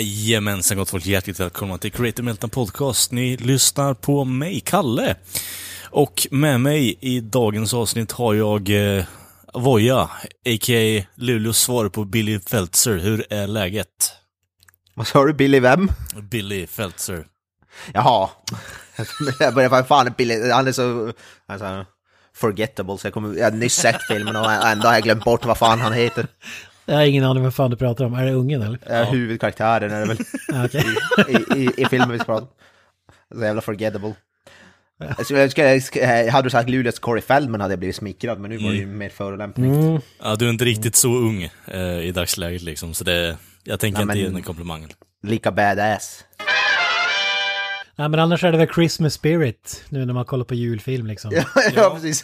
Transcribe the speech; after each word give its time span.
Jajamensan 0.00 0.76
gott 0.76 0.90
folk, 0.90 1.06
hjärtligt 1.06 1.40
välkomna 1.40 1.78
till 1.78 1.92
Creative 1.92 2.22
Meltdown 2.22 2.50
Podcast. 2.50 3.12
Ni 3.12 3.36
lyssnar 3.36 3.94
på 3.94 4.24
mig, 4.24 4.60
Kalle. 4.60 5.16
Och 5.90 6.26
med 6.30 6.60
mig 6.60 6.98
i 7.00 7.20
dagens 7.20 7.74
avsnitt 7.74 8.12
har 8.12 8.34
jag 8.34 8.70
eh, 8.70 9.04
Voja, 9.54 10.00
a.k.a. 10.00 11.04
Luleås 11.14 11.58
svar 11.58 11.88
på 11.88 12.04
Billy 12.04 12.40
Feltzer. 12.40 12.98
Hur 12.98 13.26
är 13.30 13.46
läget? 13.46 14.12
Vad 14.94 15.06
sa 15.06 15.24
du, 15.24 15.32
Billy 15.32 15.60
vem? 15.60 15.90
Billy 16.30 16.66
Feltzer. 16.66 17.26
Jaha. 17.92 18.30
Jag 19.38 19.54
börjar 19.54 19.82
fan, 19.82 20.14
Billy, 20.18 20.50
han 20.50 20.68
är 20.68 20.72
så 20.72 21.12
alltså, 21.46 21.86
forgettable 22.36 22.98
så 22.98 23.06
jag, 23.06 23.14
kommer, 23.14 23.34
jag 23.34 23.44
har 23.44 23.50
nyss 23.50 23.74
sett 23.74 24.02
filmen 24.08 24.36
och 24.36 24.52
ändå 24.52 24.86
har 24.86 24.94
jag 24.94 25.02
glömt 25.02 25.24
bort 25.24 25.44
vad 25.44 25.58
fan 25.58 25.80
han 25.80 25.92
heter. 25.92 26.26
Jag 26.86 26.94
har 26.94 27.02
ingen 27.04 27.24
aning 27.24 27.42
vad 27.44 27.54
fan 27.54 27.70
du 27.70 27.76
pratar 27.76 28.04
om. 28.04 28.14
Är 28.14 28.24
det 28.26 28.32
ungen 28.32 28.62
eller? 28.62 28.78
Ja. 28.88 29.04
Huvudkaraktären 29.04 29.90
är 29.92 30.00
det 30.00 30.06
väl 30.06 30.18
okej. 30.64 30.84
i, 31.28 31.58
i, 31.62 31.70
i 31.76 31.84
filmen 31.86 32.10
vi 32.10 32.18
ska 32.18 32.24
prata 32.24 32.42
om. 32.42 33.38
Så 33.38 33.44
jävla 33.44 33.60
forgettable. 33.60 34.14
Jag 34.98 35.24
skulle- 35.26 35.40
jag 35.40 35.82
skulle- 35.82 36.30
Hade 36.30 36.46
du 36.46 36.50
sagt 36.50 36.68
Luleås 36.70 36.98
Corey 36.98 37.22
Feldman 37.22 37.60
hade 37.60 37.72
jag 37.72 37.78
blivit 37.78 37.96
smickrad, 37.96 38.38
men 38.40 38.50
nu 38.50 38.56
var 38.58 38.70
det 38.70 38.76
ju 38.76 38.86
mer 38.86 39.08
förolämpning. 39.08 39.74
Mm. 39.74 40.00
Ja, 40.22 40.36
du 40.36 40.46
är 40.46 40.50
inte 40.50 40.64
riktigt 40.64 40.96
så 40.96 41.08
ung 41.16 41.50
eh, 41.66 41.80
i 41.98 42.12
dagsläget 42.12 42.62
liksom, 42.62 42.94
så 42.94 43.04
det, 43.04 43.36
jag 43.64 43.80
tänker 43.80 44.04
Nej, 44.04 44.16
inte 44.16 44.18
ge 44.28 44.34
den 44.34 44.42
komplimangen. 44.42 44.90
Lika 45.22 45.52
badass. 45.52 46.24
Nej 47.96 48.08
men 48.08 48.20
annars 48.20 48.44
är 48.44 48.52
det 48.52 48.58
väl 48.58 48.68
Christmas 48.74 49.14
spirit 49.14 49.84
nu 49.88 50.04
när 50.06 50.14
man 50.14 50.24
kollar 50.24 50.44
på 50.44 50.54
julfilm 50.54 51.06
liksom. 51.06 51.30
Ja, 51.34 51.44
ja 51.74 51.90
precis. 51.94 52.22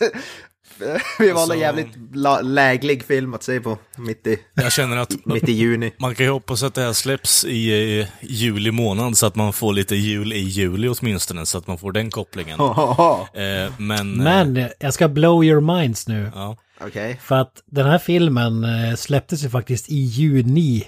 Vi 0.78 0.86
valde 1.26 1.40
Alltså- 1.40 1.52
en 1.54 1.60
jävligt 1.60 1.88
la, 2.14 2.40
läglig 2.40 3.04
film 3.04 3.34
att 3.34 3.42
se 3.42 3.60
på 3.60 3.78
mitt 3.98 4.26
i, 4.26 4.38
Jag 4.54 4.72
känner 4.72 4.96
att 4.96 5.26
mitt 5.26 5.48
i 5.48 5.52
juni. 5.52 5.92
man 5.98 6.14
kan 6.14 6.26
ju 6.26 6.32
hoppas 6.32 6.62
att 6.62 6.74
det 6.74 6.82
här 6.82 6.92
släpps 6.92 7.44
i 7.44 8.00
eh, 8.00 8.06
juli 8.20 8.70
månad 8.70 9.18
så 9.18 9.26
att 9.26 9.34
man 9.36 9.52
får 9.52 9.72
lite 9.72 9.96
jul 9.96 10.32
i 10.32 10.38
juli 10.38 10.88
åtminstone, 10.88 11.46
så 11.46 11.58
att 11.58 11.66
man 11.66 11.78
får 11.78 11.92
den 11.92 12.10
kopplingen. 12.10 12.58
Eh, 13.34 13.72
men... 13.78 14.20
eh, 14.20 14.24
Men 14.24 14.68
jag 14.78 14.94
ska 14.94 15.08
blow 15.08 15.44
your 15.44 15.60
minds 15.60 16.08
nu. 16.08 16.30
Ja. 16.34 16.56
Okej. 16.80 17.20
För 17.22 17.34
att 17.36 17.52
den 17.66 17.86
här 17.86 17.98
filmen 17.98 18.64
eh, 18.64 18.94
släpptes 18.96 19.44
ju 19.44 19.50
faktiskt 19.50 19.88
i 19.90 19.96
juni 19.96 20.84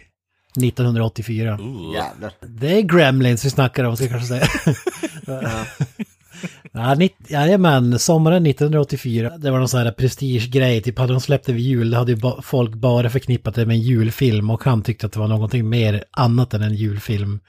1984. 0.57 1.59
Ooh. 1.61 1.95
Jävlar. 1.95 2.33
Det 2.41 2.79
är 2.79 2.81
Gremlins 2.83 3.45
vi 3.45 3.51
snackar 3.51 3.85
om, 3.85 3.97
ska 3.97 4.05
jag 4.07 4.11
kanske 4.13 4.29
säga. 4.29 4.47
Ja, 5.27 5.65
ja, 6.73 6.97
jajamän, 7.29 7.99
sommaren 7.99 8.47
1984. 8.47 9.39
Det 9.39 9.51
var 9.51 9.59
någon 9.59 9.69
sån 9.69 9.81
här 9.81 9.93
prestigegrej, 9.93 10.83
typ 10.83 10.99
hade 10.99 11.13
de 11.13 11.21
släppt 11.21 11.47
det 11.47 11.53
vid 11.53 11.65
jul, 11.65 11.91
det 11.91 11.97
hade 11.97 12.13
ju 12.13 12.19
ba- 12.19 12.43
folk 12.43 12.75
bara 12.75 13.11
förknippat 13.11 13.55
det 13.55 13.67
med 13.67 13.75
en 13.75 13.83
julfilm 13.83 14.51
och 14.51 14.65
han 14.65 14.83
tyckte 14.83 15.07
att 15.07 15.13
det 15.13 15.19
var 15.21 15.29
någonting 15.29 15.69
mer 15.69 16.05
annat 16.11 16.55
än 16.55 16.63
en 16.63 16.75
julfilm. 16.75 17.41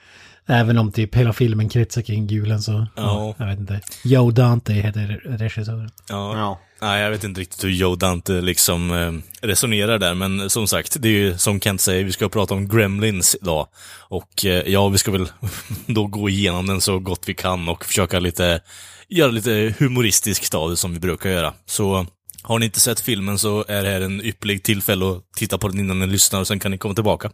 Även 0.47 0.77
om 0.77 0.91
typ 0.91 1.15
hela 1.15 1.33
filmen 1.33 1.69
kretsar 1.69 2.01
kring 2.01 2.27
julen 2.27 2.61
så, 2.61 2.87
ja. 2.95 3.35
jag 3.37 3.47
vet 3.47 3.59
inte. 3.59 3.81
Joe 4.03 4.31
Dante 4.31 4.73
heter 4.73 5.21
regissören. 5.25 5.89
Ja. 6.09 6.37
Ja. 6.37 6.59
Nej, 6.81 7.01
jag 7.01 7.09
vet 7.09 7.23
inte 7.23 7.41
riktigt 7.41 7.63
hur 7.63 7.69
Joe 7.69 7.95
Dante 7.95 8.41
liksom 8.41 8.91
eh, 8.91 9.47
resonerar 9.47 9.99
där, 9.99 10.13
men 10.13 10.49
som 10.49 10.67
sagt, 10.67 11.01
det 11.01 11.07
är 11.07 11.11
ju 11.11 11.37
som 11.37 11.59
Kent 11.59 11.81
säger, 11.81 12.03
vi 12.03 12.11
ska 12.11 12.29
prata 12.29 12.53
om 12.53 12.67
Gremlins 12.67 13.35
idag. 13.41 13.67
Och 13.99 14.45
eh, 14.45 14.63
ja, 14.67 14.89
vi 14.89 14.97
ska 14.97 15.11
väl 15.11 15.27
då 15.85 16.07
gå 16.07 16.29
igenom 16.29 16.67
den 16.67 16.81
så 16.81 16.99
gott 16.99 17.23
vi 17.25 17.33
kan 17.33 17.69
och 17.69 17.85
försöka 17.85 18.19
lite, 18.19 18.61
göra 19.09 19.31
lite 19.31 19.73
humoristiskt 19.79 20.53
av 20.53 20.69
det 20.69 20.77
som 20.77 20.93
vi 20.93 20.99
brukar 20.99 21.29
göra. 21.29 21.53
Så 21.65 22.05
har 22.41 22.59
ni 22.59 22.65
inte 22.65 22.79
sett 22.79 22.99
filmen 22.99 23.39
så 23.39 23.65
är 23.67 23.83
det 23.83 23.89
här 23.89 24.01
en 24.01 24.21
ypperlig 24.21 24.63
tillfälle 24.63 25.11
att 25.11 25.23
titta 25.35 25.57
på 25.57 25.67
den 25.67 25.79
innan 25.79 25.99
ni 25.99 26.07
lyssnar 26.07 26.39
och 26.39 26.47
sen 26.47 26.59
kan 26.59 26.71
ni 26.71 26.77
komma 26.77 26.93
tillbaka. 26.93 27.31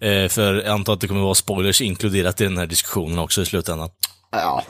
Eh, 0.00 0.28
för 0.28 0.54
jag 0.54 0.66
antar 0.66 0.92
att 0.92 1.00
det 1.00 1.08
kommer 1.08 1.20
vara 1.20 1.34
spoilers 1.34 1.80
inkluderat 1.80 2.40
i 2.40 2.44
den 2.44 2.58
här 2.58 2.66
diskussionen 2.66 3.18
också 3.18 3.42
i 3.42 3.46
slutändan. 3.46 3.88
Ja, 4.30 4.64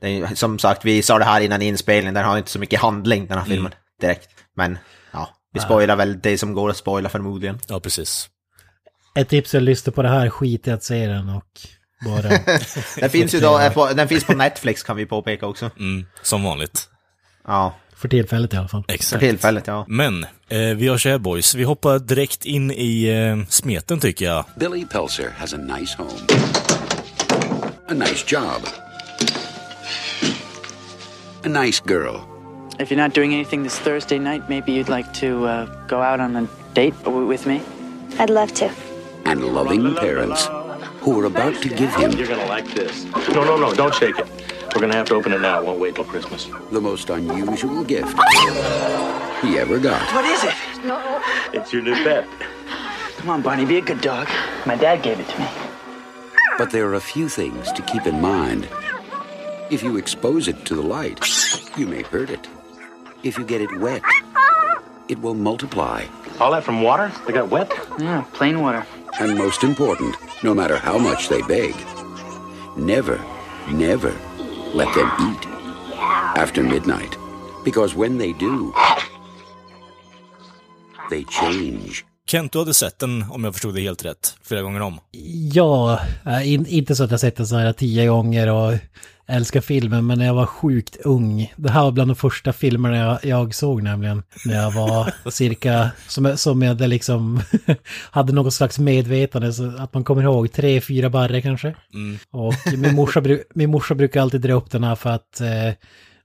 det 0.00 0.08
är, 0.08 0.34
som 0.34 0.58
sagt, 0.58 0.84
vi 0.84 1.02
sa 1.02 1.18
det 1.18 1.24
här 1.24 1.40
innan 1.40 1.62
inspelningen, 1.62 2.14
den 2.14 2.24
har 2.24 2.38
inte 2.38 2.50
så 2.50 2.58
mycket 2.58 2.80
handling 2.80 3.26
den 3.26 3.38
här 3.38 3.44
filmen 3.44 3.72
direkt. 4.00 4.28
Men 4.56 4.78
ja, 5.12 5.28
vi 5.52 5.60
spoilar 5.60 5.96
väl 5.96 6.20
det 6.20 6.38
som 6.38 6.54
går 6.54 6.70
att 6.70 6.76
spoila 6.76 7.08
förmodligen. 7.08 7.58
Ja, 7.68 7.80
precis. 7.80 8.28
Ett 9.14 9.28
tips 9.28 9.54
är 9.54 9.58
att 9.58 9.64
lyssna 9.64 9.92
på 9.92 10.02
det 10.02 10.08
här, 10.08 10.30
skit 10.30 10.66
i 10.66 10.70
att 10.70 10.84
se 10.84 11.06
den 11.06 11.28
och 11.28 11.60
bara... 12.04 12.28
Den 12.96 13.10
finns 13.10 13.34
ju 13.34 13.40
då, 13.40 13.70
den 13.94 14.08
finns 14.08 14.24
på 14.24 14.34
Netflix 14.34 14.82
kan 14.82 14.96
vi 14.96 15.06
påpeka 15.06 15.46
också. 15.46 15.70
Mm, 15.78 16.06
som 16.22 16.42
vanligt. 16.42 16.88
Ja, 17.46 17.74
För 17.98 18.08
tillfället 18.08 18.54
i 18.54 18.56
alla 18.56 18.68
fall. 18.68 18.84
för 18.88 18.92
Exakt. 18.94 19.20
tillfället 19.20 19.66
ja. 19.66 19.84
Men, 19.88 20.24
eh, 20.48 20.58
vi 20.76 20.84
gör 20.84 20.98
så 20.98 21.08
här 21.08 21.18
boys, 21.18 21.54
vi 21.54 21.64
hoppar 21.64 21.98
direkt 21.98 22.44
in 22.44 22.70
i 22.70 23.04
eh, 23.08 23.46
smeten 23.48 24.00
tycker 24.00 24.24
jag. 24.24 24.44
Billy 24.56 24.84
Pelzer 24.86 25.30
has 25.38 25.54
a 25.54 25.56
nice 25.56 25.96
home, 25.98 26.10
a 27.88 27.94
nice 27.94 28.24
job, 28.28 28.62
a 31.44 31.48
nice 31.48 31.82
girl, 31.86 32.20
If 32.80 32.90
you're 32.90 33.02
not 33.02 33.14
doing 33.14 33.34
anything 33.34 33.64
this 33.64 33.78
Thursday 33.78 34.18
night, 34.18 34.42
maybe 34.48 34.72
you'd 34.72 34.88
like 34.96 35.08
to 35.20 35.26
uh, 35.46 35.66
go 35.88 35.96
out 36.00 36.20
on 36.20 36.36
a 36.36 36.46
date 36.74 36.94
with 37.06 37.46
me? 37.46 37.60
I'd 38.20 38.30
love 38.30 38.52
to. 38.54 38.70
and 39.24 39.44
loving 39.44 39.94
parents 39.96 40.48
who 41.00 41.20
are 41.20 41.26
about 41.26 41.54
to 41.62 41.68
give 41.68 41.92
him 41.96 42.12
You're 42.12 42.28
gonna 42.28 42.46
like 42.46 42.74
this. 42.74 43.04
No, 43.34 43.44
no, 43.44 43.56
no, 43.56 43.74
don't 43.74 43.94
shake 43.94 44.18
it. 44.18 44.26
We're 44.74 44.82
gonna 44.82 44.96
have 44.96 45.08
to 45.08 45.14
open 45.14 45.32
it 45.32 45.40
now. 45.40 45.60
It 45.60 45.66
won't 45.66 45.80
wait 45.80 45.94
till 45.94 46.04
Christmas. 46.04 46.48
the 46.70 46.80
most 46.80 47.10
unusual 47.10 47.82
gift 47.84 48.16
he 49.42 49.58
ever 49.58 49.78
got. 49.78 50.02
What 50.14 50.24
is 50.24 50.44
it? 50.44 50.54
No. 50.84 51.22
It's 51.52 51.72
your 51.72 51.82
new 51.82 51.94
pet. 52.04 52.26
Come 53.16 53.30
on, 53.30 53.42
Barney, 53.42 53.64
be 53.64 53.78
a 53.78 53.80
good 53.80 54.00
dog. 54.00 54.28
My 54.66 54.76
dad 54.76 55.02
gave 55.02 55.18
it 55.18 55.28
to 55.28 55.40
me. 55.40 55.46
But 56.58 56.70
there 56.70 56.86
are 56.86 56.94
a 56.94 57.00
few 57.00 57.28
things 57.28 57.72
to 57.72 57.82
keep 57.82 58.06
in 58.06 58.20
mind. 58.20 58.68
If 59.70 59.82
you 59.82 59.96
expose 59.96 60.48
it 60.48 60.64
to 60.66 60.74
the 60.74 60.82
light, 60.82 61.18
you 61.76 61.86
may 61.86 62.02
hurt 62.02 62.30
it. 62.30 62.46
If 63.22 63.38
you 63.38 63.44
get 63.44 63.60
it 63.60 63.78
wet, 63.80 64.02
it 65.08 65.20
will 65.20 65.34
multiply. 65.34 66.04
All 66.40 66.52
that 66.52 66.62
from 66.62 66.82
water? 66.82 67.10
They 67.26 67.32
got 67.32 67.48
wet? 67.48 67.72
Yeah, 67.98 68.24
plain 68.32 68.60
water. 68.60 68.86
And 69.18 69.36
most 69.36 69.64
important, 69.64 70.14
no 70.44 70.54
matter 70.54 70.76
how 70.76 70.98
much 70.98 71.28
they 71.28 71.42
beg, 71.42 71.74
never, 72.76 73.20
never 73.68 74.14
let 74.74 74.88
them 74.94 75.10
eat 75.20 75.46
after 76.36 76.62
midnight. 76.62 77.18
Because 77.64 77.96
when 77.96 78.18
they 78.18 78.32
do, 78.32 78.72
they 81.10 81.24
change. 81.24 82.04
Kent, 82.26 82.52
du 82.52 82.58
hade 82.58 82.74
sett 82.74 82.98
den, 82.98 83.24
om 83.30 83.44
jag 83.44 83.52
förstod 83.54 83.74
det 83.74 83.80
helt 83.80 84.04
rätt, 84.04 84.36
flera 84.42 84.62
gånger 84.62 84.80
om. 84.80 85.00
Ja, 85.52 86.00
äh, 86.26 86.52
in, 86.52 86.66
inte 86.66 86.96
så 86.96 87.04
att 87.04 87.10
jag 87.10 87.20
sett 87.20 87.36
den 87.36 87.46
så 87.46 87.56
här 87.56 87.72
tio 87.72 88.06
gånger 88.06 88.48
och 88.52 88.74
älskar 89.28 89.60
filmen, 89.60 90.06
men 90.06 90.18
när 90.18 90.26
jag 90.26 90.34
var 90.34 90.46
sjukt 90.46 90.96
ung. 91.04 91.52
Det 91.56 91.70
här 91.70 91.82
var 91.82 91.92
bland 91.92 92.10
de 92.10 92.14
första 92.14 92.52
filmerna 92.52 92.96
jag, 92.96 93.24
jag 93.24 93.54
såg 93.54 93.82
nämligen. 93.82 94.22
När 94.46 94.54
jag 94.54 94.70
var 94.70 95.12
cirka, 95.30 95.90
som, 96.08 96.36
som 96.36 96.62
jag 96.62 96.68
hade 96.68 96.86
liksom 96.86 97.40
hade 98.10 98.32
något 98.32 98.54
slags 98.54 98.78
medvetande, 98.78 99.52
så 99.52 99.72
att 99.78 99.94
man 99.94 100.04
kommer 100.04 100.22
ihåg 100.22 100.52
tre, 100.52 100.80
fyra 100.80 101.10
barre 101.10 101.42
kanske. 101.42 101.74
Och 102.30 102.54
min 102.76 102.94
morsa, 102.94 103.22
min 103.54 103.70
morsa 103.70 103.94
brukar 103.94 104.20
alltid 104.20 104.40
dra 104.40 104.52
upp 104.52 104.70
den 104.70 104.84
här 104.84 104.94
för 104.94 105.10
att 105.10 105.40
eh, 105.40 105.72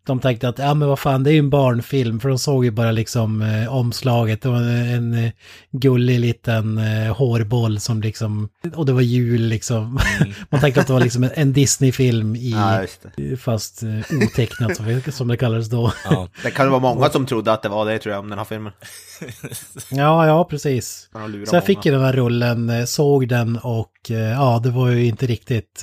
de 0.05 0.19
tänkte 0.19 0.49
att, 0.49 0.57
ja 0.59 0.73
men 0.73 0.87
vad 0.87 0.99
fan, 0.99 1.23
det 1.23 1.29
är 1.29 1.33
ju 1.33 1.39
en 1.39 1.49
barnfilm, 1.49 2.19
för 2.19 2.29
de 2.29 2.39
såg 2.39 2.65
ju 2.65 2.71
bara 2.71 2.91
liksom 2.91 3.41
eh, 3.41 3.75
omslaget, 3.75 4.41
det 4.41 4.49
var 4.49 4.57
en, 4.57 5.13
en 5.13 5.13
eh, 5.25 5.31
gullig 5.71 6.19
liten 6.19 6.77
eh, 6.77 7.15
hårboll 7.15 7.79
som 7.79 8.01
liksom, 8.01 8.49
och 8.75 8.85
det 8.85 8.93
var 8.93 9.01
jul 9.01 9.41
liksom. 9.41 9.99
Man 10.49 10.61
tänkte 10.61 10.81
att 10.81 10.87
det 10.87 10.93
var 10.93 10.99
liksom 10.99 11.23
en, 11.23 11.29
en 11.33 11.53
Disney-film 11.53 12.35
i, 12.35 12.49
Ja, 12.51 12.81
just 12.81 13.05
det. 13.15 13.37
fast 13.37 13.83
eh, 13.83 14.17
otecknat 14.23 14.75
som, 14.77 15.01
som 15.11 15.27
det 15.27 15.37
kallades 15.37 15.69
då. 15.69 15.93
Ja, 16.05 16.27
Det 16.43 16.51
kan 16.51 16.69
vara 16.69 16.79
många 16.81 17.09
som 17.09 17.25
trodde 17.25 17.53
att 17.53 17.61
det 17.61 17.69
var 17.69 17.85
det 17.85 17.99
tror 17.99 18.13
jag 18.13 18.19
om 18.19 18.29
den 18.29 18.37
här 18.37 18.45
filmen. 18.45 18.71
Ja, 19.91 20.27
ja, 20.27 20.43
precis. 20.49 21.09
Så 21.47 21.55
jag 21.55 21.65
fick 21.65 21.85
ju 21.85 21.91
den 21.91 22.01
här 22.01 22.13
rullen, 22.13 22.69
eh, 22.69 22.85
såg 22.85 23.27
den 23.27 23.57
och 23.57 23.91
eh, 24.11 24.17
ja, 24.17 24.59
det 24.63 24.69
var 24.69 24.89
ju 24.89 25.05
inte 25.05 25.25
riktigt... 25.27 25.81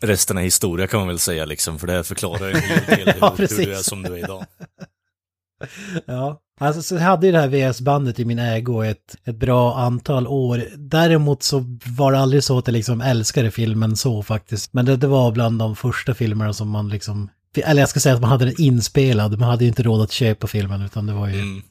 resten 0.00 0.38
är 0.38 0.42
historia 0.42 0.86
kan 0.86 1.00
man 1.00 1.08
väl 1.08 1.18
säga 1.18 1.44
liksom, 1.44 1.78
för 1.78 1.86
det 1.86 2.04
förklarar 2.04 2.50
en 2.50 2.60
hel 2.60 2.84
del 2.84 3.06
hur, 3.14 3.14
Ja, 3.20 3.34
hur 3.38 3.46
du 3.46 3.74
är 3.74 3.82
som 3.82 4.02
du 4.02 4.12
är 4.12 4.18
idag. 4.18 4.44
Ja, 6.06 6.40
Alltså, 6.62 6.82
så 6.82 6.98
hade 6.98 7.26
ju 7.26 7.32
det 7.32 7.38
här 7.38 7.48
VS-bandet 7.48 8.18
i 8.18 8.24
min 8.24 8.38
ägo 8.38 8.82
ett, 8.82 9.16
ett 9.24 9.36
bra 9.36 9.76
antal 9.76 10.26
år. 10.26 10.64
Däremot 10.76 11.42
så 11.42 11.64
var 11.86 12.12
det 12.12 12.18
aldrig 12.18 12.44
så 12.44 12.58
att 12.58 12.66
jag 12.66 12.72
liksom 12.72 13.00
älskade 13.00 13.50
filmen 13.50 13.96
så 13.96 14.22
faktiskt. 14.22 14.72
Men 14.72 14.84
det, 14.84 14.96
det 14.96 15.06
var 15.06 15.32
bland 15.32 15.58
de 15.58 15.76
första 15.76 16.14
filmerna 16.14 16.52
som 16.52 16.68
man 16.68 16.88
liksom... 16.88 17.28
Eller 17.56 17.82
jag 17.82 17.88
ska 17.88 18.00
säga 18.00 18.14
att 18.14 18.20
man 18.20 18.30
hade 18.30 18.44
den 18.44 18.60
inspelad, 18.60 19.38
man 19.38 19.48
hade 19.48 19.64
ju 19.64 19.68
inte 19.68 19.82
råd 19.82 20.02
att 20.02 20.12
köpa 20.12 20.46
filmen 20.46 20.82
utan 20.82 21.06
det 21.06 21.12
var 21.12 21.28
ju 21.28 21.34
Mm. 21.34 21.62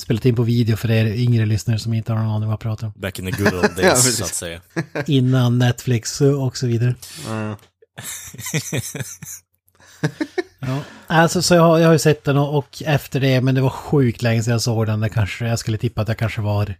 Spelat 0.00 0.26
in 0.26 0.36
på 0.36 0.42
video 0.42 0.76
för 0.76 0.90
er 0.90 1.06
yngre 1.06 1.46
lyssnare 1.46 1.78
som 1.78 1.92
inte 1.92 2.12
har 2.12 2.18
någon 2.18 2.30
aning 2.30 2.48
vad 2.48 2.52
jag 2.52 2.60
pratar 2.60 2.86
om. 2.86 2.92
Back 2.96 3.18
in 3.18 3.32
the 3.32 3.42
good 3.42 3.54
old 3.54 3.76
days, 3.76 4.16
så 4.16 4.24
att 4.24 4.34
säga. 4.34 4.60
Innan 5.06 5.58
Netflix 5.58 6.20
och 6.20 6.56
så 6.56 6.66
vidare. 6.66 6.94
Mm. 7.28 7.56
Ja, 10.62 10.80
alltså 11.06 11.42
så 11.42 11.54
jag 11.54 11.62
har, 11.62 11.78
jag 11.78 11.86
har 11.86 11.92
ju 11.92 11.98
sett 11.98 12.24
den 12.24 12.36
och, 12.38 12.58
och 12.58 12.82
efter 12.86 13.20
det, 13.20 13.40
men 13.40 13.54
det 13.54 13.60
var 13.60 13.70
sjukt 13.70 14.22
länge 14.22 14.42
sedan 14.42 14.52
jag 14.52 14.62
såg 14.62 14.86
den. 14.86 15.00
Det 15.00 15.08
kanske, 15.08 15.48
jag 15.48 15.58
skulle 15.58 15.78
tippa 15.78 16.02
att 16.02 16.08
jag 16.08 16.18
kanske 16.18 16.40
var 16.40 16.74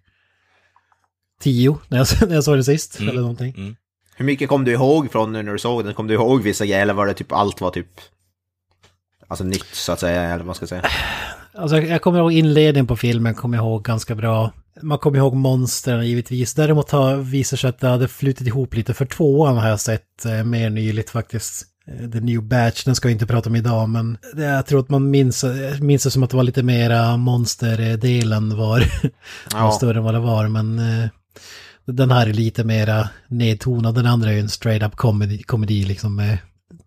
tio 1.40 1.78
när 1.88 1.98
jag, 1.98 2.06
när 2.28 2.34
jag 2.34 2.44
såg 2.44 2.56
den 2.56 2.64
sist, 2.64 3.00
eller 3.00 3.20
någonting. 3.20 3.76
Hur 4.14 4.24
mycket 4.24 4.48
kom 4.48 4.64
du 4.64 4.72
ihåg 4.72 5.12
från 5.12 5.32
nu 5.32 5.42
när 5.42 5.52
du 5.52 5.58
såg 5.58 5.84
den? 5.84 5.94
Kom 5.94 6.06
du 6.06 6.14
ihåg 6.14 6.42
vissa 6.42 6.66
grejer 6.66 6.82
eller 6.82 6.94
var 6.94 7.06
det 7.06 7.14
typ 7.14 7.32
allt 7.32 7.60
var 7.60 7.70
typ... 7.70 8.00
Alltså 9.28 9.44
nytt 9.44 9.66
så 9.74 9.92
att 9.92 10.00
säga, 10.00 10.22
eller 10.22 10.36
vad 10.36 10.46
man 10.46 10.54
ska 10.54 10.66
säga. 10.66 10.82
Alltså 11.54 11.78
jag, 11.78 12.02
kommer 12.02 12.18
ihåg 12.18 12.32
inledningen 12.32 12.86
på 12.86 12.96
filmen, 12.96 13.34
kommer 13.34 13.56
jag 13.56 13.64
ihåg 13.64 13.84
ganska 13.84 14.14
bra. 14.14 14.52
Man 14.82 14.98
kommer 14.98 15.18
ihåg 15.18 15.34
monstren 15.34 16.06
givetvis. 16.06 16.54
Däremot 16.54 16.90
har 16.90 17.16
visat 17.16 17.58
sig 17.60 17.70
att 17.70 17.78
det 17.80 17.88
hade 17.88 18.08
flutit 18.08 18.46
ihop 18.46 18.74
lite. 18.74 18.94
För 18.94 19.04
tvåan 19.04 19.56
har 19.56 19.68
jag 19.68 19.80
sett 19.80 20.24
eh, 20.24 20.44
mer 20.44 20.70
nyligt 20.70 21.10
faktiskt. 21.10 21.66
Eh, 21.86 22.10
The 22.10 22.20
New 22.20 22.42
Batch, 22.42 22.84
den 22.84 22.94
ska 22.94 23.08
jag 23.08 23.14
inte 23.14 23.26
prata 23.26 23.48
om 23.48 23.56
idag, 23.56 23.88
men 23.88 24.18
jag 24.36 24.66
tror 24.66 24.80
att 24.80 24.88
man 24.88 25.10
minns, 25.10 25.44
eh, 25.44 25.80
minns 25.80 26.02
det 26.04 26.10
som 26.10 26.22
att 26.22 26.30
det 26.30 26.36
var 26.36 26.44
lite 26.44 26.62
mera 26.62 27.16
monsterdelen 27.16 28.56
var, 28.56 28.80
Ja. 29.52 29.64
var 29.64 29.70
större 29.70 29.98
än 29.98 30.04
vad 30.04 30.14
det 30.14 30.20
var, 30.20 30.48
men 30.48 30.78
eh, 30.78 31.08
den 31.86 32.10
här 32.10 32.26
är 32.26 32.32
lite 32.32 32.64
mera 32.64 33.08
nedtonad. 33.28 33.94
Den 33.94 34.06
andra 34.06 34.28
är 34.30 34.34
ju 34.34 34.40
en 34.40 34.48
straight 34.48 34.82
up 34.82 34.96
comedy, 34.96 35.42
komedi 35.42 35.84
liksom 35.84 36.16
med 36.16 36.38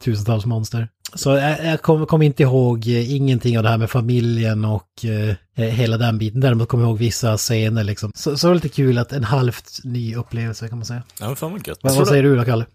tusentals 0.04 0.46
monster. 0.46 0.88
Så 1.16 1.30
jag, 1.30 1.66
jag 1.66 1.82
kommer 1.82 2.06
kom 2.06 2.22
inte 2.22 2.44
ihåg 2.44 2.88
eh, 2.88 3.16
ingenting 3.16 3.58
av 3.58 3.64
det 3.64 3.70
här 3.70 3.78
med 3.78 3.90
familjen 3.90 4.66
och 4.66 5.06
eh, 5.06 5.36
hela 5.66 5.98
den 5.98 6.18
biten. 6.18 6.42
Däremot 6.42 6.68
kommer 6.70 6.84
jag 6.84 6.90
ihåg 6.90 7.00
vissa 7.00 7.38
scener 7.38 7.84
liksom. 7.84 8.12
Så, 8.16 8.38
så 8.38 8.48
det 8.48 8.50
var 8.50 8.56
lite 8.56 8.70
kul 8.70 8.98
att 8.98 9.12
en 9.12 9.24
halvt 9.24 9.80
ny 9.84 10.16
upplevelse 10.16 10.68
kan 10.68 10.78
man 10.78 10.86
säga. 10.86 11.04
Ja, 11.20 11.36
fan 11.36 11.52
vad 11.52 11.68
gött. 11.68 11.80
Vad, 11.82 11.96
vad 11.96 12.08
säger 12.08 12.24
du 12.24 12.36
då, 12.36 12.46
Kalle? 12.46 12.66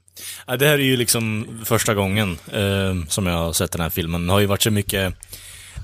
Ja, 0.46 0.56
det 0.56 0.66
här 0.66 0.74
är 0.74 0.78
ju 0.78 0.96
liksom 0.96 1.46
första 1.64 1.94
gången 1.94 2.38
eh, 2.52 3.08
som 3.08 3.26
jag 3.26 3.34
har 3.34 3.52
sett 3.52 3.72
den 3.72 3.80
här 3.80 3.90
filmen. 3.90 4.26
Det 4.26 4.32
har 4.32 4.40
ju 4.40 4.46
varit 4.46 4.62
så 4.62 4.70
mycket, 4.70 5.14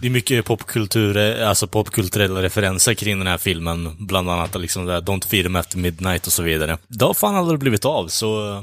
det 0.00 0.06
är 0.06 0.10
mycket 0.10 0.44
popkultur, 0.44 1.16
eh, 1.16 1.48
alltså 1.48 1.66
popkulturella 1.66 2.42
referenser 2.42 2.94
kring 2.94 3.18
den 3.18 3.26
här 3.26 3.38
filmen. 3.38 3.96
Bland 3.98 4.30
annat 4.30 4.60
liksom 4.60 4.86
det 4.86 4.92
här 4.92 5.00
Don't 5.00 5.28
feed 5.28 5.44
them 5.44 5.56
after 5.56 5.78
midnight 5.78 6.26
och 6.26 6.32
så 6.32 6.42
vidare. 6.42 6.78
Det 6.88 7.04
har 7.04 7.14
fan 7.14 7.36
aldrig 7.36 7.60
blivit 7.60 7.84
av, 7.84 8.08
så 8.08 8.52
eh, 8.52 8.62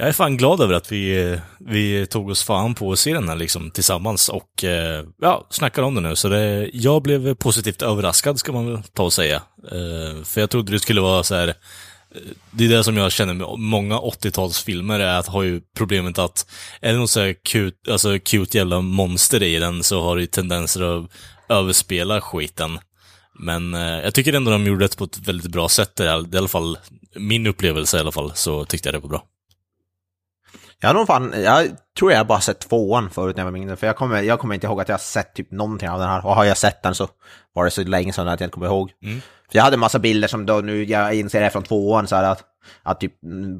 jag 0.00 0.08
är 0.08 0.12
fan 0.12 0.36
glad 0.36 0.60
över 0.60 0.74
att 0.74 0.92
vi, 0.92 1.38
vi 1.58 2.06
tog 2.06 2.30
oss 2.30 2.42
fan 2.42 2.74
på 2.74 2.92
att 2.92 2.98
se 2.98 3.14
den 3.14 3.28
här 3.28 3.36
liksom 3.36 3.70
tillsammans 3.70 4.28
och 4.28 4.64
eh, 4.64 5.04
ja, 5.20 5.46
snackar 5.50 5.82
om 5.82 5.94
den 5.94 6.02
nu. 6.02 6.16
Så 6.16 6.28
det, 6.28 6.70
jag 6.72 7.02
blev 7.02 7.34
positivt 7.34 7.82
överraskad 7.82 8.38
ska 8.38 8.52
man 8.52 8.72
väl 8.72 8.82
ta 8.82 9.02
och 9.02 9.12
säga. 9.12 9.36
Eh, 9.72 10.24
för 10.24 10.40
jag 10.40 10.50
trodde 10.50 10.72
det 10.72 10.80
skulle 10.80 11.00
vara 11.00 11.22
så 11.22 11.34
här 11.34 11.48
eh, 11.48 11.54
det 12.50 12.64
är 12.64 12.68
det 12.68 12.84
som 12.84 12.96
jag 12.96 13.12
känner 13.12 13.34
med 13.34 13.46
många 13.58 13.98
80-talsfilmer, 13.98 15.00
är 15.00 15.18
att 15.18 15.26
har 15.26 15.42
ju 15.42 15.60
problemet 15.76 16.18
att 16.18 16.46
är 16.80 16.92
det 16.92 16.98
något 16.98 17.10
så 17.10 17.20
här 17.20 17.34
cute, 17.52 17.92
alltså 17.92 18.18
cute 18.18 18.58
jävla 18.58 18.80
monster 18.80 19.42
i 19.42 19.58
den 19.58 19.82
så 19.82 20.02
har 20.02 20.16
det 20.16 20.22
ju 20.22 20.26
tendenser 20.26 20.82
att 20.82 21.10
överspela 21.48 22.20
skiten. 22.20 22.78
Men 23.38 23.74
eh, 23.74 23.80
jag 23.80 24.14
tycker 24.14 24.32
ändå 24.32 24.50
de 24.50 24.66
gjorde 24.66 24.84
det 24.84 24.96
på 24.96 25.04
ett 25.04 25.18
väldigt 25.18 25.50
bra 25.50 25.68
sätt. 25.68 25.96
Det 25.96 26.04
är 26.04 26.34
i 26.34 26.38
alla 26.38 26.48
fall 26.48 26.78
min 27.16 27.46
upplevelse 27.46 27.96
i 27.96 28.00
alla 28.00 28.12
fall, 28.12 28.32
så 28.34 28.64
tyckte 28.64 28.88
jag 28.88 28.94
det 28.94 28.98
var 28.98 29.08
bra. 29.08 29.24
Jag 30.82 30.94
nog 30.96 31.06
fan, 31.06 31.34
jag 31.44 31.68
tror 31.98 32.12
jag 32.12 32.26
bara 32.26 32.40
sett 32.40 32.58
tvåan 32.60 33.10
förut 33.10 33.36
när 33.36 33.40
jag 33.40 33.44
var 33.50 33.58
mindre. 33.58 33.76
För 33.76 33.86
jag 33.86 33.96
kommer, 33.96 34.22
jag 34.22 34.38
kommer 34.38 34.54
inte 34.54 34.66
ihåg 34.66 34.80
att 34.80 34.88
jag 34.88 34.94
har 34.94 34.98
sett 35.00 35.34
typ 35.34 35.50
någonting 35.50 35.88
av 35.90 35.98
den 36.00 36.08
här. 36.08 36.26
Och 36.26 36.34
har 36.34 36.44
jag 36.44 36.56
sett 36.56 36.82
den 36.82 36.94
så 36.94 37.08
var 37.52 37.64
det 37.64 37.70
så 37.70 37.82
länge 37.82 38.12
sedan 38.12 38.28
att 38.28 38.40
jag 38.40 38.46
inte 38.46 38.54
kommer 38.54 38.66
ihåg. 38.66 38.92
Mm. 39.02 39.20
För 39.20 39.56
jag 39.58 39.62
hade 39.62 39.74
en 39.74 39.80
massa 39.80 39.98
bilder 39.98 40.28
som 40.28 40.46
då 40.46 40.54
nu, 40.54 40.84
jag 40.84 41.14
inser 41.14 41.42
är 41.42 41.50
från 41.50 41.62
tvåan 41.62 42.06
så 42.06 42.16
här 42.16 42.24
att, 42.24 42.44
att 42.82 43.00
typ, 43.00 43.12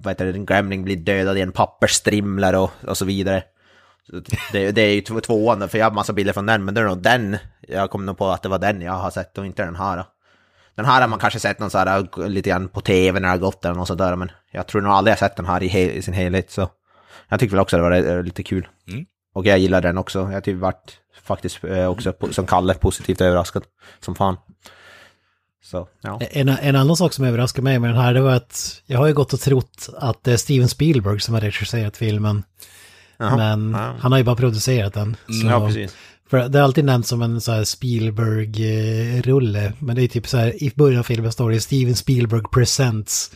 vad 0.02 0.10
heter 0.10 0.26
det, 0.26 0.32
en 0.38 0.46
gremling 0.46 0.84
blir 0.84 0.96
dödad 0.96 1.38
i 1.38 1.40
en 1.40 1.52
pappersstrimlare 1.52 2.58
och, 2.58 2.70
och 2.86 2.96
så 2.98 3.04
vidare. 3.04 3.42
Det, 4.52 4.70
det 4.72 4.82
är 4.82 4.94
ju 4.94 5.00
två- 5.00 5.20
tvåan, 5.20 5.68
för 5.68 5.78
jag 5.78 5.86
har 5.86 5.90
massa 5.90 6.12
bilder 6.12 6.32
från 6.32 6.46
den, 6.46 6.64
men 6.64 6.74
det 6.74 6.80
är 6.80 6.84
nog 6.84 7.02
den, 7.02 7.36
jag 7.68 7.90
kom 7.90 8.06
nog 8.06 8.18
på 8.18 8.28
att 8.28 8.42
det 8.42 8.48
var 8.48 8.58
den 8.58 8.80
jag 8.82 8.92
har 8.92 9.10
sett 9.10 9.38
och 9.38 9.46
inte 9.46 9.64
den 9.64 9.76
här. 9.76 10.04
Den 10.74 10.84
här 10.84 11.00
har 11.00 11.08
man 11.08 11.18
kanske 11.18 11.40
sett 11.40 11.58
någon 11.58 11.70
så 11.70 11.78
här, 11.78 12.28
lite 12.28 12.50
grann 12.50 12.68
på 12.68 12.80
tv 12.80 13.20
när 13.20 13.28
det 13.28 13.32
har 13.32 13.38
gått 13.38 13.64
eller 13.64 13.74
något 13.74 13.86
sånt 13.88 13.98
där, 13.98 14.16
men 14.16 14.30
jag 14.50 14.66
tror 14.66 14.82
nog 14.82 14.92
aldrig 14.92 15.12
jag 15.12 15.18
sett 15.18 15.36
den 15.36 15.46
här 15.46 15.62
i, 15.62 15.68
he- 15.68 15.90
i 15.90 16.02
sin 16.02 16.14
helhet, 16.14 16.50
så 16.50 16.68
jag 17.30 17.40
tyckte 17.40 17.56
väl 17.56 17.62
också 17.62 17.76
det 17.76 17.82
var 17.82 17.92
eh, 17.92 18.22
lite 18.22 18.42
kul. 18.42 18.68
Mm. 18.88 19.04
Och 19.34 19.46
jag 19.46 19.58
gillar 19.58 19.80
den 19.80 19.98
också, 19.98 20.18
jag 20.18 20.26
har 20.26 20.40
typ 20.40 20.58
varit 20.58 20.98
faktiskt 21.22 21.64
eh, 21.64 21.86
också, 21.86 22.14
som 22.30 22.46
Kalle, 22.46 22.74
positivt 22.74 23.20
överraskad 23.20 23.64
som 24.00 24.14
fan. 24.14 24.36
Så, 25.62 25.88
ja. 26.00 26.20
En, 26.20 26.48
en 26.48 26.76
annan 26.76 26.96
sak 26.96 27.12
som 27.12 27.24
överraskade 27.24 27.64
mig 27.64 27.78
med 27.78 27.90
den 27.90 27.96
här, 27.96 28.14
det 28.14 28.20
var 28.20 28.34
att 28.34 28.82
jag 28.86 28.98
har 28.98 29.06
ju 29.06 29.14
gått 29.14 29.32
och 29.32 29.40
trott 29.40 29.88
att 29.96 30.24
det 30.24 30.32
är 30.32 30.36
Steven 30.36 30.68
Spielberg 30.68 31.20
som 31.20 31.34
har 31.34 31.40
regisserat 31.40 31.96
filmen. 31.96 32.42
Jaha, 33.16 33.36
Men 33.36 33.72
ja. 33.72 33.94
han 34.00 34.12
har 34.12 34.18
ju 34.18 34.24
bara 34.24 34.36
producerat 34.36 34.94
den. 34.94 35.16
Så, 35.26 35.46
Ja, 35.46 35.66
precis. 35.66 35.96
För 36.30 36.48
det 36.48 36.58
är 36.58 36.62
alltid 36.62 36.84
nämnt 36.84 37.06
som 37.06 37.22
en 37.22 37.40
så 37.40 37.52
här 37.52 37.64
Spielberg-rulle. 37.64 39.72
Men 39.78 39.96
det 39.96 40.02
är 40.02 40.08
typ 40.08 40.28
så 40.28 40.36
här, 40.36 40.62
i 40.62 40.72
början 40.76 40.98
av 40.98 41.02
filmen 41.04 41.32
står 41.32 41.50
det 41.50 41.60
Steven 41.60 41.96
Spielberg 41.96 42.42
presents. 42.52 43.32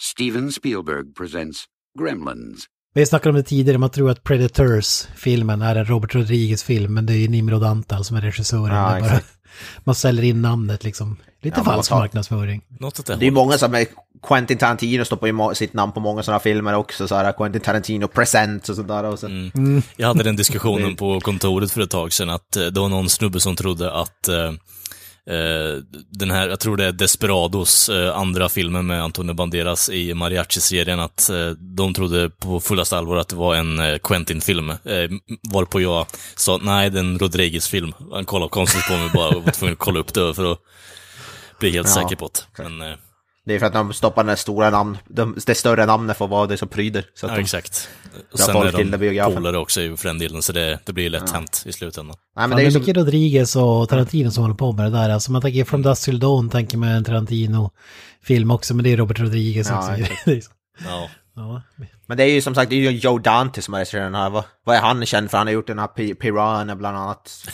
Steven 0.00 0.52
Spielberg 0.52 1.14
presents 1.18 1.64
Gremlins. 2.00 2.64
Vi 2.94 3.06
snackade 3.06 3.30
om 3.30 3.36
det 3.36 3.42
tidigare, 3.42 3.78
man 3.78 3.90
tror 3.90 4.10
att 4.10 4.24
Predators-filmen 4.24 5.62
är 5.62 5.76
en 5.76 5.84
Robert 5.84 6.14
Rodriguez-film, 6.14 6.94
men 6.94 7.06
det 7.06 7.12
är 7.12 7.16
ju 7.16 7.28
Nimrod 7.28 7.64
Antal 7.64 8.04
som 8.04 8.16
är 8.16 8.20
regissören. 8.20 8.76
Ja, 8.76 9.00
bara, 9.00 9.20
man 9.84 9.94
säljer 9.94 10.24
in 10.24 10.42
namnet 10.42 10.84
liksom. 10.84 11.16
Lite 11.42 11.60
Ja, 11.60 11.64
falsk 11.64 11.90
tar- 11.90 11.98
marknadsföring. 11.98 12.62
Det 13.18 13.26
är 13.26 13.30
många 13.30 13.58
som 13.58 13.74
är, 13.74 13.86
Quentin 14.22 14.58
Tarantino 14.58 15.04
stoppar 15.04 15.26
ju 15.26 15.54
sitt 15.54 15.72
namn 15.72 15.92
på 15.92 16.00
många 16.00 16.22
sådana 16.22 16.40
filmer 16.40 16.74
också, 16.74 17.08
så 17.08 17.14
här 17.14 17.32
Quentin 17.32 17.60
Tarantino 17.60 18.08
present 18.08 18.68
och 18.68 18.76
sådär. 18.76 19.04
Och 19.04 19.18
så. 19.18 19.26
Mm. 19.26 19.82
Jag 19.96 20.08
hade 20.08 20.22
den 20.22 20.36
diskussionen 20.36 20.96
på 20.96 21.20
kontoret 21.20 21.72
för 21.72 21.80
ett 21.80 21.90
tag 21.90 22.12
sedan, 22.12 22.30
att 22.30 22.56
eh, 22.56 22.66
det 22.66 22.80
var 22.80 22.88
någon 22.88 23.08
snubbe 23.08 23.40
som 23.40 23.56
trodde 23.56 23.92
att 23.92 24.28
eh, 24.28 24.52
den 26.10 26.30
här, 26.30 26.48
jag 26.48 26.60
tror 26.60 26.76
det 26.76 26.84
är 26.84 26.92
Desperados, 26.92 27.88
eh, 27.88 28.18
andra 28.18 28.48
filmen 28.48 28.86
med 28.86 29.02
Antonio 29.02 29.34
Banderas 29.34 29.90
i 29.90 30.14
Mariachi-serien, 30.14 31.00
att 31.00 31.30
eh, 31.30 31.50
de 31.50 31.94
trodde 31.94 32.30
på 32.30 32.60
fullaste 32.60 32.98
allvar 32.98 33.16
att 33.16 33.28
det 33.28 33.36
var 33.36 33.54
en 33.54 33.78
eh, 33.78 33.98
Quentin-film. 33.98 34.70
Eh, 34.70 35.10
varpå 35.52 35.80
jag 35.80 36.06
sa, 36.36 36.58
nej, 36.62 36.90
det 36.90 36.98
är 36.98 37.00
en 37.00 37.18
Rodriguez-film. 37.18 37.92
Han 38.12 38.24
kollade 38.24 38.50
konstigt 38.50 38.86
på 38.88 38.96
mig 38.96 39.10
bara 39.14 39.36
och 39.36 39.44
var 39.44 39.52
tvungen 39.52 39.72
att 39.72 39.78
kolla 39.78 40.00
upp 40.00 40.14
det 40.14 40.34
för 40.34 40.52
att 40.52 40.58
bli 41.58 41.70
helt 41.70 41.88
Ja, 41.88 41.94
säker 41.94 42.16
på 42.16 42.30
det. 42.34 42.62
Men, 42.62 42.82
eh, 42.82 42.96
Det 43.46 43.54
är 43.54 43.58
för 43.58 43.66
att 43.66 43.72
de 43.72 43.92
stoppar 43.92 44.24
det 44.24 44.36
stora 44.36 44.70
namn, 44.70 44.98
de, 45.08 45.36
det 45.46 45.54
större 45.54 45.86
namnet 45.86 46.16
för 46.16 46.26
vad 46.26 46.48
det 46.48 46.56
som 46.56 46.68
pryder. 46.68 47.04
Så 47.14 47.26
att 47.26 47.32
ja, 47.32 47.36
de, 47.36 47.42
exakt. 47.42 47.88
Och 48.32 48.38
sen 48.38 48.52
folk 48.52 48.74
är 48.74 48.84
de 49.24 49.34
polare 49.34 49.58
också 49.58 49.80
för 49.96 50.08
den 50.08 50.18
delen, 50.18 50.42
så 50.42 50.52
det, 50.52 50.78
det 50.84 50.92
blir 50.92 51.10
lätt 51.10 51.30
hänt 51.30 51.62
i 51.66 51.72
slutändan. 51.72 52.16
nej, 52.36 52.48
men 52.48 52.50
det 52.50 52.54
är 52.54 52.56
det 52.56 52.62
är 52.62 52.64
ju 52.64 52.72
som, 52.72 52.80
mycket 52.80 52.96
Rodriguez 52.96 53.56
och 53.56 53.88
Tarantino 53.88 54.30
som 54.30 54.42
håller 54.42 54.54
på 54.56 54.72
med 54.72 54.84
det 54.84 54.98
där. 54.98 55.10
Alltså 55.10 55.32
man 55.32 55.42
tänker 55.42 55.64
From 55.64 55.82
Dust 55.82 56.04
Till 56.04 56.18
Dawn 56.20 56.50
tänker 56.50 56.78
man 56.78 56.88
en 56.88 57.04
Tarantino-film 57.04 58.50
också, 58.50 58.74
men 58.74 58.84
det 58.84 58.92
är 58.92 58.96
Robert 58.96 59.20
Rodriguez 59.20 59.68
Ja, 59.70 59.78
också. 59.78 60.04
Ja. 60.84 61.08
ja. 61.36 61.62
men 62.06 62.16
det 62.16 62.24
är 62.24 62.28
ju 62.34 62.42
som 62.42 62.54
sagt, 62.54 62.70
det 62.70 62.76
är 62.76 62.90
ju 62.90 62.98
Joe 62.98 63.18
Dante 63.18 63.62
som 63.62 63.74
har 63.74 63.78
regisserat 63.78 64.06
den 64.06 64.14
här. 64.14 64.30
Vad, 64.30 64.44
vad 64.64 64.76
är 64.76 64.80
han 64.80 65.06
känd 65.06 65.30
för? 65.30 65.38
Han 65.38 65.46
har 65.46 65.54
gjort 65.54 65.66
den 65.66 65.78
här 65.78 65.86
Pi- 65.86 66.14
Piranha 66.14 66.76
bland 66.76 66.96
annat. 66.96 67.30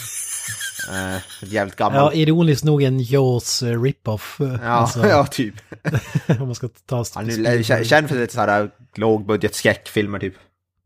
ett 1.42 1.52
jävligt 1.52 1.74
ja, 1.80 1.88
gammalt. 1.88 2.14
ironiskt 2.14 2.64
nog 2.64 2.82
en 2.82 3.00
Jaws 3.02 3.62
eh, 3.62 3.82
rip-off. 3.82 4.40
eh, 4.40 4.46
Ja, 4.62 4.68
alltså, 4.68 5.06
ja, 5.06 5.26
typ. 5.26 5.54
om 6.40 6.46
man 6.46 6.54
ska 6.54 6.68
ta 6.86 7.04
Han 7.14 7.30
är 7.30 7.32
ju 7.54 7.62
kä- 7.62 7.84
känd 7.84 8.08
för 8.08 8.16
lite 8.16 8.34
sådär 8.34 8.70
lågbudget 8.94 9.54
skräckfilmer 9.54 10.18
typ. 10.18 10.34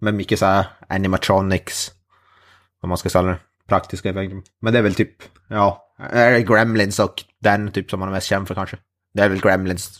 Med 0.00 0.14
mycket 0.14 0.38
såhär 0.38 0.64
animatronics. 0.88 1.92
Om 2.82 2.88
man 2.88 2.99
ska 2.99 3.08
säga 3.08 3.22
det. 3.22 3.38
Praktiska 3.68 4.11
effekter. 4.11 4.42
Men 4.61 4.72
det 4.72 4.78
är 4.78 4.82
väl 4.82 4.94
typ, 4.94 5.14
ja, 5.49 5.94
Gremlins 6.46 6.99
och 6.99 7.25
den 7.40 7.72
typ 7.72 7.90
som 7.90 8.00
han 8.00 8.08
är 8.08 8.12
mest 8.12 8.26
känd 8.26 8.49
för 8.49 8.54
kanske. 8.54 8.76
Det 9.14 9.22
är 9.22 9.28
väl 9.28 9.40
Gremlins 9.40 9.99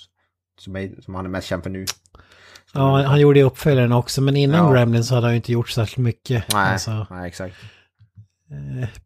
som, 0.61 0.76
är, 0.76 0.90
som 1.00 1.14
han 1.14 1.25
är 1.25 1.30
mest 1.30 1.46
känd 1.49 1.62
för 1.62 1.70
nu. 1.70 1.84
Ja, 2.75 3.02
han 3.02 3.20
gjorde 3.20 3.38
ju 3.38 3.44
uppföljaren 3.44 3.92
också, 3.92 4.20
men 4.20 4.37
innan 4.37 4.66
Ja. 4.66 4.72
Gremlins 4.72 5.08
så 5.08 5.14
hade 5.14 5.26
han 5.26 5.32
ju 5.34 5.37
inte 5.37 5.52
gjort 5.52 5.68
särskilt 5.70 5.99
mycket. 6.04 6.44
Nej, 6.52 6.72
Alltså, 6.72 7.06
nej 7.11 7.28
exakt. 7.28 7.54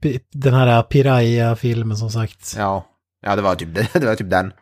Eh, 0.03 0.21
den 0.33 0.55
här 0.55 0.83
Piraya-filmen 0.83 1.97
som 1.97 2.11
sagt. 2.11 2.55
Ja, 2.57 2.87
ja 3.23 3.37
det, 3.37 3.43
var 3.43 3.55
typ, 3.55 3.75
det, 3.75 3.89
det 4.01 4.07
var 4.07 4.15
typ 4.15 4.31
den. 4.31 4.53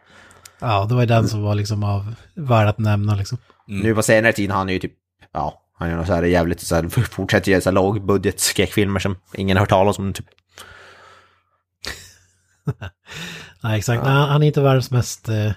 Ja, 0.61 0.87
det 0.89 0.95
var 0.95 1.03
ju 1.03 1.07
den 1.07 1.29
som 1.29 1.43
var 1.43 1.55
liksom 1.55 1.85
av 1.85 2.15
värd 2.35 2.69
att 2.69 2.79
nämna 2.79 3.15
liksom. 3.15 3.39
Nu 3.67 3.95
på 3.95 4.03
senare 4.03 4.33
tid 4.33 4.51
har 4.51 4.59
han 4.59 4.69
ju 4.69 4.79
typ, 4.79 4.93
ja, 5.33 5.63
han 5.79 5.91
är 5.91 5.97
nog 5.97 6.07
såhär 6.07 6.23
jävligt 6.23 6.61
såhär, 6.61 6.89
fortsätter 6.89 7.51
göra 7.51 7.61
såhär 7.61 7.75
lågbudget 7.75 8.41
skräckfilmer 8.41 9.01
som 9.01 9.17
ingen 9.35 9.57
har 9.57 9.63
hört 9.63 9.71
talas 9.71 9.99
om 9.99 10.13
typ. 10.13 10.27
Nej, 13.61 13.79
exakt. 13.79 14.05
Nej, 14.05 14.13
han 14.13 14.43
är 14.43 14.47
inte 14.47 14.61
världens 14.61 14.91
mest 14.91 15.29
eh, 15.29 15.53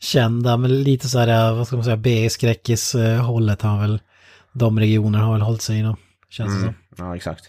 kända, 0.00 0.56
men 0.56 0.82
lite 0.82 1.08
så 1.08 1.18
här, 1.18 1.50
eh, 1.50 1.56
vad 1.56 1.66
ska 1.66 1.76
man 1.76 1.84
säga, 1.84 1.96
B-skräckis-hållet 1.96 3.62
har 3.62 3.80
väl, 3.80 4.00
de 4.52 4.78
regioner 4.78 5.18
har 5.18 5.32
väl 5.32 5.42
hållit 5.42 5.62
sig 5.62 5.78
inom, 5.78 5.96
känns 6.28 6.54
det 6.54 6.60
som. 6.60 6.74
Ja, 6.96 7.16
exakt. 7.16 7.44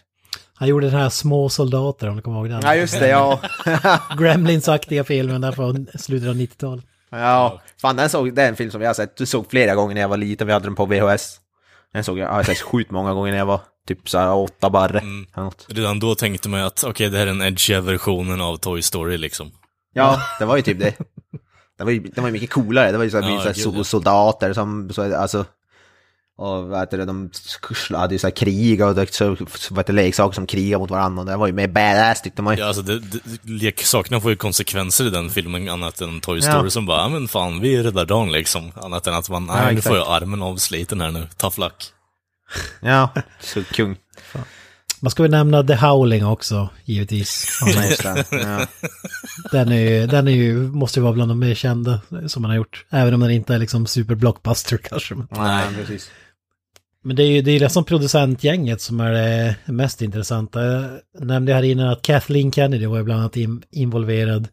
Han 0.59 0.67
gjorde 0.67 0.89
den 0.89 0.99
här 0.99 1.09
Små 1.09 1.49
soldater, 1.49 2.09
om 2.09 2.15
du 2.15 2.21
kommer 2.21 2.37
ihåg 2.37 2.49
den. 2.49 2.61
Ja, 2.63 2.75
just 2.75 2.99
det, 2.99 3.07
ja. 3.07 3.39
Gremlins-aktiga 4.17 5.03
filmen 5.03 5.41
där 5.41 5.51
från 5.51 5.87
slutet 5.99 6.29
av 6.29 6.35
90-talet. 6.35 6.85
Ja, 7.11 7.61
fan 7.81 7.95
den, 7.95 8.09
såg, 8.09 8.33
det 8.35 8.43
är 8.43 8.49
en 8.49 8.55
film 8.55 8.71
som 8.71 8.81
jag 8.81 8.89
har 8.89 8.93
sett, 8.93 9.17
du 9.17 9.25
såg 9.25 9.49
flera 9.49 9.75
gånger 9.75 9.93
när 9.93 10.01
jag 10.01 10.07
var 10.09 10.17
liten, 10.17 10.47
vi 10.47 10.53
hade 10.53 10.65
den 10.65 10.75
på 10.75 10.85
VHS. 10.85 11.39
Den 11.93 12.03
såg 12.03 12.17
jag, 12.17 12.29
jag 12.29 12.33
har 12.33 12.43
sett 12.43 12.61
sjukt 12.61 12.91
många 12.91 13.13
gånger 13.13 13.31
när 13.31 13.37
jag 13.37 13.45
var 13.45 13.61
typ 13.87 14.09
så 14.09 14.17
här 14.17 14.33
åtta 14.35 14.69
barre. 14.69 14.99
Mm. 14.99 15.25
Redan 15.67 15.99
då 15.99 16.15
tänkte 16.15 16.49
man 16.49 16.59
ju 16.59 16.65
att 16.65 16.83
okej, 16.83 17.09
det 17.09 17.17
här 17.17 17.27
är 17.27 17.31
den 17.31 17.41
edgiga 17.41 17.81
versionen 17.81 18.41
av 18.41 18.57
Toy 18.57 18.81
Story 18.81 19.17
liksom. 19.17 19.51
Ja, 19.93 20.21
det 20.39 20.45
var 20.45 20.55
ju 20.55 20.61
typ 20.61 20.79
det. 20.79 20.93
Det 21.77 21.83
var 21.83 21.91
ju, 21.91 21.99
det 21.99 22.21
var 22.21 22.27
ju 22.27 22.33
mycket 22.33 22.49
coolare, 22.49 22.91
det 22.91 22.97
var 22.97 23.05
ju 23.05 23.11
så 23.11 23.21
här, 23.21 23.29
Ja, 23.29 23.53
mycket 23.67 23.87
soldater 23.87 24.53
som, 24.53 24.89
så, 24.93 25.15
alltså, 25.15 25.45
och 26.39 26.67
vad 26.67 26.79
heter 26.79 26.97
det, 26.97 27.05
de 27.05 27.29
hade 27.89 28.15
ju 28.15 28.19
så 28.19 28.27
här 28.27 28.35
krig 28.35 28.83
och 28.83 28.95
det, 28.95 29.13
så, 29.13 29.29
heter 29.29 29.83
det, 29.85 29.93
leksaker 29.93 30.35
som 30.35 30.47
krigar 30.47 30.79
mot 30.79 30.91
varandra 30.91 31.23
det 31.23 31.37
var 31.37 31.47
ju 31.47 31.53
mer 31.53 31.67
badass 31.67 32.21
tyckte 32.21 32.41
man 32.41 32.55
ju. 32.55 32.61
Ja, 32.61 32.67
alltså 32.67 32.81
det, 32.81 32.99
det, 32.99 33.19
leksakerna 33.43 34.21
får 34.21 34.31
ju 34.31 34.37
konsekvenser 34.37 35.07
i 35.07 35.09
den 35.09 35.29
filmen 35.29 35.69
annat 35.69 36.01
än 36.01 36.21
Toy 36.21 36.39
Ja. 36.39 36.51
Story 36.51 36.69
som 36.69 36.85
bara, 36.85 37.01
ja 37.01 37.09
men 37.09 37.27
fan, 37.27 37.59
vi 37.59 37.83
räddar 37.83 38.05
dagen 38.05 38.31
liksom. 38.31 38.71
Annat 38.75 39.07
än 39.07 39.13
att 39.13 39.29
man, 39.29 39.45
Ja, 39.47 39.55
nej, 39.55 39.65
nu 39.65 39.77
exakt. 39.77 39.87
får 39.87 39.97
jag 39.97 40.07
armen 40.07 40.41
avsliten 40.41 41.01
här 41.01 41.11
nu, 41.11 41.27
tough 41.37 41.59
luck. 41.59 41.85
Ja, 42.81 43.09
så 43.39 43.63
kung. 43.63 43.95
Man 45.01 45.11
ska 45.11 45.23
väl 45.23 45.31
nämna 45.31 45.63
The 45.63 45.75
Howling 45.75 46.25
också, 46.25 46.69
givetvis. 46.85 47.59
Ja. 48.03 48.23
Ja. 48.31 48.65
Den 49.51 49.71
är 49.71 49.89
ju, 49.89 50.07
den 50.07 50.27
är 50.27 50.31
ju, 50.31 50.57
måste 50.57 50.99
ju 50.99 51.03
vara 51.03 51.13
bland 51.13 51.31
de 51.31 51.39
mer 51.39 51.55
kända 51.55 52.01
som 52.27 52.41
man 52.41 52.51
har 52.51 52.55
gjort. 52.55 52.85
Även 52.89 53.13
om 53.13 53.19
den 53.19 53.31
inte 53.31 53.53
är 53.53 53.59
liksom 53.59 53.87
super 53.87 54.15
blockbuster 54.15 54.77
kanske. 54.77 55.15
Nej, 55.31 55.65
precis. 55.75 56.11
Men 57.03 57.15
det 57.15 57.23
är 57.23 57.27
ju 57.27 57.41
det 57.41 57.51
är 57.51 57.59
nästan 57.59 57.83
producentgänget 57.83 58.81
som 58.81 58.99
är 58.99 59.11
det 59.11 59.55
mest 59.65 60.01
intressanta. 60.01 60.61
Jag 61.19 61.27
nämnde 61.27 61.53
här 61.53 61.63
innan 61.63 61.89
att 61.89 62.01
Kathleen 62.01 62.51
Kennedy 62.51 62.85
var 62.85 63.03
bland 63.03 63.19
annat 63.19 63.37
in, 63.37 63.63
involverad. 63.71 64.47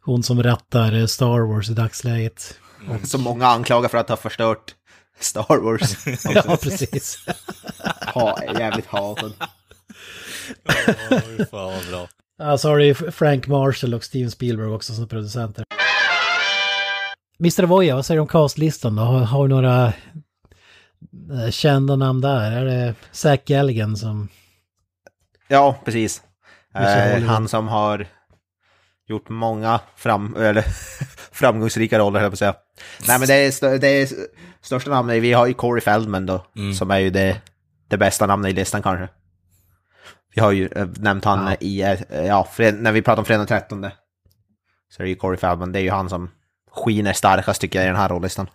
Hon 0.00 0.22
som 0.22 0.42
rattar 0.42 1.06
Star 1.06 1.40
Wars 1.40 1.70
i 1.70 1.72
dagsläget. 1.72 2.58
Så 3.04 3.18
många 3.18 3.46
anklagar 3.46 3.88
för 3.88 3.98
att 3.98 4.08
ha 4.08 4.16
förstört 4.16 4.74
Star 5.20 5.56
Wars. 5.62 6.06
Ja, 6.34 6.56
precis. 6.62 7.18
Ha, 8.14 8.38
jävligt 8.58 8.86
hatad. 8.86 9.32
Oj, 11.10 11.46
fan 11.50 11.72
vad 11.72 11.86
bra. 11.90 12.08
Ja, 12.38 12.58
så 12.58 12.68
har 12.68 12.78
du 12.78 12.84
ju 12.86 12.94
Frank 12.94 13.46
Marshall 13.46 13.94
och 13.94 14.04
Steven 14.04 14.30
Spielberg 14.30 14.68
också 14.68 14.94
som 14.94 15.08
producenter. 15.08 15.64
Mr. 17.40 17.62
Voja, 17.62 17.94
vad 17.94 18.06
säger 18.06 18.16
du 18.16 18.22
om 18.22 18.28
castlistan 18.28 18.96
då? 18.96 19.02
Har, 19.02 19.20
har 19.20 19.42
vi 19.42 19.48
några 19.48 19.92
kända 21.50 21.96
namn 21.96 22.20
där? 22.20 22.50
Är 22.52 22.64
det 22.64 22.94
Zac 23.12 23.40
Galligan 23.46 23.96
som... 23.96 24.28
Ja, 25.48 25.76
precis. 25.84 26.22
Eh, 26.74 27.22
han 27.22 27.48
som 27.48 27.68
har 27.68 28.06
gjort 29.06 29.28
många 29.28 29.80
fram, 29.96 30.36
eller, 30.36 30.62
framgångsrika 31.32 31.98
roller, 31.98 32.20
höll 32.20 32.24
jag 32.24 32.32
på 32.32 32.34
att 32.34 32.38
säga. 32.38 32.54
Nej, 33.08 33.18
men 33.18 33.28
det 33.28 33.34
är, 33.34 33.50
stö- 33.50 33.78
det 33.78 33.88
är 33.88 34.08
största 34.62 34.90
namnet. 34.90 35.22
Vi 35.22 35.32
har 35.32 35.46
ju 35.46 35.54
Corey 35.54 35.80
Feldman 35.80 36.26
då, 36.26 36.46
Mm. 36.56 36.74
som 36.74 36.90
är 36.90 36.98
ju 36.98 37.10
det, 37.10 37.40
det 37.88 37.96
bästa 37.98 38.26
namnet 38.26 38.50
i 38.50 38.54
listan 38.54 38.82
kanske. 38.82 39.08
Vi 40.34 40.40
har 40.40 40.52
ju 40.52 40.66
eh, 40.76 40.86
nämnt 40.96 41.24
han 41.24 41.46
Ja. 41.46 41.56
i, 41.60 41.82
eh, 41.82 42.24
ja, 42.26 42.48
när 42.58 42.92
vi 42.92 43.02
pratar 43.02 43.18
om 43.22 43.24
fredag 43.24 43.46
13. 43.46 43.86
Så 44.88 45.02
är 45.02 45.04
det 45.04 45.08
ju 45.10 45.16
Corey 45.16 45.36
Feldman, 45.38 45.72
det 45.72 45.78
är 45.78 45.82
ju 45.82 45.90
han 45.90 46.08
som 46.08 46.30
skiner 46.72 47.12
starkast 47.12 47.60
tycker 47.60 47.78
jag 47.78 47.86
i 47.86 47.88
den 47.88 47.96
här 47.96 48.08
rollistan. 48.08 48.46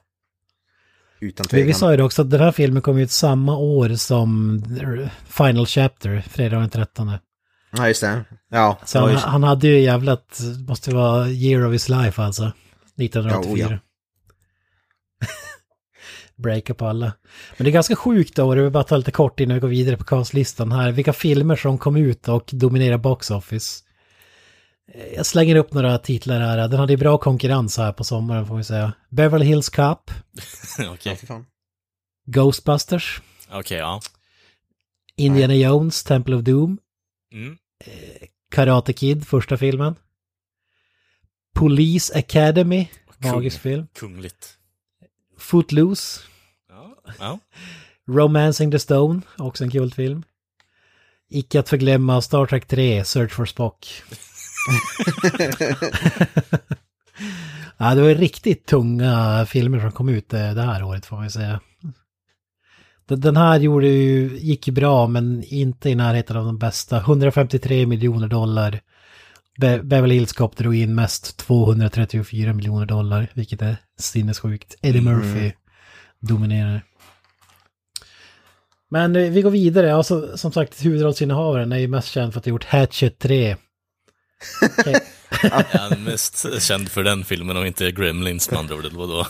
Utan 1.21 1.43
Vi, 1.43 1.49
tvekan. 1.49 1.67
vi 1.67 1.73
sa 1.73 1.93
ju 1.93 2.01
också 2.01 2.21
att 2.21 2.29
den 2.29 2.39
här 2.39 2.51
filmen 2.51 2.81
kom 2.81 2.97
ut 2.97 3.11
samma 3.11 3.57
år 3.57 3.89
som 3.89 4.61
Final 5.27 5.65
Chapter, 5.65 6.23
fredag 6.29 6.59
den 6.59 6.69
13. 6.69 7.11
Ja, 7.77 7.87
just 7.87 8.01
det. 8.01 8.25
Ja, 8.51 8.77
Så 8.85 8.99
han, 8.99 9.15
han 9.15 9.43
hade 9.43 9.67
ju 9.67 9.79
jävlat, 9.79 10.39
måste 10.67 10.95
vara 10.95 11.27
year 11.27 11.65
of 11.65 11.73
his 11.73 11.89
life 11.89 12.21
alltså. 12.21 12.51
1984. 13.01 13.69
Ja, 13.69 13.75
oh 13.75 13.79
Breaka 16.35 16.73
på 16.73 16.85
alla. 16.85 17.13
Men 17.57 17.65
det 17.65 17.69
är 17.69 17.73
ganska 17.73 17.95
sjukt 17.95 18.35
då, 18.35 18.47
och 18.47 18.55
det 18.55 18.61
vill 18.61 18.71
bara 18.71 18.83
ta 18.83 18.97
lite 18.97 19.11
kort 19.11 19.39
innan 19.39 19.55
vi 19.55 19.61
går 19.61 19.67
vidare 19.67 19.97
på 19.97 20.03
castlistan 20.03 20.71
här. 20.71 20.91
Vilka 20.91 21.13
filmer 21.13 21.55
som 21.55 21.77
kom 21.77 21.95
ut 21.95 22.27
och 22.27 22.49
dominerar 22.51 22.97
box 22.97 23.31
office. 23.31 23.83
Eh, 24.93 25.05
Jag 25.15 25.25
slänger 25.25 25.55
upp 25.55 25.73
några 25.73 25.97
titlar 25.97 26.39
här. 26.39 26.67
Den 26.67 26.79
hade 26.79 26.93
ju 26.93 26.97
bra 26.97 27.17
konkurrens 27.17 27.77
här 27.77 27.91
på 27.93 28.03
sommaren 28.03 28.47
får 28.47 28.57
vi 28.57 28.63
säga. 28.63 28.93
Beverly 29.09 29.45
Hills 29.45 29.69
Cop, 29.69 30.11
Okej, 30.89 31.15
fan. 31.15 31.45
Ghostbusters, 32.25 33.21
okej, 33.51 33.77
ja. 33.77 34.01
Indiana 35.15 35.55
Jones, 35.55 36.03
Temple 36.03 36.35
of 36.35 36.43
Doom, 36.43 36.77
Mm. 37.33 37.57
Karate 38.51 38.93
Kid, 38.93 39.27
första 39.27 39.57
filmen. 39.57 39.95
Police 41.55 42.13
Academy, 42.19 42.87
Kung. 43.21 43.31
magisk 43.31 43.59
film. 43.61 43.87
Kungligt. 43.99 44.57
Footloose, 45.37 46.19
Ja. 46.69 46.95
ja. 47.19 47.39
Romancing 48.07 48.71
the 48.71 48.79
Stone, 48.79 49.21
också 49.37 49.63
en 49.63 49.71
kul 49.71 49.93
film. 49.93 50.23
Icke 51.29 51.59
att 51.59 51.69
förglömma 51.69 52.21
Star 52.21 52.45
Trek 52.45 52.67
3, 52.67 53.05
Search 53.05 53.31
for 53.31 53.45
Spock. 53.45 53.87
ja, 57.77 57.95
det 57.95 58.01
var 58.01 58.09
riktigt 58.15 58.65
tunga 58.65 59.45
filmer 59.49 59.79
som 59.79 59.91
kom 59.91 60.09
ut 60.09 60.33
eh, 60.33 60.53
det 60.53 60.61
här 60.61 60.83
året 60.83 61.05
får 61.05 61.15
man 61.15 61.31
säga. 61.31 61.59
Den- 63.07 63.37
här 63.37 63.59
gjorde 63.59 63.87
ju, 63.87 64.37
gick 64.39 64.67
ju 64.67 64.73
bra 64.73 65.07
men 65.07 65.43
inte 65.43 65.89
i 65.89 65.95
närheten 65.95 66.37
av 66.37 66.45
de 66.45 66.57
bästa. 66.57 66.97
153 66.97 67.85
miljoner 67.85 68.27
dollar. 68.27 68.79
Be 69.57 69.83
Beverly 69.83 70.15
Hills 70.15 70.33
Cop 70.33 70.57
drog 70.57 70.75
in 70.75 70.95
mest 70.95 71.37
234 71.37 72.53
miljoner 72.53 72.85
dollar, 72.85 73.27
vilket 73.33 73.61
är 73.61 73.75
sinnessjukt. 73.99 74.75
Eddie 74.81 75.01
Murphy 75.01 75.51
dominerar. 76.19 76.81
Men 78.91 79.15
eh, 79.15 79.31
vi 79.31 79.41
går 79.41 79.51
vidare. 79.51 79.95
Alltså, 79.95 80.37
som 80.37 80.51
sagt, 80.51 80.85
huvudrollsinnehavaren 80.85 81.71
är 81.71 81.77
ju 81.77 81.87
mest 81.87 82.07
känd 82.07 82.33
för 82.33 82.39
att 82.39 82.45
ha 82.45 82.49
gjort 82.49 82.65
Hatchet 82.65 83.19
3. 83.19 83.55
Okej. 84.79 84.99
Jag 85.41 85.91
är 85.91 85.97
mest 85.97 86.61
känd 86.61 86.89
för 86.89 87.03
den 87.03 87.23
filmen 87.23 87.57
och 87.57 87.67
inte 87.67 87.91
Gremlins 87.91 88.51
med 88.51 88.59
andra 88.59 88.75
ord, 88.75 88.85
eller 88.85 88.97
vadå? 88.97 89.27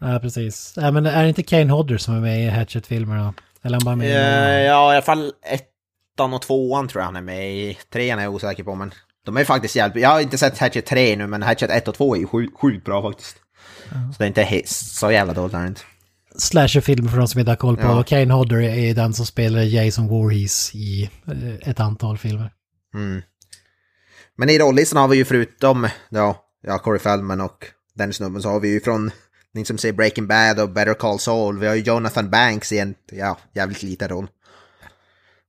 Ja, 0.00 0.18
precis. 0.18 0.74
Ja, 0.76 0.90
men 0.90 1.06
är 1.06 1.22
det 1.22 1.28
inte 1.28 1.42
Kane 1.42 1.72
Hodder 1.72 1.98
som 1.98 2.14
är 2.14 2.20
med 2.20 2.44
i 2.46 2.48
Hatchet-filmerna? 2.48 3.34
Eller 3.62 3.78
han 3.78 3.84
bara 3.84 3.96
med 3.96 4.06
Eh, 4.06 4.62
ja, 4.62 4.92
i 4.92 4.96
alla 4.96 5.02
fall 5.02 5.32
ettan 5.44 6.34
och 6.34 6.42
tvåan 6.42 6.88
tror 6.88 7.00
jag 7.00 7.06
han 7.06 7.16
är 7.16 7.20
med 7.20 7.54
i. 7.54 7.78
Trean 7.92 8.18
är 8.18 8.22
jag 8.22 8.34
osäker 8.34 8.64
på, 8.64 8.74
men 8.74 8.92
de 9.24 9.36
är 9.36 9.44
faktiskt 9.44 9.76
jävligt 9.76 10.02
Jag 10.02 10.10
har 10.10 10.20
inte 10.20 10.38
sett 10.38 10.58
Hatchet 10.58 10.86
3 10.86 11.16
nu, 11.16 11.26
men 11.26 11.42
Hatchet 11.42 11.70
1 11.70 11.88
och 11.88 11.94
2 11.94 12.14
är 12.16 12.20
ju 12.20 12.26
sjukt, 12.26 12.60
sjukt 12.60 12.84
bra 12.84 13.02
faktiskt. 13.02 13.36
Så 13.88 14.18
det 14.18 14.24
är 14.24 14.28
inte 14.28 14.62
så 14.66 15.10
jävla 15.10 15.32
dåligt 15.32 15.54
är 15.54 15.60
det 15.60 15.68
inte. 15.68 15.80
Slasher-film 16.38 17.08
för 17.08 17.18
de 17.18 17.28
som 17.28 17.40
inte 17.40 17.50
har 17.50 17.56
koll 17.56 17.76
på. 17.76 17.82
Ja. 17.82 18.02
Kane 18.02 18.34
Hodder 18.34 18.60
är 18.60 18.94
den 18.94 19.14
som 19.14 19.26
spelar 19.26 19.62
Jason 19.62 20.08
Voorhees 20.08 20.74
i 20.74 21.10
eh, 21.26 21.68
ett 21.70 21.80
antal 21.80 22.18
filmer. 22.18 22.50
Mm. 22.94 23.22
Men 24.36 24.50
i 24.50 24.58
rollistan 24.58 25.00
har 25.00 25.08
vi 25.08 25.16
ju 25.16 25.24
förutom 25.24 25.88
ja, 26.08 26.44
ja, 26.62 26.78
Corey 26.78 26.98
Feldman 26.98 27.40
och 27.40 27.66
den 27.94 28.12
snubben 28.12 28.42
så 28.42 28.48
har 28.48 28.60
vi 28.60 28.68
ju 28.68 28.80
från 28.80 29.10
ni 29.54 29.64
som 29.64 29.78
säger 29.78 29.92
Breaking 29.92 30.26
Bad 30.26 30.60
och 30.60 30.70
Better 30.70 30.94
Call 30.94 31.18
Saul. 31.18 31.58
Vi 31.58 31.66
har 31.66 31.74
ju 31.74 31.82
Jonathan 31.82 32.30
Banks 32.30 32.72
i 32.72 32.78
en 32.78 32.94
ja, 33.12 33.38
jävligt 33.54 33.82
liten 33.82 34.08
roll. 34.08 34.26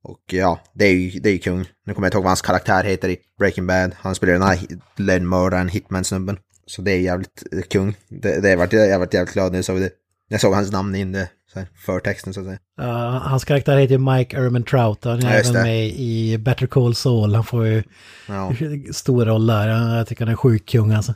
Och 0.04 0.22
ja, 0.34 0.60
det 0.74 0.86
är 0.86 0.94
ju, 0.94 1.20
det 1.20 1.30
är 1.30 1.34
ju 1.34 1.40
kung. 1.40 1.66
Nu 1.86 1.94
kommer 1.94 2.06
jag 2.06 2.10
inte 2.10 2.18
ihåg 2.18 2.24
vad 2.24 2.30
hans 2.30 2.42
karaktär 2.42 2.84
heter 2.84 3.10
i 3.10 3.18
Breaking 3.40 3.68
Bad. 3.68 3.92
Han 3.98 4.16
spelar 4.16 4.34
den 4.34 4.42
här 4.42 4.60
lönnmördaren, 4.96 5.70
hitman-snubben. 5.70 6.38
Så 6.66 6.82
det 6.82 6.92
är 6.92 7.00
jävligt 7.00 7.44
eh, 7.52 7.62
kung. 7.62 7.98
Det, 8.08 8.42
det 8.42 8.50
har 8.50 8.58
varit, 8.58 8.74
jag 8.74 9.00
varit 9.00 9.14
jävligt 9.14 9.34
glad 9.34 9.52
när 9.52 9.58
jag 9.58 9.66
såg 9.66 9.80
det. 9.80 9.90
Jag 10.28 10.42
såg 10.42 10.54
hans 10.54 10.72
namn 10.72 10.96
in 10.96 11.12
det, 11.12 11.30
här, 11.60 11.68
förtexten 11.86 12.34
så 12.34 12.40
att 12.40 12.46
säga. 12.46 12.60
Uh, 12.82 13.18
hans 13.18 13.46
karaktär 13.46 13.78
heter 13.78 13.98
Mike 14.18 14.38
Erman 14.38 14.64
Trout. 14.64 15.04
Han 15.04 15.20
är 15.20 15.24
Ja, 15.24 15.30
även 15.30 15.54
det. 15.54 15.64
med 15.64 15.88
i 15.88 16.38
Better 16.38 16.68
Call 16.68 16.96
Saul. 16.96 17.36
Han 17.36 17.44
får 17.44 17.66
ju 17.68 17.84
Ja, 18.28 18.54
stor 18.94 19.26
roll 19.26 19.48
där. 19.48 19.68
Jag 19.98 20.08
tycker 20.08 20.26
han 20.26 20.32
är 20.32 20.38
sjuk 20.38 20.66
kung 20.70 20.92
alltså. 20.92 21.14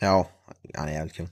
ja 0.00 0.28
han 0.74 0.88
är 0.88 0.92
jävligt 0.92 1.16
kung. 1.16 1.28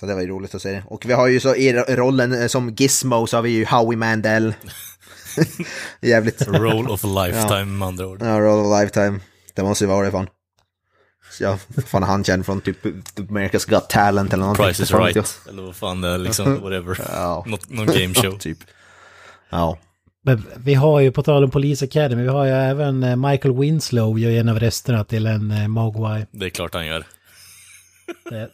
Så 0.00 0.06
det 0.06 0.14
var 0.14 0.20
ju 0.20 0.26
roligt 0.28 0.54
att 0.54 0.62
se 0.62 0.70
det. 0.72 0.82
Och 0.86 1.06
vi 1.06 1.12
har 1.12 1.28
ju 1.28 1.40
så 1.40 1.54
i 1.54 1.72
ro- 1.72 1.84
rollen 1.88 2.40
eh, 2.42 2.46
som 2.46 2.70
Gizmo 2.70 3.26
så 3.26 3.36
har 3.36 3.42
vi 3.42 3.50
ju 3.50 3.64
Howie 3.64 3.98
Mandel. 3.98 4.54
jävligt 6.00 6.48
Roll 6.48 6.90
of 6.90 7.04
a 7.04 7.24
lifetime 7.26 7.64
med 7.64 7.88
andra 7.88 8.06
ord. 8.06 8.22
Ja, 8.22 8.40
Roll 8.40 8.66
of 8.66 8.72
a 8.72 8.80
Lifetime. 8.80 9.20
Det 9.54 9.62
måste 9.62 9.84
ju 9.84 9.88
vara 9.88 10.04
det 10.06 10.10
fan. 10.12 10.28
Så 11.38 11.44
Ja, 11.44 11.58
fan 11.86 12.02
han 12.02 12.24
känd 12.24 12.46
från 12.46 12.60
typ 12.60 12.84
America's 13.16 13.70
Got 13.70 13.90
Talent 13.90 14.32
eller 14.32 14.40
någonting. 14.40 14.66
Price 14.66 14.82
is 14.82 14.92
right. 14.92 15.40
Eller 15.48 15.62
vad 15.62 15.76
fan 15.76 16.00
det 16.00 16.08
är, 16.08 16.18
liksom, 16.18 16.60
whatever. 16.60 16.98
Ja. 17.12 17.44
Något, 17.46 17.70
någon 17.70 17.86
game 17.86 18.14
show. 18.14 18.38
typ. 18.38 18.58
Ja. 19.50 19.78
Men 20.24 20.46
vi 20.56 20.74
har 20.74 21.00
ju, 21.00 21.12
på 21.12 21.22
tal 21.22 21.44
om 21.44 21.50
Police 21.50 21.84
Academy, 21.84 22.22
vi 22.22 22.28
har 22.28 22.44
ju 22.44 22.50
även 22.50 23.02
eh, 23.02 23.16
Michael 23.16 23.54
Winslow 23.54 24.18
gör 24.18 24.30
ju 24.30 24.38
en 24.38 24.48
av 24.48 24.60
rösterna 24.60 25.04
till 25.04 25.26
en 25.26 25.50
eh, 25.50 25.68
Mogwai. 25.68 26.26
Det 26.30 26.46
är 26.46 26.50
klart 26.50 26.74
han 26.74 26.86
gör. 26.86 27.04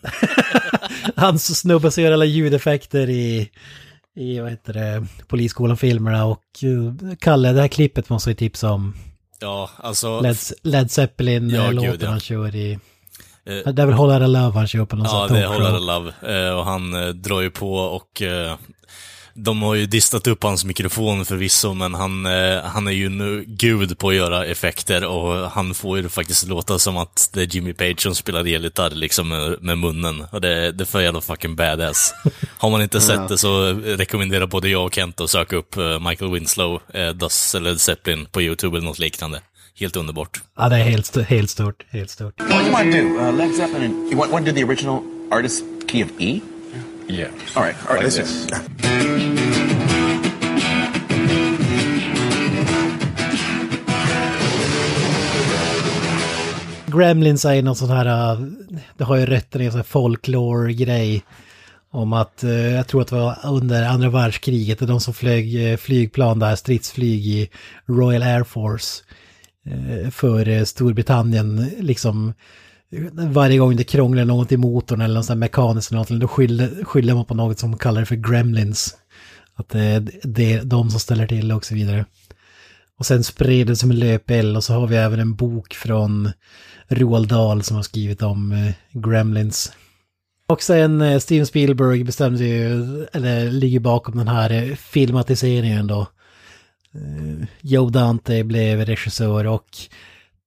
Han 1.17 1.39
snubbar 1.39 1.91
sig 1.91 2.05
gör 2.05 2.13
alla 2.13 2.25
ljudeffekter 2.25 3.09
i, 3.11 3.51
i 4.17 4.41
vad 4.41 4.51
heter 4.51 4.73
det, 4.73 5.07
Polisskolan-filmerna 5.27 6.25
och 6.25 6.43
eh, 6.63 7.17
Kalle, 7.21 7.53
det 7.53 7.61
här 7.61 7.69
klippet 7.69 8.09
måste 8.09 8.31
vi 8.31 8.37
tipsa 8.37 8.71
om. 8.71 8.95
Ja, 9.45 9.71
alltså... 9.77 10.21
Led, 10.21 10.37
Led 10.63 10.83
Ja, 10.85 10.89
Zeppelin-låten 10.89 11.91
gud, 11.91 12.03
ja. 12.03 12.09
han 12.09 12.21
kör 12.21 12.57
i... 12.57 12.73
Eh, 13.47 13.73
Det 13.73 13.83
är 13.83 13.87
väl 13.87 13.93
Hålla 13.95 14.19
Love 14.27 14.59
han 14.59 14.67
kör 14.69 14.85
på 14.85 14.97
någon 14.97 15.07
Ja, 15.07 15.29
sån 15.29 15.37
det 15.37 15.43
är. 15.43 15.47
Hållare 15.47 15.81
Love. 15.81 16.13
Eh, 16.49 16.59
och 16.59 16.65
han 16.65 16.95
eh, 16.95 17.09
drar 17.09 17.41
ju 17.41 17.51
på 17.51 17.75
och 17.77 18.23
eh, 18.23 18.57
de 19.35 19.63
har 19.63 19.75
ju 19.75 19.87
distat 19.87 20.27
upp 20.27 20.43
hans 20.43 20.65
mikrofon 20.65 21.25
förvisso, 21.25 21.75
men 21.75 21.95
han, 21.95 22.27
eh, 22.27 22.63
han 22.65 22.87
är 22.87 22.93
ju 22.93 23.09
nu 23.09 23.45
gud 23.47 23.99
på 23.99 24.09
att 24.09 24.15
göra 24.15 24.45
effekter 24.47 25.05
och 25.07 25.51
han 25.51 25.75
får 25.75 25.97
ju 25.97 26.03
det 26.03 26.09
faktiskt 26.09 26.49
låta 26.49 26.79
som 26.79 26.97
att 26.97 27.31
det 27.33 27.41
är 27.43 27.47
Jimmy 27.47 27.73
Page 27.73 28.01
som 28.03 28.15
spelar 28.15 28.47
elgitarr 28.55 28.91
liksom 28.91 29.29
med, 29.29 29.63
med 29.63 29.79
munnen. 29.79 30.25
Och 30.31 30.41
det, 30.41 30.73
det 30.73 30.85
är 30.85 30.87
för 30.87 31.01
jävla 31.01 31.21
fucking 31.21 31.57
badass. 31.57 32.15
Har 32.59 32.71
man 32.71 32.83
inte 32.83 33.01
sett 33.01 33.29
det 33.29 33.39
så 33.39 33.73
rekommenderar 33.73 34.47
både 34.47 34.69
jag 34.69 34.85
och 34.87 34.95
Kent 34.95 35.21
att 35.21 35.31
söka 35.31 35.57
upp 35.57 35.77
eh, 35.77 36.09
Michael 36.09 36.31
Winslow, 36.33 36.81
eh, 36.95 37.09
Dust 37.11 37.55
eller 37.55 37.75
Zeppelin 37.77 38.27
på 38.33 38.43
YouTube 38.43 38.77
eller 38.77 38.87
något 38.87 38.99
liknande. 38.99 39.41
Helt 39.81 39.97
underbart. 39.97 40.41
Ja, 40.57 40.69
det 40.69 40.77
är 40.77 40.85
helt, 40.85 41.05
st- 41.05 41.23
helt 41.23 41.51
stort, 41.51 41.83
helt 41.91 42.11
stort. 42.11 42.41
What 42.41 42.51
do 42.51 42.57
you 42.65 42.71
want 42.73 42.93
to 42.93 42.99
do? 42.99 43.05
Uh, 43.29 43.37
Led 43.37 43.55
Zeppelin. 43.57 43.91
You 44.11 44.17
want, 44.17 44.33
want 44.33 44.47
to 44.47 44.53
do 44.53 44.57
the 44.59 44.65
original 44.65 45.01
artist 45.33 45.65
key 45.89 46.05
of 46.05 46.09
E? 46.19 46.41
Yeah. 47.09 47.31
All 47.55 47.63
right. 47.63 47.77
All 47.89 47.97
right. 47.97 48.05
Like 48.05 48.17
listen. 48.17 48.61
Gremlins 56.87 57.45
är 57.45 57.63
någon 57.63 57.77
sån 57.77 57.91
här, 57.91 58.33
äh, 58.33 58.41
det 58.97 59.05
har 59.05 59.17
ju 59.17 59.27
rötter 59.27 59.61
i 59.61 59.65
en 59.65 59.71
sån 59.71 59.79
här 59.79 59.85
folklore-grej. 59.85 61.23
Om 61.91 62.13
att, 62.13 62.45
eh, 62.45 62.51
jag 62.51 62.87
tror 62.87 63.03
att 63.03 63.09
det 63.09 63.17
var 63.17 63.39
under 63.45 63.85
andra 63.85 64.11
världskriget, 64.11 64.79
de 64.79 65.01
som 65.01 65.15
flög 65.15 65.73
eh, 65.73 65.77
flygplan 65.77 66.39
där, 66.39 66.57
stridsflyg 66.57 67.27
i 67.27 67.49
Royal 67.87 68.23
Air 68.23 68.45
Force. 68.45 69.03
För 70.11 70.65
Storbritannien, 70.65 71.71
liksom 71.79 72.35
varje 73.13 73.59
gång 73.59 73.77
det 73.77 73.85
krånglar 73.85 74.25
något 74.25 74.53
i 74.53 74.57
motorn 74.57 75.01
eller 75.01 75.15
något 75.15 75.27
sånt 75.27 75.39
mekaniskt 75.39 75.91
eller 75.91 75.99
något, 75.99 76.09
då 76.09 76.29
skyller, 76.29 76.85
skyller 76.85 77.15
man 77.15 77.25
på 77.25 77.35
något 77.35 77.59
som 77.59 77.79
kallar 77.79 78.01
det 78.01 78.07
för 78.07 78.15
gremlins. 78.15 78.97
Att 79.55 79.69
det 79.69 79.81
är 79.81 80.11
det 80.23 80.53
är 80.53 80.65
de 80.65 80.91
som 80.91 81.01
ställer 81.01 81.27
till 81.27 81.49
det 81.49 81.55
och 81.55 81.65
så 81.65 81.75
vidare. 81.75 82.05
Och 82.99 83.07
sen 83.07 83.25
spred 83.25 83.67
det 83.67 83.77
som 83.77 83.91
en 83.91 83.99
löpeld 83.99 84.57
och 84.57 84.65
så 84.65 84.73
har 84.75 84.87
vi 84.87 84.97
även 84.97 85.21
en 85.21 85.35
bok 85.35 85.75
från 85.75 86.31
Roald 86.89 87.29
Dahl 87.29 87.63
som 87.63 87.77
har 87.77 87.83
skrivit 87.83 88.23
om 88.23 88.53
eh, 88.53 88.73
Gremlins. 88.93 89.73
Och 90.47 90.63
sen 90.63 91.01
eh, 91.01 91.19
Steven 91.19 91.47
Spielberg 91.47 92.05
bestämde 92.05 92.39
sig 92.39 92.49
ju, 92.49 93.05
eller 93.13 93.51
ligger 93.51 93.81
bakom 93.81 94.17
den 94.19 94.29
här 94.29 94.51
eh, 94.51 94.75
filmatiseringen 94.75 95.87
då. 95.87 96.07
Joe 97.61 97.91
Dante 97.91 98.45
blev 98.45 98.85
regissör 98.85 99.47
och 99.47 99.67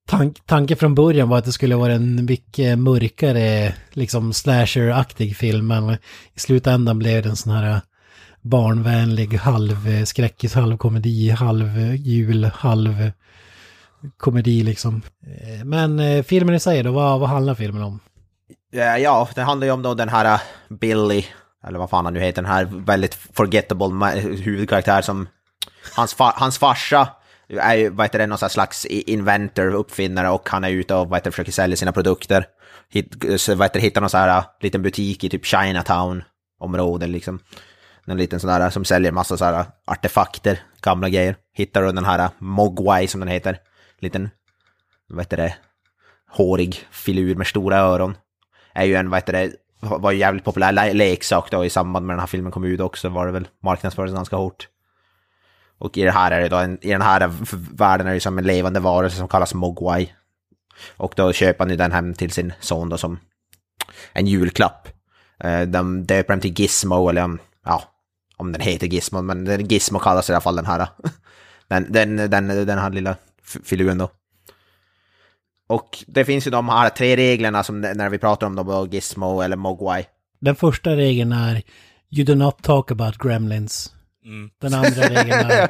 tank, 0.08 0.38
tanken 0.46 0.78
från 0.78 0.96
början 0.96 1.30
var 1.30 1.38
att 1.38 1.46
det 1.46 1.52
skulle 1.52 1.76
vara 1.76 1.94
en 1.94 2.26
mycket 2.26 2.80
mörkare, 2.80 3.74
liksom 3.92 4.34
slasher-aktig 4.34 5.36
film, 5.36 5.68
men 5.68 5.90
i 6.34 6.40
slutändan 6.40 7.00
blev 7.00 7.24
det 7.24 7.30
en 7.30 7.36
sån 7.36 7.54
här 7.54 7.72
eh, 7.72 7.80
barnvänlig 8.42 9.34
halvskräckis, 9.34 10.56
eh, 10.56 10.62
halvkomedi, 10.62 11.30
halvjul, 11.30 12.46
halvkomedi 12.46 13.04
halv 13.04 13.12
komedi 14.18 14.64
liksom. 14.64 15.02
Eh, 15.22 15.66
men 15.66 16.00
eh, 16.00 16.24
filmen 16.24 16.56
i 16.56 16.60
sig 16.60 16.84
då, 16.84 16.92
vad, 16.92 17.20
vad 17.20 17.30
handlar 17.30 17.56
filmen 17.56 17.84
om? 17.84 18.00
Ja, 18.72 19.28
det 19.36 19.42
handlar 19.42 19.68
ju 19.68 19.74
om 19.74 19.82
då 19.82 19.94
den 19.94 20.10
här 20.10 20.42
Billy, 20.70 21.26
eller 21.68 21.80
vad 21.80 21.90
fan 21.90 22.06
han 22.06 22.14
nu 22.14 22.20
heter, 22.20 22.42
den 22.42 22.52
här 22.52 22.66
väldigt 22.66 23.14
forgettable 23.14 24.20
huvudkaraktär 24.22 25.02
som... 25.02 25.28
Hans, 25.96 26.13
fa 26.13 26.34
hans 26.36 26.58
farsa 26.58 27.08
är 27.49 27.75
ju, 27.75 27.89
vad 27.89 28.05
heter 28.05 28.19
det, 28.19 28.27
någon 28.27 28.38
slags 28.38 28.86
inventor, 28.86 29.73
uppfinnare 29.73 30.29
och 30.29 30.49
han 30.49 30.63
är 30.63 30.69
ute 30.69 30.95
och 30.95 31.10
vad 31.10 31.17
heter, 31.17 31.29
det, 31.29 31.31
försöker 31.31 31.51
sälja 31.51 31.77
sina 31.77 31.91
produkter. 31.91 32.45
Hitt, 32.89 33.15
vad 33.49 33.62
heter, 33.62 33.79
hittar 33.79 34.01
någon 34.01 34.10
sån 34.10 34.19
här 34.19 34.38
äh, 34.38 34.45
liten 34.62 34.81
butik 34.81 35.23
i 35.23 35.29
typ 35.29 35.45
Chinatown-området, 35.45 37.10
liksom. 37.10 37.39
En 38.05 38.17
liten 38.17 38.39
sån 38.39 38.49
där 38.49 38.62
äh, 38.62 38.69
som 38.69 38.86
säljer 38.86 39.12
massa 39.12 39.38
så 39.38 39.45
här 39.45 39.60
äh, 39.60 39.65
artefakter, 39.86 40.60
gamla 40.81 41.10
grejer. 41.10 41.36
Hittar 41.53 41.81
du 41.81 41.91
den 41.91 42.05
här 42.05 42.29
Mogwai 42.39 43.07
som 43.07 43.19
den 43.19 43.29
heter. 43.29 43.57
Liten, 43.99 44.29
vad 45.10 45.19
heter 45.19 45.38
det, 45.38 45.55
hårig 46.29 46.88
filur 46.91 47.36
med 47.36 47.47
stora 47.47 47.77
öron. 47.77 48.15
Är 48.73 48.86
ju 48.86 48.95
en, 48.95 49.10
vad 49.10 49.17
heter 49.17 49.33
det, 49.33 49.51
var 49.79 50.12
ju 50.12 50.17
jävligt 50.17 50.43
populär 50.43 50.71
le- 50.71 50.93
leksak 50.93 51.51
då 51.51 51.65
i 51.65 51.69
samband 51.69 52.05
med 52.05 52.13
den 52.13 52.19
här 52.19 52.27
filmen 52.27 52.51
kom 52.51 52.63
ut 52.63 52.79
också 52.79 53.10
var 53.10 53.25
det 53.25 53.31
väl 53.31 53.47
marknadsfördes 53.63 54.13
ganska 54.13 54.36
hårt. 54.36 54.67
Och 55.80 55.98
i 55.98 56.04
det 56.04 56.12
här 56.12 56.32
är 56.32 56.42
det 56.42 56.50
då, 56.50 56.58
en, 56.58 56.78
i 56.82 56.90
den 56.90 57.02
här 57.02 57.32
världen 57.78 58.08
är 58.08 58.13
det 58.13 58.20
som 58.20 58.38
en 58.38 58.44
levande 58.44 58.80
varelse 58.80 59.18
som 59.18 59.28
kallas 59.28 59.54
Mogwai. 59.54 60.13
Och 60.98 61.13
då 61.16 61.34
köper 61.34 61.60
han 61.60 61.70
ju 61.70 61.76
den 61.76 61.92
hem 61.92 62.13
till 62.13 62.32
sin 62.32 62.54
son 62.60 62.90
då 62.90 62.98
som 62.98 63.20
en 64.13 64.28
julklapp. 64.28 64.88
Eh, 65.44 65.62
de 65.62 66.06
döper 66.06 66.34
den 66.34 66.42
till 66.42 66.60
Gizmo, 66.60 67.10
eller 67.10 67.24
om, 67.24 67.40
ja, 67.66 67.84
om 68.38 68.52
den 68.52 68.62
heter 68.62 68.88
Gizmo, 68.88 69.22
men 69.22 69.68
Gizmo 69.68 70.00
kallas 70.00 70.30
i 70.30 70.34
alla 70.34 70.42
fall 70.42 70.56
den 70.56 70.66
här. 70.66 70.88
Den, 71.70 71.92
den, 71.92 72.16
den, 72.16 72.48
den 72.48 72.80
här 72.80 72.90
lilla 72.90 73.16
filuren 73.63 73.98
då. 73.98 74.10
Och 75.68 76.04
det 76.08 76.26
finns 76.26 76.48
ju 76.48 76.52
de 76.52 76.70
här 76.70 76.90
tre 76.90 77.16
reglerna 77.16 77.63
som 77.63 77.82
när 77.82 78.10
vi 78.10 78.18
pratar 78.18 78.48
om 78.48 78.56
dem, 78.56 78.90
Gizmo 78.92 79.42
eller 79.42 79.56
Mogwai. 79.56 80.06
Den 80.40 80.56
första 80.56 80.96
regeln 80.96 81.32
är 81.32 81.63
You 82.10 82.26
do 82.26 82.36
not 82.36 82.63
talk 82.63 82.92
about 82.92 83.18
gremlins. 83.18 83.94
Mm. 84.28 84.50
Den 84.62 84.74
andra 84.74 85.10
regeln 85.10 85.52
är 85.52 85.70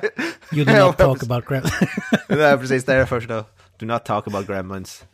You 0.52 0.66
do 0.66 0.72
not 0.86 0.98
talk 0.98 1.24
about 1.24 1.46
gremlins. 1.46 1.74
är 2.28 2.58
precis, 2.58 2.86
det 2.86 2.94
är 2.94 3.00
det 3.00 3.06
första. 3.06 3.46
Do 3.80 3.86
not 3.86 4.06
talk 4.06 4.28
about 4.28 4.48
gremlins. 4.48 5.06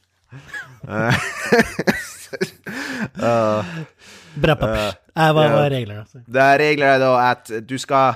Eh, 0.87 1.07
eh, 3.23 3.65
Bra 4.33 4.55
pappers. 4.55 4.95
Äh, 5.15 5.33
vad, 5.33 5.45
är 5.45 5.69
reglerna? 5.69 6.05
Det 6.27 6.41
här 6.41 6.57
reglerna 6.57 6.91
är 6.91 6.99
då 6.99 7.13
att 7.13 7.51
du 7.67 7.79
ska, 7.79 8.15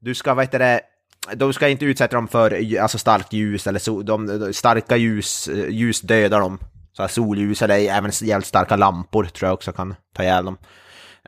du 0.00 0.14
ska, 0.14 0.34
vad 0.34 0.44
heter 0.44 0.58
det, 0.58 0.80
de 1.34 1.52
ska 1.52 1.68
inte 1.68 1.84
utsätta 1.84 2.16
dem 2.16 2.28
för 2.28 2.78
alltså 2.80 2.98
starkt 2.98 3.32
ljus 3.32 3.66
eller 3.66 3.78
so, 3.78 4.02
de, 4.02 4.52
starka 4.52 4.96
ljus, 4.96 5.48
eh, 5.48 5.68
ljus 5.68 6.00
dödar 6.00 6.40
dem. 6.40 6.58
Så 6.92 7.02
här 7.02 7.08
solljus 7.08 7.62
eller 7.62 7.78
även 7.78 8.10
jävligt 8.22 8.46
starka 8.46 8.76
lampor 8.76 9.24
tror 9.24 9.48
jag 9.48 9.54
också 9.54 9.72
kan 9.72 9.94
ta 10.16 10.22
ihjäl 10.22 10.44
dem. 10.44 10.58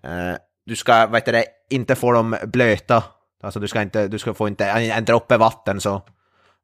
Eh, 0.03 0.37
du 0.67 0.77
ska, 0.77 1.07
vad 1.07 1.15
heter 1.15 1.33
det, 1.33 1.45
inte 1.71 1.95
få 1.95 2.13
dem 2.13 2.37
blöta. 2.43 3.03
Alltså 3.43 3.61
du 3.61 3.69
ska 3.69 3.83
inte, 3.83 4.09
du 4.09 4.19
ska 4.19 4.35
få 4.35 4.49
inte, 4.49 4.67
en, 4.67 4.91
en 4.91 5.05
droppe 5.05 5.37
vatten 5.37 5.81
så 5.81 6.03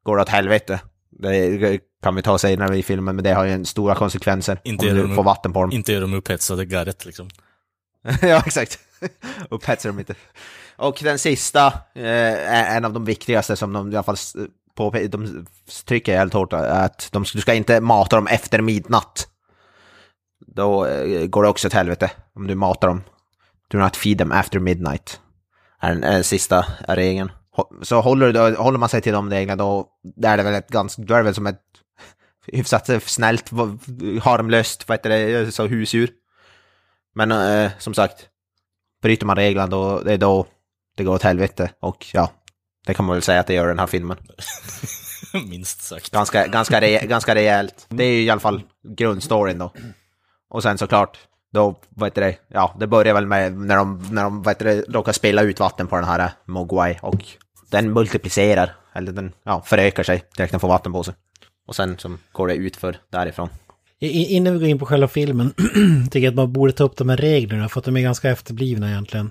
går 0.03 0.17
det 0.17 0.23
åt 0.23 0.29
helvete. 0.29 0.81
Det 1.11 1.81
kan 2.03 2.15
vi 2.15 2.23
ta 2.23 2.39
senare 2.39 2.77
i 2.79 2.83
filmen, 2.83 3.17
men 3.17 3.25
det 3.25 3.33
har 3.33 3.45
ju 3.45 3.53
en 3.53 3.65
stora 3.67 3.95
konsekvenser 3.95 4.61
Inte 4.65 4.89
om 4.89 4.95
du 4.95 5.03
de- 5.07 5.15
får 5.17 5.23
vatten 5.23 5.53
på 5.53 5.61
dem. 5.61 5.73
Inte 5.73 5.95
är 5.95 6.01
de 6.01 6.15
upphetsade 6.15 6.65
garret 6.65 7.05
liksom. 7.05 7.29
ja, 8.23 8.43
exakt. 8.47 8.79
Upphetsar 9.51 9.89
dem 9.89 9.99
inte. 9.99 10.15
Och 10.77 10.99
den 11.03 11.19
sista, 11.19 11.67
eh, 11.95 12.05
är 12.55 12.77
en 12.77 12.85
av 12.85 12.93
de 12.93 13.05
viktigaste 13.05 13.57
som 13.57 13.73
de 13.73 13.93
i 13.93 13.97
alla 13.97 14.03
fall 14.03 14.15
s- 14.15 14.37
på, 14.75 14.91
de 15.09 15.47
trycker 15.85 16.17
helt 16.19 16.33
hårt, 16.35 16.53
att 16.53 17.09
de, 17.13 17.25
du 17.33 17.41
ska 17.41 17.55
inte 17.55 17.81
mata 17.81 18.17
dem 18.17 18.27
efter 18.27 18.61
midnatt. 18.61 19.29
Då 20.47 20.87
eh, 20.87 21.27
går 21.27 21.43
det 21.43 21.49
också 21.49 21.67
åt 21.69 21.73
helvete 21.73 22.11
om 22.35 22.47
du 22.47 22.55
matar 22.55 22.89
dem. 22.89 23.03
Do 23.71 23.79
not 23.79 23.97
feed 23.97 24.19
them 24.19 24.33
after 24.33 24.59
midnight. 24.59 25.21
Är 25.85 25.89
den, 25.89 26.01
den 26.01 26.25
sista 26.25 26.67
regeln. 26.89 27.33
Så 27.83 28.01
håller, 28.01 28.57
håller 28.57 28.79
man 28.79 28.89
sig 28.89 29.01
till 29.01 29.13
de 29.13 29.31
reglerna 29.31 29.57
då 29.57 29.89
då 30.17 30.29
är 30.29 30.37
det 30.37 30.43
väl 30.43 30.55
ett 30.55 30.69
ganska, 30.69 31.03
då 31.03 31.15
är 31.15 31.19
det 31.19 31.25
väl 31.25 31.35
som 31.35 31.47
ett 31.47 31.61
hyfsat 32.47 32.91
snällt, 33.03 33.51
harmlöst, 34.23 34.89
vad 34.89 34.99
heter 34.99 35.11
det, 35.11 35.53
så 35.53 35.67
husdjur. 35.67 36.11
Men 37.15 37.33
eh, 37.33 37.71
som 37.79 37.95
sagt, 37.95 38.29
bryter 39.03 39.27
man 39.27 39.37
reglerna 39.37 39.67
då, 39.67 40.01
det 40.01 40.13
är 40.13 40.19
då 40.19 40.47
det 40.97 41.05
går 41.05 41.15
åt 41.15 41.23
helvete. 41.23 41.71
Och 41.81 42.07
ja, 42.13 42.31
det 42.87 42.95
kan 42.95 43.05
man 43.05 43.17
väl 43.17 43.23
säga 43.23 43.41
att 43.41 43.47
det 43.47 43.55
gör 43.55 43.69
den 43.69 43.79
här 43.79 43.87
filmen. 43.87 44.17
Minst 45.49 45.83
sagt. 45.83 46.11
Ganska, 46.11 46.47
ganska, 46.47 46.81
re, 46.81 47.07
ganska 47.07 47.35
rejält. 47.35 47.87
Det 47.89 48.05
är 48.05 48.13
ju 48.13 48.23
i 48.23 48.31
alla 48.31 48.41
fall 48.41 48.63
grundstoryn 48.97 49.59
då. 49.59 49.73
Och 50.51 50.63
sen 50.63 50.79
såklart, 50.79 51.19
då, 51.55 51.75
vad 51.89 52.07
heter 52.07 52.23
det, 52.23 52.37
ja, 52.49 52.75
det 52.81 52.87
börjar 52.87 53.15
väl 53.15 53.27
med 53.27 53.53
när 53.53 53.77
de, 53.77 54.09
när 54.11 54.23
de 54.25 54.43
vad 54.43 54.55
heter 54.55 54.65
det, 54.65 54.85
råkar 54.89 55.13
spilla 55.13 55.43
ut 55.43 55.61
vatten 55.61 55.87
på 55.87 55.97
den 55.97 56.05
här 56.05 56.21
eh, 56.21 56.31
Mogwai 56.47 56.99
och 57.03 57.25
den 57.71 57.93
multiplicerar, 57.93 58.77
eller 58.95 59.13
den, 59.13 59.33
ja, 59.45 59.63
förökar 59.67 60.03
sig 60.03 60.25
direkt 60.37 60.51
den 60.51 60.61
får 60.61 60.69
vatten 60.69 60.93
på 60.93 61.03
sig. 61.03 61.15
Och 61.67 61.77
sen 61.77 61.99
så 61.99 62.17
går 62.33 62.49
det 62.49 62.55
ut 62.55 62.77
för 62.77 62.97
därifrån. 63.13 63.49
Innan 64.01 64.53
vi 64.53 64.59
går 64.59 64.69
in 64.69 64.79
på 64.79 64.87
själva 64.87 65.09
filmen 65.09 65.55
tycker 66.11 66.25
jag 66.25 66.33
att 66.33 66.37
man 66.37 66.53
borde 66.53 66.73
ta 66.73 66.85
upp 66.85 66.97
de 66.97 67.09
här 67.09 67.17
reglerna 67.17 67.69
för 67.69 67.79
att 67.81 67.85
de 67.85 67.97
är 67.97 68.01
ganska 68.01 68.31
efterblivna 68.31 68.91
egentligen. 68.91 69.31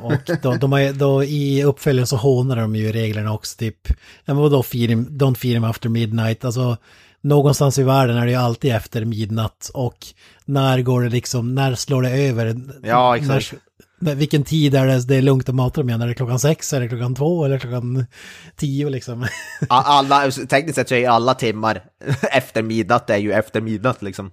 Och 0.00 0.30
då, 0.42 0.54
de 0.54 0.72
har, 0.72 0.92
då, 0.92 1.24
i 1.24 1.64
uppföljaren 1.64 2.06
så 2.06 2.16
hånar 2.16 2.56
de 2.56 2.76
ju 2.76 2.92
reglerna 2.92 3.32
också, 3.32 3.58
typ, 3.58 3.88
ja 4.24 4.34
men 4.34 4.36
vadå, 4.36 4.62
feed 4.62 4.90
don't 4.90 5.34
feed 5.34 5.54
him 5.54 5.64
after 5.64 5.88
midnight, 5.88 6.44
alltså 6.44 6.76
någonstans 7.20 7.78
i 7.78 7.82
världen 7.82 8.16
är 8.16 8.24
det 8.24 8.32
ju 8.32 8.38
alltid 8.38 8.74
efter 8.74 9.04
midnatt 9.04 9.70
och 9.74 10.06
när 10.46 10.82
går 10.82 11.02
det 11.02 11.08
liksom, 11.08 11.54
när 11.54 11.74
slår 11.74 12.02
det 12.02 12.10
över? 12.10 12.56
Ja, 12.82 13.16
exakt. 13.16 13.52
När, 13.52 13.60
när, 13.98 14.14
vilken 14.14 14.44
tid 14.44 14.74
är 14.74 14.86
det, 14.86 15.06
det 15.06 15.16
är 15.16 15.22
lugnt 15.22 15.48
att 15.48 15.54
mata 15.54 15.80
dem 15.80 15.88
igen? 15.88 16.02
Är 16.02 16.06
det 16.08 16.14
klockan 16.14 16.38
sex, 16.38 16.72
är 16.72 16.80
det 16.80 16.88
klockan 16.88 17.14
två 17.14 17.44
eller 17.44 17.58
klockan 17.58 18.06
tio 18.56 18.90
liksom? 18.90 19.26
Alla, 19.68 20.30
tekniskt 20.30 20.74
sett 20.76 20.88
så 20.88 20.94
är 20.94 21.08
alla 21.08 21.34
timmar 21.34 21.80
efter 22.32 22.62
midnatt 22.62 23.10
är 23.10 23.16
ju 23.16 23.32
efter 23.32 23.60
midnatt 23.60 24.02
liksom. 24.02 24.30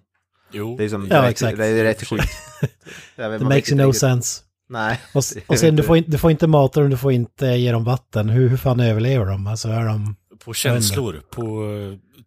Jo, 0.52 0.78
Det 0.78 0.84
är, 0.84 0.89
som, 0.89 1.08
Ja, 1.10 1.21
rätt, 1.21 1.30
exakt. 1.32 1.58
det 1.58 1.65
är 1.65 1.84
rätt 1.84 2.08
sjukt. 2.08 2.30
Man 3.17 3.43
makes 3.43 3.71
no 3.71 3.84
riktigt. 3.86 3.99
sense. 3.99 4.41
Nej. 4.69 5.02
Och, 5.13 5.23
och 5.47 5.60
sen 5.60 5.76
du 5.76 5.84
får, 5.84 5.97
inte, 5.97 6.12
du 6.12 6.17
får 6.17 6.32
inte 6.32 6.47
mata 6.47 6.80
dem, 6.80 6.89
du 6.89 6.97
får 6.97 7.12
inte 7.12 7.45
ge 7.45 7.71
dem 7.71 7.84
vatten. 7.84 8.30
Hur, 8.30 8.49
hur 8.49 8.58
fan 8.58 8.80
överlever 8.80 9.26
de? 9.26 9.47
Alltså 9.47 9.69
är 9.69 9.86
de... 9.86 10.15
på 10.45 10.54
känslor, 10.54 11.21
på 11.32 11.63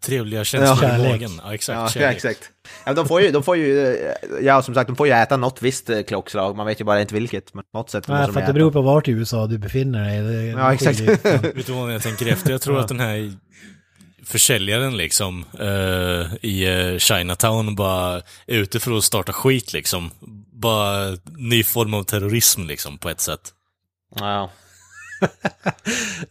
trevliga 0.07 0.45
känslor 0.45 0.77
i 0.77 0.81
Kärlek. 0.81 1.11
magen. 1.11 1.41
Ja, 1.45 1.55
exakt. 1.55 1.97
Ja, 1.97 2.03
ja, 2.03 2.09
exakt. 2.13 2.41
Ja, 2.87 2.93
de 2.93 3.09
får 3.09 3.23
ju, 3.23 3.31
de 3.31 3.43
får 3.43 3.57
ju, 3.57 3.99
ja 4.43 4.63
som 4.63 4.75
sagt, 4.75 4.87
de 4.87 4.97
får 4.97 5.07
ju 5.07 5.13
äta 5.13 5.37
något 5.37 5.63
visst 5.63 5.91
eh, 5.91 6.03
klockslag, 6.03 6.57
man 6.57 6.67
vet 6.67 6.81
ju 6.81 6.85
bara 6.85 7.01
inte 7.01 7.15
vilket, 7.15 7.55
men 7.55 7.65
något 7.75 7.91
sätt 7.91 8.09
Nej, 8.09 8.33
för 8.33 8.41
att 8.41 8.47
det 8.47 8.53
beror 8.53 8.71
på 8.71 8.83
vart 8.83 9.09
i 9.09 9.11
USA 9.11 9.47
du 9.47 9.59
befinner 9.59 10.05
dig. 10.05 10.21
Det, 10.21 10.45
Ja, 10.45 10.75
exakt. 10.75 11.01
Vet 11.57 11.67
du 11.67 11.73
vad 11.73 11.95
jag 11.95 12.03
tänker 12.03 12.27
efter? 12.27 12.51
Jag 12.51 12.61
tror 12.61 12.81
att 12.81 12.89
den 12.89 13.01
här 13.01 13.33
försäljaren 14.25 14.97
liksom 14.97 15.45
eh, 15.61 16.35
i 16.43 16.67
eh, 16.93 16.99
Chinatown 16.99 17.75
bara 17.75 18.17
är 18.47 18.57
ute 18.57 18.81
för 18.81 18.97
att 18.97 19.05
starta 19.05 19.33
skit 19.33 19.73
liksom. 19.73 20.11
Bara 20.53 21.17
ny 21.37 21.65
form 21.65 21.95
av 21.95 22.03
terrorism 22.03 22.67
liksom 22.67 22.99
på 22.99 23.09
ett 23.09 23.21
sätt. 23.21 23.53
Ja. 24.21 24.51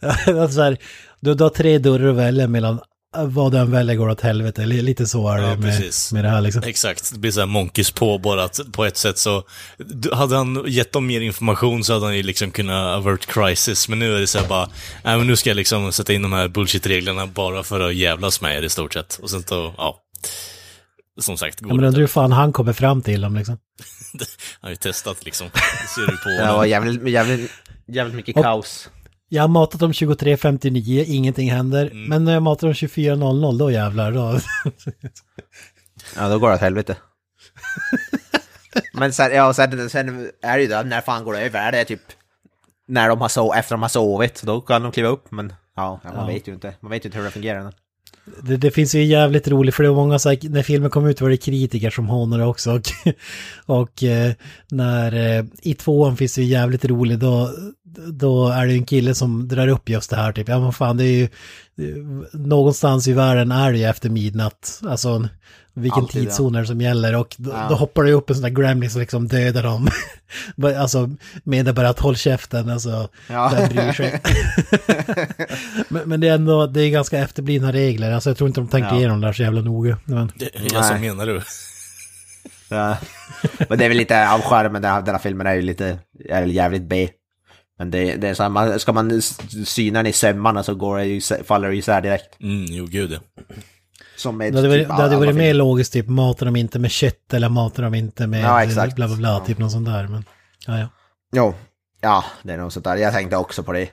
alltså, 0.26 0.48
så 0.48 0.62
här, 0.62 0.78
du, 1.20 1.34
du 1.34 1.44
har 1.44 1.50
tre 1.50 1.78
dörrar 1.78 2.08
att 2.08 2.16
välja 2.16 2.48
mellan. 2.48 2.80
Vad 3.24 3.52
du 3.52 3.58
än 3.58 3.70
väljer 3.70 3.96
går 3.96 4.08
åt 4.08 4.20
helvete. 4.20 4.66
Li- 4.66 4.82
Lite 4.82 5.06
så 5.06 5.28
är 5.28 5.36
det 5.36 5.42
Ja, 5.42 5.56
med, 5.56 5.62
precis. 5.62 6.12
med 6.12 6.24
det 6.24 6.28
här 6.30 6.40
liksom. 6.40 6.62
Exakt, 6.62 7.12
det 7.12 7.18
blir 7.18 7.30
så 7.30 7.40
här 7.40 7.46
monkeys 7.46 7.90
på 7.90 8.18
bara 8.18 8.44
att 8.44 8.60
på 8.72 8.84
ett 8.84 8.96
sätt 8.96 9.18
så... 9.18 9.42
Hade 10.12 10.36
han 10.36 10.64
gett 10.66 10.92
dem 10.92 11.06
mer 11.06 11.20
information 11.20 11.84
så 11.84 11.92
hade 11.92 12.06
han 12.06 12.16
ju 12.16 12.22
liksom 12.22 12.50
kunnat 12.50 12.96
avert 12.96 13.26
crisis, 13.26 13.88
men 13.88 13.98
nu 13.98 14.16
är 14.16 14.20
det 14.20 14.26
så 14.26 14.38
här 14.38 14.48
bara... 14.48 14.68
Nej 15.04 15.16
men 15.18 15.26
nu 15.26 15.36
ska 15.36 15.50
jag 15.50 15.56
liksom 15.56 15.92
sätta 15.92 16.12
in 16.12 16.22
de 16.22 16.32
här 16.32 16.48
bullshit-reglerna 16.48 17.26
bara 17.26 17.62
för 17.62 17.80
att 17.80 17.94
jävlas 17.94 18.40
med 18.40 18.58
er 18.58 18.62
i 18.62 18.68
stort 18.68 18.92
sett. 18.92 19.18
Och 19.22 19.30
sen 19.30 19.42
så, 19.42 19.74
ja... 19.78 20.02
Som 21.20 21.38
sagt, 21.38 21.60
går 21.60 21.70
Ja, 21.70 21.76
men 21.76 21.84
undrar 21.84 22.00
hur 22.00 22.06
fan 22.06 22.32
han 22.32 22.52
kommer 22.52 22.72
fram 22.72 23.02
till 23.02 23.20
dem 23.20 23.36
liksom. 23.36 23.58
Han 24.18 24.26
har 24.60 24.70
ju 24.70 24.76
testat 24.76 25.24
liksom. 25.24 25.46
Det 25.52 25.88
ser 25.94 26.06
du 26.12 26.16
på 26.16 26.46
honom. 26.52 26.68
jävligt, 26.68 27.08
jävligt, 27.08 27.50
jävligt 27.92 28.16
mycket 28.16 28.36
Och- 28.36 28.42
kaos. 28.42 28.88
Jag 29.28 29.42
har 29.42 29.48
matat 29.48 29.80
dem 29.80 29.92
23.59, 29.92 31.04
ingenting 31.06 31.50
händer. 31.50 31.86
Mm. 31.86 32.04
Men 32.04 32.24
när 32.24 32.32
jag 32.32 32.42
matar 32.42 32.66
dem 32.66 32.74
24.00, 32.74 33.58
då 33.58 33.70
jävlar. 33.70 34.12
Då. 34.12 34.40
Ja, 36.16 36.28
då 36.28 36.38
går 36.38 36.48
det 36.48 36.54
åt 36.54 36.60
helvete. 36.60 36.96
Men 38.94 39.12
sen, 39.12 39.30
ja, 39.34 39.54
sen, 39.54 39.90
sen 39.90 40.30
är 40.42 40.56
det 40.56 40.62
ju 40.62 40.68
det, 40.68 40.82
när 40.82 41.00
fan 41.00 41.24
går 41.24 41.32
det 41.32 41.40
över? 41.40 41.60
Är 41.68 41.72
det 41.72 41.84
typ 41.84 42.00
när 42.88 43.08
de 43.08 43.20
har 43.20 43.28
sov, 43.28 43.54
efter 43.54 43.74
de 43.74 43.82
har 43.82 43.88
sovit, 43.88 44.42
då 44.42 44.60
kan 44.60 44.82
de 44.82 44.92
kliva 44.92 45.08
upp, 45.08 45.30
men 45.30 45.52
ja, 45.76 46.00
man 46.04 46.12
Ja. 46.16 46.26
vet 46.26 46.48
ju 46.48 46.52
inte. 46.54 46.74
Man 46.80 46.90
vet 46.90 47.04
ju 47.04 47.08
inte 47.08 47.18
hur 47.18 47.24
det 47.24 47.30
fungerar. 47.30 47.72
Det, 48.42 48.56
det 48.56 48.70
finns 48.70 48.94
ju 48.94 49.04
jävligt 49.04 49.48
roligt, 49.48 49.74
för 49.74 49.82
det 49.82 49.88
var 49.88 49.96
många, 49.96 50.18
så 50.18 50.28
här, 50.28 50.38
när 50.48 50.62
filmen 50.62 50.90
kom 50.90 51.06
ut 51.06 51.20
var 51.20 51.30
det 51.30 51.36
kritiker 51.36 51.90
som 51.90 52.08
hånade 52.08 52.44
också. 52.44 52.72
Och, 52.74 52.82
och 53.66 54.02
eh, 54.02 54.32
när, 54.70 55.38
eh, 55.38 55.44
i 55.62 55.74
tvåan 55.74 56.16
finns 56.16 56.34
det 56.34 56.42
ju 56.42 56.48
jävligt 56.48 56.84
roligt, 56.84 57.20
då, 57.20 57.50
då 58.12 58.48
är 58.48 58.66
det 58.66 58.72
ju 58.72 58.78
en 58.78 58.84
kille 58.86 59.14
som 59.14 59.48
drar 59.48 59.68
upp 59.68 59.88
just 59.88 60.10
det 60.10 60.16
här, 60.16 60.32
typ, 60.32 60.48
ja 60.48 60.60
men 60.60 60.72
fan 60.72 60.96
det 60.96 61.04
är 61.04 61.16
ju, 61.16 61.28
det- 61.76 62.38
någonstans 62.38 63.08
i 63.08 63.12
världen 63.12 63.52
är 63.52 63.72
det 63.72 63.78
ju 63.78 63.84
efter 63.84 64.10
midnatt, 64.10 64.80
alltså 64.88 65.28
vilken 65.74 66.02
Alltid, 66.02 66.22
tidszon 66.28 66.54
är 66.54 66.60
det 66.60 66.66
som 66.66 66.80
gäller 66.80 67.16
och 67.16 67.34
då, 67.38 67.50
Ja. 67.50 67.66
då 67.68 67.74
hoppar 67.74 68.02
det 68.04 68.12
upp 68.12 68.30
en 68.30 68.36
sån 68.36 68.42
där 68.42 68.50
gremlin 68.62 68.90
som 68.90 69.00
liksom 69.00 69.28
dödar 69.28 69.62
dem. 69.62 69.88
Alltså 70.78 71.10
med 71.44 71.74
bara 71.74 71.88
att 71.88 71.98
håll 72.00 72.16
käften, 72.16 72.70
alltså, 72.70 73.08
Ja. 73.30 73.52
den 73.56 73.68
bryr 73.68 73.92
sig. 73.92 74.20
men, 75.88 76.02
men 76.08 76.20
det 76.20 76.28
är 76.28 76.34
ändå, 76.34 76.66
det 76.66 76.80
är 76.82 76.90
ganska 76.90 77.18
efterblivna 77.18 77.72
regler, 77.72 78.12
alltså 78.12 78.30
jag 78.30 78.36
tror 78.36 78.48
inte 78.48 78.60
de 78.60 78.68
tänker 78.68 78.88
Ja. 78.90 78.96
igenom 78.96 79.20
det 79.20 79.26
här 79.26 79.32
så 79.32 79.42
jävla 79.42 79.60
noga. 79.60 79.98
Men, 80.04 80.32
Det, 80.36 80.50
ja, 80.72 80.82
så 80.82 80.90
Nej. 80.92 81.00
menar 81.00 81.26
du? 81.26 81.40
Ja. 82.68 82.96
Men 83.68 83.78
det 83.78 83.84
är 83.84 83.88
väl 83.88 83.98
lite 83.98 84.30
av 84.30 84.40
charmen, 84.40 84.82
den 84.82 84.90
här, 84.90 85.02
den 85.02 85.14
här 85.14 85.22
filmen 85.22 85.46
är 85.46 85.54
ju 85.54 85.62
lite, 85.62 85.98
är 86.28 86.42
jävligt 86.42 86.82
B. 86.88 87.08
Men 87.78 87.90
det, 87.90 88.16
det 88.16 88.28
är 88.28 88.34
så 88.34 88.42
här, 88.42 88.50
man, 88.50 88.80
ska 88.80 88.92
man 88.92 89.22
syna 89.66 89.98
den 89.98 90.06
i 90.06 90.12
sömmarna 90.12 90.62
så 90.62 90.74
går 90.74 90.98
det 90.98 91.04
ju, 91.04 91.20
faller 91.44 91.68
det 91.68 91.74
ju 91.74 91.78
isär 91.78 92.00
direkt. 92.00 92.40
Mm, 92.40 92.64
jo 92.68 92.86
gud 92.86 93.12
ja. 93.12 93.18
Som 94.16 94.36
med 94.38 94.52
det 94.52 94.56
hade 94.58 94.68
varit, 94.68 94.80
typ 94.80 94.88
det 94.88 95.02
hade 95.02 95.16
varit 95.16 95.36
mer 95.36 95.54
logiskt, 95.54 95.92
typ 95.92 96.08
mata 96.08 96.44
dem 96.44 96.56
inte 96.56 96.78
med 96.78 96.90
kött 96.90 97.34
eller 97.34 97.48
mata 97.48 97.82
dem 97.82 97.94
inte 97.94 98.26
med 98.26 98.42
Ja, 98.44 98.62
exakt. 98.62 98.96
bla 98.96 99.06
bla 99.08 99.16
bla, 99.16 99.40
typ 99.40 99.58
något 99.58 99.72
sånt 99.72 99.86
där. 99.86 100.08
Men, 100.08 100.24
ja, 100.66 100.78
ja. 100.78 100.88
Jo, 101.36 101.54
ja, 102.00 102.24
det 102.42 102.52
är 102.52 102.56
nog 102.56 102.72
sånt 102.72 102.84
där. 102.84 102.96
Jag 102.96 103.12
tänkte 103.12 103.36
också 103.36 103.62
på 103.62 103.72
det. 103.72 103.88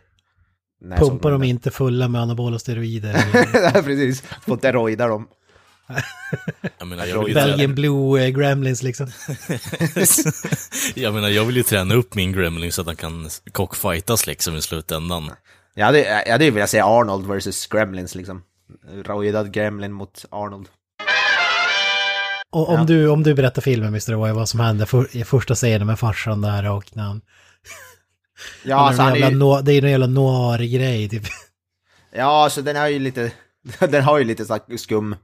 När 0.82 0.98
jag 0.98 1.00
Pumpa 1.00 1.24
såg 1.24 1.32
dem 1.32 1.42
den. 1.42 1.50
inte 1.50 1.72
fulla 1.72 2.08
med 2.08 2.22
anabola 2.22 2.60
steroider. 2.60 3.26
Ja, 3.76 3.82
Precis, 3.82 4.22
får 4.22 4.54
inte 4.54 4.72
roida 4.72 5.08
dem. 5.08 5.28
Jag 6.78 6.88
menar, 6.88 7.06
jag 7.06 7.20
vill 7.20 7.28
ju 7.28 7.34
Belgian 7.34 7.58
träna, 7.58 7.74
Blue 7.74 8.26
eh, 8.26 8.30
Gremlins 8.30 8.84
liksom. 8.84 9.08
jag 10.96 11.14
menar, 11.14 11.30
jag 11.30 11.46
vill 11.46 11.58
ju 11.58 11.64
träna 11.64 11.96
upp 11.96 12.16
min 12.16 12.32
gremlin 12.32 12.72
så 12.72 12.82
att 12.82 12.88
han 12.88 12.96
kan 12.96 13.30
cockfightas 13.52 14.28
liksom 14.28 14.56
i 14.56 14.62
slutändan. 14.62 15.32
Jag 15.74 15.86
hade, 15.86 16.00
jag 16.00 16.32
hade 16.32 16.46
ju 16.46 16.52
velat 16.52 16.70
se 16.70 16.80
Arnold 16.80 17.28
versus 17.28 17.68
Gremlins 17.68 18.16
liksom. 18.16 18.44
Roidad 19.06 19.54
Gremlin 19.54 19.92
mot 19.92 20.26
Arnold. 20.30 20.68
Och 22.54 22.70
om, 22.70 22.86
du, 22.86 23.10
om 23.10 23.24
du 23.24 23.34
berättar 23.34 23.62
filmen, 23.62 23.88
Mr. 23.88 24.12
Roy, 24.12 24.32
vad 24.32 24.50
som 24.50 24.60
hände 24.60 24.86
för, 24.86 25.18
i 25.18 25.24
första 25.24 25.56
scenen 25.56 25.88
med 25.88 26.00
farsan 26.00 26.42
där 26.42 26.72
och 26.72 26.96
när 26.96 27.04
han... 27.04 27.22
Ja, 28.64 28.78
han 28.78 28.88
alltså 28.88 29.02
är 29.02 29.06
han 29.06 29.24
är 29.24 29.30
ju, 29.30 29.36
no, 29.36 29.62
det 29.62 29.74
är 29.74 29.84
en 29.84 29.92
jävla 29.92 30.08
noir-grej 30.08 31.10
typ. 31.10 31.24
ja, 32.12 32.44
alltså 32.44 32.62
den 32.62 32.76
har 32.76 32.88
ju 32.88 33.00
lite, 33.00 33.32
den 33.80 34.04
har 34.04 34.18
ju 34.18 34.24
lite 34.24 34.46
så 34.46 34.60
skum, 34.78 35.16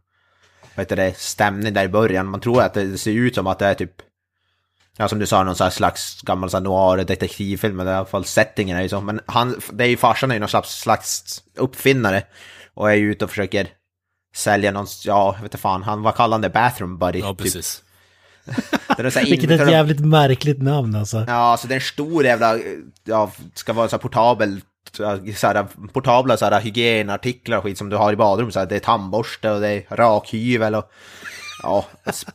vad 0.80 0.84
heter 0.84 0.96
det, 0.96 1.18
stämning 1.18 1.74
där 1.74 1.84
i 1.84 1.88
början. 1.88 2.28
Man 2.28 2.40
tror 2.40 2.62
att 2.62 2.74
det 2.74 2.98
ser 2.98 3.12
ut 3.12 3.36
som 3.36 3.48
att 3.48 3.60
det 3.60 3.66
är 3.66 3.74
typ, 3.74 3.92
ja 4.98 5.08
som 5.08 5.20
du 5.20 5.28
sa, 5.28 5.44
någon 5.44 5.72
slags 5.72 6.22
gammal 6.22 6.50
så 6.50 6.58
här 6.58 6.64
noir 6.64 7.04
detektivfilm, 7.04 7.76
men 7.76 7.88
i 7.88 7.92
alla 7.92 8.06
fall 8.06 8.26
settingen 8.26 8.78
är 8.78 8.82
ju 8.82 8.90
så. 8.90 9.02
Men 9.02 9.20
han, 9.26 9.62
det 9.74 9.84
är 9.84 9.88
ju 9.88 9.98
farsan 9.98 10.32
är 10.32 10.36
ju 10.36 10.40
någon 10.40 10.50
slags, 10.50 10.82
slags 10.82 11.44
uppfinnare 11.56 12.24
och 12.74 12.92
är 12.92 12.96
ju 12.96 13.12
ute 13.12 13.26
och 13.26 13.30
försöker 13.30 13.68
sälja 14.36 14.72
någon, 14.72 14.88
ja, 15.06 15.26
jag 15.26 15.34
vet 15.34 15.44
inte 15.44 15.58
fan, 15.58 15.84
han, 15.84 16.02
vad 16.02 16.16
kallar 16.16 16.34
han 16.34 16.42
det, 16.42 16.50
bathroom 16.50 16.98
buddy? 16.98 17.20
Ja, 17.20 17.30
typ. 17.30 17.38
precis. 17.38 17.84
Den 18.98 19.06
är 19.06 19.26
Vilket 19.26 19.52
är 19.52 19.64
ett 19.64 19.72
jävligt 19.72 20.00
märkligt 20.00 20.62
namn 20.62 20.96
alltså. 20.96 21.26
Ja, 21.28 21.58
så 21.60 21.68
det 21.68 21.74
är 21.74 21.80
en 21.80 21.82
stor 21.82 22.26
jävla, 22.26 22.60
ja, 23.04 23.32
ska 23.54 23.74
vara 23.74 23.90
så 23.90 23.98
portabel, 23.98 24.62
Eh, 25.00 25.34
så 25.36 25.48
här, 25.48 25.66
portabla 25.94 26.38
så 26.38 26.46
här, 26.46 26.60
hygienartiklar 26.60 27.58
och 27.58 27.64
skit 27.64 27.78
som 27.78 27.90
du 27.90 27.96
har 27.96 28.14
i 28.14 28.16
badrum. 28.16 28.52
Så 28.52 28.60
här, 28.60 28.66
det 28.66 28.76
är 28.76 28.80
tandborste 28.80 29.52
och 29.52 29.62
det 29.62 29.70
är 29.70 29.96
rakhyvel 29.96 30.76
och 30.76 30.92
ja, 31.64 31.86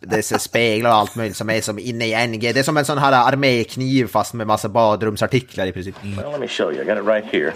det 0.01 0.17
är 0.17 0.39
speglar 0.39 0.91
och 0.91 0.97
allt 0.97 1.17
möjligt 1.17 1.37
som 1.37 1.51
är 1.51 1.61
som 1.61 1.79
inne 1.79 2.07
i 2.07 2.27
NG. 2.27 2.53
Det 2.53 2.59
är 2.59 2.63
som 2.63 2.77
en 2.77 2.85
sån 2.85 2.99
här 2.99 3.33
armékniv 3.33 4.07
fast 4.07 4.35
med 4.35 4.47
massa 4.47 4.69
badrumsartiklar 4.69 5.67
i 5.67 5.73
princip. 5.73 5.95
Mm. 6.03 6.17
Well, 6.17 6.31
let 6.31 6.41
me 6.41 6.49
show 6.49 6.73
you. 6.73 6.83
I 6.83 6.85
got 6.85 6.99
it 6.99 7.05
right 7.05 7.25
here. 7.33 7.53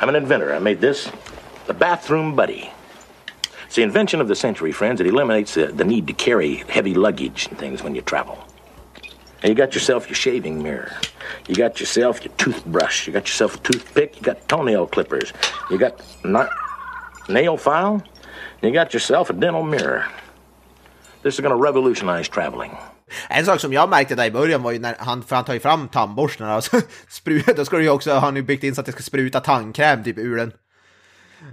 I'm 0.00 0.08
an 0.08 0.16
inventor. 0.16 0.56
I 0.56 0.60
made 0.60 0.80
this 0.80 1.10
the 1.66 1.74
bathroom 1.74 2.36
buddy. 2.36 2.70
It's 3.66 3.74
the 3.74 3.82
invention 3.82 4.20
of 4.20 4.28
the 4.28 4.34
century, 4.34 4.72
friends. 4.72 5.00
It 5.00 5.06
eliminates 5.06 5.54
the, 5.54 5.66
the 5.66 5.84
need 5.84 6.06
to 6.06 6.14
carry 6.14 6.64
heavy 6.68 6.94
luggage 6.94 7.48
and 7.50 7.58
things 7.58 7.82
when 7.82 7.94
you 7.94 8.00
travel. 8.00 8.38
And 9.42 9.50
you 9.50 9.54
got 9.54 9.74
yourself 9.74 10.08
your 10.08 10.14
shaving 10.14 10.62
mirror. 10.62 10.90
You 11.48 11.54
got 11.54 11.80
yourself 11.80 12.24
your 12.24 12.34
toothbrush. 12.36 13.06
You 13.06 13.12
got 13.12 13.26
yourself 13.28 13.54
a 13.54 13.58
toothpick. 13.58 14.16
You 14.16 14.22
got 14.22 14.48
toenail 14.48 14.86
clippers. 14.86 15.32
You 15.70 15.78
got 15.78 16.02
not 16.24 16.48
nail 17.28 17.56
file. 17.56 18.02
You 18.62 18.72
got 18.72 18.94
yourself 18.94 19.30
a 19.30 19.32
dental 19.32 19.62
mirror. 19.62 20.04
This 21.22 21.34
is 21.34 21.40
going 21.40 21.56
to 21.56 21.62
revolutionize 21.62 22.28
traveling. 22.28 22.76
En 23.28 23.44
sak 23.44 23.60
som 23.60 23.72
jag 23.72 23.88
märkte 23.88 24.14
där 24.14 24.24
i 24.24 24.30
början 24.30 24.62
var 24.62 24.72
ju 24.72 24.78
när 24.78 24.96
han, 24.98 25.22
för 25.22 25.36
han 25.36 25.44
tar 25.44 25.54
ju 25.54 25.60
fram 25.60 25.88
tandborsten 25.88 26.50
och 26.50 26.64
så 26.64 26.80
sprutar, 27.08 27.54
då 27.54 27.64
ska 27.64 27.76
du 27.76 27.82
ju 27.82 27.90
också, 27.90 28.12
har 28.12 28.20
han 28.20 28.36
ju 28.36 28.42
byggt 28.42 28.64
in 28.64 28.74
så 28.74 28.80
att 28.80 28.86
det 28.86 28.92
ska 28.92 29.02
spruta 29.02 29.40
tandkräm 29.40 30.04
typ 30.04 30.18
ur 30.18 30.36
den. 30.36 30.52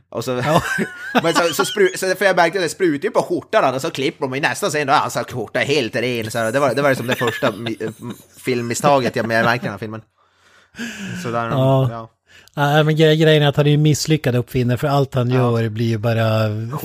Och 0.10 0.24
så, 0.26 0.32
men 1.24 1.34
så, 1.34 1.54
så, 1.54 1.66
spru, 1.66 1.90
så 1.96 2.16
för 2.16 2.26
jag 2.26 2.36
märkte 2.36 2.60
att 2.60 2.66
det 2.66 2.70
sprutar 2.70 3.04
ju 3.06 3.12
på 3.12 3.22
skjortan 3.22 3.76
och 3.76 3.82
så 3.82 3.92
klipper 3.92 4.22
de 4.26 4.36
i 4.36 4.40
nästa 4.40 4.70
scen 4.70 4.88
då 4.88 4.94
är 4.94 4.98
hans 4.98 5.18
skjorta 5.32 5.60
helt 5.60 5.96
ren. 5.96 6.32
Så 6.32 6.52
det 6.52 6.60
var 6.60 6.76
det 6.76 6.82
var 6.82 6.90
liksom 6.90 7.08
det 7.08 7.16
första 7.16 7.52
mi- 7.52 7.94
filmmisstaget 8.40 9.16
jag 9.16 9.28
märkte 9.28 9.56
i 9.56 9.60
den 9.68 9.72
här 9.72 9.78
filmen. 9.78 10.02
Så 11.24 11.32
där, 11.32 11.50
Ja. 11.50 11.90
ja. 11.92 12.12
Nej, 12.58 12.84
men 12.84 12.96
gre- 12.96 13.16
grejen 13.16 13.44
är 13.44 13.48
att 13.48 13.56
han 13.56 13.66
är 13.68 13.72
ju 13.72 13.78
misslyckad 13.78 14.36
uppfinnare 14.36 14.78
för 14.78 14.88
allt 14.88 15.14
han 15.14 15.30
gör 15.30 15.70
blir 15.70 15.86
ju 15.86 15.98
bara, 15.98 16.28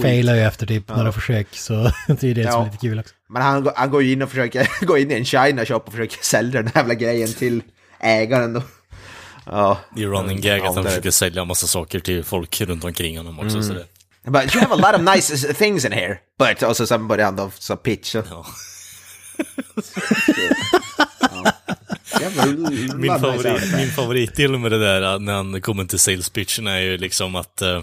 failar 0.03 0.35
ju 0.35 0.41
efter 0.41 0.67
typ 0.67 0.89
några 0.97 1.13
försök. 1.13 1.47
Så 1.57 1.73
det 2.07 2.23
är 2.23 2.29
ju 2.29 2.35
det 2.35 2.43
som 2.53 2.53
är 2.53 2.57
Ja. 2.59 2.65
lite 2.65 2.77
kul 2.87 2.99
också. 3.01 3.15
Men 3.29 3.43
han, 3.43 3.71
han 3.77 3.91
går 3.91 4.03
ju 4.03 4.13
in 4.13 4.23
och 4.23 4.29
försöker 4.29 4.69
gå 4.87 4.99
in 4.99 5.11
i 5.11 5.15
en 5.15 5.25
China 5.25 5.65
shop 5.65 5.75
och 5.87 5.93
försöker 5.93 6.19
sälja 6.25 6.63
den 6.63 6.71
här 6.75 6.81
jävla 6.81 6.95
grejen 6.95 7.33
till 7.33 7.63
ägaren 8.01 8.53
då. 8.53 8.63
Ja. 9.51 9.79
Det 9.97 10.03
är 10.03 10.07
running 10.07 10.41
gag 10.41 10.61
att 10.67 10.75
han 10.75 10.85
försöker 10.85 11.11
sälja 11.11 11.45
massa 11.45 11.67
saker 11.67 12.01
till 12.01 12.25
folk 12.25 12.61
runt 12.61 12.85
omkring 12.85 13.17
honom 13.19 13.39
också. 13.39 13.63
Så 13.63 13.73
det, 13.73 13.87
But 14.25 14.55
you 14.55 14.61
have 14.61 14.75
a 14.75 14.77
lot 14.77 15.01
of 15.01 15.15
nice 15.15 15.55
things 15.55 15.85
in 15.85 15.93
here. 15.93 16.19
But, 16.39 16.63
och 16.63 16.77
så 16.77 16.87
sen 16.87 17.09
börjar 17.09 17.25
han 17.25 17.37
då 17.37 17.51
så 17.59 17.77
pitcha. 17.77 18.23
ja. 18.29 18.47
Min 22.97 23.21
favorit, 23.21 23.77
min 23.77 23.91
favoritdel 23.91 24.59
med 24.59 24.71
det 24.71 24.79
där 24.79 25.19
när 25.19 25.33
han 25.33 25.61
kommer 25.61 25.85
till 25.85 25.99
sales 25.99 26.31
pitchen 26.31 26.67
är 26.67 26.79
ju 26.79 26.99
liksom 26.99 27.35
att 27.37 27.63
eh, 27.63 27.83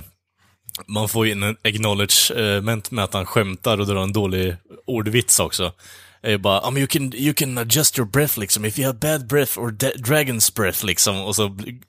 man 0.88 1.10
får 1.10 1.28
in 1.28 1.44
en 1.44 1.58
acknowledgement 1.64 2.92
med 2.92 3.04
att 3.04 3.14
han 3.14 3.26
skämtar 3.26 3.80
och 3.80 3.88
drar 3.88 4.04
en 4.04 4.14
dålig 4.14 4.56
ordvits 4.86 5.40
också. 5.40 5.74
Är 6.22 6.30
ju 6.32 6.38
bara, 6.38 6.68
um, 6.68 6.78
you, 6.78 6.88
can, 6.88 7.14
you 7.16 7.34
can 7.34 7.58
adjust 7.58 7.98
your 8.00 8.10
breath 8.10 8.40
liksom, 8.40 8.66
if 8.66 8.80
you 8.80 8.86
have 8.88 9.00
bad 9.00 9.28
breath 9.28 9.60
or 9.60 9.72
dragon's 9.98 10.56
breath 10.56 10.86
liksom. 10.86 11.22
Och 11.22 11.36
så 11.36 11.44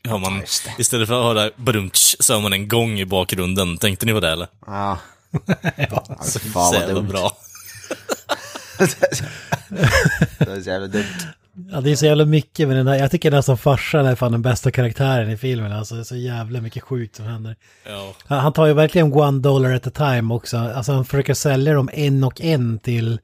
har 0.09 0.19
man, 0.19 0.43
istället 0.79 1.09
för 1.09 1.15
att 1.31 1.37
höra 1.37 1.51
brunch, 1.57 2.17
så 2.21 2.35
har 2.35 2.41
man 2.41 2.53
en 2.53 2.69
gång 2.69 3.01
i 3.01 3.05
bakgrunden. 3.05 3.79
Tänkte 3.79 4.07
ni 4.07 4.13
på 4.13 4.21
det 4.21 4.31
eller? 4.31 4.49
Ja. 4.67 4.99
Ja. 5.91 6.05
Alltså, 6.19 6.39
fan 6.39 6.53
Så 6.53 6.73
vad 6.73 6.81
jävla 6.81 6.95
dumt. 6.95 7.09
bra. 7.09 7.37
Det 10.39 10.51
är 10.53 10.61
så 10.63 10.71
jävla 10.71 10.87
dumt. 10.87 11.05
Ja, 11.71 11.81
det 11.81 11.91
är 11.91 11.97
så 11.97 12.07
jävla 12.07 12.25
mycket 12.25 12.69
med 12.69 12.77
den 12.77 12.87
här. 12.89 12.95
Jag 12.99 13.11
tycker 13.11 13.31
nästan 13.31 13.59
farsan 13.59 14.07
är 14.07 14.15
fan 14.15 14.33
den 14.33 14.43
bästa 14.43 14.71
karaktären 14.71 15.31
i 15.31 15.37
filmen. 15.37 15.73
Alltså 15.73 15.95
det 15.95 16.01
är 16.01 16.05
så 16.05 16.17
jävla 16.17 16.61
mycket 16.61 16.83
sjukt 16.83 17.17
som 17.17 17.25
händer. 17.25 17.57
Ja. 17.87 18.15
Han 18.27 18.39
han 18.41 18.53
tar 18.53 18.67
ju 18.67 18.73
verkligen 18.73 19.13
one 19.13 19.41
dollar 19.41 19.73
at 19.73 19.87
a 19.87 19.91
time 19.91 20.35
också. 20.35 20.57
Alltså 20.59 20.93
han 20.93 21.05
försöker 21.05 21.35
sälja 21.35 21.73
dem 21.75 21.91
en 21.93 22.25
och 22.25 22.41
en 22.41 22.79
till... 22.79 23.19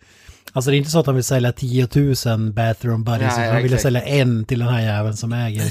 Alltså 0.55 0.71
det 0.71 0.77
är 0.77 0.79
inte 0.79 0.91
så 0.91 0.99
att 0.99 1.07
han 1.07 1.15
vill 1.15 1.25
sälja 1.25 1.53
10 1.53 1.89
000 2.27 2.53
bathroom 2.53 3.05
buddies. 3.05 3.33
Utan 3.33 3.55
han 3.55 3.63
vill 3.63 3.79
sälja 3.79 4.03
en 4.03 4.45
till 4.45 4.59
den 4.59 4.69
här 4.69 4.81
jäveln 4.81 5.17
som 5.17 5.33
äger 5.33 5.65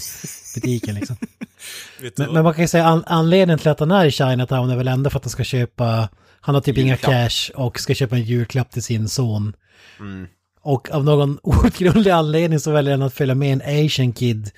butiken 0.56 0.96
liksom. 0.96 1.16
Men, 2.18 2.34
men 2.34 2.44
man 2.44 2.54
kan 2.54 2.64
ju 2.64 2.68
säga 2.68 2.86
an, 2.86 3.04
anledningen 3.08 3.60
till 3.60 3.70
att 3.70 3.80
han 3.80 3.92
är 3.92 4.06
i 4.06 4.12
Chinatown 4.12 4.70
är 4.70 4.76
väl 4.76 4.88
ändå 4.88 5.10
för 5.10 5.18
att 5.18 5.26
han 5.26 5.30
ska 5.30 5.44
köpa... 5.44 6.10
Han 6.42 6.56
har 6.56 6.62
typ 6.62 6.78
inga 6.78 6.94
Julklapp. 6.94 7.12
cash 7.12 7.52
och 7.56 7.80
ska 7.80 7.94
köpa 7.94 8.16
en 8.16 8.24
julklapp 8.24 8.72
till 8.72 8.84
sin 8.84 9.10
son. 9.10 9.54
Mm. 10.00 10.28
Och 10.62 10.92
av 10.92 11.04
någon 11.04 11.40
outgrundlig 11.44 12.12
anledning 12.12 12.60
så 12.60 12.72
väljer 12.72 12.94
han 12.94 13.02
att 13.02 13.14
följa 13.14 13.36
med 13.36 13.54
en 13.54 13.86
Asian 13.86 14.14
kid 14.14 14.52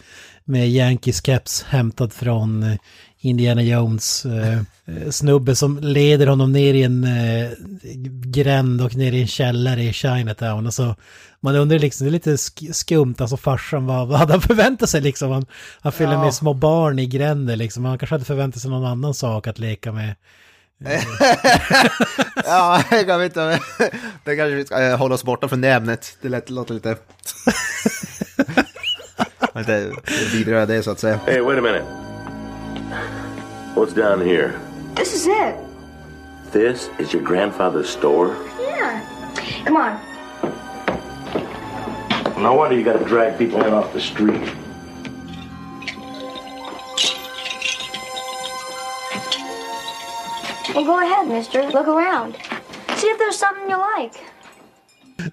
med 0.43 0.69
Yankees 0.69 1.21
caps 1.21 1.63
hämtad 1.63 2.13
från 2.13 2.77
Indiana 3.29 3.61
Jones 3.63 4.25
eh, 4.25 4.59
snubbe 5.11 5.55
som 5.55 5.79
leder 5.79 6.27
honom 6.27 6.51
ner 6.51 6.73
i 6.73 6.83
en 6.83 7.03
eh, 7.03 7.49
gränd 8.25 8.81
och 8.81 8.95
ner 8.95 9.11
i 9.11 9.21
en 9.21 9.27
källare 9.27 9.83
i 9.83 9.93
Chinatown. 9.93 10.67
Och 10.67 10.73
så, 10.73 10.95
man 11.39 11.55
undrar 11.55 11.79
liksom, 11.79 12.05
det 12.05 12.09
är 12.09 12.11
lite 12.11 12.35
sk- 12.35 12.71
skumt, 12.71 13.15
alltså 13.19 13.37
farsan, 13.37 13.85
vad, 13.85 14.07
vad 14.07 14.19
hade 14.19 14.33
han 14.33 14.41
förväntat 14.41 14.89
sig 14.89 15.01
liksom? 15.01 15.31
Han, 15.31 15.45
han 15.81 15.91
följer 15.91 16.13
Ja. 16.13 16.23
med 16.23 16.33
små 16.33 16.53
barn 16.53 16.99
i 16.99 17.05
gränder 17.05 17.55
liksom, 17.55 17.85
han 17.85 17.97
kanske 17.97 18.13
hade 18.13 18.25
förväntat 18.25 18.61
sig 18.61 18.71
någon 18.71 18.85
annan 18.85 19.13
sak 19.13 19.47
att 19.47 19.59
leka 19.59 19.91
med. 19.91 20.15
Ja, 22.45 22.83
jag 23.07 23.19
vet 23.19 23.31
inte. 23.31 23.59
Det 24.23 24.35
kanske 24.35 24.55
vi 24.55 24.65
ska 24.65 24.83
eh, 24.83 24.97
hålla 24.97 25.15
oss 25.15 25.23
borta 25.23 25.47
från 25.47 25.61
det 25.61 25.69
ämnet. 25.71 26.17
Det 26.21 26.29
lät, 26.29 26.49
låter 26.49 26.73
lite... 26.73 26.95
Inte 29.57 29.91
vidröra 30.33 30.65
det 30.65 30.83
så 30.83 30.91
att 30.91 30.99
säga. 30.99 31.19
Hey, 31.25 31.39
wait 31.41 31.59
a 31.59 31.61
minute. 31.61 31.85
What's 33.75 33.93
down 33.93 34.21
here? 34.21 34.59
This 34.95 35.13
is 35.13 35.27
it. 35.27 35.55
This 36.51 36.89
is 36.99 37.13
your 37.13 37.23
grandfather's 37.23 37.89
store? 37.89 38.37
Yeah. 38.61 39.01
Come 39.65 39.77
on. 39.77 39.99
No 42.41 42.53
wonder 42.53 42.77
you 42.77 42.83
gotta 42.83 43.03
drag 43.05 43.37
people 43.37 43.61
in 43.63 43.73
off 43.73 43.91
the 43.93 43.99
street. 43.99 44.41
Well, 50.75 50.85
go 50.85 50.99
ahead, 50.99 51.27
mister. 51.27 51.63
Look 51.71 51.87
around. 51.87 52.35
See 52.97 53.07
if 53.07 53.17
there's 53.17 53.37
something 53.37 53.69
you 53.69 53.77
like. 53.97 54.19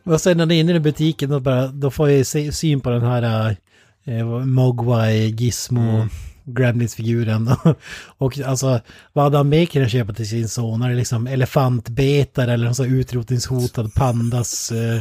Och 0.05 0.21
sen 0.21 0.37
när 0.37 0.47
ni 0.47 0.57
är 0.57 0.61
inne 0.61 0.75
i 0.75 0.81
butiken 0.81 1.31
då, 1.31 1.41
bara, 1.41 1.67
då 1.67 1.91
får 1.91 2.11
jag 2.11 2.27
se, 2.27 2.53
syn 2.53 2.81
på 2.81 2.91
den 2.91 3.03
här 3.03 3.57
eh, 4.05 4.27
Mogwai, 4.27 5.35
Gizmo, 5.38 6.07
Gremlins-figuren. 6.45 7.57
och 8.19 8.39
alltså, 8.39 8.81
vad 9.13 9.25
hade 9.25 9.37
han 9.37 9.49
mer 9.49 9.67
kunnat 9.67 9.91
köpa 9.91 10.13
till 10.13 10.29
sin 10.29 10.49
son? 10.49 10.83
Är 10.83 10.89
det 10.89 10.95
liksom 10.97 11.27
elefantbetare 11.27 12.53
eller 12.53 12.65
någon 12.65 12.75
sån 12.75 12.87
utrotningshotad 13.01 13.95
pandas 13.95 14.73
eh, 14.73 15.01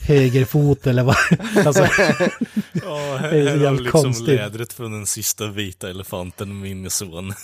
högerfot 0.00 0.86
eller 0.86 1.02
vad? 1.02 1.16
alltså, 1.66 1.82
Ja, 2.72 3.18
Det 3.22 3.38
är 3.38 3.56
så 3.56 3.62
jävligt 3.62 3.82
liksom 3.82 4.02
konstigt. 4.02 4.28
lädret 4.28 4.72
från 4.72 4.92
den 4.92 5.06
sista 5.06 5.46
vita 5.46 5.90
elefanten, 5.90 6.60
min 6.60 6.90
son. 6.90 7.34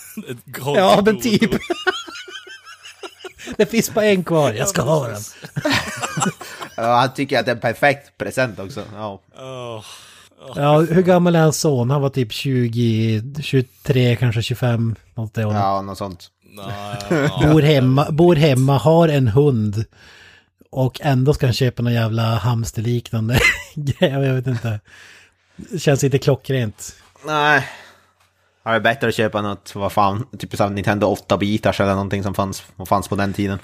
ja, 0.75 1.01
men 1.05 1.21
typ. 1.21 1.51
det 3.57 3.65
finns 3.65 3.93
bara 3.93 4.05
en 4.05 4.23
kvar, 4.23 4.53
jag 4.53 4.67
ska 4.67 4.81
ha 4.81 5.07
den. 5.07 5.21
Ja, 6.77 6.95
han 6.99 7.13
tycker 7.13 7.39
att 7.39 7.45
det 7.45 7.51
är 7.51 7.55
en 7.55 7.61
perfekt 7.61 8.17
present 8.17 8.59
också. 8.59 8.83
Ja. 8.93 9.21
Åh, 9.37 9.83
Ja, 10.55 10.79
hur 10.79 11.01
gammal 11.01 11.35
är 11.35 11.41
hans 11.41 11.59
son? 11.59 11.89
Han 11.89 12.01
var 12.01 12.09
typ 12.09 12.31
20, 12.31 13.23
23, 13.41 14.15
kanske 14.15 14.41
25. 14.41 14.95
Något 15.15 15.33
det 15.33 15.41
ja, 15.41 15.81
något 15.81 15.97
sånt. 15.97 16.27
bor, 17.41 17.61
hemma, 17.61 18.11
bor 18.11 18.35
hemma, 18.35 18.77
har 18.77 19.07
en 19.07 19.27
hund 19.27 19.85
och 20.69 21.01
ändå 21.03 21.33
ska 21.33 21.45
han 21.45 21.53
köpa 21.53 21.83
någon 21.83 21.93
jävla 21.93 22.23
hamsterliknande 22.23 23.39
grej. 23.75 24.11
Jag 24.11 24.33
vet 24.35 24.47
inte. 24.47 24.79
Det 25.55 25.79
känns 25.79 26.03
inte 26.03 26.17
klockrent. 26.17 26.95
Nej. 27.25 27.67
Det 28.63 28.69
är 28.69 28.79
bättre 28.79 29.07
att 29.07 29.15
köpa 29.15 29.41
något, 29.41 29.75
vad 29.75 29.91
fan, 29.91 30.25
typ 30.37 30.55
så 30.55 30.69
Nintendo 30.69 31.15
8-bitars 31.15 31.81
eller 31.81 31.93
någonting 31.93 32.23
som 32.23 32.33
fanns, 32.33 32.63
som 32.75 32.85
fanns 32.85 33.07
på 33.07 33.15
den 33.15 33.33
tiden. 33.33 33.59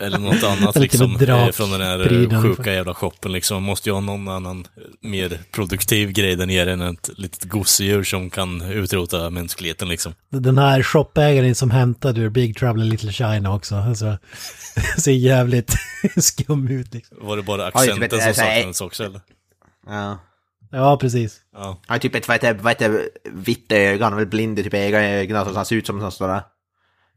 Eller 0.00 0.18
något 0.18 0.42
annat 0.42 0.76
liksom, 0.76 1.18
typ 1.18 1.28
en 1.28 1.38
eh, 1.38 1.50
från 1.50 1.70
den 1.70 1.80
här 1.80 2.32
eh, 2.32 2.42
sjuka 2.42 2.72
jävla 2.72 2.94
shoppen 2.94 3.32
liksom. 3.32 3.54
Man 3.54 3.62
måste 3.62 3.88
ju 3.88 3.92
ha 3.92 4.00
någon 4.00 4.28
annan 4.28 4.66
eh, 4.76 4.82
mer 5.00 5.38
produktiv 5.50 6.12
grej 6.12 6.36
där 6.36 6.46
nere 6.46 6.72
än 6.72 6.80
ett 6.80 7.10
litet 7.16 7.44
gosedjur 7.44 8.04
som 8.04 8.30
kan 8.30 8.62
utrota 8.62 9.30
mänskligheten 9.30 9.88
liksom. 9.88 10.14
Den 10.30 10.58
här 10.58 10.82
shoppägaren 10.82 11.54
som 11.54 11.70
hämtade 11.70 12.20
ur 12.20 12.28
Big 12.28 12.56
Trouble 12.56 12.84
in 12.84 12.88
Little 12.90 13.12
China 13.12 13.54
också. 13.54 13.74
Alltså, 13.74 14.18
ser 14.98 15.12
jävligt 15.12 15.74
skum 16.16 16.68
ut 16.68 16.94
liksom. 16.94 17.16
Var 17.20 17.36
det 17.36 17.42
bara 17.42 17.62
Ja, 17.62 17.68
accenten 17.68 18.20
som 18.20 18.34
saknades 18.34 18.80
också 18.80 19.04
eller? 19.04 19.20
Ja. 19.86 20.18
Ja, 20.70 20.96
precis. 20.96 21.40
Ja. 21.52 21.64
Han 21.64 21.76
har 21.86 21.98
typ 21.98 22.14
ett, 22.14 22.28
vad 22.28 22.34
heter, 22.34 22.54
vad 22.54 22.72
heter, 22.72 23.08
vitt 23.32 23.72
öga, 23.72 24.04
han 24.04 24.12
är 24.12 24.16
väl 24.16 24.26
blind 24.26 24.58
i 24.58 24.62
typ 24.62 24.74
ögonen, 24.74 25.44
så 25.44 25.54
han 25.54 25.66
ser 25.66 25.76
ut 25.76 25.86
som 25.86 26.00
en 26.00 26.10
sån 26.10 26.28
där 26.28 26.42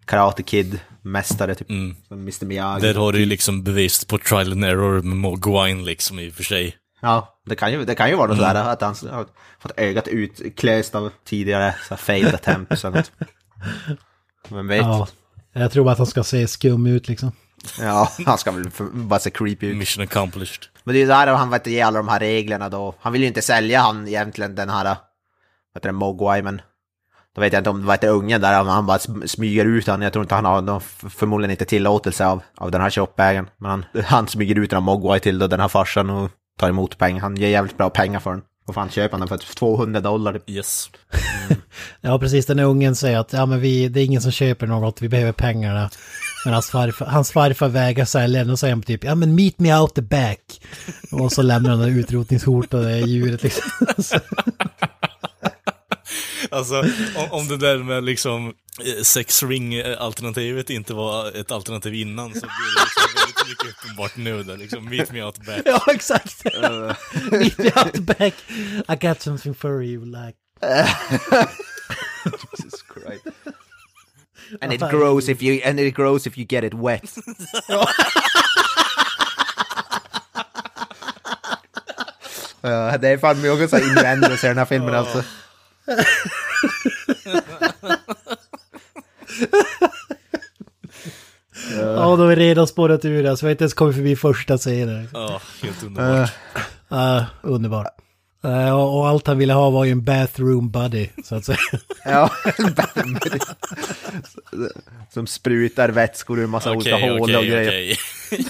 Karate 0.08 0.44
Kid-mästare 0.44 1.56
typ. 1.56 1.70
Mm. 1.70 1.96
Som 2.08 2.18
Mr 2.22 2.46
Miyagi. 2.46 2.82
Där 2.88 2.96
har 2.96 3.12
du 3.14 3.20
ju 3.20 3.26
liksom 3.26 3.64
bevis 3.64 4.06
på 4.06 4.18
trial 4.18 4.52
and 4.52 4.66
error 4.66 5.02
med 5.02 5.18
Mogwine 5.18 5.84
liksom 5.84 6.20
i 6.20 6.30
och 6.30 6.34
för 6.34 6.44
sig. 6.44 6.76
Ja, 7.02 7.40
det 7.46 7.56
kan 7.56 7.72
ju, 7.72 7.86
det 7.86 7.96
kan 7.96 8.10
ju 8.10 8.16
vara 8.16 8.28
något 8.28 8.38
sådär 8.38 8.56
att 8.56 8.82
han 8.82 8.96
har 9.12 9.26
fått 9.60 9.72
ögat 9.78 10.08
utklöst 10.08 10.96
av 10.96 11.12
tidigare 11.26 11.76
så 11.88 11.90
här 11.90 11.98
failed 11.98 12.36
attempts 12.36 12.86
eller 12.86 12.98
något. 12.98 13.12
Vem 14.50 14.68
vet? 14.68 14.82
Ja, 14.82 15.08
Ja. 15.54 15.62
jag 15.62 15.72
tror 15.72 15.84
bara 15.84 15.92
att 15.92 15.98
han 15.98 16.08
ska 16.08 16.24
se 16.24 16.48
skum 16.48 16.88
ut 16.88 17.08
liksom. 17.08 17.32
han 18.26 18.38
ska 18.38 18.52
väl 18.52 18.70
bara 18.94 19.20
se 19.20 19.30
creepy 19.30 19.68
ut. 19.68 19.78
Mission 19.78 20.04
accomplished. 20.04 20.64
Men 20.84 20.94
det 20.94 21.00
är 21.00 21.02
ju 21.02 21.08
där 21.08 21.28
han 21.28 21.50
vet 21.50 21.68
ge 21.68 21.82
alla 21.82 21.98
de 21.98 22.08
här 22.08 22.20
reglerna 22.20 22.70
då. 22.70 22.96
Han 23.00 23.14
vill 23.14 23.22
ju 23.22 23.28
inte 23.28 23.42
sälja 23.42 23.82
han 23.82 24.08
egentligen 24.08 24.56
den 24.56 24.70
här, 24.70 24.84
vad 24.84 24.96
heter 25.76 25.90
det, 25.90 25.94
Mogwai, 25.94 26.42
men 26.42 26.62
då 27.38 27.42
vet 27.42 27.54
jag 27.54 27.60
inte 27.60 27.70
om 27.70 27.86
vad 27.86 27.94
heter 27.94 28.10
ungen 28.10 28.42
där, 28.42 28.62
om 28.62 28.68
han 28.68 28.86
bara 28.86 28.98
sm- 28.98 29.28
smyger 29.28 29.66
ut 29.66 29.88
han. 29.88 30.02
Jag 30.02 30.14
tror 30.14 30.24
inte 30.24 30.36
han 30.36 30.46
har 30.46 30.62
någon, 30.62 30.82
förmodligen 31.10 31.52
inte 31.52 31.66
tillåtelse 31.66 32.26
av, 32.26 32.42
av 32.58 32.72
den 32.72 32.82
här 32.82 32.90
shopägaren. 32.90 33.50
Men 33.58 33.72
han, 33.72 33.86
han 34.06 34.28
smyger 34.28 34.60
ut 34.60 34.70
den 34.70 34.78
här 34.78 34.86
Mogwai 34.86 35.20
till 35.20 35.40
då 35.40 35.48
den 35.48 35.60
här 35.60 35.68
farsan 35.68 36.10
och 36.10 36.32
tar 36.60 36.70
emot 36.70 36.98
pengar. 36.98 37.22
Han 37.22 37.36
ger 37.36 37.48
jävligt 37.48 37.78
bra 37.78 37.90
pengar 37.90 38.20
för 38.20 38.32
den. 38.32 38.42
Och 38.68 38.74
fan 38.74 38.90
köper 38.90 39.18
han 39.18 39.28
den 39.28 39.40
för 39.40 39.56
200 39.56 40.00
dollar 40.02 40.34
typ. 40.34 40.50
Yes. 40.50 40.90
Ja, 42.02 42.20
precis. 42.20 42.46
Den 42.46 42.60
ungen 42.60 42.96
säger 42.96 43.20
att 43.20 43.34
ja, 43.34 43.46
men 43.46 43.60
vi, 43.62 43.88
det 43.88 44.02
är 44.02 44.06
ingen 44.06 44.22
som 44.22 44.32
köper 44.32 44.68
något, 44.68 45.02
vi 45.02 45.10
behöver 45.10 45.32
pengarna. 45.32 45.90
Men 46.46 46.54
hans 46.54 46.70
farfar, 46.70 47.06
hans 47.06 47.32
farfar 47.32 47.68
vägrar 47.68 48.06
sälja 48.06 48.40
den 48.40 48.50
och 48.50 48.60
säger 48.60 48.74
han 48.74 48.82
typ 48.82 49.04
ja 49.04 49.16
men 49.16 49.36
meet 49.36 49.60
me 49.60 49.80
out 49.80 49.96
the 49.96 50.02
back. 50.02 50.62
Och 51.12 51.32
så 51.32 51.42
lämnar 51.42 51.70
han 51.70 51.80
det 51.80 51.88
utrotningshotade 51.88 53.00
djuret 53.00 53.44
liksom. 53.44 53.72
Så- 56.50 56.56
Alltså, 56.56 56.80
om, 57.16 57.32
om 57.32 57.48
det 57.48 57.58
där 57.58 57.78
med 57.78 58.04
liksom 58.04 58.48
eh, 58.86 59.04
sex 59.04 59.44
ring-alternativet 59.44 60.70
inte 60.70 60.94
var 60.94 61.32
ett 61.40 61.52
alternativ 61.52 61.94
innan 61.94 62.34
så 62.34 62.40
blir 62.40 62.76
det 62.76 62.82
liksom 62.84 63.22
väldigt 63.22 63.48
mycket 63.50 63.84
uppenbart 63.84 64.16
nu 64.16 64.44
där 64.44 64.58
liksom, 64.58 64.86
meet 64.90 65.12
me 65.12 65.24
out 65.24 65.46
back. 65.46 65.62
ja, 65.66 65.84
exakt. 65.88 66.44
meet 67.32 67.58
me 67.58 67.72
out 67.84 67.94
back. 68.18 68.34
I 68.90 69.08
got 69.08 69.22
something 69.22 69.56
for 69.56 69.84
you 69.84 70.06
like. 70.06 70.38
Jesus 72.58 72.84
Christ. 72.94 73.26
And 74.62 74.74
it 74.74 74.82
grows 74.92 75.30
if 75.30 75.42
you, 75.42 75.62
and 75.66 75.80
it 75.80 75.94
grows 75.96 76.28
if 76.28 76.38
you 76.38 76.46
get 76.50 76.64
it 76.64 76.74
wet. 76.74 77.04
Ja, 82.62 82.98
det 82.98 83.08
är 83.10 83.18
fan 83.18 83.42
mycket 83.42 83.70
så 83.70 83.78
här 83.78 83.84
innuendos 83.90 84.44
i 84.44 84.48
den 84.48 84.58
här 84.58 84.66
filmen 84.66 84.96
alltså. 84.96 85.24
Ja, 91.76 92.16
då 92.16 92.18
har 92.18 92.28
vi 92.28 92.36
redan 92.36 92.68
spårat 92.68 93.06
ur 93.06 93.24
det, 93.24 93.38
så 93.38 93.46
vi 93.46 93.48
har 93.48 93.52
inte 93.52 93.64
ens 93.64 93.74
kommit 93.74 93.96
förbi 93.96 94.16
första 94.16 94.58
scenen. 94.58 95.10
Ja, 95.14 95.42
helt 95.64 95.84
underbart. 95.84 96.32
Uh, 96.92 97.24
underbart. 97.42 97.88
Uh, 98.46 98.72
och, 98.72 99.00
och 99.00 99.08
allt 99.08 99.28
han 99.28 99.38
ville 99.38 99.54
ha 99.54 99.70
var 99.70 99.86
ju 99.86 99.92
en 99.92 100.04
bathroom 100.04 100.72
buddy, 100.72 101.10
så 101.24 101.36
att 101.36 101.46
säga. 101.46 101.58
Ja, 102.06 102.32
som 105.14 105.28
sprutar 105.28 105.90
vätskor 105.90 106.40
ur 106.40 106.48
massa 106.48 106.72
olika 106.72 106.96
Okej, 106.96 107.10
hål 107.10 107.20
och 107.20 107.26
okej, 107.26 107.50
grejer. 107.50 107.98
okej. 108.32 108.46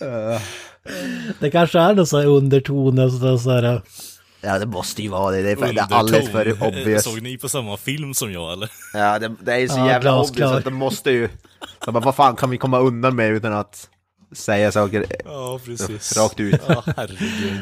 Det 1.40 1.50
kanske 1.50 1.78
är 1.78 1.94
någon 1.94 2.06
sån 2.06 2.20
här 2.20 2.26
underton 2.26 2.98
och 2.98 3.12
sådär, 3.12 3.36
så 3.36 3.50
här. 3.50 3.82
Ja, 4.40 4.58
det 4.58 4.66
måste 4.66 5.02
ju 5.02 5.08
vara 5.08 5.30
det. 5.36 5.42
Det 5.42 5.50
är, 5.50 5.56
för, 5.56 5.72
det 5.72 5.80
är 5.80 5.94
alldeles 5.94 6.30
för 6.30 6.62
obvious. 6.68 7.04
Såg 7.04 7.22
ni 7.22 7.38
på 7.38 7.48
samma 7.48 7.76
film 7.76 8.14
som 8.14 8.32
jag 8.32 8.52
eller? 8.52 8.70
Ja, 8.94 9.18
det, 9.18 9.34
det 9.40 9.54
är 9.54 9.68
så 9.68 9.78
Ja, 9.78 9.86
jävla 9.86 10.20
obvious 10.20 10.52
att 10.52 10.64
de 10.64 10.74
måste 10.74 11.10
ju... 11.10 11.28
Så 11.84 11.92
bara, 11.92 12.04
vad 12.04 12.14
fan 12.14 12.36
kan 12.36 12.50
vi 12.50 12.58
komma 12.58 12.78
undan 12.78 13.16
med 13.16 13.30
utan 13.30 13.52
att 13.52 13.88
säga 14.32 14.72
saker 14.72 15.06
Ja, 15.24 15.60
precis. 15.64 16.16
rakt 16.16 16.40
ut? 16.40 16.60
Ja, 16.68 16.84
herregud. 16.96 17.60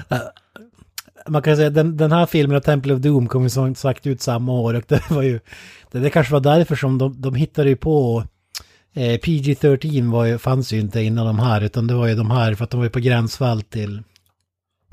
Man 1.29 1.43
kan 1.43 1.57
säga 1.57 1.71
den, 1.71 1.97
den 1.97 2.13
här 2.13 2.27
filmen 2.27 2.57
och 2.57 2.63
Temple 2.63 2.95
of 2.95 3.01
Doom 3.01 3.29
kom 3.29 3.43
ju 3.43 3.51
som 3.51 3.75
sagt 3.75 4.07
ut 4.07 4.23
samma 4.23 4.53
år 4.53 4.75
och 4.75 4.85
det 4.89 5.11
var 5.11 5.23
ju... 5.23 5.41
Det, 5.91 5.99
det 5.99 6.11
kanske 6.11 6.33
var 6.33 6.41
därför 6.41 6.77
som 6.77 6.99
de, 6.99 7.21
de 7.21 7.35
hittade 7.35 7.69
ju 7.69 7.77
på... 7.77 8.25
Eh, 8.95 9.19
PG-13 9.19 10.11
var 10.11 10.25
ju, 10.25 10.39
fanns 10.39 10.73
ju 10.73 10.81
inte 10.81 11.01
innan 11.01 11.27
de 11.27 11.39
här 11.39 11.61
utan 11.61 11.87
det 11.87 11.95
var 11.95 12.07
ju 12.07 12.15
de 12.15 12.31
här 12.31 12.55
för 12.55 12.65
att 12.65 12.71
de 12.71 12.77
var 12.77 12.85
ju 12.85 12.91
på 12.91 13.01
gränsfall 13.01 13.63
till 13.63 14.03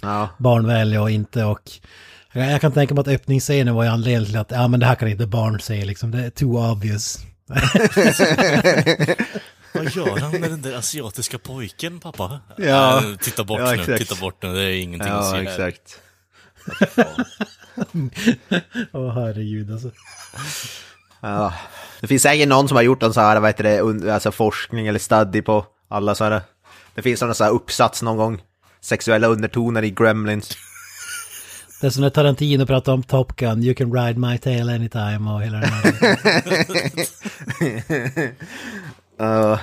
Ja. 0.02 0.30
barnvänliga 0.38 1.02
och 1.02 1.12
inte 1.12 1.44
och... 1.44 1.72
Jag, 2.34 2.52
jag 2.52 2.62
kan 2.62 2.72
tänka 2.72 2.94
mig 2.94 3.02
att 3.02 3.08
öppningsscenen 3.08 3.76
var 3.76 3.84
ju 3.84 3.90
anledningen 3.90 4.26
till 4.26 4.38
att 4.38 4.52
ja 4.52 4.68
men 4.68 4.80
det 4.80 4.86
här 4.86 4.96
kan 4.96 5.08
inte 5.08 5.28
barn 5.28 5.60
se 5.60 5.86
liksom, 5.86 6.12
det 6.12 6.26
är 6.26 6.30
too 6.30 6.72
obvious. 6.72 7.20
Vad 9.74 9.96
gör 9.96 10.20
han 10.20 10.32
med 10.32 10.52
den 10.52 10.62
där 10.62 10.76
asiatiska 10.78 11.40
pojken, 11.40 12.00
pappa? 12.00 12.40
Ja. 12.58 12.98
Äh, 12.98 13.04
titta 13.16 13.44
bort 13.44 13.60
Ja, 13.60 13.72
nu, 13.72 13.82
exakt. 13.82 13.98
titta 14.00 14.16
bort 14.22 14.44
nu, 14.44 14.54
det 14.54 14.62
är 14.64 14.82
ingenting 14.82 15.12
att 15.12 15.30
se 15.30 15.38
Ja, 15.38 15.44
här. 15.52 15.68
exakt. 15.68 16.00
Åh 18.94 19.14
herregud 19.14 19.72
alltså. 19.72 19.92
Ja. 21.22 21.54
Det 22.02 22.08
finns 22.08 22.22
säkert 22.24 22.48
någon 22.48 22.68
som 22.68 22.76
har 22.76 22.84
gjort 22.84 23.04
en 23.04 23.14
så 23.14 23.22
här, 23.22 23.40
vad 23.40 23.50
heter 23.50 23.64
det, 23.64 24.14
alltså 24.14 24.32
forskning 24.32 24.88
eller 24.88 25.00
study 25.00 25.42
på 25.42 25.66
alla 25.90 26.16
så 26.16 26.24
här. 26.24 26.42
Det 26.96 27.02
finns 27.02 27.22
någon 27.22 27.36
så 27.36 27.44
här 27.44 27.52
uppsats 27.52 28.02
någon 28.02 28.18
gång. 28.18 28.42
Sexuella 28.82 29.28
undertoner 29.28 29.84
i 29.84 29.92
Gremlins. 29.92 30.58
Det 31.82 31.88
är 31.88 31.92
som 31.92 32.02
när 32.02 32.10
Tarantino 32.10 32.66
pratar 32.66 32.94
om 32.94 33.04
Top 33.04 33.36
Gun, 33.36 33.64
you 33.64 33.76
can 33.76 33.94
ride 33.94 34.20
my 34.20 34.38
tail 34.38 34.70
anytime 34.70 35.32
och 35.32 35.42
hela 35.42 35.60
den 35.60 35.70
här. 35.70 35.94
Uh, 39.22 39.60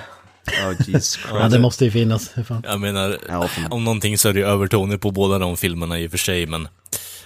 oh 0.67 0.73
Jesus 0.87 1.19
ja, 1.31 1.49
det 1.49 1.59
måste 1.59 1.85
ju 1.85 1.91
finnas. 1.91 2.29
Fan. 2.47 2.63
Jag 2.65 2.79
menar, 2.79 3.17
Ja, 3.29 3.49
om 3.69 3.83
någonting 3.83 4.17
så 4.17 4.29
är 4.29 4.33
det 4.33 4.39
ju 4.39 4.45
övertoner 4.45 4.97
på 4.97 5.11
båda 5.11 5.39
de 5.39 5.57
filmerna 5.57 5.99
i 5.99 6.07
och 6.07 6.11
för 6.11 6.17
sig, 6.17 6.45
men... 6.45 6.67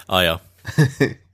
Ah, 0.06 0.22
ja. 0.22 0.40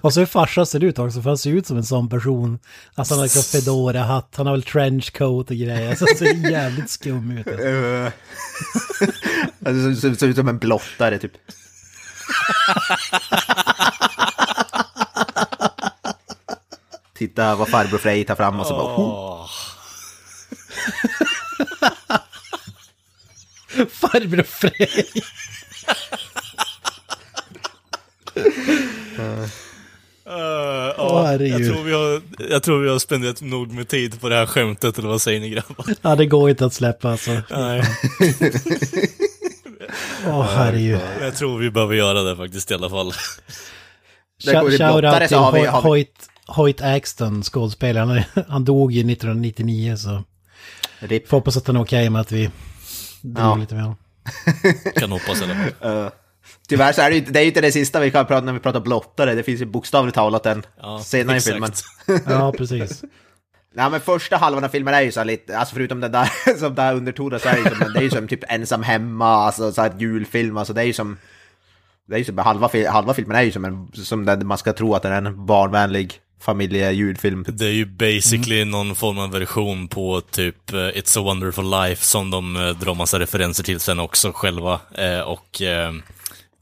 Och 0.00 0.14
så 0.14 0.20
hur 0.20 0.26
farsan 0.26 0.66
ser 0.66 0.84
ut 0.84 0.98
också, 0.98 1.22
för 1.22 1.30
han 1.30 1.38
ser 1.38 1.50
ut 1.50 1.66
som 1.66 1.76
en 1.76 1.84
sån 1.84 2.08
person. 2.08 2.58
Alltså 2.94 3.14
han 3.14 3.18
har 3.18 3.24
liksom 3.24 3.42
fedora-hatt, 3.42 4.34
han 4.36 4.46
har 4.46 4.52
väl 4.54 4.62
trenchcoat 4.62 5.50
och 5.50 5.56
grejer. 5.56 5.88
Alltså 5.90 6.04
han 6.08 6.16
ser 6.16 6.50
jävligt 6.50 6.90
skum 6.90 7.30
ut. 7.30 7.46
Alltså. 7.46 7.66
Alltså, 9.66 10.16
ser- 10.18 10.26
ut 10.26 10.36
som 10.36 10.48
en 10.48 10.58
blottare 10.58 11.18
typ. 11.18 11.32
Titta 17.14 17.54
vad 17.54 17.68
farbror 17.68 17.98
Frej 17.98 18.24
tar 18.24 18.34
fram 18.34 18.60
och 18.60 18.66
så 18.66 18.74
bara... 18.74 18.96
Åh. 18.96 19.46
Farbror 23.90 24.42
Frej! 24.42 25.04
Uh, 29.18 29.46
Åh, 30.28 31.24
herregud. 31.24 31.60
jag, 31.60 31.72
tror 31.74 31.84
vi 31.84 31.92
har, 31.92 32.22
jag 32.50 32.62
tror 32.62 32.82
vi 32.82 32.88
har 32.88 32.98
spenderat 32.98 33.40
nog 33.40 33.72
med 33.72 33.88
tid 33.88 34.20
på 34.20 34.28
det 34.28 34.34
här 34.34 34.46
skämtet, 34.46 34.98
eller 34.98 35.08
vad 35.08 35.22
säger 35.22 35.40
ni 35.40 35.50
grabbar? 35.50 35.86
Ja, 36.02 36.16
det 36.16 36.26
går 36.26 36.50
inte 36.50 36.66
att 36.66 36.74
släppa 36.74 37.10
alltså. 37.10 37.30
Nej, 37.50 37.82
Åh 40.26 40.42
herregud. 40.42 41.00
jag 41.20 41.36
tror 41.36 41.58
vi 41.58 41.70
behöver 41.70 41.94
göra 41.94 42.22
det 42.22 42.36
faktiskt 42.36 42.70
i 42.70 42.74
alla 42.74 42.90
fall. 42.90 43.12
Shoutout 44.44 45.28
till 45.28 45.36
har 45.36 45.52
vi- 45.52 45.58
Hoy- 45.60 45.66
har 45.66 45.82
vi- 45.82 45.88
Hoyt, 45.88 46.28
Hoyt 46.46 46.80
Axton, 46.80 47.42
skådespelaren. 47.42 48.22
Han 48.48 48.64
dog 48.64 48.92
ju 48.92 49.00
1999 49.12 49.96
så 49.96 50.22
Rip. 50.98 51.28
får 51.28 51.36
hoppas 51.36 51.56
att 51.56 51.66
han 51.66 51.76
är 51.76 51.82
okej 51.82 52.10
med 52.10 52.20
att 52.20 52.32
vi 52.32 52.50
drog 53.22 53.44
Ja. 53.46 53.54
lite 53.56 53.74
med 53.74 53.82
honom. 53.82 53.96
Kan 54.96 55.10
hoppas 55.12 55.40
fall. 55.40 55.50
Uh, 55.84 56.08
tyvärr 56.68 56.92
så 56.92 57.02
är 57.02 57.10
det 57.10 57.14
ju 57.16 57.20
inte, 57.20 57.32
det 57.32 57.38
är 57.38 57.42
ju 57.42 57.48
inte 57.48 57.60
det 57.60 57.72
sista 57.72 58.00
vi 58.00 58.10
kan 58.10 58.26
prata 58.26 58.44
när 58.46 58.52
vi 58.52 58.58
pratar 58.58 58.80
blottare. 58.80 59.34
Det 59.34 59.42
finns 59.42 59.60
ju 59.60 59.64
bokstavligt 59.66 60.14
talat 60.14 60.46
en 60.46 60.62
Ja, 60.82 61.00
senare 61.04 61.36
i 61.36 61.38
exakt. 61.38 61.52
filmen. 61.52 61.72
Ja, 62.40 62.52
precis. 62.52 63.04
Nej 63.74 63.90
men 63.90 64.00
första 64.00 64.36
halvan 64.36 64.64
av 64.64 64.68
filmen 64.68 64.94
är 64.94 65.00
ju 65.02 65.12
så 65.12 65.24
lite, 65.24 65.58
alltså 65.58 65.74
förutom 65.74 66.00
den 66.00 66.12
där 66.12 66.28
som 66.58 66.74
där 66.74 66.94
undertonen 66.94 67.40
så 67.40 67.48
är 67.48 67.52
det 67.52 67.58
ju 67.58 67.76
som, 67.76 67.92
det 67.92 67.98
är 67.98 68.02
ju 68.02 68.10
som 68.10 68.28
typ 68.28 68.44
ensam 68.48 68.82
hemma, 68.82 69.34
alltså 69.34 69.72
så 69.72 69.82
här 69.82 69.92
julfilm, 69.98 70.56
alltså 70.56 70.72
det 70.72 70.80
är 70.80 70.84
ju 70.84 70.92
som 70.92 71.16
det 72.08 72.14
är 72.14 72.18
ju 72.18 72.24
som, 72.24 72.38
halva, 72.38 72.70
halva 72.90 73.14
filmen 73.14 73.36
är 73.36 73.42
ju 73.42 73.52
som 73.52 73.64
en, 73.64 73.88
som 73.94 74.24
den, 74.24 74.46
man 74.46 74.58
ska 74.58 74.72
tro 74.72 74.94
att 74.94 75.02
den 75.02 75.12
är 75.12 75.16
en 75.30 75.46
barnvänlig 75.46 76.20
familjejulfilm. 76.40 77.44
Det 77.48 77.64
är 77.66 77.72
ju 77.72 77.84
basically 77.86 78.64
någon 78.64 78.94
form 78.94 79.18
av 79.18 79.30
version 79.30 79.88
på 79.88 80.20
typ 80.20 80.72
eh, 80.72 80.76
It's 80.76 81.18
a 81.18 81.22
wonderful 81.22 81.70
life 81.70 82.04
som 82.04 82.30
de 82.30 82.56
eh, 82.56 82.68
drar 82.68 82.94
massa 82.94 83.18
referenser 83.18 83.64
till 83.64 83.80
sen 83.80 84.00
också 84.00 84.32
själva. 84.34 84.80
Eh, 84.94 85.20
och 85.20 85.62
eh, 85.62 85.92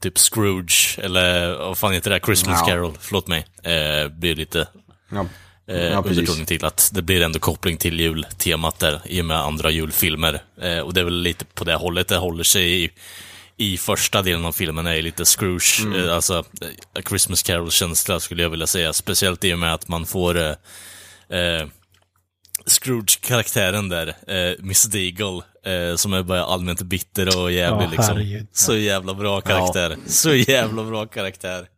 typ 0.05 0.17
Scrooge, 0.19 0.99
eller 1.01 1.55
vad 1.57 1.77
fan 1.77 1.93
heter 1.93 2.09
det? 2.11 2.19
Christmas 2.25 2.59
Ja. 2.61 2.67
Carol, 2.67 2.93
förlåt 2.99 3.27
mig. 3.27 3.45
Eh, 3.63 4.07
blir 4.07 4.35
lite 4.35 4.67
Ja. 5.11 5.25
eh, 5.67 5.83
Ja, 5.83 6.03
undertoning 6.05 6.45
till 6.45 6.65
att 6.65 6.89
det 6.93 7.01
blir 7.01 7.21
ändå 7.21 7.39
koppling 7.39 7.77
till 7.77 7.99
jultemat 7.99 8.79
där 8.79 9.01
i 9.05 9.21
och 9.21 9.25
med 9.25 9.37
andra 9.37 9.71
julfilmer. 9.71 10.41
Eh, 10.61 10.79
och 10.79 10.93
det 10.93 10.99
är 10.99 11.03
väl 11.05 11.21
lite 11.21 11.45
på 11.45 11.63
det 11.63 11.75
hållet 11.75 12.07
det 12.07 12.17
håller 12.17 12.43
sig 12.43 12.83
i, 12.83 12.89
i 13.57 13.77
första 13.77 14.21
delen 14.21 14.45
av 14.45 14.51
filmen 14.51 14.87
är 14.87 15.01
lite 15.01 15.25
Scrooge, 15.25 15.81
Mm. 15.85 16.03
eh, 16.07 16.15
alltså 16.15 16.45
eh, 16.95 17.01
Christmas 17.09 17.43
Carol-känsla 17.43 18.19
skulle 18.19 18.43
jag 18.43 18.49
vilja 18.49 18.67
säga. 18.67 18.93
Speciellt 18.93 19.43
i 19.43 19.53
och 19.53 19.59
med 19.59 19.73
att 19.73 19.87
man 19.87 20.05
får 20.05 20.37
eh, 20.37 21.39
eh, 21.39 21.67
Scrooge-karaktären 22.85 23.89
där, 23.89 24.07
eh, 24.07 24.53
Miss 24.59 24.83
Deagle, 24.83 25.41
eh, 25.65 25.95
som 25.95 26.13
är 26.13 26.23
bara 26.23 26.43
allmänt 26.43 26.81
bitter 26.81 27.39
och 27.41 27.51
jävlig 27.51 27.85
Ja, 27.85 27.89
liksom. 27.89 28.17
herregud. 28.17 28.47
Så 28.51 28.75
jävla 28.75 29.13
bra 29.13 29.41
karaktär. 29.41 29.97
Så 30.07 30.33
jävla 30.33 30.83
bra 30.83 31.05
karaktär. 31.05 31.67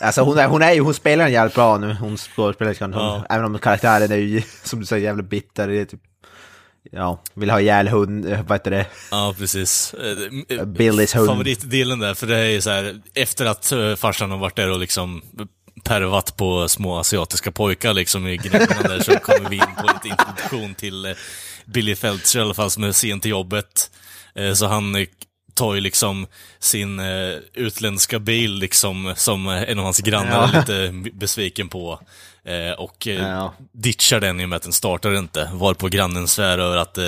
Alltså 0.00 0.22
hon, 0.22 0.38
är, 0.38 0.46
hon, 0.46 0.62
är 0.62 0.80
hon 0.80 0.94
spelar 0.94 1.24
den 1.24 1.32
jävligt 1.32 1.54
bra 1.54 1.78
nu, 1.78 1.96
hon 2.00 2.16
skådespelerskan. 2.16 2.92
Ja. 2.92 3.26
Även 3.30 3.44
om 3.44 3.58
karaktären 3.58 4.12
är 4.12 4.16
ju, 4.16 4.42
som 4.62 4.80
du 4.80 4.86
säger, 4.86 5.04
jävligt 5.04 5.30
bitter. 5.30 5.68
Det 5.68 5.80
är 5.80 5.84
typ, 5.84 6.00
ja, 6.90 7.22
vill 7.34 7.50
ha 7.50 7.60
ihjäl 7.60 7.88
hund, 7.88 8.26
eh, 8.26 8.42
vad 8.42 8.58
heter 8.58 8.70
det? 8.70 8.86
Ja, 9.10 9.34
precis. 9.38 9.94
Eh, 9.94 10.58
eh, 10.58 10.64
Billys 10.64 11.16
hund. 11.16 11.28
Favoritdelen 11.28 11.98
där, 11.98 12.14
för 12.14 12.26
det 12.26 12.36
är 12.36 12.50
ju 12.50 12.60
så 12.60 12.70
här, 12.70 13.00
efter 13.14 13.46
att 13.46 13.72
uh, 13.72 13.94
farsan 13.94 14.30
har 14.30 14.38
varit 14.38 14.56
där 14.56 14.70
och 14.70 14.78
liksom 14.78 15.22
pervat 15.82 16.36
på 16.36 16.68
små 16.68 16.98
asiatiska 16.98 17.52
pojkar 17.52 17.92
liksom 17.94 18.26
i 18.26 18.36
gnäggarna 18.36 18.82
där, 18.88 19.00
så 19.00 19.18
kommer 19.18 19.50
vi 19.50 19.56
in 19.56 19.74
på 19.78 19.86
lite 19.94 20.08
introduktion 20.08 20.74
till 20.74 21.04
eh, 21.04 21.12
Billy 21.64 21.96
Feltzer 21.96 22.38
i 22.38 22.42
alla 22.42 22.54
fall, 22.54 22.70
som 22.70 22.84
är 22.84 22.92
sen 22.92 23.20
till 23.20 23.30
jobbet. 23.30 23.90
Eh, 24.34 24.52
så 24.52 24.66
han 24.66 24.94
eh, 24.94 25.06
tar 25.54 25.74
ju 25.74 25.80
liksom 25.80 26.26
sin 26.58 27.00
utländska 27.54 28.18
bil 28.18 28.54
liksom, 28.54 29.14
som 29.16 29.48
en 29.48 29.78
av 29.78 29.84
hans 29.84 29.98
grannar 30.00 30.48
är 30.48 30.60
lite 30.60 31.10
besviken 31.12 31.68
på. 31.68 32.00
Och 32.78 33.06
Ja. 33.06 33.54
ditchar 33.72 34.20
den 34.20 34.40
i 34.40 34.44
och 34.44 34.48
med 34.48 34.56
att 34.56 34.62
den 34.62 34.72
startar 34.72 35.18
inte. 35.18 35.50
Varpå 35.52 35.88
grannen 35.88 36.28
svär 36.28 36.58
över 36.58 36.76
att 36.76 36.98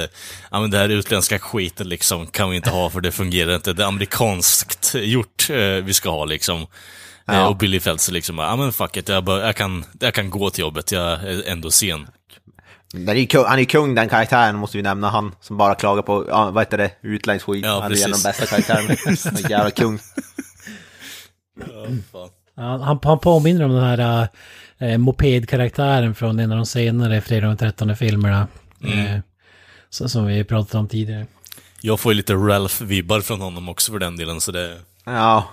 ja, 0.51 0.61
men 0.61 0.71
det 0.71 0.79
här 0.79 0.89
utländska 0.89 1.39
skiten 1.39 1.89
liksom 1.89 2.27
kan 2.27 2.51
vi 2.51 2.57
inte 2.57 2.71
ha 2.71 2.91
för 2.91 3.01
det 3.01 3.13
fungerar 3.13 3.55
inte. 3.55 3.73
Det 3.73 3.83
är 3.83 3.87
amerikanskt 3.87 4.95
gjort 4.95 5.51
vi 5.83 5.95
ska 5.95 6.11
ha 6.11 6.25
liksom. 6.25 6.67
Eh, 7.29 7.35
Ja. 7.35 7.49
och 7.49 7.57
Billy 7.57 7.81
Feltzer 7.81 8.13
liksom, 8.13 8.39
ja 8.39 8.57
men 8.57 8.73
fuck 8.73 8.97
it, 8.97 9.09
jag, 9.09 9.25
bör, 9.25 9.41
jag, 9.47 9.57
kan, 9.57 9.85
jag 10.01 10.15
kan 10.15 10.31
gå 10.31 10.51
till 10.51 10.61
jobbet, 10.61 10.93
jag 10.93 11.13
är 11.13 11.49
ändå 11.49 11.71
sen. 11.71 12.07
Den 12.93 13.09
är 13.09 13.49
han 13.49 13.59
är 13.59 13.65
kung 13.65 13.95
den 13.95 14.09
karaktären, 14.09 14.57
måste 14.57 14.77
vi 14.77 14.83
nämna. 14.83 15.11
Han 15.11 15.35
som 15.41 15.57
bara 15.57 15.75
klagar 15.75 16.03
på, 16.03 16.25
ja, 16.29 16.51
vad 16.51 16.63
heter 16.63 16.79
det, 16.79 16.91
utländsk 17.03 17.47
skit. 17.47 17.65
Ja, 17.65 17.81
han 17.83 17.93
är 17.93 18.05
en 18.05 18.13
av 18.15 18.19
de 18.19 18.29
bästa 18.29 18.47
karaktärerna. 18.47 18.97
Han 19.25 19.37
är 19.45 19.51
jävla 19.51 19.71
kung. 19.71 19.99
Fan. 22.13 22.29
Ja, 22.57 22.63
han, 22.85 22.99
han 23.03 23.19
påminner 23.19 23.65
om 23.65 23.71
den 23.73 23.85
här 23.85 24.29
eh, 24.79 24.99
mopedkaraktären 24.99 26.15
från 26.15 26.39
en 26.41 26.53
av 26.53 26.57
de 26.57 26.67
senare 26.67 27.21
Fredag 27.21 27.47
den 27.47 27.57
13 27.57 27.97
filmerna. 27.97 28.49
Eh, 28.85 29.21
så, 29.91 30.09
som 30.09 30.27
vi 30.27 30.45
pratat 30.45 30.75
om 30.75 30.89
tidigare. 30.89 31.27
Jag 31.81 32.01
får 32.01 32.13
ju 32.13 32.17
lite 32.17 32.33
Ralph-vibbar 32.35 33.21
från 33.21 33.41
honom 33.41 33.69
också 33.69 33.93
för 33.93 33.99
den 33.99 34.17
delen, 34.17 34.41
så 34.41 34.53
det... 34.53 34.79
Ja. 35.05 35.49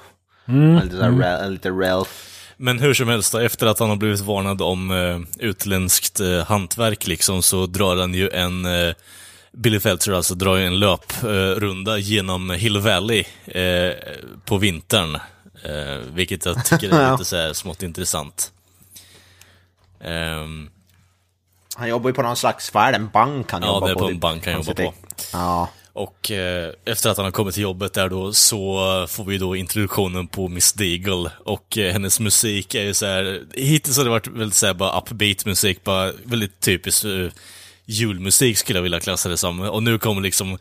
Mm. 0.48 0.84
Lite, 0.84 0.96
där, 0.96 1.10
Ra- 1.10 1.50
lite 1.50 1.70
Ralph. 1.70 2.12
Men 2.58 2.80
hur 2.80 2.94
som 2.94 3.08
helst 3.08 3.36
efter 3.36 3.68
att 3.68 3.80
han 3.80 3.90
har 3.90 3.96
blivit 3.96 4.20
varnad 4.20 4.62
om 4.62 4.92
eh, 4.92 5.46
utländskt 5.48 6.20
eh, 6.20 6.44
hantverk 6.46 7.08
liksom, 7.08 7.42
så 7.44 7.66
drar 7.66 7.98
han 7.98 8.14
ju 8.14 8.30
en... 8.30 8.66
Eh, 8.66 8.94
Billy 9.58 9.80
Felcher 9.80 10.12
alltså 10.12 10.36
drar 10.36 10.56
ju 10.56 10.66
en 10.68 10.80
löprunda 10.80 11.52
eh, 11.52 11.56
runda 11.60 11.98
genom 11.98 12.50
Hill 12.50 12.80
Valley 12.80 13.24
eh, 13.46 13.94
på 14.46 14.58
vintern. 14.58 15.16
Eh, 15.64 15.98
vilket 16.14 16.46
jag 16.46 16.66
tycker 16.66 16.90
är 17.00 17.12
lite 17.18 17.26
så 17.26 17.36
här 17.36 17.54
smått 17.54 17.84
intressant. 17.84 18.52
Ehm, 20.04 20.70
Han 21.76 21.90
jobbar 21.90 22.10
ju 22.10 22.14
på 22.14 22.22
någon 22.22 22.36
slags, 22.36 22.74
vad 22.74 22.84
är 22.84 22.92
det, 22.92 22.98
en 22.98 23.10
bank 23.10 23.52
han 23.52 23.62
Ja, 23.62 23.68
jobbar 23.68 23.88
det 23.88 23.92
är 23.92 23.96
på? 23.96 24.00
på 24.00 24.08
en 24.10 24.20
bank 24.20 24.46
han 24.46 24.54
jobbar 24.56 24.74
på. 24.74 24.94
Ja. 25.34 25.70
Och 25.96 26.32
eh, 26.32 26.74
efter 26.86 27.10
att 27.10 27.18
han 27.18 27.26
har 27.26 27.32
kommit 27.32 27.54
till 27.54 27.64
jobbet 27.64 27.94
där 27.94 28.10
då 28.10 28.34
så 28.34 29.06
får 29.10 29.26
vi 29.26 29.38
då 29.38 29.56
introduktionen 29.56 30.28
på 30.28 30.48
Miss 30.48 30.74
Deagle 30.74 31.32
och 31.44 31.78
eh, 31.78 31.92
hennes 31.94 32.20
musik 32.20 32.76
är 32.76 32.84
ju 32.84 32.94
så 32.94 33.06
här. 33.06 33.42
hittills 33.54 33.98
har 33.98 34.04
det 34.04 34.10
varit 34.10 34.28
väldigt 34.28 34.58
så 34.58 34.66
här 34.66 34.74
bara 34.74 35.00
upbeat 35.00 35.46
musik, 35.46 35.84
bara 35.84 36.12
väldigt 36.24 36.60
typisk 36.60 37.06
eh, 37.06 37.30
julmusik 37.86 38.58
skulle 38.58 38.78
jag 38.78 38.84
vilja 38.84 39.00
klassa 39.00 39.30
det 39.30 39.38
som. 39.38 39.60
Och 39.60 39.84
nu 39.84 40.00
kommer 40.00 40.22
liksom 40.22 40.58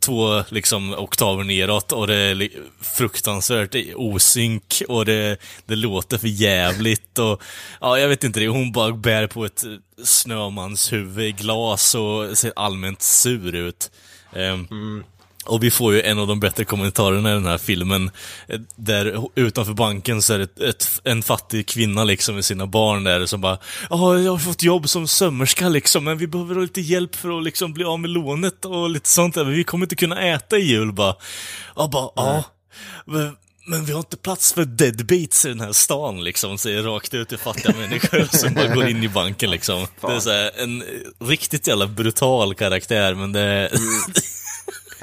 två 0.00 0.42
liksom 0.48 0.94
oktaver 0.94 1.44
neråt 1.44 1.92
och 1.92 2.06
det 2.06 2.14
är 2.14 2.48
fruktansvärt 2.80 3.74
osynk 3.94 4.82
och 4.88 5.04
det, 5.04 5.36
det 5.66 5.76
låter 5.76 6.18
för 6.18 6.28
jävligt 6.28 7.18
och 7.18 7.42
ja, 7.80 7.98
jag 7.98 8.08
vet 8.08 8.24
inte 8.24 8.40
det. 8.40 8.48
Hon 8.48 8.72
bara 8.72 8.92
bär 8.92 9.26
på 9.26 9.44
ett 9.44 9.64
snömanshuvud 10.04 11.24
i 11.24 11.32
glas 11.32 11.94
och 11.94 12.38
ser 12.38 12.52
allmänt 12.56 13.02
sur 13.02 13.54
ut. 13.54 13.90
Ehm, 14.36 15.04
Och 15.46 15.62
vi 15.62 15.70
får 15.70 15.94
ju 15.94 16.02
en 16.02 16.18
av 16.18 16.26
de 16.26 16.40
bättre 16.40 16.64
kommentarerna 16.64 17.30
i 17.30 17.32
den 17.34 17.46
här 17.46 17.58
filmen. 17.58 18.10
eh, 18.48 18.60
Där 18.76 19.28
utanför 19.34 19.72
banken 19.72 20.22
så 20.22 20.34
är 20.34 20.38
det 20.38 20.68
ett, 20.68 21.00
en 21.04 21.22
fattig 21.22 21.66
kvinna 21.68 22.04
liksom 22.04 22.34
med 22.34 22.44
sina 22.44 22.66
barn 22.66 23.04
där 23.04 23.26
som 23.26 23.40
bara 23.40 23.58
Ja, 23.90 24.18
jag 24.18 24.32
har 24.32 24.38
fått 24.38 24.62
jobb 24.62 24.88
som 24.88 25.08
sömmerska 25.08 25.68
liksom, 25.68 26.04
men 26.04 26.18
vi 26.18 26.26
behöver 26.26 26.54
lite 26.54 26.80
hjälp 26.80 27.14
för 27.16 27.38
att 27.38 27.44
liksom 27.44 27.72
bli 27.72 27.84
av 27.84 28.00
med 28.00 28.10
lånet 28.10 28.64
och 28.64 28.90
lite 28.90 29.08
sånt 29.08 29.34
där. 29.34 29.44
Men 29.44 29.54
vi 29.54 29.64
kommer 29.64 29.86
inte 29.86 29.96
kunna 29.96 30.20
äta 30.22 30.56
i 30.58 30.62
jul 30.62 30.92
bara. 30.92 31.14
Ja, 31.76 31.88
bara, 31.92 32.10
ja. 32.16 32.44
Men, 33.64 33.84
vi 33.84 33.92
har 33.92 33.98
inte 33.98 34.16
plats 34.16 34.52
för 34.52 34.64
deadbeats 34.64 35.44
i 35.44 35.48
den 35.48 35.60
här 35.60 35.72
stan 35.72 36.24
liksom, 36.24 36.58
säger 36.58 36.82
rakt 36.82 37.14
ut 37.14 37.28
till 37.28 37.38
fattiga 37.38 37.72
människor 37.76 38.24
som 38.36 38.54
bara 38.54 38.74
går 38.74 38.88
in 38.88 39.02
i 39.02 39.08
banken 39.08 39.50
liksom. 39.50 39.86
Det 40.00 40.12
är 40.12 40.20
så 40.20 40.30
här, 40.30 40.50
en 40.56 40.84
riktigt 41.20 41.66
jävla 41.66 41.86
brutal 41.86 42.54
karaktär, 42.54 43.14
men 43.14 43.32
det... 43.32 43.70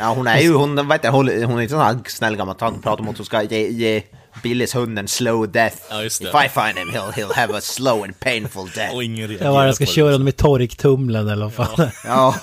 Ja, 0.01 0.13
hon 0.13 0.27
är 0.27 0.39
ju, 0.39 0.53
hon, 0.53 0.87
vet 0.87 1.03
jag, 1.03 1.11
hon, 1.11 1.27
hon 1.27 1.57
är 1.57 1.61
inte 1.61 1.71
sån 1.71 1.81
här 1.81 1.99
snäll 2.07 2.35
gammal 2.35 2.55
tant, 2.55 2.83
pratar 2.83 3.03
om 3.03 3.09
att 3.09 3.17
hon 3.17 3.25
ska 3.25 3.43
ge, 3.43 3.67
ge 3.67 4.03
Billys 4.43 4.75
hunden 4.75 5.07
slow 5.07 5.51
death. 5.51 5.77
Ja, 5.89 6.03
just 6.03 6.21
det. 6.21 6.29
If 6.29 6.35
I 6.45 6.49
find 6.49 6.77
him 6.77 6.89
he'll, 6.89 7.11
he'll 7.11 7.33
have 7.33 7.57
a 7.57 7.61
slow 7.61 8.03
and 8.03 8.19
painful 8.19 8.69
death. 8.75 8.95
Och 8.95 9.03
ingen 9.03 9.37
var 9.53 9.65
jag 9.65 9.75
ska 9.75 9.85
köra 9.85 10.05
liksom. 10.05 10.19
dem 10.19 10.27
i 10.27 10.31
torktumlen 10.31 11.27
eller 11.27 11.45
vad 11.45 11.53
fan. 11.53 11.91
Ja. 12.03 12.35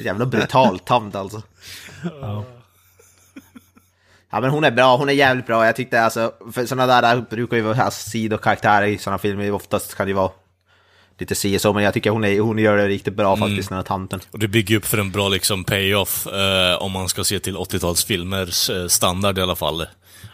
Jävla 0.00 0.26
brutal 0.26 0.78
tant 0.78 1.14
alltså. 1.14 1.42
Ja 2.20 2.44
men 4.30 4.50
hon 4.50 4.64
är 4.64 4.70
bra, 4.70 4.96
hon 4.96 5.08
är 5.08 5.12
jävligt 5.12 5.46
bra. 5.46 5.66
Jag 5.66 5.76
tyckte 5.76 6.00
alltså, 6.00 6.32
för 6.52 6.66
sådana 6.66 7.00
där 7.00 7.24
brukar 7.30 7.56
ju 7.56 7.62
vara 7.62 7.82
alltså, 7.82 8.10
sidokaraktärer 8.10 8.86
i 8.86 8.98
sådana 8.98 9.18
filmer, 9.18 9.52
oftast 9.52 9.94
kan 9.94 10.06
det 10.06 10.10
ju 10.10 10.16
vara 10.16 10.30
lite 11.18 11.34
si 11.34 11.58
så, 11.58 11.72
men 11.72 11.84
jag 11.84 11.94
tycker 11.94 12.10
hon, 12.10 12.24
är, 12.24 12.40
hon 12.40 12.58
gör 12.58 12.76
det 12.76 12.88
riktigt 12.88 13.14
bra 13.14 13.36
faktiskt, 13.36 13.68
den 13.68 13.76
här 13.76 13.82
tanten. 13.82 14.20
Och 14.30 14.38
det 14.38 14.48
bygger 14.48 14.76
upp 14.76 14.84
för 14.84 14.98
en 14.98 15.10
bra 15.10 15.28
liksom 15.28 15.64
payoff, 15.64 16.26
eh, 16.26 16.82
om 16.82 16.92
man 16.92 17.08
ska 17.08 17.24
se 17.24 17.38
till 17.38 17.56
80-talsfilmers 17.56 18.82
eh, 18.82 18.88
standard 18.88 19.38
i 19.38 19.40
alla 19.40 19.56
fall. 19.56 19.86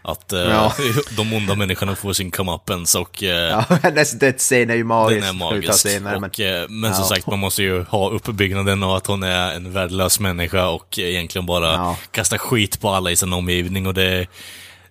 Att 0.06 0.32
eh, 0.32 0.40
Ja. 0.40 0.72
de 1.16 1.32
onda 1.32 1.54
människorna 1.54 1.94
får 1.96 2.12
sin 2.12 2.30
comeuppance 2.30 2.98
och 2.98 3.22
eh, 3.22 3.28
Ja, 3.28 3.64
hennes 3.82 4.12
dödsscen 4.12 4.70
är 4.70 4.74
ju 4.74 4.84
magisk. 4.84 5.20
den 5.20 5.28
är 5.28 5.38
magisk. 5.38 5.74
senare, 5.74 6.20
men- 6.20 6.30
och, 6.30 6.40
eh, 6.40 6.68
men 6.68 6.94
som 6.94 7.02
Ja. 7.02 7.08
sagt, 7.08 7.26
man 7.26 7.38
måste 7.38 7.62
ju 7.62 7.82
ha 7.84 8.10
uppbyggnaden 8.10 8.82
av 8.82 8.94
att 8.94 9.06
hon 9.06 9.22
är 9.22 9.52
en 9.54 9.72
värdelös 9.72 10.20
människa 10.20 10.66
och 10.68 10.98
egentligen 10.98 11.46
bara 11.46 11.72
Ja. 11.72 11.96
kastar 12.10 12.38
skit 12.38 12.80
på 12.80 12.90
alla 12.90 13.10
i 13.10 13.16
sin 13.16 13.32
omgivning 13.32 13.86
och 13.86 13.94
det 13.94 14.26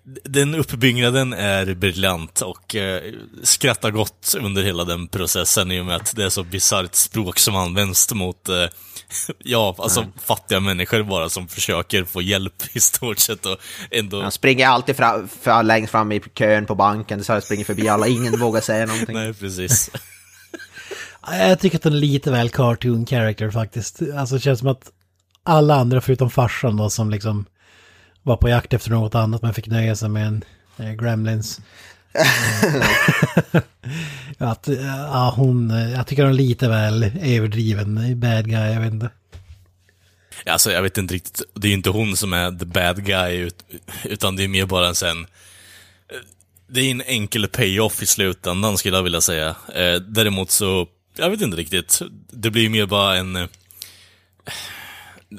den 0.05 0.55
uppbyggnaden 0.55 1.33
är 1.33 1.73
briljant 1.73 2.41
och 2.41 2.75
eh, 2.75 3.13
skrattar 3.43 3.91
gott 3.91 4.35
under 4.39 4.63
hela 4.63 4.83
den 4.83 5.07
processen 5.07 5.71
i 5.71 5.81
och 5.81 5.85
med 5.85 5.95
att 5.95 6.15
det 6.15 6.23
är 6.23 6.29
så 6.29 6.43
bisarrt 6.43 6.95
språk 6.95 7.39
som 7.39 7.55
används 7.55 8.13
mot, 8.13 8.49
eh, 8.49 8.55
ja, 9.37 9.75
alltså 9.77 10.05
fattiga 10.25 10.59
människor 10.59 11.03
bara 11.03 11.29
som 11.29 11.47
försöker 11.47 12.03
få 12.03 12.21
hjälp 12.21 12.63
i 12.73 12.79
stort 12.79 13.19
sett 13.19 13.45
och 13.45 13.57
ändå... 13.91 14.21
Han 14.21 14.31
springer 14.31 14.67
alltid 14.67 14.95
fra, 14.95 15.27
fra, 15.41 15.61
längst 15.61 15.91
fram 15.91 16.11
i 16.11 16.19
kön 16.19 16.65
på 16.65 16.75
banken, 16.75 17.23
så 17.23 17.41
springer 17.41 17.65
förbi 17.65 17.87
alla, 17.87 18.07
ingen 18.07 18.39
vågar 18.39 18.61
säga 18.61 18.85
någonting. 18.85 19.15
Nej, 19.15 19.33
precis. 19.33 19.91
Jag 21.31 21.59
tycker 21.59 21.77
att 21.77 21.83
den 21.83 21.93
är 21.93 21.97
lite 21.97 22.31
väl 22.31 22.49
cartoon 22.49 23.05
character 23.05 23.51
faktiskt. 23.51 24.01
Alltså 24.17 24.35
det 24.35 24.41
känns 24.41 24.59
som 24.59 24.67
att 24.67 24.91
alla 25.43 25.75
andra 25.75 26.01
förutom 26.01 26.29
farsan 26.29 26.77
då 26.77 26.89
som 26.89 27.09
liksom 27.09 27.45
var 28.23 28.37
på 28.37 28.49
jakt 28.49 28.73
efter 28.73 28.89
något 28.89 29.15
annat 29.15 29.41
men 29.41 29.53
fick 29.53 29.67
nöja 29.67 29.95
sig 29.95 30.09
med 30.09 30.27
en 30.27 30.43
eh, 30.77 30.91
Gremlins. 30.91 31.61
Eh, 34.39 34.49
att, 34.49 34.67
eh, 34.67 34.85
ja, 34.85 35.33
hon, 35.37 35.71
eh, 35.71 35.91
jag 35.91 36.07
tycker 36.07 36.23
hon 36.23 36.31
är 36.31 36.37
lite 36.37 36.69
väl 36.69 37.03
överdriven 37.03 38.19
bad 38.19 38.49
guy, 38.49 38.73
jag 38.73 38.81
vet 38.81 38.93
inte. 38.93 39.09
Alltså 40.45 40.71
jag 40.71 40.81
vet 40.81 40.97
inte 40.97 41.13
riktigt, 41.13 41.41
det 41.53 41.67
är 41.67 41.69
ju 41.69 41.75
inte 41.75 41.89
hon 41.89 42.17
som 42.17 42.33
är 42.33 42.51
the 42.51 42.65
bad 42.65 43.05
guy, 43.05 43.37
ut, 43.37 43.65
utan 44.03 44.35
det 44.35 44.43
är 44.43 44.47
mer 44.47 44.65
bara 44.65 44.87
en 44.87 44.95
sen... 44.95 45.27
Det 46.67 46.81
är 46.81 46.91
en 46.91 47.01
enkel 47.01 47.47
payoff 47.47 48.01
i 48.01 48.05
slutändan 48.05 48.77
skulle 48.77 48.97
jag 48.97 49.03
vilja 49.03 49.21
säga. 49.21 49.55
Eh, 49.75 49.95
däremot 49.95 50.51
så, 50.51 50.87
jag 51.17 51.29
vet 51.29 51.41
inte 51.41 51.57
riktigt. 51.57 52.01
Det 52.31 52.49
blir 52.49 52.69
mer 52.69 52.85
bara 52.85 53.17
en... 53.17 53.47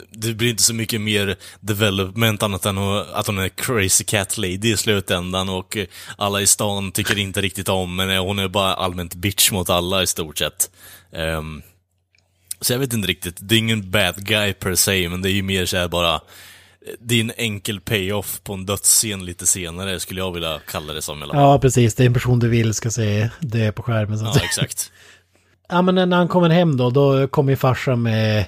eh, 0.01 0.07
Det 0.11 0.35
blir 0.35 0.51
inte 0.51 0.63
så 0.63 0.75
mycket 0.75 1.01
mer 1.01 1.37
development 1.61 2.43
annat 2.43 2.67
än 2.67 2.79
att 2.79 3.27
hon 3.27 3.39
är 3.39 3.49
crazy 3.49 4.05
cat 4.05 4.39
lady 4.39 4.73
i 4.73 4.77
slutändan 4.77 5.49
och 5.49 5.77
eh, 5.77 5.87
alla 6.19 6.41
i 6.41 6.47
stan 6.47 6.93
tycker 6.93 7.19
inte 7.19 7.41
riktigt 7.41 7.69
om 7.69 7.99
henne. 7.99 8.19
Hon 8.19 8.39
är 8.39 8.49
bara 8.49 8.75
allmänt 8.75 9.15
bitch 9.15 9.53
mot 9.53 9.71
alla 9.71 10.03
i 10.03 10.07
stort 10.07 10.39
sett. 10.39 10.71
Ehm, 11.13 11.63
så 12.61 12.73
jag 12.73 12.79
vet 12.79 12.93
inte 12.93 13.09
riktigt, 13.09 13.37
det 13.41 13.55
är 13.55 13.59
ingen 13.59 13.91
bad 13.91 14.27
guy 14.27 14.53
per 14.53 14.75
se, 14.75 15.09
men 15.09 15.23
det 15.23 15.31
är 15.31 15.33
ju 15.33 15.43
mer 15.43 15.67
såhär 15.67 15.89
bara... 15.89 16.21
Det 17.01 17.15
är 17.15 17.21
en 17.21 17.33
enkel 17.37 17.81
payoff 17.81 18.41
på 18.45 18.53
en 18.53 18.67
dödsscen 18.67 19.25
lite 19.25 19.47
senare, 19.47 20.01
skulle 20.01 20.21
jag 20.21 20.33
vilja 20.33 20.61
kalla 20.71 20.93
det 20.93 21.03
som 21.03 21.21
fall. 21.21 21.31
Ja, 21.33 21.59
precis. 21.59 21.95
Det 21.95 22.03
är 22.03 22.07
en 22.07 22.15
person 22.15 22.39
du 22.39 22.49
vill 22.49 22.75
ska 22.75 22.91
se 22.91 23.31
det 23.41 23.73
på 23.73 23.83
skärmen. 23.83 24.19
Så 24.19 24.25
Ja, 24.25 24.41
exakt. 24.45 24.93
Ja, 25.69 25.83
men 25.83 25.95
när 25.95 26.17
han 26.17 26.29
kommer 26.29 26.49
hem 26.49 26.77
då, 26.77 26.91
då 26.91 27.29
kommer 27.29 27.53
ju 27.53 27.57
farsan 27.57 28.03
med 28.03 28.47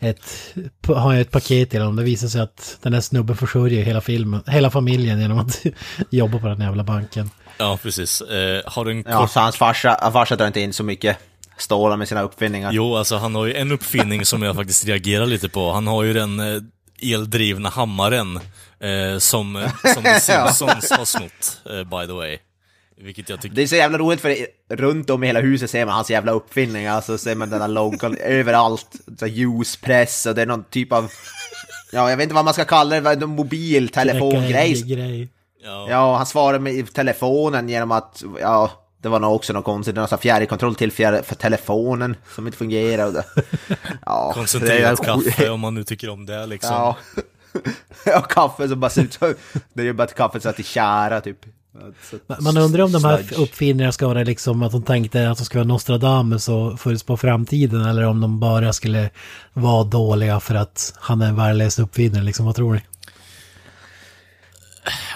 ett, 0.00 0.54
har 0.86 1.12
ju 1.12 1.20
ett 1.20 1.30
paket 1.30 1.70
till 1.70 1.80
honom. 1.80 1.96
Det 1.96 2.02
visar 2.02 2.28
sig 2.28 2.40
att 2.40 2.78
den 2.82 2.94
här 2.94 3.00
snubben 3.00 3.36
försörjer 3.36 3.84
hela 3.84 4.00
filmen, 4.00 4.42
hela 4.46 4.70
familjen 4.70 5.20
genom 5.20 5.38
att 5.38 5.62
jobba 6.10 6.38
på 6.38 6.46
den 6.46 6.60
jävla 6.60 6.84
banken. 6.84 7.30
Ja, 7.58 7.78
precis. 7.82 8.20
Eh, 8.20 8.62
har 8.66 8.84
du 8.84 8.90
en 8.90 9.04
Ja, 9.08 9.18
kort... 9.20 9.30
så 9.30 9.40
hans 9.40 9.56
farsa, 9.56 10.10
farsa 10.12 10.36
drar 10.36 10.46
inte 10.46 10.60
in 10.60 10.72
så 10.72 10.84
mycket 10.84 11.16
stålar 11.58 11.96
med 11.96 12.08
sina 12.08 12.22
uppfinningar. 12.22 12.72
Jo, 12.72 12.96
alltså 12.96 13.16
han 13.16 13.34
har 13.34 13.46
ju 13.46 13.54
en 13.54 13.72
uppfinning 13.72 14.24
som 14.26 14.42
jag 14.42 14.56
faktiskt 14.56 14.84
reagerar 14.86 15.26
lite 15.26 15.48
på. 15.48 15.72
Han 15.72 15.86
har 15.86 16.02
ju 16.02 16.12
den 16.12 16.40
eh, 16.40 16.62
eldrivna 17.12 17.68
hammaren 17.68 18.36
eh, 18.80 19.18
som, 19.18 19.68
som 19.94 20.02
The 20.02 20.20
Simpsons 20.20 20.90
har 20.90 21.04
snott, 21.04 21.60
eh, 21.70 21.84
by 22.00 22.06
the 22.06 22.12
way. 22.12 22.38
Vilket 23.00 23.28
jag 23.28 23.40
tycker... 23.40 23.56
Det 23.56 23.62
är 23.62 23.66
så 23.66 23.76
jävla 23.76 23.98
roligt 23.98 24.20
för 24.20 24.36
runt 24.68 25.10
om 25.10 25.24
i 25.24 25.26
hela 25.26 25.40
huset 25.40 25.70
ser 25.70 25.86
man 25.86 25.94
hans 25.94 26.10
jävla 26.10 26.32
uppfinningar, 26.32 26.94
alltså 26.94 27.18
ser 27.18 27.34
man 27.34 27.50
den 27.50 27.60
där 27.60 27.68
loggan 27.68 28.16
överallt. 28.20 28.96
Så 29.18 29.26
ljuspress 29.26 30.26
och 30.26 30.34
det 30.34 30.42
är 30.42 30.46
någon 30.46 30.64
typ 30.64 30.92
av, 30.92 31.10
ja 31.92 32.10
jag 32.10 32.16
vet 32.16 32.24
inte 32.24 32.34
vad 32.34 32.44
man 32.44 32.54
ska 32.54 32.64
kalla 32.64 33.00
det, 33.00 33.10
en 33.10 33.28
mobiltelefongrej. 33.28 34.82
Grej. 34.82 35.28
Ja. 35.64 35.86
Ja, 35.90 36.16
han 36.16 36.26
svarar 36.26 36.58
med 36.58 36.74
i 36.74 36.82
telefonen 36.82 37.68
genom 37.68 37.92
att, 37.92 38.24
ja, 38.40 38.70
det 39.02 39.08
var 39.08 39.20
nog 39.20 39.34
också 39.34 39.52
något 39.52 39.64
konstigt, 39.64 39.96
någon 39.96 40.08
sån 40.08 40.18
fjärrkontroll 40.18 40.74
till 40.74 40.92
fjärr, 40.92 41.22
för 41.22 41.34
telefonen 41.34 42.16
som 42.34 42.46
inte 42.46 42.64
det, 42.64 43.24
ja, 44.06 44.32
Koncentrerat 44.34 44.98
det 44.98 45.04
kaffe 45.04 45.50
om 45.50 45.60
man 45.60 45.74
nu 45.74 45.84
tycker 45.84 46.08
om 46.08 46.26
det 46.26 46.46
liksom. 46.46 46.72
Ja. 46.72 46.96
ja, 48.04 48.20
kaffe 48.20 48.68
som 48.68 48.80
bara 48.80 48.90
ser 48.90 49.02
ut 49.02 49.12
som, 49.12 49.34
det 49.72 49.82
är 49.82 49.86
ju 49.86 49.92
bara 49.92 50.04
ett 50.04 50.14
kaffe 50.14 50.40
så 50.40 50.48
att 50.48 50.56
det 50.56 50.62
kära 50.62 51.20
typ. 51.20 51.38
Man 52.38 52.56
undrar 52.56 52.84
om 52.84 52.92
de 52.92 53.04
här 53.04 53.24
uppfinningarna 53.36 53.92
ska 53.92 54.06
vara 54.06 54.22
liksom 54.22 54.62
att 54.62 54.72
de 54.72 54.82
tänkte 54.82 55.30
att 55.30 55.38
de 55.38 55.44
ska 55.44 55.58
vara 55.58 55.68
Nostradamus 55.68 56.48
och 56.48 56.80
förutspå 56.80 57.16
framtiden 57.16 57.86
eller 57.86 58.02
om 58.02 58.20
de 58.20 58.40
bara 58.40 58.72
skulle 58.72 59.10
vara 59.52 59.84
dåliga 59.84 60.40
för 60.40 60.54
att 60.54 60.94
han 60.96 61.22
är 61.22 61.28
en 61.28 61.36
värdelös 61.36 61.78
uppfinnare 61.78 62.22
liksom, 62.22 62.46
vad 62.46 62.56
tror 62.56 62.74
ni? 62.74 62.80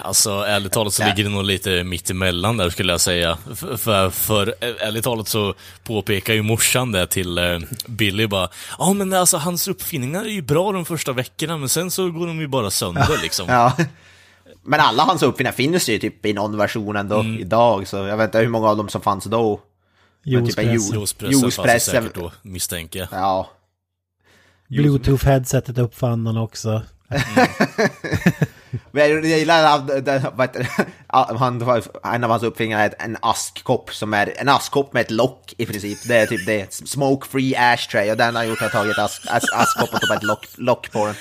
Alltså 0.01 0.31
ärligt 0.31 0.71
talat 0.71 0.93
så 0.93 1.03
ligger 1.03 1.23
det 1.23 1.29
nog 1.29 1.43
lite 1.43 1.83
mitt 1.83 2.09
emellan 2.09 2.57
där 2.57 2.69
skulle 2.69 2.93
jag 2.93 3.01
säga. 3.01 3.37
För, 3.55 3.77
för, 3.77 4.09
för 4.09 4.55
ärligt 4.59 5.03
talat 5.03 5.27
så 5.27 5.53
påpekar 5.83 6.33
ju 6.33 6.41
morsan 6.41 6.91
det 6.91 7.07
till 7.07 7.37
eh, 7.37 7.59
Billy 7.85 8.27
bara 8.27 8.49
Ja 8.79 8.93
men 8.93 9.13
alltså 9.13 9.37
hans 9.37 9.67
uppfinningar 9.67 10.21
är 10.21 10.29
ju 10.29 10.41
bra 10.41 10.71
de 10.71 10.85
första 10.85 11.13
veckorna 11.13 11.57
men 11.57 11.69
sen 11.69 11.91
så 11.91 12.09
går 12.09 12.27
de 12.27 12.39
ju 12.39 12.47
bara 12.47 12.71
sönder 12.71 13.17
liksom. 13.23 13.45
Ja. 13.49 13.77
Men 14.63 14.79
alla 14.79 15.03
hans 15.03 15.23
uppfinningar 15.23 15.51
finns 15.53 15.89
ju 15.89 15.99
typ 15.99 16.25
i 16.25 16.33
någon 16.33 16.57
version 16.57 16.95
ändå 16.95 17.23
idag, 17.23 17.87
så 17.87 17.97
jag 17.97 18.17
vet 18.17 18.25
inte 18.25 18.39
hur 18.39 18.47
många 18.49 18.67
av 18.69 18.77
dem 18.77 18.89
som 18.89 19.01
fanns 19.01 19.23
då. 19.23 19.59
Men 20.25 20.47
typ 20.47 20.57
en 20.59 20.65
Juicepressen. 20.71 20.99
juice- 20.99 21.31
Juicepressen 21.31 21.31
fanns 21.31 21.55
det 21.55 21.71
juicepressen. 21.71 22.03
säkert 22.03 22.15
då, 22.15 22.31
misstänker 22.41 22.99
jag. 22.99 23.07
Ja. 23.11 23.49
Bluetooth-headsetet 24.69 25.79
uppfann 25.79 26.25
han 26.25 26.37
också. 26.37 26.81
Men 28.91 29.09
jag, 29.09 29.25
gillar 29.25 29.67
han, 29.67 29.89
en 32.13 32.23
av 32.23 32.29
hans 32.29 32.43
uppfinningar 32.43 32.79
är 32.79 32.93
en 32.99 33.17
askkopp 33.21 33.93
som 33.93 34.13
är 34.13 34.33
en 34.37 34.49
askkopp 34.49 34.93
med 34.93 35.01
ett 35.01 35.11
lock 35.11 35.53
i 35.57 35.65
princip. 35.65 35.97
Det 36.07 36.17
är 36.17 36.25
typ 36.27 36.45
det. 36.45 36.73
Smoke 36.73 37.27
free 37.27 37.55
ashtray 37.55 38.11
och 38.11 38.17
den 38.17 38.35
har 38.35 38.43
gjort 38.43 38.57
att 38.57 38.61
jag 38.61 38.71
tagit 38.71 38.97
ask, 38.99 39.21
ask, 39.27 39.53
askkopp 39.53 39.93
och 39.93 40.01
tagit 40.01 40.21
ett 40.21 40.27
lock, 40.27 40.47
lock 40.57 40.91
på 40.91 41.05
den. 41.05 41.15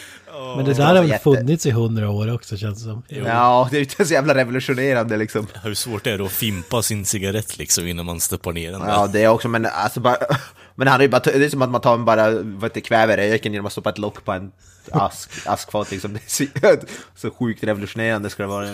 Men 0.57 0.64
det 0.64 0.74
där 0.74 0.87
har 0.87 0.95
väl 0.95 1.09
jätte- 1.09 1.22
funnits 1.22 1.66
i 1.66 1.70
hundra 1.70 2.11
år 2.11 2.35
också 2.35 2.57
känns 2.57 2.78
det 2.78 2.85
som. 2.85 3.03
Ja, 3.09 3.68
det 3.70 3.76
är 3.76 3.81
inte 3.81 4.05
så 4.05 4.12
jävla 4.14 4.35
revolutionerande 4.35 5.16
liksom. 5.16 5.47
Hur 5.62 5.74
svårt 5.74 6.07
är 6.07 6.18
det 6.18 6.24
att 6.24 6.33
fimpa 6.33 6.83
sin 6.83 7.05
cigarett 7.05 7.59
liksom 7.59 7.87
innan 7.87 8.07
man 8.07 8.20
stoppar 8.20 8.53
ner 8.53 8.72
den 8.72 8.81
där? 8.81 8.89
Ja, 8.89 9.07
det 9.07 9.22
är 9.24 9.28
också, 9.28 9.49
men 9.49 9.66
alltså 9.66 10.01
bara... 10.01 10.16
Men 10.74 10.89
han 10.89 11.01
är 11.01 11.05
ju 11.05 11.09
bara, 11.09 11.18
det 11.18 11.45
är 11.45 11.49
som 11.49 11.62
att 11.62 11.70
man 11.70 11.81
tar 11.81 11.95
en 11.95 12.05
bara, 12.05 12.31
vad 12.31 12.62
heter 12.62 12.81
kväver 12.81 13.16
röken 13.16 13.53
genom 13.53 13.66
att 13.66 13.72
stoppa 13.72 13.91
ett 13.91 13.99
lock 13.99 14.24
på 14.24 14.33
en 14.33 14.53
ask, 14.91 15.31
askfat 15.47 15.91
liksom. 15.91 16.12
Det 16.12 16.18
är 16.18 16.76
så, 16.76 16.87
så 17.16 17.31
sjukt 17.31 17.64
revolutionerande 17.64 18.31
ska 18.31 18.43
det 18.43 18.49
vara. 18.49 18.66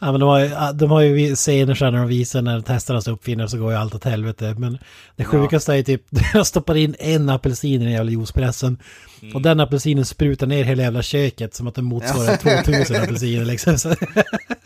Ja, 0.00 0.12
men 0.12 0.20
de 0.20 0.28
har 0.28 0.40
ju, 0.40 0.50
de 0.74 0.90
har 0.90 1.00
ju 1.00 1.36
scener 1.36 1.74
sen 1.74 1.92
när 1.92 2.00
de 2.00 2.08
visar 2.08 2.42
när 2.42 2.54
de 2.54 2.62
testar 2.62 2.94
hans 2.94 3.08
uppfinnare 3.08 3.48
så 3.48 3.58
går 3.58 3.72
ju 3.72 3.78
allt 3.78 3.94
åt 3.94 4.04
helvete. 4.04 4.54
Men 4.58 4.78
det 5.16 5.24
sjukaste 5.24 5.72
är 5.72 5.76
ju 5.76 5.82
typ, 5.82 6.02
jag 6.34 6.46
stoppar 6.46 6.76
in 6.76 6.96
en 6.98 7.28
apelsin 7.28 7.82
i 7.82 7.84
den 7.84 7.92
jävla 7.92 8.10
juicepressen. 8.10 8.78
Och 9.34 9.42
den 9.42 9.60
apelsinen 9.60 10.04
sprutar 10.04 10.46
ner 10.46 10.64
hela 10.64 10.82
jävla 10.82 11.02
köket 11.02 11.54
som 11.54 11.66
att 11.66 11.74
den 11.74 11.84
motsvarar 11.84 12.36
2000 12.62 12.96
apelsiner 12.96 13.44
liksom. 13.44 13.78
Så, 13.78 13.94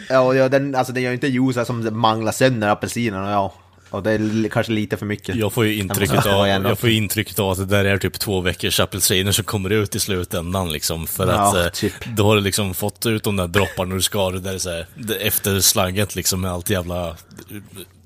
Ja, 0.08 0.20
och 0.20 0.36
ja, 0.36 0.48
den, 0.48 0.74
alltså 0.74 0.92
den 0.92 1.02
gör 1.02 1.10
ju 1.10 1.14
inte 1.14 1.26
juice 1.26 1.66
som 1.66 1.98
manglar 1.98 2.32
sönder 2.32 2.68
apelsinerna, 2.68 3.30
ja. 3.30 3.52
Och 3.90 4.02
det 4.02 4.10
är 4.10 4.48
kanske 4.48 4.72
lite 4.72 4.96
för 4.96 5.06
mycket. 5.06 5.36
Jag 5.36 5.52
får 5.52 5.66
ju 5.66 5.74
intrycket 5.74 6.26
av, 6.26 6.48
jag 6.48 6.78
får 6.78 6.90
intrycket 6.90 7.38
av 7.38 7.50
att 7.50 7.58
det 7.58 7.64
där 7.64 7.84
är 7.84 7.98
typ 7.98 8.18
två 8.18 8.40
veckors 8.40 8.80
apelsiner 8.80 9.32
som 9.32 9.44
kommer 9.44 9.70
ut 9.70 9.94
i 9.96 10.00
slutändan 10.00 10.72
liksom. 10.72 11.06
För 11.06 11.26
att 11.26 11.54
Ja, 11.54 11.64
eh, 11.64 11.70
typ. 11.70 11.92
då 12.16 12.26
har 12.26 12.34
du 12.34 12.40
liksom 12.40 12.74
fått 12.74 13.06
ut 13.06 13.24
de 13.24 13.36
där 13.36 13.46
dropparna 13.46 13.94
du 13.94 14.02
ska 14.02 14.30
det 14.30 14.40
där 14.40 14.54
är 14.54 14.58
så 14.58 14.70
här, 14.70 14.86
efter 15.20 15.60
slagget 15.60 16.16
liksom 16.16 16.40
med 16.40 16.50
allt 16.50 16.70
jävla 16.70 17.08
eh, 17.08 17.16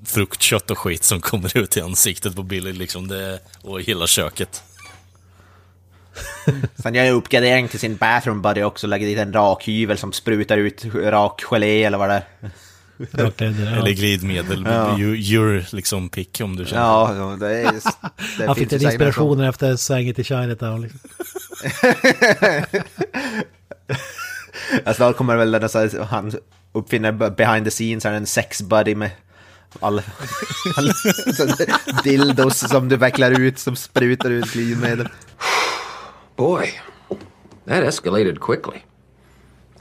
fruktkött 0.05 0.71
och 0.71 0.77
skit 0.77 1.03
som 1.03 1.21
kommer 1.21 1.57
ut 1.57 1.77
i 1.77 1.81
ansiktet 1.81 2.35
på 2.35 2.43
Billy 2.43 2.73
liksom. 2.73 3.07
Det, 3.07 3.39
och 3.61 3.81
hela 3.81 4.07
köket. 4.07 4.63
Sen 6.83 6.95
gör 6.95 7.03
jag 7.03 7.15
uppgradering 7.15 7.67
till 7.67 7.79
sin 7.79 7.95
bathroom 7.95 8.41
buddy 8.41 8.63
också, 8.63 8.87
lägger 8.87 9.07
dit 9.07 9.17
en 9.17 9.33
rakhyvel 9.33 9.97
som 9.97 10.13
sprutar 10.13 10.57
ut 10.57 10.85
rak 10.95 11.41
gelé 11.43 11.83
eller 11.83 11.97
vad 11.97 12.09
det 12.09 12.15
är. 12.15 12.49
Eller 12.97 13.91
glidmedel. 13.91 14.63
Ja. 14.65 14.99
You, 14.99 15.15
your 15.15 15.65
liksom 15.71 16.09
pick 16.09 16.41
om 16.43 16.55
du 16.55 16.65
känner. 16.65 16.81
Ja, 16.81 17.37
det 17.39 17.59
är... 17.61 17.71
Det 18.37 18.45
Han 18.45 18.55
finns 18.55 18.69
fick 18.69 18.69
den 18.69 18.81
inspirationen 18.81 19.49
efter 19.49 19.75
svänget 19.75 20.19
i 20.19 20.23
Chinatown. 20.23 20.81
Liksom. 20.81 20.99
Ja, 24.85 24.93
snart 24.93 25.17
kommer 25.17 25.35
väl 25.35 25.51
den 25.51 25.69
så 25.69 25.79
här, 25.79 26.03
han 26.03 26.31
uppfinner 26.71 27.11
behind 27.11 27.65
the 27.65 27.71
scenes, 27.71 28.03
här 28.03 28.13
en 28.13 28.25
sex 28.25 28.61
buddy 28.61 28.95
med 28.95 29.11
all, 29.79 30.01
all 30.77 30.93
så 31.33 31.47
dildos 32.03 32.59
som 32.59 32.89
du 32.89 32.97
vecklar 32.97 33.39
ut, 33.41 33.59
som 33.59 33.75
sprutar 33.75 34.29
ut 34.29 34.53
glidmedel. 34.53 35.07
Boy, 36.35 36.73
that 37.65 37.83
escalated 37.83 38.39
quickly. 38.39 38.79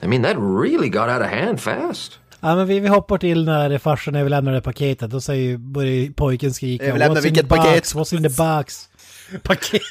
I 0.03 0.07
mean, 0.07 0.23
that 0.23 0.37
really 0.39 0.89
got 0.89 1.09
out 1.09 1.23
of 1.23 1.29
hand 1.29 1.61
fast. 1.61 2.19
Ja 2.45 2.57
men 2.57 2.67
vi, 2.67 2.81
vi 2.81 2.89
hoppar 2.89 3.19
till 3.19 3.45
när 3.45 3.79
farsan 3.79 4.15
överlämnar 4.15 4.53
det 4.53 4.61
paketet. 4.61 5.11
Då 5.11 5.21
säger 5.21 5.57
börjar 5.57 6.13
pojken 6.13 6.55
skrika 6.55 6.85
Överlämna 6.85 7.15
What's 7.15 7.27
in 7.27 7.33
vilket 7.33 7.49
paket?" 7.49 7.85
What's 7.85 8.17
in 8.17 8.23
the 8.23 8.29
box? 8.29 8.89
Paket? 9.43 9.83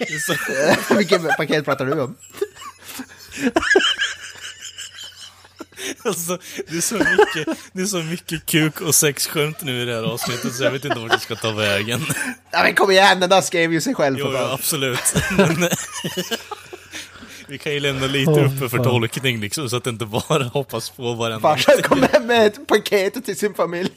Vilket 0.97 1.37
paket 1.37 1.65
pratar 1.65 1.85
du 1.85 2.01
om? 2.01 2.15
Alltså, 6.05 6.37
det 6.67 6.77
är 6.77 6.81
så 6.81 6.95
mycket, 6.95 7.57
det 7.73 7.81
är 7.81 7.85
så 7.85 7.97
mycket 7.97 8.45
kuk 8.45 8.81
och 8.81 8.95
sexskämt 8.95 9.63
nu 9.63 9.81
i 9.81 9.85
det 9.85 9.95
här 9.95 10.03
avsnittet 10.03 10.53
så 10.53 10.63
jag 10.63 10.71
vet 10.71 10.85
inte 10.85 10.99
vart 10.99 11.11
det 11.11 11.19
ska 11.19 11.35
ta 11.35 11.51
vägen. 11.51 12.01
Ja 12.51 12.63
men 12.63 12.75
kom 12.75 12.91
igen, 12.91 13.19
den 13.19 13.29
där 13.29 13.41
skrev 13.41 13.73
ju 13.73 13.81
sig 13.81 13.95
själv 13.95 14.15
Jo, 14.19 14.25
för 14.25 14.33
ja, 14.33 14.53
absolut. 14.53 15.15
Men, 15.37 15.69
vi 17.53 17.59
kan 17.59 17.73
ju 17.73 17.79
lämna 17.79 18.07
lite 18.07 18.31
Åh, 18.31 18.45
uppe 18.45 18.69
för 18.69 18.77
fan. 18.77 18.83
tolkning 18.83 19.39
liksom, 19.39 19.69
så 19.69 19.77
att 19.77 19.83
det 19.83 19.89
inte 19.89 20.05
bara 20.05 20.43
hoppas 20.53 20.89
på 20.89 21.13
varandra. 21.13 21.39
Farsan 21.39 21.81
kom 21.83 22.03
hem 22.03 22.27
med 22.27 22.47
ett 22.47 22.67
paket 22.67 23.25
till 23.25 23.37
sin 23.37 23.53
familj. 23.53 23.91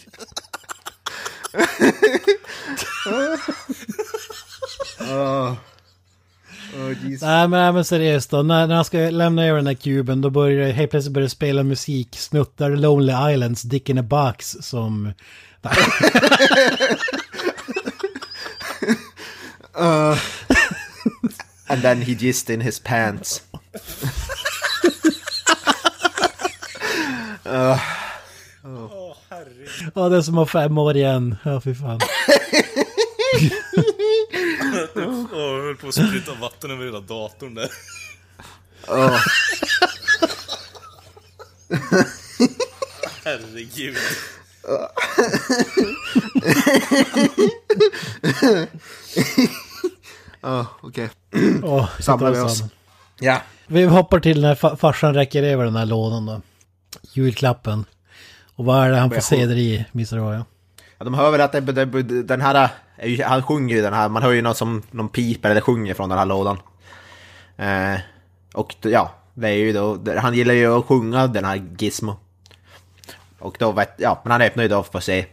Åh, 5.01 5.55
Jesus. 7.03 7.23
Nej 7.23 7.49
men, 7.49 7.51
nej, 7.51 7.73
men 7.73 7.85
seriöst 7.85 8.31
då, 8.31 8.43
när, 8.43 8.67
när 8.67 8.75
han 8.75 8.85
ska 8.85 8.99
lämna 8.99 9.47
över 9.47 9.57
den 9.57 9.65
där 9.65 9.75
kuben 9.75 10.21
då 10.21 10.31
börjar 10.31 10.67
det 10.67 10.73
helt 10.73 10.91
plötsligt 10.91 11.15
börja 11.15 11.29
spela 11.29 11.63
musik, 11.63 12.19
snuttar 12.19 12.71
Lonely 12.71 13.33
Islands, 13.33 13.63
Dick 13.63 13.89
in 13.89 13.99
a 13.99 14.03
Box 14.03 14.57
som... 14.61 15.13
And 21.69 21.83
then 21.83 22.03
he 22.03 22.15
jizzed 22.15 22.51
in 22.51 22.61
his 22.61 22.79
pants. 22.79 23.43
Ja, 29.95 30.09
det 30.09 30.17
är 30.17 30.23
som 30.23 30.39
att 30.39 30.53
ha 30.53 30.63
fem 30.63 30.79
år 30.79 30.97
igen. 30.97 31.37
Ja, 31.45 31.61
fy 31.61 31.75
fan. 31.75 32.01
Jag 34.95 35.63
höll 35.63 35.77
på 35.77 35.89
att 35.89 35.95
spruta 35.95 36.35
vatten 36.35 36.71
över 36.71 36.85
hela 36.85 37.01
datorn 37.01 37.55
där. 37.55 37.71
Åh. 38.89 39.21
Herregud. 43.25 43.97
Ja, 50.47 50.67
okej. 50.81 51.09
Samlar 52.01 52.31
vi 52.31 52.41
oss. 52.41 52.63
Ja. 53.21 53.43
Vi 53.67 53.85
hoppar 53.85 54.21
till 54.21 54.41
när 54.43 54.55
fa- 54.55 54.77
farsan 54.77 55.15
räcker 55.15 55.43
över 55.43 55.65
den 55.65 55.77
här 55.77 55.87
lådan 55.87 56.27
då. 56.27 56.41
Julklappen. 57.13 57.85
Och 58.57 58.65
vad 58.65 58.85
är 58.87 58.91
det 58.91 58.97
han 58.99 59.11
får 59.11 59.21
se 59.21 59.47
där 59.47 59.57
i, 59.57 59.85
missar 59.93 60.19
vad 60.19 60.35
ja? 60.37 60.45
De 60.99 61.15
hör 61.15 61.31
väl 61.31 61.41
att 61.41 61.53
det, 61.53 61.61
det, 61.61 62.23
den 62.23 62.41
här, 62.41 62.69
han 63.25 63.43
sjunger 63.43 63.77
ju 63.77 63.83
den 63.83 63.93
här, 63.95 64.09
man 64.09 64.23
hör 64.23 64.33
ju 64.33 64.43
något 64.43 64.57
som 64.57 64.83
någon 64.91 65.09
piper 65.09 65.51
eller 65.51 65.61
sjunger 65.61 65.95
från 65.95 66.09
den 66.09 66.19
här 66.19 66.27
lådan. 66.27 66.59
Eh, 67.57 68.01
och 68.55 68.75
ja, 68.83 69.13
det 69.35 69.49
är 69.49 69.53
ju 69.53 69.73
då, 69.73 69.99
han 70.19 70.35
gillar 70.35 70.55
ju 70.55 70.79
att 70.79 70.85
sjunga 70.85 71.27
den 71.27 71.45
här 71.45 71.63
Gizmo. 71.79 72.17
Och 73.39 73.57
då 73.59 73.73
vet, 73.73 73.91
ja, 73.99 74.21
men 74.23 74.33
han 74.33 74.41
öppnar 74.43 74.63
ju 74.63 74.69
då 74.69 74.83
för 74.83 74.99
att 74.99 75.05
se, 75.05 75.27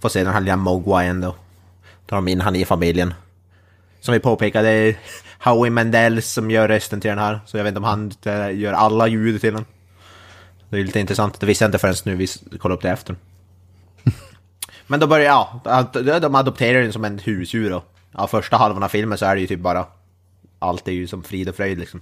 får 0.00 0.08
se 0.08 0.24
den 0.24 0.32
här 0.32 0.40
lilla 0.40 0.56
Mogwaien 0.56 1.20
då. 1.20 1.34
Tar 2.06 2.16
de 2.16 2.28
in 2.28 2.40
han 2.40 2.56
i 2.56 2.64
familjen. 2.64 3.14
Som 4.06 4.12
vi 4.12 4.20
påpekade, 4.20 4.94
Howie 5.38 5.70
Mandel 5.70 6.22
som 6.22 6.50
gör 6.50 6.68
rösten 6.68 7.00
till 7.00 7.08
den 7.08 7.18
här. 7.18 7.40
Så 7.46 7.56
jag 7.56 7.64
vet 7.64 7.70
inte 7.70 7.78
om 7.78 7.84
han 7.84 8.12
gör 8.54 8.72
alla 8.72 9.08
ljud 9.08 9.40
till 9.40 9.54
den. 9.54 9.64
Det 10.68 10.76
är 10.76 10.84
lite 10.84 11.00
intressant, 11.00 11.40
det 11.40 11.46
visste 11.46 11.64
jag 11.64 11.68
inte 11.68 11.78
förrän 11.78 11.94
nu 12.04 12.14
vi 12.14 12.26
kollade 12.58 12.76
upp 12.76 12.82
det 12.82 12.90
efter. 12.90 13.16
Men 14.86 15.00
då 15.00 15.06
börjar, 15.06 15.24
ja, 15.24 15.60
de 16.20 16.34
adopterar 16.34 16.82
den 16.82 16.92
som 16.92 17.04
en 17.04 17.18
husdjur 17.18 17.70
då. 17.70 17.84
Ja, 18.12 18.26
första 18.26 18.56
halvan 18.56 18.82
av 18.82 18.88
filmen 18.88 19.18
så 19.18 19.26
är 19.26 19.34
det 19.34 19.40
ju 19.40 19.46
typ 19.46 19.60
bara, 19.60 19.86
allt 20.58 20.88
är 20.88 20.92
ju 20.92 21.06
som 21.06 21.22
frid 21.22 21.48
och 21.48 21.56
fröjd 21.56 21.78
liksom. 21.78 22.00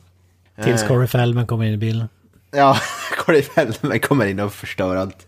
Tills 0.63 0.83
Eh, 0.83 0.89
Corey 0.89 1.07
Feldman 1.07 1.47
kommer 1.47 1.65
in 1.65 1.75
i 1.75 1.77
bilden. 1.77 2.09
Ja, 2.51 2.79
Corey 3.19 3.43
Feldman 3.43 4.01
kommer 4.01 4.27
in 4.27 4.41
och 4.41 4.53
förstör 4.53 4.97
allt. 4.97 5.27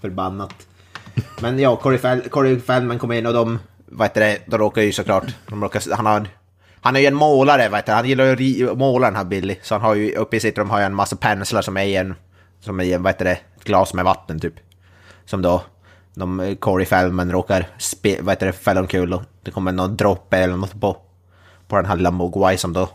Förbannat. 0.00 0.54
Men 1.40 1.58
ja, 1.58 1.76
Corey, 1.76 1.98
Fel 1.98 2.28
Corey 2.28 2.60
Feldman 2.60 2.98
kommer 2.98 3.14
in 3.14 3.26
och 3.26 3.32
de, 3.32 3.58
vad 3.86 4.08
heter 4.08 4.20
det, 4.20 4.38
de 4.46 4.58
råkar 4.58 4.82
ju 4.82 4.92
såklart, 4.92 5.24
de 5.48 5.62
råkar, 5.62 5.94
han 5.96 6.06
har, 6.06 6.28
han 6.80 6.96
är 6.96 7.00
ju 7.00 7.06
en 7.06 7.14
målare, 7.14 7.68
vet 7.68 7.86
du, 7.86 7.92
han 7.92 8.08
gillar 8.08 8.36
ju 8.36 8.70
att 8.70 8.78
måla 8.78 9.06
den 9.06 9.16
här 9.16 9.24
Billy. 9.24 9.56
Så 9.62 9.74
han 9.74 9.82
har 9.82 9.94
ju, 9.94 10.14
uppe 10.14 10.36
i 10.36 10.40
sitt 10.40 10.58
rum 10.58 10.70
har 10.70 10.78
jag 10.78 10.86
en 10.86 10.94
massa 10.94 11.16
penslar 11.16 11.62
som 11.62 11.76
är 11.76 11.84
i 11.84 11.96
en, 11.96 12.14
som 12.60 12.80
är 12.80 12.84
i 12.84 12.92
en, 12.92 13.02
vad 13.02 13.12
heter 13.12 13.24
det, 13.24 13.38
ett 13.56 13.64
glas 13.64 13.94
med 13.94 14.04
vatten 14.04 14.40
typ. 14.40 14.54
Som 15.24 15.42
då, 15.42 15.62
de, 16.14 16.40
eh, 16.40 16.54
Corey 16.54 16.86
Feldman 16.86 17.32
råkar, 17.32 17.68
spe, 17.78 18.22
vad 18.22 18.32
heter 18.32 18.46
det, 18.46 18.52
fälla 18.52 18.80
omkull 18.80 19.12
och 19.12 19.22
det 19.42 19.50
kommer 19.50 19.72
någon 19.72 19.96
droppe 19.96 20.38
eller 20.38 20.56
något 20.56 20.80
på, 20.80 20.96
på 21.68 21.76
den 21.76 21.86
här 21.86 21.96
lilla 21.96 22.10
Mogwai 22.10 22.56
som 22.56 22.72
då 22.72 22.88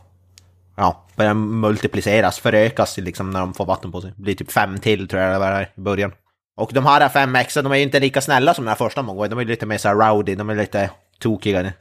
ja, 0.76 1.06
börjar 1.16 1.34
multipliceras, 1.34 2.40
förökas 2.40 2.98
liksom 2.98 3.32
när 3.32 3.40
de 3.40 3.54
får 3.54 3.66
vatten 3.66 3.92
på 3.92 4.02
sig. 4.02 4.14
Det 4.16 4.24
blir 4.24 4.36
typ 4.36 4.52
fem 4.52 4.80
till 4.80 5.08
tror 5.08 5.22
jag 5.22 5.34
det 5.34 5.40
var 5.40 5.62
i 5.62 5.82
början. 5.82 6.12
Och 6.56 6.74
de 6.74 6.86
här 6.86 7.10
fem 7.10 7.36
extra, 7.36 7.64
de 7.64 7.72
är 7.72 7.76
ju 7.76 7.84
inte 7.84 8.00
lika 8.00 8.22
snälla 8.22 8.54
som 8.54 8.66
den 8.66 8.70
här 8.70 8.76
första 8.76 9.02
Mogwai, 9.02 9.30
de 9.30 9.40
är 9.40 9.46
lite 9.46 9.66
mer 9.66 9.78
så 9.78 9.88
här 9.88 9.96
rowdy, 9.96 10.36
de 10.36 10.50
är 10.50 10.56
lite 10.56 10.90
tokigare. 11.20 11.74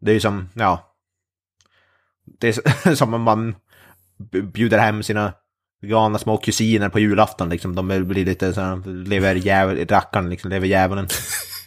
Det 0.00 0.10
är 0.10 0.14
ju 0.14 0.20
som, 0.20 0.48
ja. 0.54 0.96
Det 2.24 2.48
är 2.48 2.94
som 2.94 3.14
om 3.14 3.22
man 3.22 3.54
bjuder 4.52 4.78
hem 4.78 5.02
sina 5.02 5.32
galna 5.82 6.18
små 6.18 6.36
kusiner 6.36 6.88
på 6.88 6.98
julafton 6.98 7.48
liksom. 7.48 7.74
De 7.74 7.88
blir 7.88 8.24
lite 8.24 8.52
så 8.52 8.60
här, 8.60 9.04
lever 9.04 9.34
jävel, 9.34 9.86
rackaren 9.86 10.30
liksom, 10.30 10.50
lever 10.50 10.66
djävulen. 10.66 11.08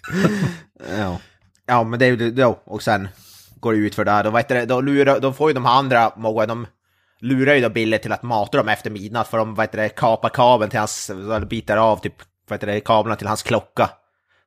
ja. 0.97 1.19
ja, 1.65 1.83
men 1.83 1.99
det 1.99 2.05
är 2.05 2.09
ju 2.09 2.31
då, 2.31 2.59
och 2.65 2.83
sen 2.83 3.07
går 3.55 3.73
det 3.73 3.79
ut 3.79 3.95
för 3.95 4.05
det 4.05 4.11
här. 4.11 4.23
Då, 4.23 4.31
vet 4.31 4.47
du, 4.47 4.65
då, 4.65 4.81
lurar, 4.81 5.19
då 5.19 5.33
får 5.33 5.49
ju 5.49 5.53
de 5.53 5.65
andra 5.65 6.13
Mogwai, 6.17 6.47
de 6.47 6.67
lurar 7.23 7.55
ju 7.55 7.61
då 7.61 7.69
Billy 7.69 7.97
till 7.97 8.11
att 8.11 8.23
mata 8.23 8.57
dem 8.57 8.69
efter 8.69 8.89
midnatt 8.89 9.27
för 9.27 9.37
de 9.37 9.55
vad 9.55 9.65
heter 9.65 9.77
det 9.77 9.89
kapar 9.89 10.29
kabeln 10.29 10.69
till 10.69 10.79
hans, 10.79 11.11
bitar 11.49 11.77
av 11.77 11.97
typ, 11.97 12.15
vad 12.47 12.57
heter 12.57 12.67
det, 12.67 12.79
kablarna 12.79 13.15
till 13.15 13.27
hans 13.27 13.43
klocka. 13.43 13.89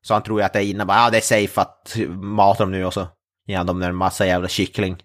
Så 0.02 0.14
han 0.14 0.22
tror 0.22 0.40
ju 0.40 0.44
att 0.46 0.52
det 0.52 0.58
är 0.58 0.70
inne, 0.70 0.84
bara, 0.84 0.98
ja 0.98 1.10
det 1.10 1.16
är 1.16 1.20
safe 1.20 1.60
att 1.60 1.96
mata 2.20 2.62
dem 2.62 2.72
nu 2.72 2.84
och 2.84 2.94
så 2.94 3.06
ger 3.46 3.56
han 3.56 3.66
dem 3.66 3.82
en 3.82 3.96
massa 3.96 4.26
jävla 4.26 4.48
kyckling. 4.48 5.02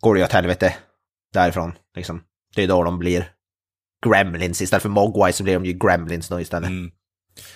Går 0.00 0.14
det 0.14 0.18
ju 0.20 0.24
åt 0.24 0.32
helvete 0.32 0.74
därifrån, 1.32 1.72
liksom. 1.94 2.22
Det 2.54 2.62
är 2.62 2.68
då 2.68 2.82
de 2.82 2.98
blir 2.98 3.32
Gremlins 4.06 4.62
istället 4.62 4.82
för 4.82 4.88
Mogwai 4.88 5.32
så 5.32 5.42
blir 5.42 5.54
de 5.54 5.64
ju 5.64 5.72
Gremlins 5.72 6.28
då 6.28 6.40
istället. 6.40 6.68
Mm. 6.68 6.90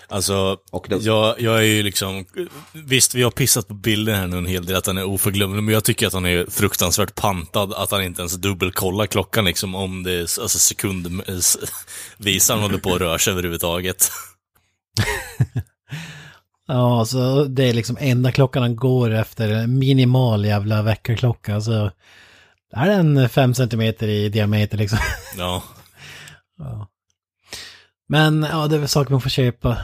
Alltså, 0.08 0.56
jag, 1.00 1.40
jag 1.40 1.58
är 1.58 1.62
ju 1.62 1.82
liksom, 1.82 2.24
visst 2.72 3.14
vi 3.14 3.22
har 3.22 3.30
pissat 3.30 3.68
på 3.68 3.74
bilden 3.74 4.14
här 4.14 4.26
nu 4.26 4.38
en 4.38 4.46
hel 4.46 4.66
del, 4.66 4.76
att 4.76 4.86
han 4.86 4.98
är 4.98 5.04
oförglömlig, 5.04 5.62
men 5.62 5.74
jag 5.74 5.84
tycker 5.84 6.06
att 6.06 6.12
han 6.12 6.26
är 6.26 6.50
fruktansvärt 6.50 7.14
pantad, 7.14 7.72
att 7.72 7.90
han 7.90 8.02
inte 8.02 8.22
ens 8.22 8.34
dubbelkollar 8.34 9.06
klockan 9.06 9.44
liksom, 9.44 9.74
om 9.74 10.02
det 10.02 10.12
är 10.12 10.20
alltså 10.20 10.58
sekundvisaren 10.58 12.60
håller 12.60 12.78
på 12.78 12.94
att 12.94 13.00
röra 13.00 13.18
sig 13.18 13.32
överhuvudtaget. 13.32 14.10
ja, 16.68 17.04
så 17.04 17.44
det 17.44 17.68
är 17.68 17.74
liksom 17.74 17.96
enda 18.00 18.32
klockan 18.32 18.62
han 18.62 18.76
går 18.76 19.10
efter, 19.10 19.66
minimal 19.66 20.44
jävla 20.44 20.82
väckarklocka, 20.82 21.60
så 21.60 21.90
är 22.72 22.86
den 22.86 23.28
fem 23.28 23.54
centimeter 23.54 24.08
i 24.08 24.28
diameter 24.28 24.78
liksom. 24.78 24.98
Ja. 25.38 25.62
ja. 26.58 26.89
Men 28.10 28.46
ja, 28.50 28.66
det 28.66 28.76
är 28.76 28.78
väl 28.78 28.88
saker 28.88 29.10
man 29.10 29.20
får 29.20 29.30
köpa. 29.30 29.76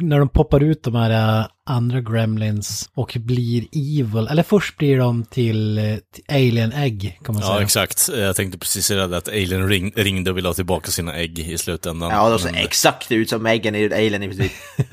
När 0.00 0.18
de 0.18 0.28
poppar 0.28 0.62
ut 0.62 0.82
de 0.82 0.94
här 0.94 1.40
äh, 1.40 1.46
andra 1.66 2.00
gremlins 2.00 2.90
och 2.94 3.16
blir 3.20 3.64
evil, 3.72 4.26
eller 4.30 4.42
först 4.42 4.76
blir 4.76 4.98
de 4.98 5.24
till, 5.24 5.78
äh, 5.78 5.96
till 6.14 6.24
Alien 6.28 6.72
Egg, 6.72 7.20
kan 7.24 7.34
man 7.34 7.42
säga. 7.42 7.54
Ja, 7.54 7.62
exakt. 7.62 8.08
Jag 8.16 8.36
tänkte 8.36 8.58
precis 8.58 8.86
säga 8.86 9.06
det, 9.06 9.16
att 9.16 9.28
Alien 9.28 9.68
ring, 9.68 9.92
ringde 9.96 10.30
och 10.30 10.36
ville 10.36 10.48
ha 10.48 10.54
tillbaka 10.54 10.90
sina 10.90 11.14
ägg 11.14 11.38
i 11.38 11.58
slutändan. 11.58 12.10
Ja, 12.10 12.30
de 12.30 12.38
ser 12.38 12.52
Men... 12.52 12.64
exakt 12.64 13.12
ut 13.12 13.28
som 13.28 13.46
äggen 13.46 13.74
i 13.74 13.84
Alien 13.84 14.22
i 14.22 14.28
princip. 14.28 14.52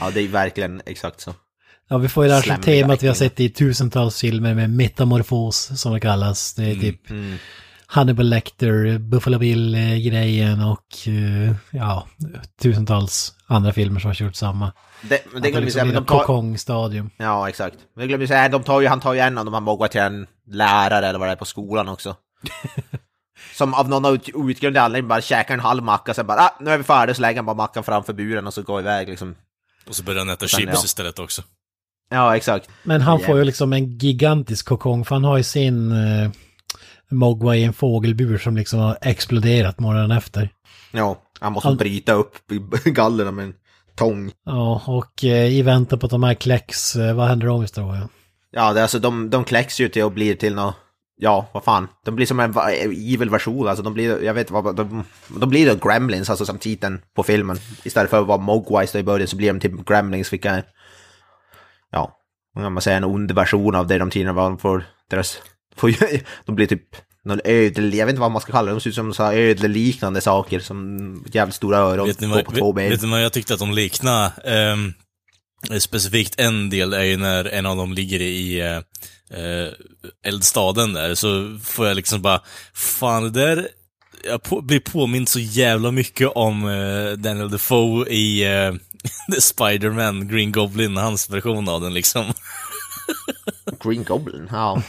ja, 0.00 0.10
det 0.14 0.20
är 0.20 0.28
verkligen 0.28 0.82
exakt 0.86 1.20
så. 1.20 1.34
Ja, 1.88 1.98
vi 1.98 2.08
får 2.08 2.24
ju 2.24 2.30
det 2.30 2.40
här 2.40 2.62
temat 2.62 3.02
vi 3.02 3.06
har 3.06 3.14
sett 3.14 3.40
i 3.40 3.48
tusentals 3.50 4.20
filmer 4.20 4.54
med 4.54 4.70
metamorfos, 4.70 5.80
som 5.80 5.92
det 5.92 6.00
kallas. 6.00 6.54
Det 6.54 6.62
är 6.62 6.70
mm, 6.70 6.80
typ 6.80 7.10
mm. 7.10 7.36
Hannibal 7.90 8.26
Lecter, 8.26 8.98
Buffalo 8.98 9.38
Bill-grejen 9.38 10.60
och 10.60 10.86
uh, 11.08 11.52
ja, 11.70 12.06
tusentals 12.62 13.34
andra 13.46 13.72
filmer 13.72 14.00
som 14.00 14.08
har 14.08 14.14
kört 14.14 14.36
samma. 14.36 14.72
Det, 15.02 15.32
men 15.32 15.42
det 15.42 15.50
glömmer 15.50 15.64
liksom 15.64 15.88
de 15.88 16.04
tar... 16.04 16.18
kokong-stadium. 16.18 17.10
Ja, 17.16 17.48
exakt. 17.48 17.76
Men 17.96 18.08
glömmer 18.08 18.26
säga, 18.26 18.48
de 18.48 18.62
tar 18.62 18.80
ju, 18.80 18.88
han 18.88 19.00
tar 19.00 19.12
ju 19.12 19.20
en 19.20 19.38
av 19.38 19.44
de 19.44 19.54
här 19.54 19.60
moggar 19.60 19.88
till 19.88 20.00
en 20.00 20.26
lärare 20.46 21.06
eller 21.06 21.18
vad 21.18 21.28
det 21.28 21.32
är 21.32 21.36
på 21.36 21.44
skolan 21.44 21.88
också. 21.88 22.16
som 23.54 23.74
av 23.74 23.88
någon 23.88 24.04
outgrundlig 24.34 24.80
anledning 24.80 25.08
bara 25.08 25.20
käkar 25.20 25.54
en 25.54 25.60
halv 25.60 25.82
macka, 25.82 26.14
sen 26.14 26.26
bara 26.26 26.40
ah, 26.40 26.56
nu 26.60 26.70
är 26.70 26.78
vi 26.78 26.84
färdiga, 26.84 27.14
så 27.14 27.22
lägger 27.22 27.36
han 27.36 27.46
bara 27.46 27.56
mackan 27.56 27.84
framför 27.84 28.12
buren 28.12 28.46
och 28.46 28.54
så 28.54 28.62
går 28.62 28.80
iväg 28.80 29.08
liksom. 29.08 29.34
Och 29.88 29.96
så 29.96 30.02
börjar 30.02 30.18
han 30.18 30.30
äta 30.30 30.46
chips 30.46 30.72
ja. 30.74 30.84
istället 30.84 31.18
också. 31.18 31.42
Ja, 32.10 32.36
exakt. 32.36 32.70
Men 32.82 33.00
han 33.00 33.20
får 33.20 33.38
ju 33.38 33.44
liksom 33.44 33.72
en 33.72 33.98
gigantisk 33.98 34.66
kokong, 34.66 35.04
för 35.04 35.14
han 35.14 35.24
har 35.24 35.36
ju 35.36 35.42
sin... 35.42 35.92
Uh 35.92 36.30
Mogwai 37.10 37.58
i 37.58 37.64
en 37.64 37.72
fågelbur 37.72 38.38
som 38.38 38.56
liksom 38.56 38.78
har 38.78 38.98
exploderat 39.02 39.78
morgonen 39.78 40.10
efter. 40.10 40.50
Ja, 40.92 41.22
han 41.40 41.52
måste 41.52 41.68
han... 41.68 41.76
bryta 41.76 42.12
upp 42.12 42.34
gallerna 42.84 43.30
med 43.30 43.44
en 43.44 43.54
tång. 43.94 44.32
Ja, 44.44 44.82
och 44.86 45.24
eh, 45.24 45.52
i 45.52 45.62
väntan 45.62 45.98
på 45.98 46.06
att 46.06 46.10
de 46.10 46.22
här 46.22 46.34
kläcks, 46.34 46.96
eh, 46.96 47.14
vad 47.14 47.28
händer 47.28 47.46
då 47.46 47.58
då? 47.58 47.66
Ja, 47.74 48.08
ja 48.50 48.72
det, 48.72 48.82
alltså 48.82 48.98
de, 48.98 49.30
de 49.30 49.44
kläcks 49.44 49.80
ju 49.80 49.88
till 49.88 50.02
och 50.02 50.12
blir 50.12 50.34
till 50.34 50.54
något, 50.54 50.74
ja, 51.16 51.46
vad 51.52 51.64
fan, 51.64 51.88
de 52.04 52.16
blir 52.16 52.26
som 52.26 52.40
en 52.40 52.54
evil 52.90 53.30
version, 53.30 53.68
alltså 53.68 53.82
de 53.82 53.94
blir, 53.94 54.24
jag 54.24 54.34
vet 54.34 54.50
vad, 54.50 54.76
de, 54.76 55.04
de 55.40 55.48
blir 55.48 55.74
då 55.74 55.88
Gremlins, 55.88 56.30
alltså 56.30 56.46
som 56.46 56.58
titeln 56.58 57.00
på 57.14 57.22
filmen. 57.22 57.56
Istället 57.82 58.10
för 58.10 58.20
att 58.20 58.26
vara 58.26 58.38
Mogwais 58.38 58.94
i 58.94 59.02
början 59.02 59.28
så 59.28 59.36
blir 59.36 59.52
de 59.52 59.60
typ 59.60 59.88
Gremlins, 59.88 60.32
vilka, 60.32 60.62
ja, 61.90 62.12
om 62.56 62.74
man 62.74 62.82
säger 62.82 62.96
en 62.96 63.04
ond 63.04 63.32
version 63.32 63.74
av 63.74 63.86
det 63.86 63.98
de 63.98 64.10
tidigare 64.10 64.32
var, 64.32 64.56
för 64.56 64.84
deras 65.10 65.38
Får, 65.78 65.94
de 66.44 66.54
blir 66.54 66.66
typ 66.66 66.82
någon 67.24 67.40
ödel, 67.44 67.94
jag 67.94 68.06
vet 68.06 68.12
inte 68.12 68.20
vad 68.20 68.30
man 68.30 68.42
ska 68.42 68.52
kalla 68.52 68.66
det, 68.66 68.74
de 68.74 68.80
ser 68.80 68.90
ut 68.90 68.96
som 68.96 69.14
så 69.14 69.32
ödleliknande 69.32 70.20
saker 70.20 70.60
som 70.60 71.24
jävligt 71.32 71.54
stora 71.54 71.78
öron 71.78 72.06
vet 72.06 72.20
ni 72.20 72.26
vad, 72.26 72.44
på 72.44 72.52
två 72.52 72.72
ben. 72.72 72.90
Vet 72.90 73.02
ni 73.02 73.10
vad 73.10 73.24
jag 73.24 73.32
tyckte 73.32 73.54
att 73.54 73.60
de 73.60 73.72
liknade? 73.72 74.32
Um, 74.72 74.94
specifikt 75.80 76.40
en 76.40 76.70
del 76.70 76.92
är 76.92 77.02
ju 77.02 77.16
när 77.16 77.44
en 77.44 77.66
av 77.66 77.76
dem 77.76 77.92
ligger 77.92 78.20
i 78.20 78.62
uh, 78.62 79.68
eldstaden 80.24 80.92
där, 80.92 81.14
så 81.14 81.58
får 81.64 81.86
jag 81.86 81.96
liksom 81.96 82.22
bara, 82.22 82.40
fan 82.74 83.22
det 83.22 83.30
där 83.30 83.68
jag 84.24 84.42
på, 84.42 84.60
blir 84.60 84.80
påmind 84.80 85.28
så 85.28 85.38
jävla 85.38 85.90
mycket 85.90 86.28
om 86.28 86.64
uh, 86.64 87.12
Daniel 87.12 87.50
Defoe 87.50 88.08
i 88.08 88.44
uh, 88.68 88.74
Spider-Man, 89.38 90.28
Green 90.28 90.52
Goblin, 90.52 90.96
hans 90.96 91.30
version 91.30 91.68
av 91.68 91.80
den 91.80 91.94
liksom. 91.94 92.32
Green 93.84 94.04
Goblin, 94.04 94.48
ja. 94.52 94.82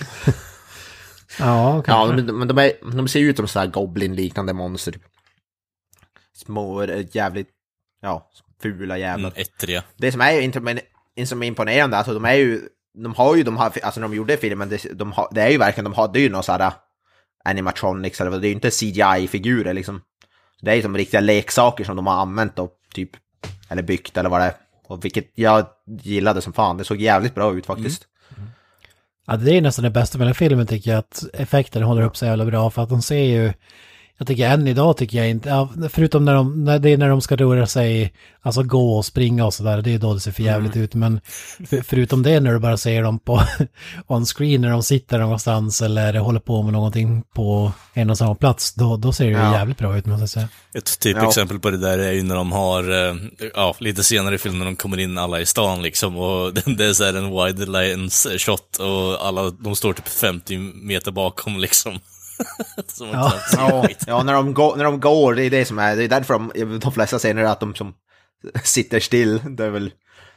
Ja, 1.40 1.84
kanske. 1.86 2.22
Ja, 2.22 2.34
men, 2.34 2.48
de, 2.48 2.58
är, 2.58 2.96
de 2.96 3.08
ser 3.08 3.20
ut 3.20 3.38
som 3.38 3.48
sådana 3.48 3.72
goblin-liknande 3.72 4.54
monster. 4.54 4.96
Små, 6.36 6.82
eh, 6.82 7.06
jävligt, 7.12 7.50
ja, 8.02 8.30
fula 8.62 8.98
jävlar. 8.98 9.30
Mm, 9.30 9.42
ettriga. 9.42 9.84
Det 9.98 10.12
som 10.12 10.22
är, 10.22 10.42
inte, 10.42 10.82
som 11.26 11.44
är 11.44 11.48
imponerande, 11.48 11.98
alltså 11.98 12.14
de 12.14 12.26
är 12.26 12.34
ju, 12.34 12.62
de 13.04 13.14
har 13.14 13.36
ju 13.36 13.44
de 13.44 13.58
här, 13.58 13.84
alltså 13.84 14.00
när 14.00 14.08
de 14.08 14.16
gjorde 14.16 14.38
filmen, 14.38 14.70
det, 14.70 14.86
de 14.94 15.12
har, 15.12 15.28
det 15.32 15.42
är 15.42 15.50
ju 15.50 15.58
verkligen, 15.58 15.84
de 15.84 15.94
hade 15.94 16.20
ju 16.20 16.30
några 16.30 16.44
sådana 16.44 16.74
animatronics, 17.44 18.22
eller 18.22 18.32
det 18.32 18.48
är 18.48 18.50
ju 18.50 18.56
inte 18.56 18.70
CGI-figurer 18.70 19.74
liksom. 19.74 20.02
Det 20.62 20.72
är 20.72 20.76
ju 20.76 20.82
som 20.82 20.98
riktiga 20.98 21.22
leksaker 21.22 21.84
som 21.84 21.96
de 21.96 22.08
har 22.08 22.22
använt 22.22 22.60
och 22.60 22.72
typ, 22.94 23.10
eller 23.70 23.84
byggt 23.84 24.18
eller 24.18 24.30
vad 24.30 24.42
det 24.42 24.46
är. 24.46 24.54
Och 24.88 25.06
vilket 25.06 25.32
jag 25.36 25.66
gillade 26.02 26.42
som 26.42 26.54
fan, 26.54 26.78
det 26.78 26.84
såg 26.84 26.98
jävligt 27.02 27.36
bra 27.36 27.54
ut 27.54 27.66
faktiskt. 27.66 28.04
Mm. 28.04 28.09
Ja, 29.30 29.36
det 29.36 29.58
är 29.58 29.62
nästan 29.62 29.84
det 29.84 29.90
bästa 29.90 30.18
med 30.18 30.28
den 30.28 30.36
filmen 30.36 30.68
tycker 30.68 30.92
jag, 30.92 30.98
att 31.00 31.24
effekten 31.34 31.84
håller 31.84 32.02
upp 32.02 32.18
så 32.18 32.26
jävla 32.26 32.46
bra 32.46 32.70
för 32.70 32.84
att 32.84 32.90
de 32.90 33.02
ser 33.02 33.24
ju 33.24 33.54
jag 34.20 34.28
tycker 34.28 34.50
än 34.50 34.68
idag 34.68 34.98
tycker 34.98 35.18
jag 35.18 35.30
inte, 35.30 35.50
ja, 35.50 35.70
förutom 35.90 36.26
när 36.26 36.34
de, 36.34 36.64
när 36.64 36.80
det 36.80 36.90
är 36.90 36.98
när 36.98 37.10
de 37.10 37.22
ska 37.22 37.36
röra 37.36 37.68
sig, 37.68 38.14
alltså 38.42 38.64
gå 38.64 38.98
och 38.98 39.06
springa 39.06 39.46
och 39.46 39.54
sådär, 39.54 39.82
det 39.82 39.94
är 39.94 40.00
då 40.00 40.14
det 40.14 40.20
ser 40.20 40.32
för 40.32 40.44
jävligt 40.44 40.76
mm. 40.76 40.86
ut. 40.86 40.94
Men 40.94 41.22
för, 41.70 41.82
förutom 41.82 42.24
det 42.24 42.40
när 42.40 42.54
du 42.54 42.60
bara 42.60 42.78
ser 42.78 43.04
dem 43.04 43.20
på 43.20 43.42
on-screen 44.08 44.62
när 44.62 44.70
de 44.70 44.84
sitter 44.84 45.20
någonstans 45.20 45.82
eller 45.82 46.14
håller 46.14 46.40
på 46.40 46.64
med 46.64 46.74
någonting 46.74 47.24
på 47.36 47.72
en 47.94 48.10
och 48.10 48.18
samma 48.18 48.36
plats, 48.36 48.74
då, 48.74 48.98
då 48.98 49.14
ser 49.14 49.26
det 49.26 49.32
ja. 49.32 49.54
jävligt 49.54 49.78
bra 49.78 49.98
ut 49.98 50.06
måste 50.06 50.22
jag 50.22 50.30
säga. 50.30 50.50
Ett 50.74 51.00
typexempel 51.00 51.58
ja. 51.58 51.62
på 51.62 51.70
det 51.70 51.78
där 51.78 51.98
är 51.98 52.12
ju 52.12 52.24
när 52.24 52.36
de 52.36 52.52
har, 52.52 53.10
eh, 53.10 53.16
ja, 53.56 53.76
lite 53.80 54.04
senare 54.04 54.36
i 54.36 54.38
filmen, 54.38 54.66
de 54.66 54.76
kommer 54.76 54.98
in 55.00 55.18
alla 55.18 55.40
i 55.40 55.46
stan 55.46 55.82
liksom 55.82 56.18
och 56.18 56.54
det 56.78 56.86
är 56.86 56.94
så 56.94 57.04
här 57.04 57.14
en 57.14 57.32
wide 57.32 57.66
lines 57.66 58.28
shot 58.38 58.78
och 58.80 59.28
alla, 59.28 59.50
de 59.50 59.76
står 59.76 59.94
typ 59.94 60.08
50 60.08 60.58
meter 60.58 61.12
bakom 61.12 61.60
liksom. 61.60 62.00
ja. 63.00 63.34
ja, 63.58 63.88
ja, 64.08 64.24
när 64.24 64.34
de, 64.34 64.54
går, 64.54 64.76
när 64.76 64.84
de 64.84 65.00
går, 65.00 65.34
det 65.34 65.44
är 65.44 65.50
det 65.50 65.66
som 65.66 65.80
är, 65.80 65.96
det 65.96 66.04
är 66.04 66.08
därför 66.08 66.34
de, 66.34 66.80
de 66.80 66.92
flesta 66.92 67.20
scener 67.20 67.44
att 67.44 67.60
de 67.60 67.76
som 67.76 67.94
sitter 68.64 69.00
still, 69.00 69.42
det 69.46 69.66
är 69.66 69.70
väl, 69.70 69.92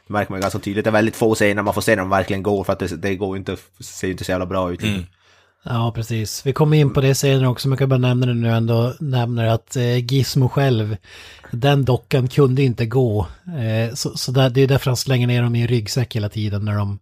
det 0.07 0.13
märker 0.13 0.31
man 0.31 0.41
ganska 0.41 0.59
tydligt, 0.59 0.83
det 0.83 0.89
är 0.89 0.91
väldigt 0.91 1.15
få 1.15 1.35
scener 1.35 1.63
man 1.63 1.73
får 1.73 1.81
se 1.81 1.95
när 1.95 2.03
de 2.03 2.09
verkligen 2.09 2.43
går 2.43 2.63
för 2.63 2.73
att 2.73 2.79
det, 2.79 2.87
det 2.87 3.15
går 3.15 3.37
inte, 3.37 3.57
ser 3.79 4.09
inte 4.09 4.23
så 4.23 4.31
jävla 4.31 4.45
bra 4.45 4.71
ut. 4.71 4.83
Mm. 4.83 5.03
Ja, 5.65 5.91
precis. 5.95 6.45
Vi 6.45 6.53
kommer 6.53 6.77
in 6.77 6.93
på 6.93 7.01
det 7.01 7.15
senare 7.15 7.47
också, 7.47 7.67
men 7.67 7.71
jag 7.71 7.79
kan 7.79 7.89
bara 7.89 7.97
nämna 7.97 8.25
det 8.25 8.33
nu 8.33 8.49
ändå, 8.49 8.93
nämner 8.99 9.45
att 9.45 9.75
eh, 9.75 9.97
Gizmo 9.97 10.49
själv, 10.49 10.97
den 11.51 11.85
dockan 11.85 12.27
kunde 12.27 12.63
inte 12.63 12.85
gå. 12.85 13.27
Eh, 13.45 13.93
så 13.93 14.17
så 14.17 14.31
där, 14.31 14.49
det 14.49 14.61
är 14.61 14.67
därför 14.67 14.89
han 14.89 14.97
slänger 14.97 15.27
ner 15.27 15.43
dem 15.43 15.55
i 15.55 15.61
en 15.61 15.67
ryggsäck 15.67 16.15
hela 16.15 16.29
tiden 16.29 16.65
när 16.65 16.75
de 16.75 16.99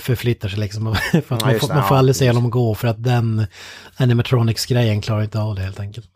förflyttar 0.00 0.48
sig 0.48 0.58
liksom. 0.58 0.96
för 1.12 1.34
att 1.34 1.44
man, 1.44 1.60
får, 1.60 1.74
man 1.74 1.88
får 1.88 1.96
aldrig 1.96 2.16
se 2.16 2.28
honom 2.28 2.50
gå 2.50 2.74
för 2.74 2.88
att 2.88 3.04
den 3.04 3.46
animatronics-grejen 3.96 5.00
klarar 5.00 5.22
inte 5.22 5.40
av 5.40 5.54
det 5.54 5.62
helt 5.62 5.80
enkelt. 5.80 6.06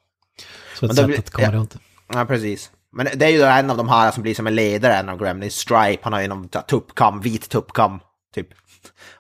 Så 0.79 0.87
ett 0.87 0.97
sätt 0.97 1.07
blir, 1.07 1.19
att 1.19 1.31
komma 1.31 1.47
ja, 1.47 1.53
runt. 1.53 1.77
Ja, 2.15 2.25
precis. 2.25 2.71
Men 2.93 3.09
det 3.15 3.27
är 3.27 3.31
ju 3.31 3.43
en 3.43 3.71
av 3.71 3.77
de 3.77 3.89
här 3.89 4.11
som 4.11 4.23
blir 4.23 4.35
som 4.35 4.47
en 4.47 4.55
ledare, 4.55 4.95
en 4.95 5.09
av 5.09 5.19
Gremlins, 5.19 5.55
Stripe. 5.55 5.99
Han 6.03 6.13
har 6.13 6.21
ju 6.21 6.29
någon 6.29 6.49
tuppkam, 6.49 7.21
vit 7.21 7.49
tuppkam, 7.49 8.01
typ. 8.35 8.49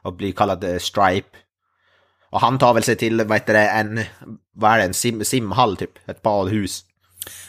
Och 0.03 0.13
blir 0.13 0.33
kallad 0.33 0.65
uh, 0.65 0.79
Stripe. 0.79 1.29
Och 2.31 2.41
han 2.41 2.59
tar 2.59 2.75
väl 2.75 2.83
sig 2.83 2.97
till, 2.97 3.25
vad 3.25 3.33
heter 3.33 3.53
det, 3.53 3.69
en, 3.69 4.01
vad 4.55 4.73
är 4.73 4.79
det, 4.79 4.85
en 4.85 4.95
sim, 4.95 5.25
simhall 5.25 5.77
typ, 5.77 5.91
ett 6.07 6.23
badhus. 6.23 6.85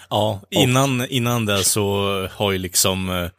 Ja, 0.09 0.41
innan, 0.49 1.05
innan 1.05 1.45
det 1.45 1.63
så 1.63 2.27
har 2.31 2.51
ju 2.51 2.57
liksom, 2.57 3.09
eh, 3.09 3.29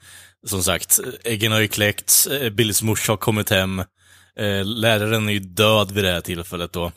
som 0.47 0.63
sagt, 0.63 1.01
äggen 1.25 1.53
har 1.53 1.61
ju 1.61 1.69
kläckts, 1.69 2.27
eh, 2.27 2.51
Billys 2.51 2.83
morsa 2.83 3.13
har 3.13 3.17
kommit 3.17 3.51
hem, 3.51 3.79
eh, 4.39 4.65
läraren 4.65 5.29
är 5.29 5.33
ju 5.33 5.39
död 5.39 5.91
vid 5.93 6.05
det 6.05 6.13
här 6.13 6.21
tillfället 6.21 6.73
då. 6.73 6.93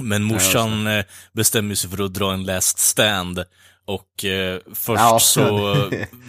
Men 0.00 0.22
morsan 0.22 0.86
eh, 0.86 1.04
bestämmer 1.32 1.74
sig 1.74 1.90
för 1.90 2.04
att 2.04 2.14
dra 2.14 2.32
en 2.32 2.44
last 2.44 2.78
stand. 2.78 3.44
Och 3.86 4.24
eh, 4.24 4.58
först 4.74 5.00
Ja. 5.00 5.18
så 5.20 5.74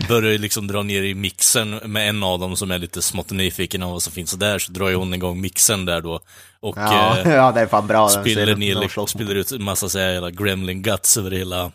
börjar 0.07 0.31
jag 0.31 0.41
liksom 0.41 0.67
dra 0.67 0.83
ner 0.83 1.03
i 1.03 1.13
mixen 1.15 1.69
med 1.85 2.09
en 2.09 2.23
av 2.23 2.39
dem 2.39 2.55
som 2.57 2.71
är 2.71 2.79
lite 2.79 3.01
smått 3.01 3.31
nyfiken 3.31 3.83
av 3.83 3.91
vad 3.91 4.03
som 4.03 4.13
finns 4.13 4.31
där, 4.33 4.59
så 4.59 4.71
drar 4.71 4.89
ju 4.89 4.95
hon 4.95 5.13
igång 5.13 5.41
mixen 5.41 5.85
där 5.85 6.01
då. 6.01 6.19
Och 6.59 6.77
Ja, 6.77 7.17
eh, 7.17 7.31
ja 7.33 7.51
det 7.51 7.61
är 7.61 7.67
fan 7.67 7.87
bra. 7.87 8.09
spiller, 8.09 8.55
ner, 8.55 8.75
liksom, 8.75 9.07
spiller 9.07 9.35
ut 9.35 9.51
en 9.51 9.63
massa 9.63 9.89
så 9.89 9.99
här, 9.99 10.29
gremlin 10.29 10.81
guts 10.81 11.17
över 11.17 11.31
hela 11.31 11.71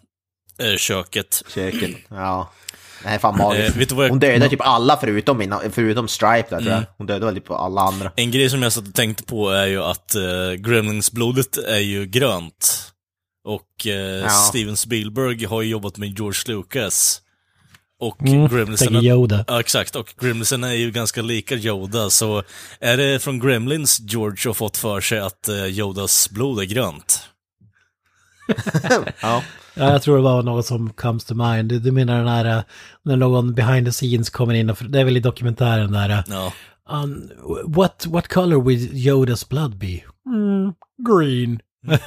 eh, 0.59 0.77
köket. 0.77 1.43
Köket. 1.55 1.91
Ja. 2.09 2.53
Är 3.05 3.19
fan 3.19 3.39
magiskt. 3.39 3.77
Eh, 3.77 3.99
jag- 3.99 4.09
Hon 4.09 4.19
dödade 4.19 4.49
typ 4.51 4.61
alla 4.61 4.97
förutom, 4.97 5.43
innan- 5.43 5.61
förutom 5.73 6.09
Stripe 6.09 6.47
där 6.51 6.59
tror 6.59 6.63
jag. 6.63 6.73
Mm. 6.77 6.85
Hon 6.99 7.07
dödade 7.07 7.27
väl 7.27 7.35
typ 7.35 7.51
alla 7.51 7.81
andra. 7.81 8.13
En 8.17 8.31
grej 8.31 8.51
som 8.51 8.63
jag 8.63 8.73
satt 8.73 8.89
och 8.89 8.95
tänkte 8.95 9.25
på 9.25 9.51
är 9.51 9.67
ju 9.67 9.83
att 9.83 10.15
uh, 10.17 10.53
Gremlins-blodet 10.53 11.57
är 11.69 11.79
ju 11.79 12.07
grönt. 12.07 12.91
Och 13.45 13.87
eh, 13.87 13.93
Ja. 13.93 14.29
Steven 14.29 14.77
Spielberg 14.77 15.45
har 15.45 15.63
ju 15.63 15.69
jobbat 15.71 15.97
med 15.97 16.19
George 16.19 16.41
Lucas. 16.47 17.21
Och 18.01 18.23
Mm, 18.23 18.49
Gremlinsen... 18.49 18.95
Yoda. 19.05 19.45
Ja, 19.49 19.61
exakt. 19.61 19.97
Och 19.97 20.15
Gremlinsen 20.21 20.65
är 20.65 20.73
ju 20.73 20.91
ganska 20.91 21.23
lika 21.23 21.55
Yoda, 21.55 22.11
så 22.11 22.43
är 22.81 22.97
det 22.97 23.19
från 23.23 23.41
Gremlins 23.41 24.01
George 24.01 24.49
har 24.49 24.55
fått 24.55 24.77
för 24.77 25.01
sig 25.01 25.19
att 25.21 25.49
eh, 25.49 25.65
Yodas 25.67 26.31
blod 26.31 26.61
är 26.61 26.65
grönt? 26.65 27.21
Ja. 29.21 29.43
Ja, 29.75 29.93
jag 29.93 30.03
tror 30.03 30.17
det 30.17 30.23
var 30.23 30.43
något 30.43 30.67
som 30.67 30.91
comes 30.93 31.25
to 31.25 31.35
mind. 31.35 31.69
Du, 31.69 31.79
du 31.79 31.93
menar 31.93 32.19
den 32.19 32.29
här, 32.29 32.45
eh, 32.59 32.63
när 33.03 33.17
någon 33.17 33.55
behind 33.55 33.87
the 33.87 33.93
scenes 33.93 34.31
kommer 34.31 34.55
in 34.55 34.71
och, 34.71 34.77
det 34.89 35.01
är 35.01 35.05
väl 35.05 35.17
i 35.17 35.21
dokumentären 35.21 35.93
där. 35.93 36.11
eh, 36.11 36.21
Ja. 36.27 36.53
Um, 36.91 37.31
what, 37.67 38.07
what 38.07 38.29
color 38.29 38.63
will 38.63 38.95
Yodas 39.07 39.49
blood 39.49 39.77
be? 39.79 40.01
Mm, 40.27 40.73
green. 41.09 41.61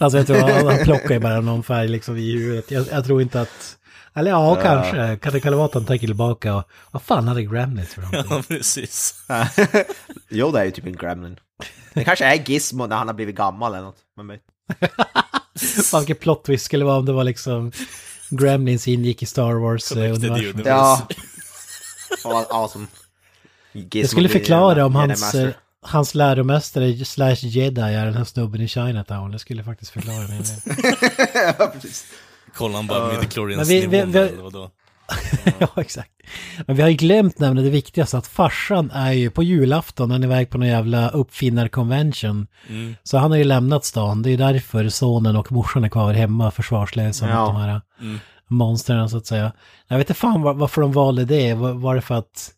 alltså 0.00 0.18
jag 0.18 0.26
tror 0.26 0.36
han, 0.36 0.66
han 0.66 0.84
plockar 0.84 1.10
ju 1.14 1.18
bara 1.20 1.40
någon 1.40 1.62
färg 1.62 1.88
liksom 1.88 2.16
i 2.16 2.32
huvudet. 2.32 2.70
Jag, 2.70 2.86
jag 2.90 3.04
tror 3.04 3.22
inte 3.22 3.40
att... 3.40 3.76
Eller 4.14 4.30
ja, 4.30 4.56
Ja. 4.56 4.62
kanske. 4.62 5.16
Kan 5.16 5.32
det, 5.32 5.40
kan 5.40 5.52
det 5.52 5.56
vara 5.56 5.66
att 5.66 5.74
han 5.74 5.84
tänker 5.84 6.06
tillbaka 6.06 6.54
och... 6.56 6.64
Vad 6.90 7.02
fan 7.02 7.28
hade 7.28 7.42
Gremlins 7.42 7.94
för 7.94 8.02
någonting? 8.02 8.24
Ja, 8.36 8.42
precis. 8.48 9.14
jo, 10.30 10.50
det 10.50 10.60
är 10.60 10.64
ju 10.64 10.70
typ 10.70 10.86
en 10.86 10.96
gremlin. 10.96 11.36
Det 11.94 12.04
kanske 12.04 12.24
är 12.24 12.50
Gizmo 12.50 12.86
när 12.86 12.96
han 12.96 13.06
har 13.06 13.14
blivit 13.14 13.36
gammal 13.36 13.74
eller 13.74 13.84
något. 13.84 13.98
Men, 14.16 14.26
men. 14.26 14.38
Fan 15.90 16.00
vilken 16.00 16.16
plot 16.16 16.44
twist 16.44 16.64
skulle 16.64 16.84
vara 16.84 16.96
om 16.98 17.06
det 17.06 17.12
var 17.12 17.24
liksom... 17.24 17.72
Gremlins 18.28 18.88
ingick 18.88 19.22
i 19.22 19.26
Star 19.26 19.52
Wars-universum. 19.54 20.62
Ja. 20.64 21.08
Ja, 22.24 22.46
awesome. 22.50 22.86
Gizmo 23.72 23.90
Det 24.02 24.08
skulle 24.08 24.28
förklara 24.28 24.86
om 24.86 24.94
hans, 24.94 25.34
eh, 25.34 25.50
hans 25.82 26.14
läromästare 26.14 27.04
slash 27.04 27.36
jedi 27.40 27.80
är 27.80 28.04
den 28.06 28.14
här 28.14 28.24
snubben 28.24 28.60
i 28.60 28.68
Chinatown. 28.68 29.30
Det 29.30 29.38
skulle 29.38 29.64
faktiskt 29.64 29.90
förklara 29.90 30.26
del. 30.26 30.42
ja, 31.58 31.66
precis. 31.66 32.04
Kollar 32.54 32.76
han 32.76 32.86
bara 32.86 33.06
Men 33.06 33.16
midichlorians 33.16 33.68
vi- 33.68 33.86
vi- 33.86 34.02
vi- 34.04 34.18
eller 34.18 34.42
vadå? 34.42 34.70
ja, 35.58 35.68
exakt. 35.76 36.10
Men 36.66 36.76
vi 36.76 36.82
har 36.82 36.88
ju 36.88 36.94
glömt 36.96 37.38
nämna 37.38 37.62
det 37.62 37.70
viktigaste, 37.70 38.18
att 38.18 38.26
farsan 38.26 38.90
är 38.90 39.12
ju 39.12 39.30
på 39.30 39.42
julafton, 39.42 40.10
han 40.10 40.22
är 40.22 40.26
iväg 40.26 40.50
på 40.50 40.58
någon 40.58 40.68
jävla 40.68 41.08
uppfinnarkonvention. 41.08 42.46
Mm. 42.68 42.94
Så 43.02 43.18
han 43.18 43.30
har 43.30 43.38
ju 43.38 43.44
lämnat 43.44 43.84
stan, 43.84 44.22
det 44.22 44.30
är 44.30 44.38
därför 44.38 44.88
sonen 44.88 45.36
och 45.36 45.52
morsan 45.52 45.84
är 45.84 45.88
kvar 45.88 46.12
hemma 46.14 46.50
försvarslösa 46.50 47.28
Ja. 47.28 47.40
mot 47.46 47.54
de 47.54 47.60
här 47.60 47.80
Mm. 48.00 48.18
monstren 48.48 49.08
så 49.10 49.16
att 49.16 49.26
säga. 49.26 49.52
Jag 49.88 49.98
vet 49.98 50.10
inte 50.10 50.20
fan 50.20 50.42
var, 50.42 50.54
varför 50.54 50.80
de 50.82 50.92
valde 50.92 51.24
det, 51.24 51.54
var, 51.54 51.72
var 51.72 51.94
det 51.94 52.00
för 52.00 52.14
att 52.14 52.50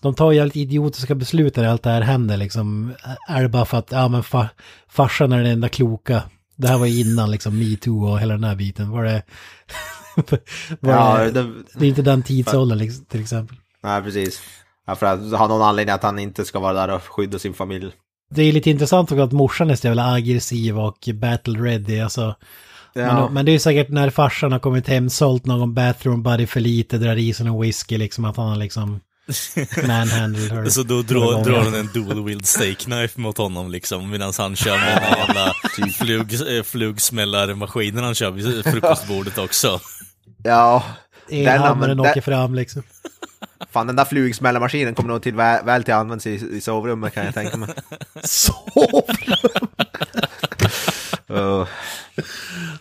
de 0.00 0.14
tar 0.14 0.30
ju 0.30 0.36
jävligt 0.36 0.56
idiotiska 0.56 1.14
beslut 1.14 1.56
när 1.56 1.64
allt 1.68 1.82
det 1.82 1.90
här 1.90 2.00
händer 2.00 2.36
liksom. 2.36 2.94
Är 3.28 3.42
det 3.42 3.48
bara 3.48 3.64
för 3.64 3.78
att, 3.78 3.92
ja 3.92 4.08
men 4.08 4.22
fa, 4.22 4.48
farsan 4.88 5.32
är 5.32 5.36
den 5.42 5.52
enda 5.52 5.68
kloka. 5.68 6.22
Det 6.56 6.68
här 6.68 6.78
var 6.78 6.86
ju 6.86 7.00
innan 7.00 7.30
liksom 7.30 7.58
metoo 7.58 8.10
och 8.10 8.20
hela 8.20 8.34
den 8.34 8.44
här 8.44 8.54
biten. 8.56 8.90
Var 8.90 9.04
det... 9.04 9.22
Ja, 10.80 11.18
det, 11.18 11.30
det- 11.30 11.52
det 11.74 11.84
är 11.84 11.88
inte 11.88 12.02
den 12.02 12.22
tidsåldern 12.22 12.78
liksom, 12.78 13.04
till 13.04 13.20
exempel. 13.20 13.56
Nej, 13.82 14.02
precis. 14.02 14.40
Ja, 14.86 14.94
för 14.94 15.06
att 15.06 15.38
ha 15.38 15.48
någon 15.48 15.62
anledning 15.62 15.94
att 15.94 16.02
han 16.02 16.18
inte 16.18 16.44
ska 16.44 16.58
vara 16.60 16.72
där 16.72 16.94
och 16.94 17.02
skydda 17.02 17.38
sin 17.38 17.54
familj. 17.54 17.92
Det 18.34 18.42
är 18.42 18.52
lite 18.52 18.70
intressant 18.70 19.12
också 19.12 19.22
att 19.22 19.32
morsan 19.32 19.70
är 19.70 19.74
så 19.74 19.86
jävla 19.86 20.12
aggressiv 20.12 20.78
och 20.78 21.08
battle 21.14 21.58
ready. 21.58 22.00
Alltså, 22.00 22.34
Ja. 22.94 23.14
men, 23.24 23.34
men 23.34 23.46
det 23.46 23.52
är 23.52 23.58
säkert 23.58 23.88
när 23.88 24.10
farsan 24.10 24.52
har 24.52 24.58
kommit 24.58 24.88
hem, 24.88 25.10
sålt 25.10 25.46
någon 25.46 25.74
bathroom 25.74 26.22
buddy 26.22 26.46
för 26.46 26.60
lite, 26.60 26.98
drar 26.98 27.16
i 27.16 27.32
sig 27.34 27.46
någon 27.46 27.62
whisky, 27.62 27.98
liksom 27.98 28.24
att 28.24 28.36
han 28.36 28.48
har 28.48 28.56
liksom 28.56 29.00
manhandled 29.86 30.52
her. 30.52 30.68
Så 30.68 30.82
då 30.82 31.02
drar, 31.02 31.44
drar 31.44 31.64
hon 31.64 31.74
en 31.74 31.86
dual 31.94 32.24
wield 32.24 32.46
steak 32.46 32.78
knife 32.78 33.20
mot 33.20 33.38
honom 33.38 33.70
liksom, 33.70 34.10
medan 34.10 34.32
han 34.38 34.56
kör 34.56 34.76
med 34.76 34.84
här 35.02 35.16
jävla 35.18 35.54
flug, 35.98 36.56
eh, 36.56 36.62
flugsmällarmaskinen 36.62 38.04
han 38.04 38.14
kör 38.14 38.30
vid 38.30 38.64
frukostbordet 38.72 39.38
också. 39.38 39.80
Ja. 40.44 40.84
Elhammaren 41.30 41.96
den- 41.96 42.00
åker 42.10 42.20
fram 42.20 42.54
liksom. 42.54 42.82
Fan, 43.70 43.86
den 43.86 43.96
där 43.96 44.04
flugsmällarmaskinen 44.04 44.94
kommer 44.94 45.08
nog 45.08 45.22
till 45.22 45.34
väl, 45.34 45.64
väl 45.64 45.84
till 45.84 45.94
används 45.94 46.26
i, 46.26 46.30
i 46.56 46.60
sovrummet 46.60 47.14
kan 47.14 47.24
jag 47.24 47.34
tänka 47.34 47.56
mig. 47.56 47.68
Sovrum! 48.24 49.02
Uh, 51.30 51.66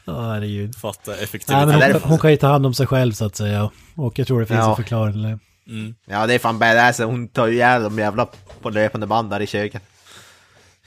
Ja, 0.06 0.22
herregud. 0.32 0.76
Fatta 0.76 1.12
Nej, 1.12 1.24
effektivitet. 1.24 1.68
men 1.68 1.92
hon, 1.94 2.02
hon 2.04 2.20
kan 2.20 2.32
ju 2.32 2.38
ta 2.38 2.48
hand 2.48 2.66
om 2.66 2.74
sig 2.74 2.88
själv 2.88 3.12
så 3.14 3.26
att 3.26 3.36
säga. 3.36 3.70
Och 3.96 4.20
jag 4.20 4.28
tror 4.28 4.39
det 4.39 4.46
finns 4.46 4.58
Ja. 4.58 4.70
en 4.70 4.76
förklaring. 4.76 5.39
Mm. 5.72 5.96
ja, 6.08 6.28
det 6.28 6.34
är 6.34 6.40
fan 6.40 6.60
badass. 6.60 7.00
Hon 7.00 7.28
tar 7.28 7.48
ju 7.48 7.54
ihjäl 7.54 7.84
de 7.84 8.00
jävla 8.00 8.28
på 8.62 8.70
löpande 8.70 9.08
band 9.08 9.30
där 9.30 9.40
i 9.42 9.48
köket. 9.48 9.82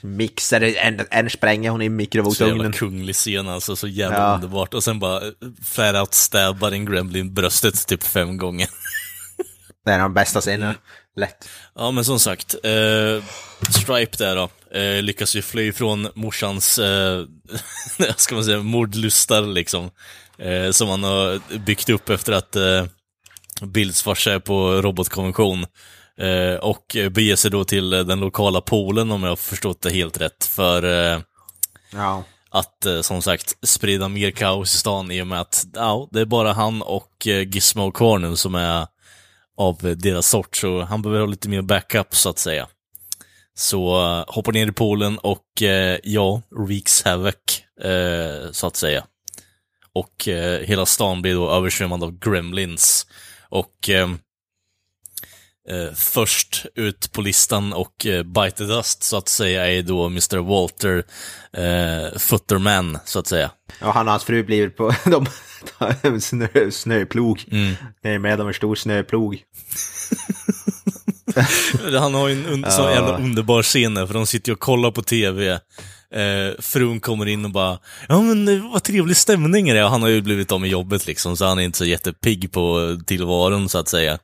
Mixar, 0.03 0.61
en, 0.61 1.01
en 1.11 1.31
spränger 1.31 1.71
hon 1.71 1.83
i 1.83 1.85
Så 1.85 1.89
jävla 1.89 1.97
mikrovågsugnen. 1.97 2.73
kunglig 2.73 3.15
scen 3.15 3.49
alltså, 3.49 3.77
så 3.77 3.89
jävla 3.89 4.19
Ja. 4.19 4.35
underbart. 4.35 4.75
Och 4.75 4.85
sen 4.85 4.99
bara 4.99 5.27
eh, 5.27 5.33
flat 5.65 5.95
out 5.97 6.15
stabbar 6.15 6.73
en 6.73 6.85
gremlin 6.85 7.35
bröstet 7.35 7.87
typ 7.87 8.03
fem 8.03 8.37
gånger. 8.39 8.69
Det 9.85 9.91
är 9.93 9.99
de 9.99 10.15
bästa 10.15 10.41
scenerna. 10.41 10.75
Lätt. 11.17 11.49
Ja, 11.75 11.91
men 11.91 12.05
som 12.05 12.21
sagt, 12.21 12.55
eh, 12.65 13.25
Stripe 13.71 14.17
där 14.19 14.37
då, 14.37 14.49
eh, 14.79 15.03
lyckas 15.03 15.35
ju 15.37 15.43
fly 15.43 15.73
från 15.73 16.09
morsans, 16.15 16.79
eh, 16.79 17.25
ska 18.17 18.35
man 18.35 18.45
säga, 18.45 18.59
mordlustar 18.63 19.43
liksom. 19.43 19.91
Eh, 20.39 20.71
som 20.71 20.89
han 20.89 21.05
har 21.05 21.59
byggt 21.59 21.89
upp 21.89 22.11
efter 22.11 22.33
att 22.33 22.57
eh, 22.57 22.85
Är 23.65 24.39
på 24.39 24.83
robotkonvention. 24.83 25.67
Eh, 26.19 26.55
och 26.55 26.97
beger 27.11 27.37
sig 27.37 27.51
då 27.51 27.65
till 27.65 27.91
den 27.91 28.21
lokala 28.21 28.61
poolen 28.61 29.11
om 29.11 29.23
jag 29.23 29.31
har 29.31 29.37
förstått 29.37 29.83
det 29.83 29.91
helt 29.91 30.21
rätt. 30.21 30.45
För 30.45 30.83
eh, 31.15 31.21
Ja. 31.93 32.25
att 32.51 32.87
eh, 32.87 33.01
som 33.01 33.23
sagt 33.23 33.67
sprida 33.69 34.09
mer 34.09 34.31
kaos 34.31 34.75
i 34.75 34.79
stan 34.79 35.11
i 35.11 35.23
och 35.23 35.27
med 35.27 35.41
att 35.41 35.67
ja, 35.75 36.09
det 36.11 36.21
är 36.21 36.25
bara 36.25 36.53
han 36.53 36.83
och 36.83 37.27
eh, 37.27 37.49
Gizmo 37.49 37.93
kvar 37.93 38.19
nu 38.19 38.37
som 38.37 38.55
är 38.55 38.87
av 39.57 39.87
eh, 39.87 39.91
deras 39.91 40.29
sort, 40.29 40.57
så 40.57 40.83
han 40.83 41.03
behöver 41.03 41.21
ha 41.21 41.27
lite 41.27 41.49
mer 41.49 41.63
backup 41.63 42.17
så 42.17 42.29
att 42.31 42.39
säga. 42.39 42.69
Så 43.57 44.01
eh, 44.01 44.25
hoppar 44.35 44.53
ner 44.53 44.67
i 44.67 44.73
poolen 44.73 45.19
och 45.19 45.63
eh, 45.63 45.99
ja, 46.03 46.43
wreaks 46.51 47.03
havoc, 47.03 47.35
eh, 47.83 48.51
så 48.53 48.67
att 48.67 48.77
säga. 48.77 49.05
Och 49.93 50.29
eh, 50.29 50.61
hela 50.61 50.87
stan 50.87 51.23
blir 51.23 51.35
då 51.35 51.51
översvämmad 51.51 52.05
av 52.05 52.19
gremlins. 52.19 53.07
Och 53.55 53.91
eh, 53.91 54.11
eh, 55.71 55.95
först 55.95 56.67
ut 56.75 57.13
på 57.13 57.21
listan 57.21 57.73
och 57.73 58.07
eh, 58.07 58.23
bite 58.23 58.57
the 58.57 58.65
dust, 58.65 59.03
så 59.03 59.17
att 59.17 59.29
säga, 59.29 59.73
är 59.73 59.83
då 59.83 60.07
Mr. 60.07 60.37
Walter 60.39 61.05
eh, 61.57 62.19
Futterman, 62.19 62.99
så 63.05 63.19
att 63.19 63.27
säga. 63.27 63.51
Och 63.81 63.93
han 63.95 64.07
och 64.07 64.13
hans 64.13 64.25
fru 64.25 64.43
blir 64.45 64.69
på 64.69 64.95
de 65.11 65.27
en 66.03 66.21
snö, 66.21 66.71
snöplog. 66.71 67.45
Mm. 67.51 67.75
Det 68.03 68.09
är 68.09 68.19
med 68.19 68.41
om 68.41 68.49
en 68.49 68.55
stor 68.55 68.75
snöplog. 68.75 69.39
Han 72.01 72.15
har 72.15 72.29
ju 72.29 72.35
en 72.35 72.47
un- 72.47 72.67
Ja. 72.79 72.91
jävla 72.91 73.19
underbar 73.19 73.63
scen 73.63 73.95
där, 73.95 74.07
för 74.07 74.15
de 74.15 74.27
sitter 74.27 74.51
ju 74.51 74.55
och 74.55 74.61
kollar 74.61 74.91
på 74.91 75.03
TV. 75.03 75.61
Eh, 76.15 76.55
frun 76.59 77.01
kommer 77.01 77.27
in 77.27 77.45
och 77.45 77.51
bara 77.51 77.79
Ja 78.09 78.21
men 78.21 78.49
eh, 78.49 78.73
vad 78.73 78.83
trevlig 78.83 79.17
stämning 79.17 79.69
är 79.69 79.75
det. 79.75 79.85
Och 79.85 79.91
han 79.91 80.03
har 80.03 80.09
ju 80.09 80.23
blivit 80.23 80.53
av 80.53 80.61
med 80.61 80.71
jobbet 80.71 81.07
liksom, 81.07 81.37
så 81.37 81.45
han 81.45 81.59
är 81.59 81.63
inte 81.63 81.79
så 81.79 81.85
jättepigg 81.85 82.53
på 82.53 82.97
tillvaron 83.07 83.69
så 83.69 83.79
att 83.79 83.89
säga. 83.89 84.19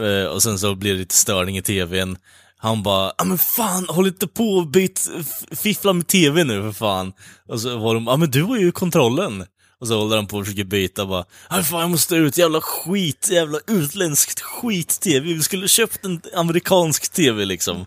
Eh, 0.00 0.26
och 0.26 0.42
sen 0.42 0.58
så 0.58 0.74
blir 0.74 0.92
det 0.92 0.98
lite 0.98 1.14
störning 1.14 1.56
i 1.56 1.62
TVn. 1.62 2.16
Han 2.56 2.82
bara, 2.82 3.12
ja 3.18 3.24
men 3.24 3.38
fan, 3.38 3.86
håll 3.88 4.06
inte 4.06 4.26
på 4.26 4.44
och 4.44 4.66
byt, 4.66 5.10
fiffla 5.50 5.92
med 5.92 6.06
TV 6.06 6.44
nu 6.44 6.62
för 6.62 6.72
fan. 6.72 7.12
Och 7.48 7.60
så 7.60 7.78
var 7.78 7.94
de, 7.94 8.06
ja 8.06 8.16
men 8.16 8.30
du 8.30 8.42
har 8.42 8.56
ju 8.56 8.72
kontrollen. 8.72 9.44
Och 9.80 9.88
så 9.88 9.98
håller 9.98 10.16
han 10.16 10.26
på 10.26 10.36
och 10.36 10.44
försöker 10.44 10.64
byta 10.64 11.06
bara. 11.06 11.24
"Aj, 11.48 11.62
fan 11.64 11.80
jag 11.80 11.90
måste 11.90 12.14
ut, 12.16 12.38
jävla 12.38 12.60
skit, 12.60 13.28
jävla 13.32 13.58
utländskt 13.66 14.40
skit-tv. 14.40 15.26
Vi 15.34 15.42
skulle 15.42 15.68
köpt 15.68 16.04
en 16.04 16.20
amerikansk 16.34 17.12
tv 17.12 17.44
liksom. 17.44 17.86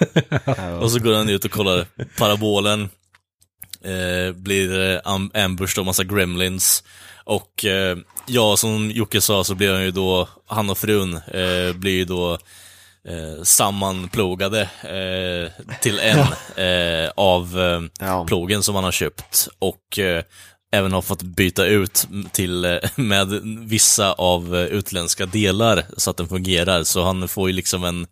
och 0.80 0.92
så 0.92 0.98
går 0.98 1.14
han 1.14 1.28
ut 1.28 1.44
och 1.44 1.50
kollar 1.50 1.86
parabolen. 2.18 2.88
Eh, 3.84 4.32
blir 4.34 4.80
eh, 4.94 5.00
am- 5.04 5.30
ambushed 5.34 5.78
av 5.78 5.84
massa 5.86 6.04
gremlins. 6.04 6.84
Och 7.24 7.64
eh, 7.64 7.96
ja, 8.26 8.56
som 8.56 8.90
Jocke 8.90 9.20
sa 9.20 9.44
så 9.44 9.54
blir 9.54 9.72
han 9.72 9.82
ju 9.82 9.90
då, 9.90 10.28
han 10.46 10.70
och 10.70 10.78
frun 10.78 11.14
eh, 11.14 11.72
blir 11.74 11.92
ju 11.92 12.04
då 12.04 12.32
eh, 13.08 13.42
sammanplogade 13.42 14.60
eh, 14.82 15.64
till 15.80 15.98
en 15.98 16.18
eh, 16.64 17.10
av 17.16 17.58
eh, 17.60 18.06
Ja. 18.06 18.24
plogen 18.28 18.62
som 18.62 18.74
han 18.74 18.84
har 18.84 18.92
köpt. 18.92 19.48
Och 19.58 19.98
eh, 19.98 20.24
även 20.74 20.92
har 20.92 21.02
fått 21.02 21.22
byta 21.22 21.66
ut 21.66 22.08
till, 22.32 22.64
eh, 22.64 22.78
med 22.96 23.28
vissa 23.68 24.12
av 24.12 24.56
eh, 24.56 24.62
utländska 24.64 25.26
delar 25.26 25.84
så 25.96 26.10
att 26.10 26.16
den 26.16 26.28
fungerar. 26.28 26.84
Så 26.84 27.04
han 27.04 27.28
får 27.28 27.48
ju 27.48 27.52
liksom 27.56 27.84
en 27.84 28.06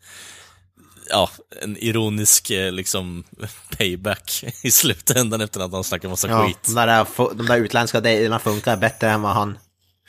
ja, 1.10 1.30
en 1.62 1.76
ironisk 1.76 2.50
eh, 2.50 2.72
liksom 2.72 3.24
payback 3.78 4.44
i 4.62 4.70
slutändan 4.70 5.40
efter 5.40 5.60
att 5.60 5.72
han 5.72 5.84
snackar 5.84 6.08
massa 6.08 6.28
Ja, 6.28 6.46
skit. 6.46 6.58
de, 6.66 6.74
där, 6.74 7.06
de 7.34 7.46
där 7.46 7.58
utländska 7.58 8.00
delarna 8.00 8.38
funkar 8.38 8.76
bättre 8.76 9.10
än 9.10 9.22
vad 9.22 9.32
han 9.32 9.58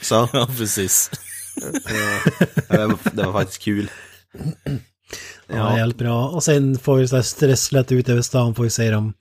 sa. 0.01 0.29
Ja, 0.33 0.47
precis. 0.57 1.11
det, 2.69 2.77
var, 2.87 2.97
det 3.15 3.23
var 3.23 3.33
faktiskt 3.33 3.61
kul. 3.61 3.89
Ja, 4.63 4.73
Ja. 5.55 5.77
jävligt 5.77 5.97
bra. 5.97 6.27
Och 6.27 6.43
sen 6.43 6.79
får 6.79 6.99
ju 6.99 7.07
så 7.07 7.15
här 7.15 7.23
stresslat 7.23 7.91
ut 7.91 8.09
över 8.09 8.21
stan 8.21 8.55
får 8.55 8.65
ju 8.65 8.69
se 8.69 8.91
dem 8.91 9.13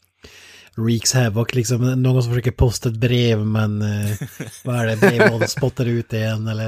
Reeks 0.77 1.15
Havoc, 1.15 1.55
liksom 1.55 2.03
någon 2.03 2.23
som 2.23 2.33
försöker 2.33 2.51
posta 2.51 2.89
ett 2.89 2.97
brev 2.97 3.39
men 3.39 3.83
eh, 3.83 4.17
vad 4.65 4.77
är 4.77 4.87
det, 4.87 4.97
brevlådan 4.97 5.49
spottar 5.49 5.87
ut 5.87 6.09
det 6.11 6.17
igen 6.17 6.49
eller 6.49 6.67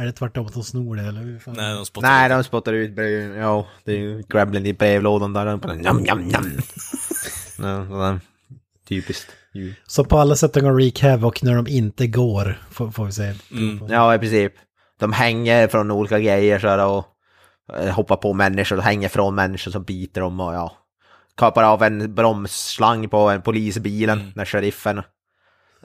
är 0.00 0.06
det 0.06 0.12
tvärtom 0.12 0.46
att 0.46 0.52
de 0.54 0.62
snor 0.64 0.96
det 0.96 1.02
eller 1.02 1.20
hur 1.20 1.38
fan? 1.38 1.54
Nej, 1.56 1.74
de 1.74 1.86
spottar 1.86 2.08
Nej, 2.08 2.26
ut. 2.26 2.30
de 2.30 2.44
spottar 2.44 2.72
ut 2.72 2.94
brev. 2.96 3.36
Ja, 3.36 3.66
det 3.84 3.92
är 3.92 3.96
ju 3.98 4.22
Gremlin 4.28 4.66
i 4.66 4.72
brevlådan 4.72 5.32
där. 5.32 5.56
Bara, 5.56 5.74
Njam, 5.74 5.96
njam, 5.96 6.20
njam. 6.20 6.44
Ja, 7.58 7.86
sådär. 7.88 8.20
Typiskt. 8.88 9.26
djur. 9.54 9.74
Så 9.86 10.04
på 10.04 10.18
alla 10.18 10.36
sätt 10.36 10.54
går 10.54 10.74
Reek 10.76 11.02
Havoc 11.02 11.42
när 11.42 11.54
de 11.56 11.66
inte 11.66 12.06
går, 12.06 12.62
får, 12.70 12.90
får 12.90 13.04
vi 13.06 13.12
se. 13.12 13.34
Ja, 13.88 14.14
i 14.14 14.18
princip. 14.18 14.52
De 15.00 15.12
hänger 15.12 15.68
från 15.68 15.90
olika 15.90 16.18
grejer 16.18 16.58
så 16.58 16.68
här, 16.68 16.86
och 16.86 17.04
eh, 17.78 17.94
hoppar 17.94 18.16
på 18.16 18.32
människor 18.32 18.76
och 18.76 18.82
hänger 18.82 19.08
från 19.08 19.34
människor 19.34 19.70
som 19.70 19.82
biter 19.84 20.20
dem 20.20 20.40
och 20.40 20.54
ja. 20.54 20.76
Kapar 21.40 21.62
av 21.62 21.82
en 21.82 22.14
bromsslang 22.14 23.08
på 23.08 23.18
en 23.30 23.42
polisbilen 23.42 24.32
när 24.34 24.44
sheriffen 24.44 25.02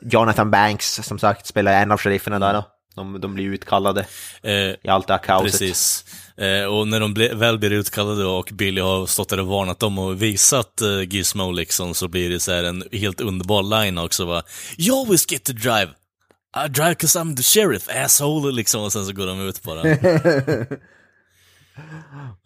Jonathan 0.02 0.52
Banks 0.52 0.96
som 1.04 1.20
sagt 1.20 1.46
spelar 1.46 1.82
en 1.82 1.92
av 1.92 1.98
sherifferna 1.98 2.40
där 2.40 2.54
då. 2.54 2.66
De, 2.96 3.22
de 3.22 3.34
blir 3.34 3.46
utkallade 3.46 4.06
Eh, 4.44 4.54
i 4.54 4.88
allt 4.88 5.08
det 5.08 5.14
här 5.14 5.24
kaoset. 5.24 5.52
Precis. 5.52 6.06
Eh, 6.38 6.66
och 6.66 6.88
när 6.88 7.00
de 7.00 7.14
ble, 7.14 7.34
väl 7.34 7.60
blir 7.60 7.72
utkallade 7.72 8.26
och 8.26 8.50
Billy 8.54 8.82
har 8.82 9.06
stått 9.06 9.30
där 9.30 9.40
och 9.40 9.48
varnat 9.48 9.80
dem 9.80 10.00
och 10.00 10.22
visat 10.22 10.82
eh, 10.82 11.02
Gizmo 11.02 11.52
liksom, 11.52 11.94
så 11.94 12.08
blir 12.08 12.30
det 12.30 12.40
så 12.40 12.52
här 12.52 12.64
en 12.64 12.84
helt 12.92 13.22
underbar 13.22 13.64
line 13.64 13.98
också 13.98 14.26
va. 14.26 14.44
You 14.78 15.00
always 15.02 15.32
get 15.32 15.44
to 15.44 15.54
drive. 15.54 15.90
I 16.66 16.70
drive 16.70 16.96
cause 16.96 17.20
I'm 17.20 17.36
the 17.36 17.44
sheriff, 17.44 17.90
asshole, 17.90 18.52
liksom. 18.52 18.84
Och 18.84 18.94
sen 18.94 19.06
så 19.06 19.14
går 19.14 19.28
de 19.28 19.48
ut 19.48 19.64
bara. 19.64 19.82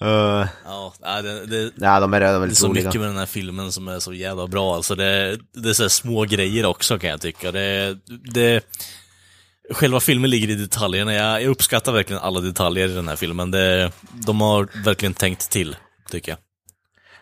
Uh, 0.01 0.47
ja, 0.65 0.93
nej, 1.01 1.23
det, 1.23 1.45
det, 1.45 1.71
ja, 1.75 1.99
de 1.99 2.13
är, 2.13 2.19
de 2.19 2.25
är 2.27 2.39
det 2.39 2.53
är 2.53 2.55
så 2.55 2.67
roliga. 2.67 2.86
mycket 2.86 3.01
med 3.01 3.09
den 3.09 3.17
här 3.17 3.25
filmen 3.25 3.71
som 3.71 3.88
är 3.88 3.99
så 3.99 4.13
jävla 4.13 4.47
bra. 4.47 4.75
Alltså 4.75 4.95
det, 4.95 5.39
det 5.53 5.69
är 5.69 5.73
så 5.73 5.89
små 5.89 6.23
grejer 6.23 6.65
också 6.65 6.99
kan 6.99 7.09
jag 7.09 7.21
tycka. 7.21 7.51
Det, 7.51 7.97
det, 8.34 8.63
själva 9.71 9.99
filmen 9.99 10.30
ligger 10.30 10.49
i 10.49 10.55
detaljerna. 10.55 11.13
Jag, 11.13 11.43
jag 11.43 11.49
uppskattar 11.49 11.91
verkligen 11.91 12.21
alla 12.21 12.39
detaljer 12.39 12.88
i 12.88 12.93
den 12.93 13.07
här 13.07 13.15
filmen. 13.15 13.51
Det, 13.51 13.91
de 14.11 14.41
har 14.41 14.84
verkligen 14.84 15.13
tänkt 15.13 15.49
till, 15.49 15.75
tycker 16.11 16.32
jag. 16.32 16.39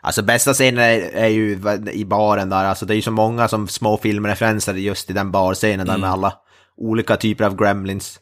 Alltså 0.02 0.22
bästa 0.22 0.54
scenen 0.54 0.84
är, 0.84 1.00
är 1.00 1.28
ju 1.28 1.52
i 1.92 2.06
baren 2.06 2.50
där, 2.50 2.66
alltså 2.66 2.86
det 2.86 2.94
är 2.94 2.96
ju 2.96 3.02
så 3.02 3.12
många 3.12 3.48
som 3.48 3.68
små 3.68 3.98
filmreferenser 3.98 4.74
just 4.74 5.10
i 5.10 5.14
den 5.14 5.32
barscenen 5.32 5.88
där 5.88 5.98
med 5.98 6.10
alla 6.10 6.34
olika 6.78 7.18
typer 7.18 7.46
av 7.46 7.56
gremlins. 7.56 8.20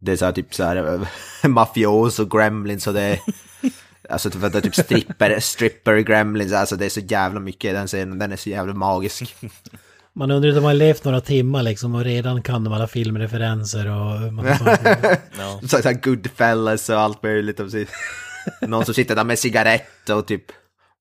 Det 0.00 0.12
är 0.12 0.16
så 0.16 0.24
här 0.24 0.32
typ 0.32 0.54
så 0.54 0.64
här 0.64 1.08
mafios 1.48 2.18
och 2.18 2.30
gremlins 2.30 2.86
och 2.86 2.94
det 2.94 3.02
är 3.02 3.20
Alltså 4.10 4.30
typ, 4.30 4.40
det 4.40 4.58
är 4.58 4.60
typ 4.60 4.74
stripper, 4.74 5.40
stripper 5.40 5.98
gremlins, 5.98 6.52
alltså 6.52 6.76
det 6.76 6.84
är 6.84 6.90
så 6.90 7.00
jävla 7.00 7.40
mycket 7.40 7.70
i 7.70 7.74
den 7.74 7.86
scenen, 7.86 8.18
den 8.18 8.32
är 8.32 8.36
så 8.36 8.50
jävla 8.50 8.74
magisk. 8.74 9.36
Man 10.12 10.30
undrar 10.30 10.50
om 10.50 10.54
de 10.54 10.64
har 10.64 10.74
levt 10.74 11.04
några 11.04 11.20
timmar 11.20 11.62
liksom 11.62 11.94
och 11.94 12.04
redan 12.04 12.42
kan 12.42 12.64
de 12.64 12.72
alla 12.72 12.86
filmreferenser 12.86 13.90
och 13.90 14.58
saker. 14.58 15.16
Ja. 15.38 15.60
Så, 15.68 15.76
här 15.76 15.92
Goodfellas 15.92 16.88
och 16.88 17.00
allt 17.00 17.22
möjligt. 17.22 17.60
Någon 18.60 18.84
som 18.84 18.94
sitter 18.94 19.16
där 19.16 19.24
med 19.24 19.38
cigarett 19.38 20.10
och 20.10 20.26
typ 20.26 20.44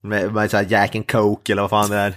med, 0.04 0.34
med 0.34 0.52
så 0.52 0.58
här 0.58 0.68
Jack 0.70 0.96
and 0.96 1.12
Coke 1.12 1.52
eller 1.52 1.62
vad 1.62 1.70
fan 1.70 1.90
det 1.90 1.98
är. 1.98 2.16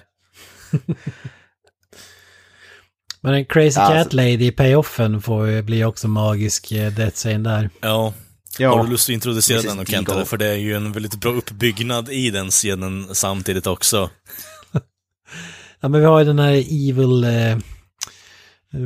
Men 3.23 3.35
en 3.35 3.45
Crazy 3.45 3.81
Ja, 3.81 3.87
Cat 3.89 3.97
alltså- 3.97 4.17
Lady 4.17 4.47
i 4.47 4.51
payoffen 4.53 5.23
får 5.23 5.47
ju 5.49 5.63
bli 5.63 5.85
också 5.85 6.09
magisk 6.09 6.73
eh, 6.73 6.93
death 6.93 7.15
scene 7.17 7.51
där. 7.51 7.71
Ja. 7.81 8.13
Ja. 8.59 8.77
Har 8.77 8.85
du 8.85 8.91
lust 8.91 9.09
att 9.09 9.13
introducera 9.15 9.63
den 9.63 9.79
och 9.79 9.85
Deagle. 9.85 10.15
Kent? 10.15 10.29
För 10.29 10.37
det 10.37 10.47
är 10.47 10.57
ju 10.57 10.77
en 10.77 10.93
väldigt 10.93 11.15
bra 11.21 11.33
uppbyggnad 11.33 12.09
i 12.09 12.31
den 12.31 12.51
scenen 12.51 13.15
samtidigt 13.15 13.67
också. 13.67 14.11
Ja 15.83 15.89
men 15.89 16.01
vi 16.01 16.07
har 16.07 16.19
ju 16.19 16.25
den 16.25 16.39
här 16.39 16.53
Evil, 16.53 17.25
eh, 17.25 17.59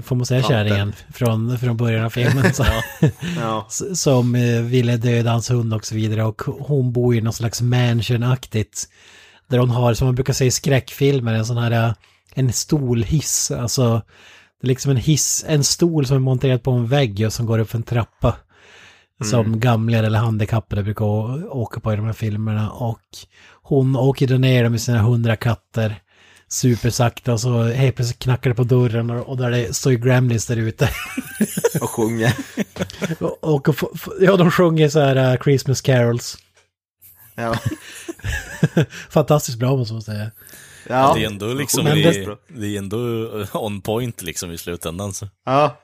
får 0.02 0.16
man 0.16 0.26
säga 0.26 0.42
kärringen, 0.42 0.92
från, 1.14 1.58
från 1.58 1.76
början 1.76 2.04
av 2.04 2.10
filmen. 2.10 2.54
Så, 2.54 2.64
Ja. 3.40 3.68
som 3.94 4.34
eh, 4.34 4.60
ville 4.62 4.96
döda 4.96 5.30
hans 5.30 5.50
hund 5.50 5.74
och 5.74 5.86
så 5.86 5.94
vidare. 5.94 6.24
Och 6.24 6.42
hon 6.42 6.92
bor 6.92 7.14
i 7.14 7.20
någon 7.20 7.32
slags 7.32 7.60
mansion-aktigt. 7.62 8.88
Där 9.50 9.58
hon 9.58 9.70
har, 9.70 9.94
som 9.94 10.06
man 10.06 10.14
brukar 10.14 10.32
säga 10.32 10.48
i 10.48 10.50
skräckfilmer, 10.50 11.34
en 11.34 11.46
sån 11.46 11.58
här, 11.58 11.70
eh, 11.70 11.92
en 12.34 12.52
stolhiss. 12.52 13.50
Alltså, 13.50 14.02
det 14.60 14.66
är 14.66 14.68
liksom 14.68 14.90
en 14.90 14.96
hiss, 14.96 15.44
en 15.48 15.64
stol 15.64 16.06
som 16.06 16.16
är 16.16 16.20
monterad 16.20 16.62
på 16.62 16.70
en 16.70 16.86
vägg 16.86 17.22
och 17.26 17.32
som 17.32 17.46
går 17.46 17.58
upp 17.58 17.70
för 17.70 17.78
en 17.78 17.82
trappa. 17.82 18.36
Som 19.30 19.60
gamlingar 19.60 20.04
eller 20.04 20.18
handikappade 20.18 20.82
brukar 20.82 21.04
åka 21.56 21.80
på 21.80 21.92
i 21.92 21.96
de 21.96 22.06
här 22.06 22.12
filmerna. 22.12 22.70
Och 22.70 23.00
hon 23.62 23.96
åker 23.96 24.26
då 24.26 24.34
ner 24.34 24.68
med 24.68 24.80
sina 24.80 24.98
hundra 24.98 25.36
katter 25.36 26.00
supersakta 26.48 27.32
och 27.32 27.40
så 27.40 27.62
helt 27.62 27.96
plötsligt 27.96 28.18
knackar 28.18 28.50
det 28.50 28.56
på 28.56 28.64
dörren 28.64 29.10
och, 29.10 29.28
och 29.28 29.36
där 29.36 29.50
det 29.50 29.76
står 29.76 29.92
ju 29.92 29.98
Gremlins 29.98 30.46
där 30.46 30.56
ute. 30.56 30.90
Och 31.80 31.90
sjunger. 31.90 32.32
och, 33.20 33.44
och, 33.44 33.68
f- 33.68 34.08
ja, 34.20 34.36
de 34.36 34.50
sjunger 34.50 34.88
så 34.88 35.00
här 35.00 35.32
uh, 35.32 35.42
Christmas 35.42 35.80
carols. 35.80 36.38
Ja. 37.34 37.54
Fantastiskt 39.10 39.58
bra 39.58 39.76
måste 39.76 39.92
man 39.94 40.02
säga. 40.02 40.30
Ja. 40.88 41.14
Det 41.14 41.22
är 41.22 41.26
ändå 41.26 41.46
liksom, 41.54 41.84
Men 41.84 41.96
i, 41.98 42.02
det- 42.02 42.36
det 42.48 42.66
är 42.66 42.78
ändå 42.78 42.98
on 43.52 43.80
point 43.80 44.22
liksom 44.22 44.52
i 44.52 44.58
slutändan. 44.58 45.12
Så. 45.12 45.28
ja. 45.44 45.80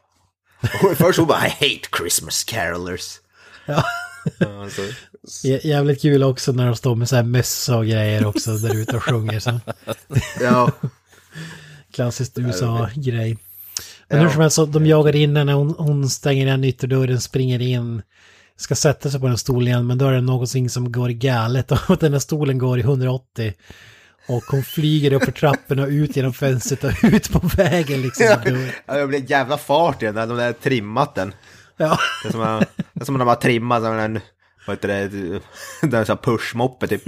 Och 0.83 0.97
Först 0.97 1.19
hon 1.19 1.29
bara 1.29 1.47
I 1.47 1.51
hate 1.51 1.89
Christmas 1.99 2.45
carolers. 2.45 3.19
Ja. 3.67 3.83
Ja, 4.39 4.63
alltså. 4.63 4.83
Jä- 5.49 5.67
Jävligt 5.67 6.03
kul 6.03 6.23
också 6.23 6.53
när 6.53 6.67
de 6.67 6.77
står 6.77 6.95
med 6.95 7.09
så 7.09 7.17
här 7.17 7.23
mössa 7.23 7.77
och 7.77 7.85
grejer 7.87 8.27
också 8.27 8.51
där 8.57 8.75
ute 8.77 8.97
och 8.97 9.03
sjunger. 9.05 9.41
Så. 9.41 9.61
ja. 10.41 10.71
Klassiskt 11.93 12.39
USA-grej. 12.39 13.39
Men 14.09 14.19
Ja. 14.19 14.25
hur 14.25 14.31
som 14.33 14.41
helst, 14.41 14.57
så 14.57 14.67
de 14.67 14.87
jagar 14.87 15.17
in 15.17 15.37
henne, 15.37 15.53
hon, 15.53 15.75
hon 15.79 16.11
stänger 16.11 16.47
igen 16.47 16.65
ytterdörren, 16.65 17.21
springer 17.21 17.61
in, 17.63 18.03
ska 18.57 18.75
sätta 18.75 19.11
sig 19.11 19.21
på 19.21 19.27
den 19.27 19.39
stolen 19.39 19.69
igen, 19.69 19.87
men 19.87 19.99
då 19.99 20.07
är 20.07 20.13
det 20.13 20.21
någonting 20.21 20.71
som 20.71 20.93
går 20.93 21.09
galet 21.09 21.73
och 21.89 21.97
den 21.99 22.13
här 22.13 22.21
stolen 22.21 22.59
går 22.59 22.79
i 22.79 22.83
180. 22.83 23.55
Och 24.37 24.45
hon 24.45 24.63
flyger 24.65 25.13
upp 25.13 25.25
för 25.25 25.33
trapporna 25.33 25.83
och 25.83 25.89
ut 25.89 26.17
genom 26.17 26.33
fönstret 26.33 26.85
och 26.85 26.93
ut 27.03 27.33
på 27.33 27.39
vägen 27.57 28.03
liksom. 28.03 28.27
Ja, 28.87 28.95
det 28.95 29.07
blir 29.07 29.31
jävla 29.31 29.59
fart 29.59 30.03
i 30.03 30.07
den, 30.07 30.15
när 30.15 30.27
de 30.27 30.39
har 30.39 30.53
trimmat 30.53 31.15
den. 31.15 31.35
Ja. 31.77 31.99
Det 32.23 32.29
är 32.29 32.33
som, 32.33 32.41
att- 32.41 32.77
det 32.77 33.01
är 33.01 33.05
som 33.05 33.15
när 33.15 33.19
de 33.19 33.29
har 33.29 33.35
trimmat 33.37 33.83
som 33.83 33.99
en, 33.99 34.21
vad 34.67 34.77
heter 34.77 34.89
det, 34.89 35.09
det 35.89 35.97
är 35.97 36.01
en 36.01 36.07
sån 36.07 36.17
här 36.17 36.23
pushmoppe 36.33 36.87
typ. 36.87 37.03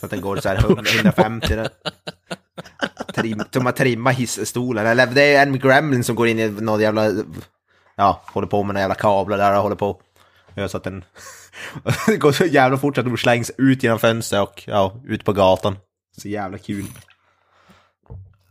Så 0.00 0.06
att 0.06 0.10
den 0.10 0.20
går 0.20 0.36
så 0.36 0.48
här 0.48 0.56
150. 0.58 1.56
där. 1.56 1.68
Trim, 3.14 3.42
de 3.50 3.66
har 3.66 3.72
trimmat 3.72 4.14
hissstolen, 4.14 4.86
eller 4.86 5.06
det 5.06 5.34
är 5.34 5.42
en 5.42 5.58
gremlin 5.58 6.04
som 6.04 6.14
går 6.16 6.28
in 6.28 6.38
i 6.38 6.48
något 6.48 6.80
jävla, 6.80 7.10
ja, 7.96 8.22
håller 8.26 8.48
på 8.48 8.62
med 8.62 8.74
några 8.74 8.80
jävla 8.80 8.94
kablar 8.94 9.38
där 9.38 9.56
och 9.56 9.62
håller 9.62 9.76
på. 9.76 10.00
Så 10.68 10.76
att 10.76 10.84
den, 10.84 11.04
går 12.18 12.32
så 12.32 12.44
jävla 12.44 12.78
fort 12.78 12.98
att 12.98 13.04
de 13.04 13.16
slängs 13.16 13.50
ut 13.58 13.82
genom 13.82 13.98
fönstret 13.98 14.42
och 14.42 14.62
ja, 14.66 14.94
ut 15.06 15.24
på 15.24 15.32
gatan. 15.32 15.76
Så 16.20 16.28
jävla 16.28 16.58
kul. 16.58 16.84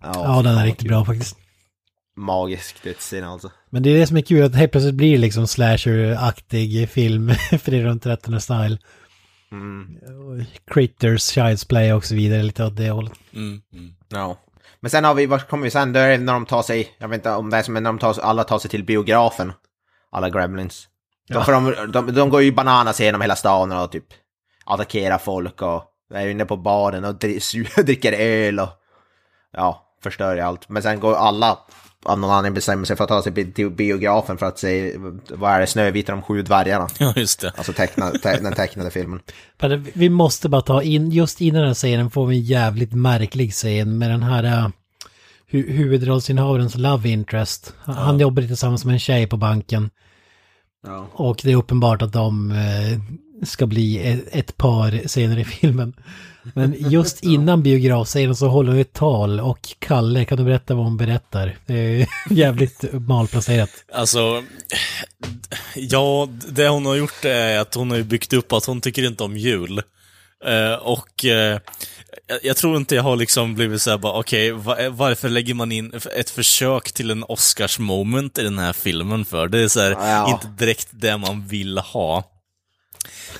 Ja, 0.01 0.41
den 0.43 0.57
är 0.57 0.65
riktigt 0.65 0.87
bra 0.87 1.05
faktiskt. 1.05 1.37
Magisk 2.15 2.83
dödsscen 2.83 3.23
alltså. 3.23 3.51
Men 3.69 3.83
det 3.83 3.89
är 3.89 3.97
det 3.99 4.07
som 4.07 4.17
är 4.17 4.21
kul, 4.21 4.43
att 4.43 4.55
helt 4.55 4.71
plötsligt 4.71 4.95
blir 4.95 5.11
det 5.11 5.17
liksom 5.17 5.47
slasher-aktig 5.47 6.89
film, 6.89 7.29
för 7.59 7.71
det 7.71 7.77
är 7.77 7.83
runt 7.83 8.03
13 8.03 8.41
style. 8.41 8.77
Mm. 9.51 9.97
Critters, 10.71 11.37
Child's 11.37 11.67
Play 11.67 11.93
och 11.93 12.05
så 12.05 12.15
vidare, 12.15 12.43
lite 12.43 12.65
åt 12.65 12.75
det 12.77 12.89
hållet. 12.89 13.13
Mm, 13.33 13.61
mm. 13.73 13.93
Ja. 14.09 14.37
Men 14.79 14.91
sen 14.91 15.03
har 15.03 15.13
vi, 15.13 15.25
vad 15.25 15.47
kommer 15.47 15.63
vi 15.63 15.71
sen? 15.71 15.93
Då 15.93 15.99
är 15.99 16.09
det 16.09 16.17
när 16.17 16.33
de 16.33 16.45
tar 16.45 16.61
sig, 16.61 16.95
jag 16.97 17.07
vet 17.07 17.17
inte 17.17 17.31
om 17.31 17.49
det 17.49 17.57
är 17.57 17.63
som 17.63 17.73
när 17.73 17.81
de 17.81 17.99
tar, 17.99 18.19
alla 18.19 18.43
tar 18.43 18.59
sig 18.59 18.71
till 18.71 18.83
biografen. 18.83 19.53
Alla 20.11 20.29
Gremlins. 20.29 20.87
De, 21.27 21.33
Ja. 21.47 21.61
de, 21.75 21.91
de, 21.91 22.13
de 22.15 22.29
går 22.29 22.41
ju 22.41 22.51
bananas 22.51 22.99
genom 22.99 23.21
hela 23.21 23.35
stan 23.35 23.71
och 23.71 23.91
typ 23.91 24.05
attackerar 24.65 25.17
folk 25.17 25.61
och 25.61 25.83
är 26.09 26.27
inne 26.27 26.45
på 26.45 26.57
baren 26.57 27.05
och 27.05 27.15
dri- 27.15 27.83
dricker 27.83 28.13
öl 28.13 28.59
och 28.59 28.69
ja, 29.53 29.95
förstör 30.03 30.35
ju 30.35 30.41
allt. 30.41 30.69
Men 30.69 30.83
sen 30.83 30.99
går 30.99 31.15
alla 31.15 31.57
av 32.05 32.19
någon 32.19 32.29
anledning 32.29 32.53
bestämmer 32.53 32.85
sig 32.85 32.95
för 32.95 33.03
att 33.03 33.07
ta 33.07 33.21
sig 33.21 33.53
till 33.53 33.69
biografen 33.69 34.37
för 34.37 34.45
att 34.45 34.59
se, 34.59 34.97
vad 35.29 35.51
är 35.51 35.59
det, 35.59 35.67
Snövit 35.67 36.09
och 36.09 36.15
de 36.15 36.21
sju 36.21 36.41
dvärgarna. 36.41 36.87
Ja, 36.99 37.13
just 37.15 37.39
det. 37.39 37.51
Alltså 37.57 37.73
teckna, 37.73 38.11
te, 38.11 38.39
den 38.39 38.53
tecknade 38.53 38.91
filmen. 38.91 39.19
Men 39.61 39.87
vi 39.93 40.09
måste 40.09 40.49
bara 40.49 40.61
ta 40.61 40.83
in, 40.83 41.11
just 41.11 41.41
innan 41.41 41.59
den 41.61 41.67
här 41.67 41.73
scenen 41.75 42.09
får 42.09 42.25
vi 42.25 42.35
en 42.35 42.43
jävligt 42.43 42.93
märklig 42.93 43.53
scen 43.53 43.97
med 43.97 44.09
den 44.09 44.23
här 44.23 44.43
uh, 44.43 44.69
hu 45.47 45.71
huvudrollsinnehavarens 45.71 46.75
love 46.75 47.09
interest. 47.09 47.73
Han, 47.79 47.95
han 47.95 48.19
jobbar 48.19 48.43
tillsammans 48.43 48.85
med 48.85 48.93
en 48.93 48.99
tjej 48.99 49.27
på 49.27 49.37
banken. 49.37 49.89
Och 51.13 51.39
det 51.43 51.51
är 51.51 51.55
uppenbart 51.55 52.01
att 52.01 52.13
de 52.13 52.51
eh, 52.51 52.99
ska 53.43 53.65
bli 53.67 54.07
ett, 54.07 54.19
ett 54.31 54.57
par 54.57 55.07
senare 55.07 55.41
i 55.41 55.45
filmen. 55.45 55.93
Men 56.55 56.75
just 56.77 57.23
innan 57.23 57.63
biografscenen 57.63 58.35
så 58.35 58.47
håller 58.47 58.71
hon 58.71 58.81
ett 58.81 58.93
tal 58.93 59.39
och 59.39 59.75
Kalle, 59.79 60.25
kan 60.25 60.37
du 60.37 60.43
berätta 60.43 60.75
vad 60.75 60.83
hon 60.85 60.97
berättar? 60.97 61.57
Det 61.65 61.73
är 62.01 62.07
jävligt 62.29 62.83
malplacerat. 63.07 63.69
Alltså, 63.93 64.43
ja, 65.75 66.27
det 66.49 66.67
hon 66.67 66.85
har 66.85 66.95
gjort 66.95 67.25
är 67.25 67.59
att 67.59 67.75
hon 67.75 67.89
har 67.91 67.97
ju 67.97 68.03
byggt 68.03 68.33
upp 68.33 68.53
att 68.53 68.65
hon 68.65 68.81
tycker 68.81 69.07
inte 69.07 69.23
om 69.23 69.37
jul. 69.37 69.81
Eh, 70.45 70.73
och 70.73 71.25
eh, 71.25 71.59
jag- 72.43 72.57
tror 72.57 72.77
inte 72.77 72.95
jag 72.95 73.03
har 73.03 73.15
liksom 73.15 73.55
blivit 73.55 73.81
såhär 73.81 73.97
bara, 73.97 74.13
okej, 74.19 74.51
va- 74.51 74.89
varför 74.89 75.29
lägger 75.29 75.53
man 75.53 75.71
in 75.71 75.93
ett 76.15 76.29
försök 76.29 76.91
till 76.91 77.11
en 77.11 77.23
Oscars-moment 77.23 78.37
i 78.37 78.43
den 78.43 78.59
här 78.59 78.73
filmen 78.73 79.25
för? 79.25 79.47
Det 79.47 79.59
är 79.59 79.67
så 79.67 79.79
här, 79.81 79.91
Ja. 79.91 80.29
inte 80.31 80.65
direkt 80.65 80.87
det 80.91 81.17
man 81.17 81.47
vill 81.47 81.77
ha. 81.77 82.23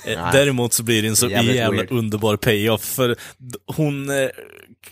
Eh, 0.04 0.22
Nej. 0.22 0.30
Däremot 0.32 0.72
så 0.72 0.82
blir 0.82 1.02
det 1.02 1.08
en 1.08 1.16
så 1.16 1.28
jävla 1.28 1.70
weird. 1.70 1.90
underbar 1.90 2.36
payoff, 2.36 2.84
för 2.84 3.16
hon 3.66 4.10
eh, 4.10 4.28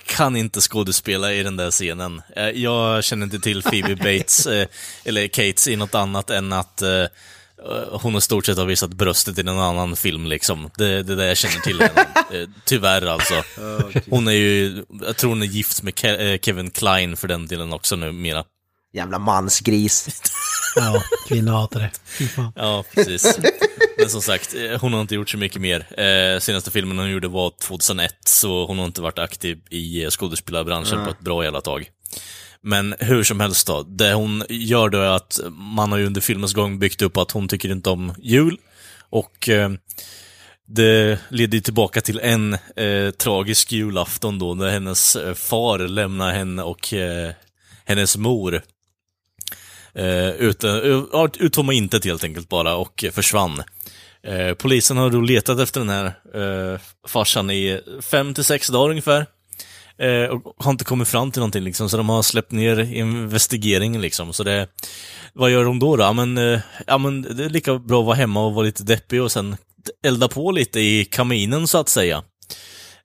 kan 0.07 0.37
inte 0.37 0.61
skådespela 0.61 1.33
i 1.33 1.43
den 1.43 1.57
där 1.57 1.71
scenen. 1.71 2.23
Eh, 2.37 2.49
jag 2.49 3.05
känner 3.05 3.25
inte 3.27 3.39
till 3.39 3.63
Phoebe 3.63 3.97
Bates, 4.19 4.47
eller 5.05 5.29
Kates, 5.29 5.69
i 5.69 5.77
något 5.77 5.95
annat 5.95 6.31
än 6.31 6.53
att 6.53 6.83
hon 7.91 8.17
i 8.17 8.21
stort 8.21 8.47
sett 8.47 8.59
har 8.59 8.65
visat 8.65 8.91
bröstet 8.91 9.39
i 9.39 9.43
någon 9.43 9.59
annan 9.59 9.97
film 9.97 10.27
liksom. 10.27 10.71
Det, 10.77 11.03
det 11.03 11.13
är 11.13 11.17
det 11.17 11.27
jag 11.27 11.37
känner 11.37 11.61
till 11.61 11.81
henne. 11.81 12.07
Tyvärr 12.65 13.07
alltså. 13.07 13.43
Hon 14.11 14.29
är 14.29 14.33
ju, 14.33 14.85
jag 15.07 15.17
tror 15.17 15.31
hon 15.31 15.43
är 15.43 15.47
gift 15.47 15.83
med 15.83 15.95
Ke- 15.95 16.39
Kevin 16.45 16.71
Klein 16.71 17.17
för 17.17 17.29
den 17.29 17.47
delen 17.47 17.73
också 17.73 17.97
numera. 17.97 18.45
Jävla 18.93 19.19
mansgris. 19.19 20.09
Ja, 20.81 21.03
kvinnohatare. 21.29 21.91
Fy 22.05 22.29
fan. 22.29 22.53
Ja, 22.57 22.85
precis. 22.95 23.39
Men 23.99 24.11
som 24.11 24.23
sagt, 24.23 24.55
eh, 24.55 24.81
hon 24.81 24.93
har 24.93 25.01
inte 25.01 25.15
gjort 25.15 25.31
så 25.31 25.39
mycket 25.39 25.61
mer. 25.61 26.01
Eh, 26.01 26.41
senaste 26.41 26.71
filmen 26.71 26.99
hon 26.99 27.11
gjorde 27.11 27.29
var 27.29 27.53
2001, 27.63 28.15
så 28.25 28.67
hon 28.67 28.79
har 28.79 28.87
inte 28.87 29.03
varit 29.03 29.19
aktiv 29.19 29.61
i 29.71 30.05
eh, 30.05 30.11
skådespelarbranschen 30.11 31.05
på 31.05 31.11
ett 31.11 31.21
bra 31.21 31.45
jävla 31.45 31.61
tag. 31.61 31.91
Men 32.63 32.95
hur 32.99 33.23
som 33.25 33.41
helst 33.41 33.67
då, 33.67 33.83
det 33.83 34.13
hon 34.13 34.45
gör 34.49 34.89
då 34.89 34.99
är 34.99 35.11
att 35.11 35.41
man 35.51 35.93
har 35.93 35.99
ju 35.99 36.07
under 36.07 36.21
filmens 36.21 36.55
gång 36.55 36.79
byggt 36.79 37.03
upp 37.03 37.17
att 37.17 37.31
hon 37.31 37.49
tycker 37.49 37.69
inte 37.69 37.91
om 37.91 38.15
jul. 38.19 38.59
Och 39.11 39.49
eh, 39.49 39.71
det 40.67 41.19
leder 41.29 41.55
ju 41.55 41.61
tillbaka 41.61 42.01
till 42.01 42.21
en 42.21 42.55
eh, 42.77 43.11
tragisk 43.11 43.73
julafton 43.73 44.39
då, 44.39 44.55
när 44.55 44.69
hennes 44.69 45.17
eh, 45.17 45.35
far 45.35 45.79
lämnar 45.79 46.33
henne 46.33 46.63
och 46.63 46.95
eh, 46.95 47.33
hennes 47.85 48.17
mor 48.17 48.63
Eh, 49.99 50.31
ut 50.31 50.65
var 51.57 51.63
man 51.63 51.75
intet 51.75 52.05
helt 52.05 52.25
enkelt 52.25 52.49
bara 52.49 52.77
och 52.77 53.05
eh, 53.05 53.11
försvann. 53.11 53.63
Eh, 54.23 54.55
polisen 54.55 54.97
har 54.97 55.11
då 55.11 55.21
letat 55.21 55.61
efter 55.61 55.81
den 55.81 55.89
här 55.89 56.07
eh, 56.35 56.81
farsan 57.09 57.51
i 57.51 57.81
fem 58.03 58.35
till 58.35 58.45
sex 58.45 58.69
dagar 58.69 58.91
ungefär. 58.91 59.27
Eh, 59.99 60.25
och 60.25 60.55
har 60.65 60.71
inte 60.71 60.85
kommit 60.85 61.09
fram 61.09 61.31
till 61.31 61.41
någonting 61.41 61.65
liksom, 61.65 61.89
så 61.89 61.97
de 61.97 62.09
har 62.09 62.23
släppt 62.23 62.53
ner 62.53 62.79
investigeringen 62.79 64.01
liksom. 64.01 64.33
Så 64.33 64.43
det, 64.43 64.69
vad 65.33 65.51
gör 65.51 65.65
de 65.65 65.79
då? 65.79 65.97
då? 65.97 66.03
Ja, 66.03 66.13
men, 66.13 66.39
eh, 66.39 66.61
ja, 66.87 66.99
men 66.99 67.23
det 67.23 67.45
är 67.45 67.49
lika 67.49 67.79
bra 67.79 68.01
att 68.01 68.07
vara 68.07 68.17
hemma 68.17 68.47
och 68.47 68.55
vara 68.55 68.65
lite 68.65 68.83
deppig 68.83 69.23
och 69.23 69.33
sen 69.33 69.57
elda 70.07 70.29
på 70.29 70.51
lite 70.51 70.81
i 70.81 71.05
kaminen 71.05 71.67
så 71.67 71.79
att 71.79 71.89
säga. 71.89 72.23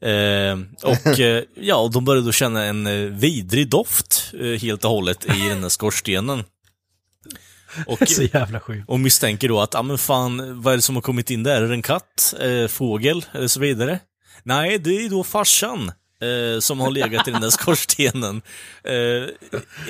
Eh, 0.02 0.60
och 0.84 1.20
eh, 1.20 1.44
ja, 1.56 1.90
de 1.94 2.06
började 2.06 2.26
då 2.26 2.32
känna 2.32 2.64
en 2.64 2.88
eh, 2.88 2.94
vidrig 2.94 3.70
doft 3.70 4.34
eh, 4.40 4.62
helt 4.62 4.86
och 4.86 4.92
hållet 4.92 5.26
i 5.26 5.50
den 5.50 5.62
här 5.62 5.70
skorstenen. 5.70 6.44
Och, 7.88 8.00
Så 8.08 8.24
jävla 8.24 8.60
sjukt. 8.60 8.90
och 8.90 9.00
misstänker 9.00 9.48
då 9.50 9.62
att, 9.62 9.74
ja 9.74 9.82
men 9.82 9.98
fan, 9.98 10.62
vad 10.62 10.74
är 10.74 10.78
det 10.78 10.82
som 10.82 10.96
har 10.96 11.02
kommit 11.02 11.30
in 11.32 11.44
där? 11.44 11.62
Är 11.62 11.68
det 11.68 11.74
en 11.74 11.82
katt? 11.82 12.34
Eh, 12.40 12.68
fågel? 12.68 13.26
Eller 13.34 13.48
så 13.48 13.60
vidare? 13.60 14.00
Nej, 14.44 14.80
det 14.80 15.06
är 15.06 15.10
då 15.10 15.24
farsan. 15.24 15.92
Eh, 16.22 16.60
som 16.60 16.80
har 16.80 16.92
legat 16.92 17.28
i 17.28 17.32
den 17.32 17.42
där 17.42 17.50
skorstenen. 17.60 18.42
Eh, 18.84 18.94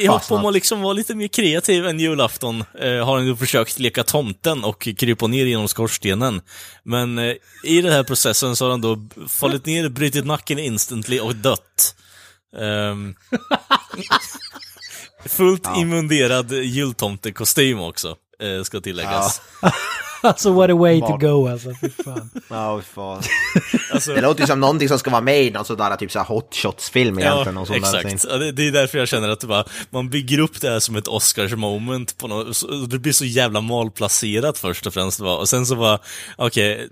I 0.04 0.08
hopp 0.08 0.32
om 0.32 0.46
att 0.46 0.54
liksom 0.54 0.82
vara 0.82 0.94
lite 0.94 1.16
mer 1.16 1.28
kreativ 1.28 1.88
än 1.88 2.00
julafton 2.00 2.64
eh, 2.80 3.06
har 3.06 3.16
han 3.18 3.26
ju 3.28 3.36
försökt 3.36 3.80
leka 3.80 4.04
tomten 4.04 4.64
och 4.64 4.88
krypa 4.98 5.28
ner 5.28 5.46
genom 5.46 5.68
skorstenen. 5.68 6.42
Men 6.84 7.18
eh, 7.20 7.34
i 7.64 7.82
den 7.82 7.92
här 7.94 8.04
processen 8.04 8.56
så 8.56 8.66
har 8.66 8.70
han 8.72 8.82
då 8.82 8.98
fallit 9.28 9.66
ner, 9.66 9.90
brutit 9.90 10.26
nacken 10.26 10.60
instantly 10.60 11.20
och 11.20 11.36
dött. 11.36 11.96
Fullt 15.26 15.68
inmunderad 15.78 16.52
jultomtekostym 16.52 17.80
också, 17.80 18.16
eh, 18.40 18.64
ska 18.64 18.80
tilläggas. 18.82 19.42
Alltså 20.26 20.52
what 20.52 20.70
a 20.70 20.74
way 20.76 21.00
to 21.00 21.18
go 21.18 21.48
alltså, 21.48 21.70
fy 21.82 21.90
fan. 22.04 22.30
Ja, 22.50 22.82
fan. 22.94 23.22
Alltså- 23.94 24.14
det 24.16 24.22
låter 24.22 24.42
ju 24.42 24.48
som 24.48 24.60
någonting 24.60 24.88
som 24.88 25.00
ska 25.00 25.12
vara 25.12 25.22
med 25.22 25.44
i 25.44 25.52
någon 25.52 25.66
sån 25.66 25.78
där 25.78 25.96
typ 25.96 26.12
så 26.12 26.20
här 26.20 26.26
hot 26.26 26.56
shots-film 26.56 27.20
egentligen. 27.20 27.58
och 27.58 27.68
sån 27.68 27.82
där 27.82 27.96
exakt. 28.06 28.26
Ja, 28.30 28.38
det, 28.38 28.52
det 28.52 28.68
är 28.68 28.72
därför 28.72 28.98
jag 28.98 29.08
känner 29.08 29.30
att 29.30 29.40
det 29.40 29.48
bara, 29.48 29.66
man 29.90 30.10
bygger 30.10 30.40
upp 30.40 30.62
det 30.62 30.70
här 30.70 30.80
som 30.80 30.96
ett 30.96 31.08
Oscars-moment 31.08 32.18
på 32.18 32.28
något, 32.28 32.58
så- 32.58 32.68
det 32.68 33.00
blir 33.00 33.14
så 33.14 33.26
jävla 33.26 33.62
malplacerat 33.62 34.58
först 34.58 34.86
och 34.88 34.94
främst 34.94 35.20
va? 35.20 35.36
och 35.38 35.50
sen 35.50 35.66
så 35.66 35.76
bara, 35.76 36.00
okej, 36.38 36.90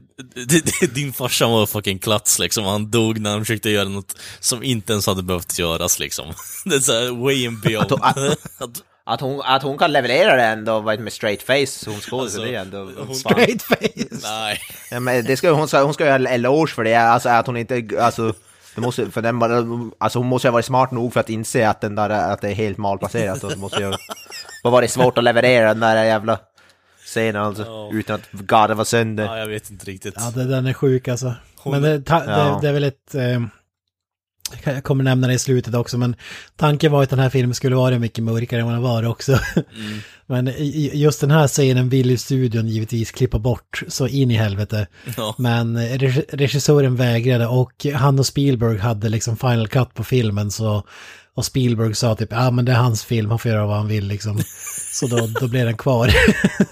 d- 0.48 0.88
din 0.94 1.14
farsa 1.14 1.48
var 1.48 1.66
fucking 1.66 2.00
klats 2.00 2.40
liksom, 2.40 2.64
han 2.64 2.92
dog 2.92 3.20
när 3.20 3.30
han 3.32 3.40
försökte 3.40 3.70
göra 3.70 3.90
något 3.90 4.16
som 4.40 4.64
inte 4.64 4.94
ens 4.94 5.08
hade 5.08 5.24
behövt 5.24 5.60
göras 5.60 6.00
liksom. 6.00 6.26
Det 6.66 6.76
är 6.76 6.80
såhär 6.80 7.24
way 7.24 7.48
and 7.48 7.62
beyond. 7.62 7.92
Att- 8.02 8.84
Att 9.14 9.22
hon, 9.22 9.42
att 9.46 9.64
hon 9.64 9.78
kan 9.78 9.92
leverera 9.92 10.36
det 10.36 10.44
ändå 10.44 10.82
med 10.82 11.14
straight 11.14 11.42
face, 11.44 11.90
hon 11.92 12.00
skådespelare, 12.00 12.22
Alltså, 12.22 12.40
det 12.42 12.56
är 12.56 12.62
ändå... 12.62 13.04
hon-. 13.06 13.16
Straight 13.16 13.62
face. 13.64 14.18
Nej. 14.24 14.60
Ja, 14.92 15.00
men 15.00 15.26
det 15.26 15.38
ska, 15.38 15.52
hon, 15.52 15.68
ska, 15.68 15.82
hon 15.84 15.94
ska 15.94 16.06
göra 16.06 16.16
en 16.16 16.28
eloge 16.28 16.72
för 16.76 16.84
det, 16.84 16.96
alltså 16.96 17.30
att 17.30 17.48
hon 17.48 17.58
inte, 17.58 17.84
alltså... 18.00 18.34
Det 18.76 18.82
måste, 18.82 19.12
för 19.12 19.22
den 19.22 19.42
alltså 19.98 20.20
hon 20.20 20.28
måste 20.28 20.48
ha 20.48 20.54
varit 20.54 20.66
smart 20.66 20.92
nog 20.92 21.14
för 21.14 21.20
att 21.20 21.30
inse 21.30 21.70
att, 21.70 21.82
den 21.82 21.96
där, 21.96 22.10
att 22.10 22.42
det 22.42 22.50
är 22.50 22.54
helt 22.54 22.78
malplacerat. 22.78 23.44
Och 23.44 23.50
det 23.52 23.58
måste 23.58 23.80
ju 23.80 23.92
ha 24.64 24.70
varit 24.70 24.92
svårt 24.92 25.18
att 25.18 25.24
leverera 25.24 25.68
den 25.68 25.80
där 25.80 26.04
jävla 26.04 26.40
scenen 27.06 27.42
alltså, 27.42 27.64
Ja. 27.64 27.90
utan 27.94 28.16
att 28.16 28.32
garva 28.32 28.86
sönder. 28.86 29.26
Ja, 29.26 29.38
jag 29.38 29.48
vet 29.48 29.70
inte 29.72 29.86
riktigt. 29.86 30.14
Ja, 30.18 30.32
det, 30.36 30.44
den 30.46 30.66
är 30.66 30.74
sjuk 30.74 31.08
alltså. 31.08 31.34
Hon- 31.58 31.72
Men 31.72 31.82
det, 31.82 32.02
ta, 32.02 32.24
Ja. 32.28 32.32
det, 32.32 32.58
det 32.62 32.70
är 32.70 32.74
väl 32.74 32.84
ett... 32.84 33.16
Eh, 33.16 33.42
jag 34.64 34.84
kommer 34.84 35.04
nämna 35.04 35.28
det 35.28 35.34
i 35.34 35.40
slutet 35.40 35.76
också, 35.76 35.98
men 35.98 36.16
tanken 36.56 36.92
var 36.92 37.04
att 37.04 37.10
den 37.10 37.20
här 37.20 37.30
filmen 37.30 37.54
skulle 37.56 37.76
vara 37.76 38.00
mycket 38.00 38.24
mörkare 38.24 38.60
än 38.62 38.66
vad 38.66 38.76
den 38.76 38.82
var 38.84 39.04
också. 39.06 39.40
Men 40.26 40.48
i- 40.48 40.52
i- 40.52 40.92
just 41.02 41.22
den 41.22 41.32
här 41.32 41.48
scenen 41.48 41.90
vill 41.90 42.10
ju 42.10 42.18
studion 42.18 42.68
givetvis 42.68 43.12
klippa 43.12 43.40
bort 43.40 43.84
så 43.88 44.08
in 44.08 44.32
i 44.32 44.36
helvete. 44.36 44.88
Ja. 45.18 45.36
Men 45.38 45.76
eh, 45.78 45.82
reg- 45.98 46.26
regissören 46.32 46.96
vägrade 46.96 47.48
och 47.48 47.86
han 47.96 48.20
och 48.20 48.26
Spielberg 48.26 48.78
hade 48.78 49.10
liksom 49.10 49.38
final 49.38 49.68
cut 49.68 49.94
på 49.94 50.04
filmen 50.04 50.52
så 50.52 50.84
och 51.34 51.46
Spielberg 51.46 51.96
sa 51.96 52.16
typ, 52.16 52.32
ja 52.32 52.52
men 52.52 52.66
det 52.66 52.72
är 52.72 52.76
hans 52.76 53.04
film, 53.04 53.30
han 53.30 53.40
får 53.40 53.52
göra 53.52 53.66
vad 53.66 53.78
han 53.78 53.88
vill 53.88 54.08
liksom. 54.08 54.42
Så 54.94 55.08
då, 55.08 55.28
då 55.40 55.48
blev 55.48 55.66
den 55.66 55.78
kvar. 55.78 56.10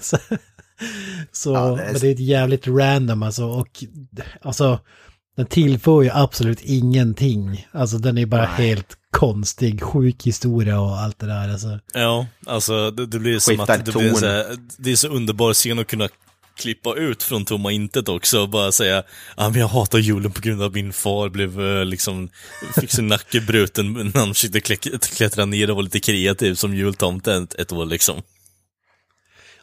så 1.32 1.52
Ja, 1.54 1.60
det 1.76 1.82
är- 1.82 1.92
men 1.92 2.00
det 2.00 2.08
är 2.08 2.12
ett 2.12 2.20
jävligt 2.20 2.66
random 2.68 3.22
alltså 3.22 3.44
och 3.44 3.84
alltså 4.42 4.78
den 5.36 5.46
tillför 5.46 6.02
ju 6.02 6.10
absolut 6.12 6.60
ingenting. 6.60 7.66
Alltså 7.72 7.98
den 7.98 8.18
är 8.18 8.26
bara 8.26 8.44
helt 8.46 8.96
konstig, 9.10 9.82
sjuk 9.82 10.26
historia 10.26 10.80
och 10.80 10.98
allt 10.98 11.18
det 11.18 11.26
där 11.26 11.48
alltså. 11.52 11.78
Ja, 11.94 12.26
alltså 12.46 12.90
det, 12.90 13.06
det 13.06 13.18
blir 13.18 13.38
som 13.38 13.56
Skiftar 13.56 13.74
att 13.74 13.84
det 13.84 13.92
blir 13.92 14.14
så 14.14 14.26
här, 14.26 14.56
det 14.78 14.92
är 14.92 14.96
så 14.96 15.08
underbar 15.08 15.54
scen 15.54 15.78
att 15.78 15.86
kunna 15.86 16.08
klippa 16.60 16.94
ut 16.94 17.22
från 17.22 17.44
tomma 17.44 17.72
intet 17.72 18.08
också 18.08 18.40
och 18.40 18.48
bara 18.48 18.72
säga 18.72 19.02
men 19.36 19.54
jag 19.54 19.68
hatar 19.68 19.98
julen 19.98 20.32
på 20.32 20.40
grund 20.40 20.62
av 20.62 20.68
att 20.68 20.74
min 20.74 20.92
far 20.92 21.28
blev 21.28 21.60
eh, 21.60 21.84
liksom, 21.84 22.28
fick 22.80 22.90
sin 22.90 23.06
nacke 23.06 23.40
bruten 23.40 23.92
när 23.92 24.18
han 24.18 24.34
försökte 24.34 24.58
klä- 24.58 25.16
klättra 25.16 25.44
ner 25.44 25.70
och 25.70 25.76
vara 25.76 25.84
lite 25.84 26.00
kreativ 26.00 26.54
som 26.54 26.74
jultomte 26.74 27.34
ett, 27.34 27.54
ett 27.54 27.72
år 27.72 27.86
liksom. 27.86 28.22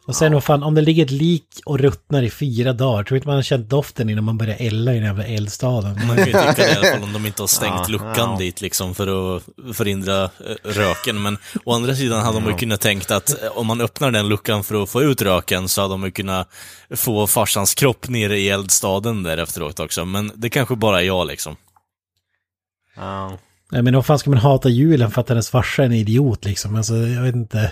Och 0.08 0.16
sen 0.16 0.34
vad 0.34 0.44
fan, 0.44 0.64
om 0.64 0.76
det 0.76 0.82
ligger 0.82 1.06
ett 1.06 1.12
lik 1.12 1.48
och 1.66 1.80
ruttnar 1.80 2.24
i 2.24 2.30
fyra 2.30 2.74
dagar, 2.74 3.04
tror 3.04 3.16
inte 3.16 3.28
man 3.28 3.36
har 3.36 3.44
känt 3.44 3.70
doften 3.70 4.10
innan 4.10 4.24
man 4.24 4.38
börjar 4.38 4.56
elda 4.60 4.92
i 4.92 4.96
den 4.96 5.06
jävla 5.06 5.26
eldstaden. 5.26 6.08
Man 6.08 6.18
kan 6.18 6.26
ju 6.28 6.34
tycka 6.34 6.54
det 6.56 6.72
i 6.72 6.76
alla 6.76 6.88
fall 6.88 7.04
om 7.04 7.14
de 7.14 7.26
inte 7.26 7.42
har 7.42 7.48
stängt 7.58 7.76
Ja, 7.76 7.86
luckan 7.88 8.30
ja. 8.32 8.36
dit 8.40 8.62
liksom 8.62 8.96
för 8.96 9.36
att 9.38 9.44
förhindra 9.76 10.24
eh, 10.24 10.30
röken. 10.64 11.22
Men 11.22 11.38
å 11.66 11.74
andra 11.74 11.96
sidan 11.96 12.22
hade 12.26 12.40
man 12.40 12.52
ju 12.52 12.58
kunnat 12.58 12.82
tänkt 12.82 13.12
att 13.12 13.44
eh, 13.44 13.58
om 13.58 13.68
man 13.68 13.82
öppnar 13.82 14.12
den 14.12 14.30
luckan 14.30 14.64
för 14.64 14.84
att 14.84 14.90
få 14.90 15.02
ut 15.02 15.22
röken 15.22 15.70
så 15.70 15.82
hade 15.82 15.98
man 15.98 16.08
ju 16.08 16.12
kunnat 16.12 16.50
få 16.96 17.28
farsans 17.28 17.76
kropp 17.76 18.10
nere 18.10 18.40
i 18.40 18.50
eldstaden 18.50 19.24
där 19.24 19.38
efteråt 19.38 19.80
också. 19.80 20.06
Men 20.06 20.32
det 20.36 20.50
kanske 20.50 20.76
bara 20.76 21.02
är 21.02 21.06
jag 21.06 21.28
liksom. 21.28 21.56
Ja. 22.96 23.38
Nej 23.72 23.82
men 23.82 23.96
vad 23.96 24.06
fan 24.06 24.20
ska 24.20 24.30
man 24.30 24.40
hata 24.40 24.70
julen 24.70 25.12
för 25.12 25.22
att 25.22 25.30
hennes 25.30 25.50
farsa 25.50 25.82
är 25.82 25.86
en 25.86 25.94
idiot 25.94 26.46
liksom? 26.46 26.76
Alltså 26.76 26.96
jag 26.96 27.22
vet 27.22 27.36
inte. 27.36 27.72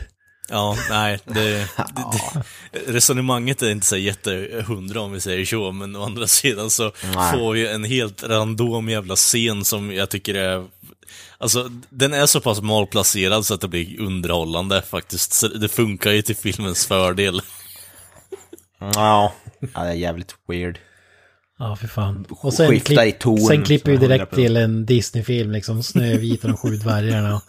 Ja, 0.50 0.78
nej, 0.90 1.20
det, 1.26 1.70
det, 1.96 2.84
resonemanget 2.88 3.62
är 3.62 3.70
inte 3.70 3.86
så 3.86 3.98
jättehundra 3.98 5.02
om 5.02 5.12
vi 5.12 5.20
säger 5.20 5.46
så, 5.46 5.72
men 5.72 5.96
å 5.96 6.04
andra 6.04 6.28
sidan 6.28 6.70
så 6.70 6.92
Nej. 7.16 7.34
får 7.34 7.54
vi 7.54 7.68
en 7.68 7.84
helt 7.84 8.24
random 8.24 8.90
jävla 8.90 9.16
scen 9.16 9.66
som 9.66 9.92
jag 9.94 10.10
tycker 10.10 10.36
är 10.36 10.66
Alltså, 11.38 11.70
den 11.90 12.14
är 12.14 12.26
så 12.26 12.42
pass 12.42 12.62
malplacerad 12.62 13.46
så 13.46 13.54
att 13.54 13.62
det 13.62 13.68
blir 13.68 14.02
underhållande 14.02 14.82
faktiskt. 14.82 15.34
Så 15.34 15.48
det 15.48 15.70
funkar 15.70 16.12
ju 16.12 16.22
till 16.22 16.36
filmens 16.36 16.86
fördel. 16.88 17.42
Ja. 18.80 19.34
ja, 19.74 19.84
det 19.84 19.90
är 19.90 19.94
jävligt 19.94 20.36
weird. 20.48 20.80
Ja, 21.60 21.76
för 21.76 21.88
fan. 21.88 22.26
Och 22.30 22.54
sen, 22.54 22.70
Skiftar 22.70 23.06
i 23.06 23.12
ton, 23.12 23.38
sen 23.38 23.64
klipper 23.64 23.92
vi 23.92 23.98
så 23.98 24.04
direkt 24.04 24.32
100%. 24.32 24.36
till 24.36 24.58
en 24.58 24.86
Disney-film, 24.86 25.52
liksom 25.52 25.84
Snövit 25.84 26.44
och 26.44 26.50
de 26.50 26.58
sju 26.58 26.70
dvärgarna. 26.70 27.42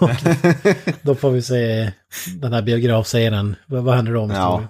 Då 1.02 1.14
får 1.14 1.30
vi 1.30 1.42
se 1.42 1.92
den 2.40 2.52
här 2.52 2.62
biografscenen. 2.62 3.56
Vad, 3.66 3.84
vad 3.84 3.96
händer 3.96 4.12
då? 4.12 4.20
om 4.20 4.30
Ja. 4.30 4.62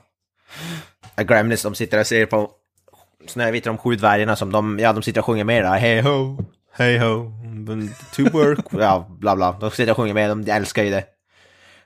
Gremlins, 1.17 1.63
de 1.63 1.75
sitter 1.75 2.01
och 2.01 2.07
ser 2.07 2.27
på 2.27 2.51
Snövit 3.27 3.67
och 3.67 3.73
de 3.73 3.79
sju 3.79 3.97
dvärgarna 3.97 4.37
som 4.37 4.53
de, 4.53 4.79
ja 4.79 4.93
de 4.93 5.03
sitter 5.03 5.21
och 5.21 5.25
sjunger 5.27 5.45
med 5.45 5.65
där. 5.65 5.79
Hey 5.79 6.01
ho, 6.01 6.45
hey 6.73 6.99
ho, 6.99 7.33
to 8.15 8.31
work, 8.31 8.67
ja 8.71 9.07
bla 9.11 9.37
bla. 9.37 9.57
De 9.61 9.71
sitter 9.71 9.91
och 9.91 9.97
sjunger 9.97 10.15
med, 10.15 10.31
de 10.31 10.51
älskar 10.51 10.83
ju 10.83 10.91
det. 10.91 11.05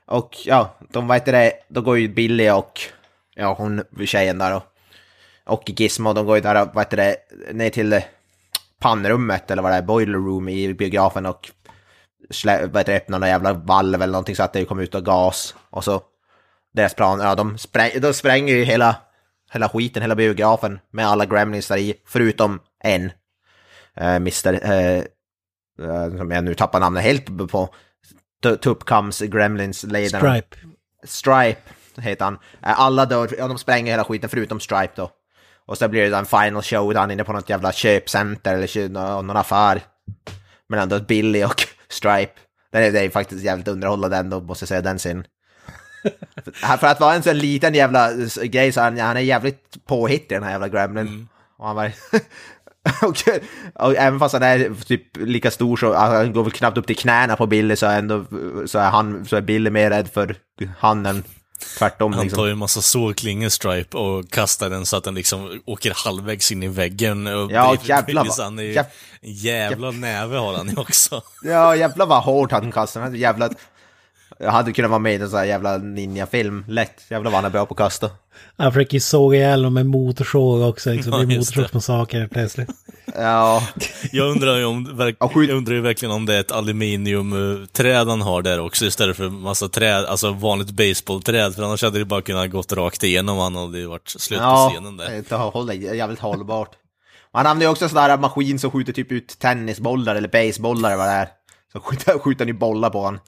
Och 0.05 0.37
ja, 0.45 0.75
de 0.91 1.07
vet 1.07 1.25
det, 1.25 1.53
då 1.69 1.81
går 1.81 1.97
ju 1.97 2.07
Billy 2.07 2.49
och, 2.49 2.79
ja 3.35 3.53
hon, 3.57 3.83
tjejen 4.05 4.37
där 4.37 4.55
och, 4.55 4.63
och 5.45 5.63
Gizmo, 5.65 6.13
de 6.13 6.25
går 6.25 6.35
ju 6.35 6.41
där 6.41 6.65
vad 6.73 6.83
heter 6.85 6.97
det, 6.97 7.15
ner 7.53 7.69
till 7.69 8.01
pannrummet 8.79 9.51
eller 9.51 9.61
vad 9.63 9.71
det 9.71 9.75
är, 9.75 9.81
boiler 9.81 10.17
room 10.17 10.49
i 10.49 10.73
biografen 10.73 11.25
och 11.25 11.51
slä, 12.29 12.65
vad 12.65 12.77
heter 12.77 12.91
det, 12.93 12.97
öppnar 12.97 13.19
någon 13.19 13.29
jävla 13.29 13.53
valv 13.53 14.01
eller 14.01 14.11
någonting 14.11 14.35
så 14.35 14.43
att 14.43 14.53
det 14.53 14.65
kommer 14.65 14.83
ut 14.83 14.95
och 14.95 15.05
gas. 15.05 15.55
Och 15.69 15.83
så 15.83 16.01
deras 16.73 16.93
plan, 16.93 17.19
ja 17.19 17.35
de, 17.35 17.57
spräng, 17.57 17.91
de 18.01 18.13
spränger 18.13 18.53
ju 18.55 18.63
hela, 18.63 18.95
hela 19.51 19.69
skiten, 19.69 20.01
hela 20.01 20.15
biografen 20.15 20.79
med 20.91 21.07
alla 21.07 21.25
gremlins 21.25 21.67
där 21.67 21.77
i, 21.77 21.93
förutom 22.07 22.59
en. 22.83 23.11
Uh, 24.01 24.15
Mr. 24.15 24.71
eh, 24.71 25.03
som 26.17 26.31
jag 26.31 26.43
nu 26.43 26.53
tappar 26.55 26.79
namnet 26.79 27.03
helt 27.03 27.25
på. 27.51 27.69
Tu- 28.43 28.57
Tupkams 28.57 29.21
Gremlins-ledaren. 29.21 30.41
Stripe. 30.43 30.57
Stripe 31.03 31.61
heter 31.97 32.25
han. 32.25 32.33
Eh, 32.63 32.79
Alla 32.79 33.05
dör, 33.05 33.29
ja 33.37 33.47
de 33.47 33.57
spränger 33.57 33.91
hela 33.91 34.03
skiten 34.03 34.29
förutom 34.29 34.59
Stripe 34.59 34.93
då. 34.95 35.11
Och 35.67 35.77
så 35.77 35.87
blir 35.87 36.09
det 36.09 36.17
en 36.17 36.25
final 36.25 36.61
showdown 36.61 37.11
inne 37.11 37.23
på 37.23 37.33
något 37.33 37.49
jävla 37.49 37.71
köpcenter 37.71 38.53
eller 38.53 38.89
någon 38.89 39.37
affär. 39.37 39.81
Mellan 40.69 40.89
då 40.89 40.99
Billy 40.99 41.43
och 41.43 41.67
Stripe. 41.89 42.33
Den 42.71 42.83
är, 42.83 42.91
det 42.91 42.99
är 42.99 43.09
faktiskt 43.09 43.43
jävligt 43.43 43.67
underhållande 43.67 44.17
ändå, 44.17 44.41
måste 44.41 44.63
jag 44.63 44.67
säga, 44.67 44.81
den 44.81 44.97
scenen. 44.97 45.25
för, 46.79 46.87
att 46.87 46.99
vara 46.99 47.13
en 47.13 47.23
sån 47.23 47.37
liten 47.37 47.73
jävla 47.73 48.11
grej 48.43 48.71
så 48.71 48.81
han, 48.81 48.99
han 48.99 49.17
är 49.17 49.21
jävligt 49.21 49.85
påhittig 49.85 50.37
den 50.37 50.43
här 50.43 50.51
jävla 50.51 50.69
Gremlin. 50.69 51.27
Och 51.57 51.67
han 51.67 51.75
var... 51.75 51.91
och, 53.03 53.17
och 53.73 53.95
även 53.95 54.19
fast 54.19 54.33
han 54.33 54.43
är 54.43 54.85
typ 54.85 55.17
lika 55.17 55.51
stor 55.51 55.77
så 55.77 55.93
han 55.93 56.33
går 56.33 56.43
väl 56.43 56.51
knappt 56.51 56.77
upp 56.77 56.87
till 56.87 56.97
knäna 56.97 57.35
på 57.35 57.47
Billy 57.47 57.75
så, 57.75 57.85
ändå, 57.85 58.25
så, 58.65 58.79
är, 58.79 58.89
han, 58.89 59.25
så 59.25 59.35
är 59.35 59.41
Billy 59.41 59.69
mer 59.69 59.89
rädd 59.89 60.07
för 60.07 60.35
han 60.77 61.05
än 61.05 61.23
tvärtom. 61.77 62.13
Han 62.13 62.21
liksom. 62.23 62.37
tar 62.37 62.45
ju 62.45 62.51
en 62.51 62.57
massa 62.57 62.81
sågklingor 62.81 63.49
Stripe 63.49 63.97
och 63.97 64.29
kastar 64.29 64.69
den 64.69 64.85
så 64.85 64.97
att 64.97 65.03
den 65.03 65.15
liksom 65.15 65.61
åker 65.65 65.93
halvvägs 66.05 66.51
in 66.51 66.63
i 66.63 66.67
väggen. 66.67 67.27
Och 67.27 67.51
Ja, 67.51 67.75
Billy- 67.75 67.87
jävlar 67.89 68.25
vad- 68.25 68.39
han 68.39 68.59
är 68.59 68.63
ju, 68.63 68.73
jäv- 68.73 68.85
en 69.21 69.33
jävla 69.33 69.91
näve 69.91 70.37
har 70.37 70.53
han 70.53 70.69
ju 70.69 70.75
också. 70.77 71.21
Ja, 71.43 71.75
jävlar 71.75 72.05
vad 72.05 72.23
hårt 72.23 72.51
han 72.51 72.71
kastar. 72.71 73.01
Hade 73.01 73.17
jävla... 73.17 73.49
Jag 74.39 74.51
hade 74.51 74.73
kunnat 74.73 74.91
vara 74.91 74.99
med 74.99 75.13
i 75.13 75.15
en 75.15 75.29
sån 75.29 75.39
här 75.39 75.45
jävla 75.45 75.77
ninja-film. 75.77 76.65
Lätt. 76.67 77.01
Jävlar 77.09 77.31
vad 77.31 77.37
han 77.37 77.45
är 77.45 77.49
bra 77.49 77.65
på 77.65 77.73
att 77.73 77.77
kasta. 77.77 78.09
Han 78.57 78.73
försöker 78.73 78.93
ju 78.93 78.99
såga 78.99 79.37
ihjäl 79.37 79.61
dem 79.61 79.73
med 79.73 79.85
motorsåg 79.85 80.61
också, 80.61 80.89
liksom. 80.89 81.11
Ja, 81.13 81.19
det 81.19 81.25
blir 81.25 81.35
det. 81.35 81.41
motorsågsmassaker 81.41 82.27
plötsligt. 82.27 82.69
Ja, 83.15 83.67
Jag 84.11 84.29
undrar 84.31 84.57
ju 84.57 84.65
om, 84.65 84.97
verk, 84.97 85.17
Ja, 85.19 85.31
jag 85.33 85.49
undrar 85.49 85.75
ju 85.75 85.81
verkligen 85.81 86.11
om 86.15 86.25
det 86.25 86.35
är 86.35 86.39
ett 86.39 86.51
aluminiumträd 86.51 88.07
han 88.07 88.21
har 88.21 88.41
där 88.41 88.59
också 88.59 88.85
istället 88.85 89.17
för 89.17 89.29
massa 89.29 89.69
träd, 89.69 90.05
alltså 90.05 90.31
vanligt 90.31 90.71
baseballträd, 90.71 91.55
för 91.55 91.63
annars 91.63 91.83
hade 91.83 91.99
det 91.99 92.05
bara 92.05 92.21
kunnat 92.21 92.49
gått 92.49 92.73
rakt 92.73 93.03
igenom 93.03 93.37
han 93.37 93.55
hade 93.55 93.79
ju 93.79 93.85
varit 93.85 94.09
slut 94.09 94.39
på 94.39 94.45
ja. 94.45 94.69
scenen 94.73 94.97
där. 94.97 95.17
Inte 95.17 95.35
håll, 95.35 95.73
jävligt 95.83 96.19
hållbart. 96.19 96.71
Han 97.31 97.45
använder 97.45 97.65
ju 97.65 97.71
också 97.71 97.85
en 97.85 97.89
sån 97.89 97.95
där 97.95 98.17
maskin 98.17 98.59
som 98.59 98.71
skjuter 98.71 98.93
typ 98.93 99.11
ut 99.11 99.39
tennisbollar 99.39 100.15
eller 100.15 100.27
baseballlar 100.27 100.89
eller 100.89 100.97
vad 100.97 101.07
det 101.07 101.13
är. 101.13 101.27
Så 101.73 101.79
skjuter, 101.79 102.19
skjuter 102.19 102.45
ju 102.45 102.53
bollar 102.53 102.89
på 102.89 103.03
han. 103.05 103.19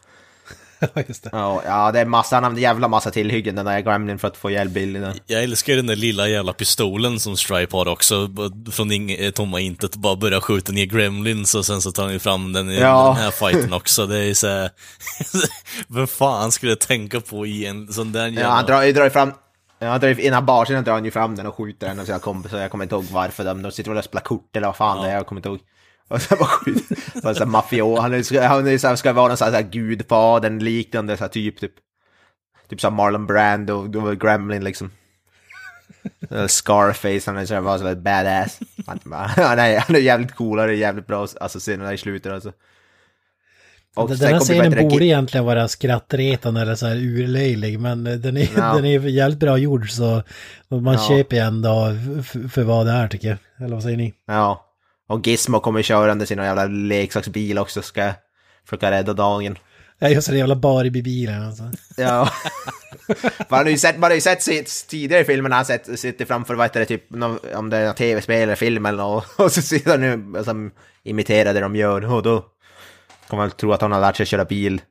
Ja, 0.95 1.01
just 1.07 1.23
det. 1.23 1.29
Ja, 1.33 1.61
ja, 1.65 1.91
det 1.91 1.99
är 1.99 2.05
massa, 2.05 2.39
han 2.39 2.57
jävla 2.57 2.87
massa 2.87 3.11
tillhyggen 3.11 3.55
den 3.55 3.65
där 3.65 3.79
Gremlin 3.79 4.19
för 4.19 4.27
att 4.27 4.37
få 4.37 4.49
ihjäl 4.49 4.69
Billy. 4.69 5.01
Jag 5.27 5.43
älskar 5.43 5.75
den 5.75 5.87
där 5.87 5.95
lilla 5.95 6.27
jävla 6.27 6.53
pistolen 6.53 7.19
som 7.19 7.37
Stripe 7.37 7.77
har 7.77 7.87
också, 7.87 8.29
från 8.71 8.91
ing- 8.91 9.25
eh, 9.25 9.31
tomma 9.31 9.59
intet, 9.59 9.95
bara 9.95 10.15
börja 10.15 10.41
skjuta 10.41 10.71
ner 10.71 10.85
Gremlins 10.85 11.55
och 11.55 11.65
sen 11.65 11.81
så 11.81 11.91
tar 11.91 12.03
han 12.03 12.13
ju 12.13 12.19
fram 12.19 12.53
den 12.53 12.71
i 12.71 12.79
Ja. 12.79 13.05
den 13.15 13.23
här 13.23 13.31
fighten 13.31 13.73
också. 13.73 14.05
Det 14.07 14.17
är 14.17 14.33
så 14.33 14.47
här, 14.47 14.69
Vem 15.87 16.07
fan 16.07 16.51
skulle 16.51 16.71
jag 16.71 16.79
tänka 16.79 17.21
på 17.21 17.45
i 17.47 17.65
en 17.65 17.93
sån 17.93 18.11
där 18.11 18.25
jävla... 18.27 18.41
Ja, 18.41 18.49
han 18.49 18.65
drar, 18.65 18.93
drar 18.93 19.03
ju 19.03 19.09
fram... 19.09 19.31
Ja, 19.79 19.87
han 19.89 19.99
drar 19.99 20.09
ju, 20.09 20.21
innan 20.21 20.45
barsidan 20.45 20.83
drar 20.83 20.93
han 20.93 21.05
ju 21.05 21.11
fram 21.11 21.35
den 21.35 21.45
och 21.47 21.55
skjuter 21.55 21.87
den 21.87 21.99
och 21.99 22.05
sina 22.05 22.19
kompisar. 22.19 22.57
Jag 22.59 22.71
kommer 22.71 22.85
inte 22.85 22.95
ihåg 22.95 23.05
varför. 23.11 23.43
De, 23.43 23.61
de 23.61 23.71
sitter 23.71 23.91
väl 23.91 23.97
och 23.97 24.03
spelar 24.03 24.21
kort 24.21 24.55
eller 24.55 24.67
vad 24.67 24.75
fan 24.75 25.03
det 25.03 25.09
är. 25.09 25.13
Jag 25.15 25.25
kommer 25.27 25.39
inte 25.39 25.49
ihåg. 25.49 25.59
Sen 26.19 26.37
bara 26.37 26.47
skjuter... 26.47 26.95
Så 27.21 27.33
så 27.33 27.39
här 27.39 27.45
mafio. 27.45 27.99
Han 28.01 28.13
är, 28.13 28.47
han 28.47 28.67
är, 28.67 28.77
så 28.77 28.87
här, 28.87 28.95
ska 28.95 29.13
vara 29.13 29.27
någon 29.27 29.37
sån 29.37 29.45
här, 29.45 29.51
så 29.51 29.57
här 29.63 29.71
gudfadern 29.71 30.59
liknande 30.59 31.17
så 31.17 31.23
här, 31.23 31.29
typ. 31.29 31.59
Typ, 31.59 31.71
typ 32.69 32.81
som 32.81 32.93
Marlon 32.93 33.25
Brando 33.27 33.73
och 33.73 33.95
var 33.95 34.13
Gremlin 34.13 34.63
liksom. 34.63 34.91
Scarface, 36.47 37.21
han 37.31 37.37
är 37.37 37.45
så 37.45 37.53
här, 37.53 37.61
bara 37.61 37.79
så 37.79 37.87
här 37.87 37.95
badass. 37.95 38.59
Han, 38.87 38.99
han, 39.35 39.59
är, 39.59 39.79
han 39.79 39.95
är 39.95 39.99
jävligt 39.99 40.35
cool, 40.35 40.59
han 40.59 40.69
är 40.69 40.73
jävligt 40.73 41.07
bra 41.07 41.27
alltså 41.41 41.59
scenerna 41.59 41.93
i 41.93 41.97
slutet 41.97 42.31
alltså. 42.33 42.51
Och 43.95 44.09
Den 44.09 44.33
här 44.33 44.39
scenen 44.39 44.89
borde 44.89 45.05
egentligen 45.05 45.45
vara 45.45 45.67
skrattretande 45.67 46.61
eller 46.61 46.75
så 46.75 46.85
här 46.87 46.95
urlöjlig, 46.95 47.79
men 47.79 48.03
den 48.03 48.37
är, 48.37 48.49
Ja. 48.57 48.73
den 48.75 48.85
är 48.85 48.99
jävligt 48.99 49.39
bra 49.39 49.57
gjord 49.57 49.89
så 49.91 50.23
man 50.67 50.93
Ja. 50.93 51.07
köper 51.09 51.37
ändå 51.41 51.93
f- 52.19 52.51
för 52.53 52.63
vad 52.63 52.85
det 52.85 52.91
är 52.91 53.07
tycker 53.07 53.27
jag. 53.27 53.37
Eller 53.65 53.73
vad 53.75 53.83
säger 53.83 53.97
ni? 53.97 54.13
Ja. 54.27 54.66
Och 55.07 55.27
Gizmo 55.27 55.59
kommer 55.59 55.81
körande 55.81 56.25
sin 56.25 56.37
jävla 56.37 56.65
leksaksbil 56.65 57.59
också, 57.59 57.81
ska 57.81 58.13
försöka 58.65 58.91
rädda 58.91 59.13
dagen. 59.13 59.57
Ja, 59.99 60.09
just 60.09 60.29
det, 60.29 60.37
jävla 60.37 60.55
Barbie-bilen 60.55 61.47
alltså. 61.47 61.63
Ja. 61.97 62.29
man 63.49 63.59
har 63.59 63.69
ju 63.69 63.77
sett, 63.77 63.99
man 63.99 64.09
har 64.09 64.15
ju 64.15 64.21
sett 64.21 64.41
sitt, 64.43 64.85
tidigare 64.89 65.21
i 65.21 65.25
filmen 65.25 65.51
han 65.51 65.65
sett, 65.65 65.99
sitter 65.99 66.25
framför, 66.25 66.55
vad 66.55 66.65
heter 66.65 66.79
det, 66.79 66.85
typ, 66.85 67.03
om 67.55 67.69
det 67.69 67.77
är 67.77 67.93
tv-spel 67.93 68.41
eller 68.41 68.55
film 68.55 68.85
eller 68.85 68.97
något, 68.97 69.25
och 69.39 69.51
så 69.51 69.61
sitter 69.61 69.91
han 69.91 70.01
nu 70.01 70.37
alltså, 70.37 70.53
imiterar 71.03 71.53
det 71.53 71.59
de 71.59 71.75
gör, 71.75 72.13
och 72.13 72.23
då 72.23 72.45
kommer 73.27 73.43
man 73.43 73.51
tro 73.51 73.73
att 73.73 73.81
han 73.81 73.91
har 73.91 74.01
lärt 74.01 74.15
sig 74.15 74.25
köra 74.25 74.45
bil. 74.45 74.81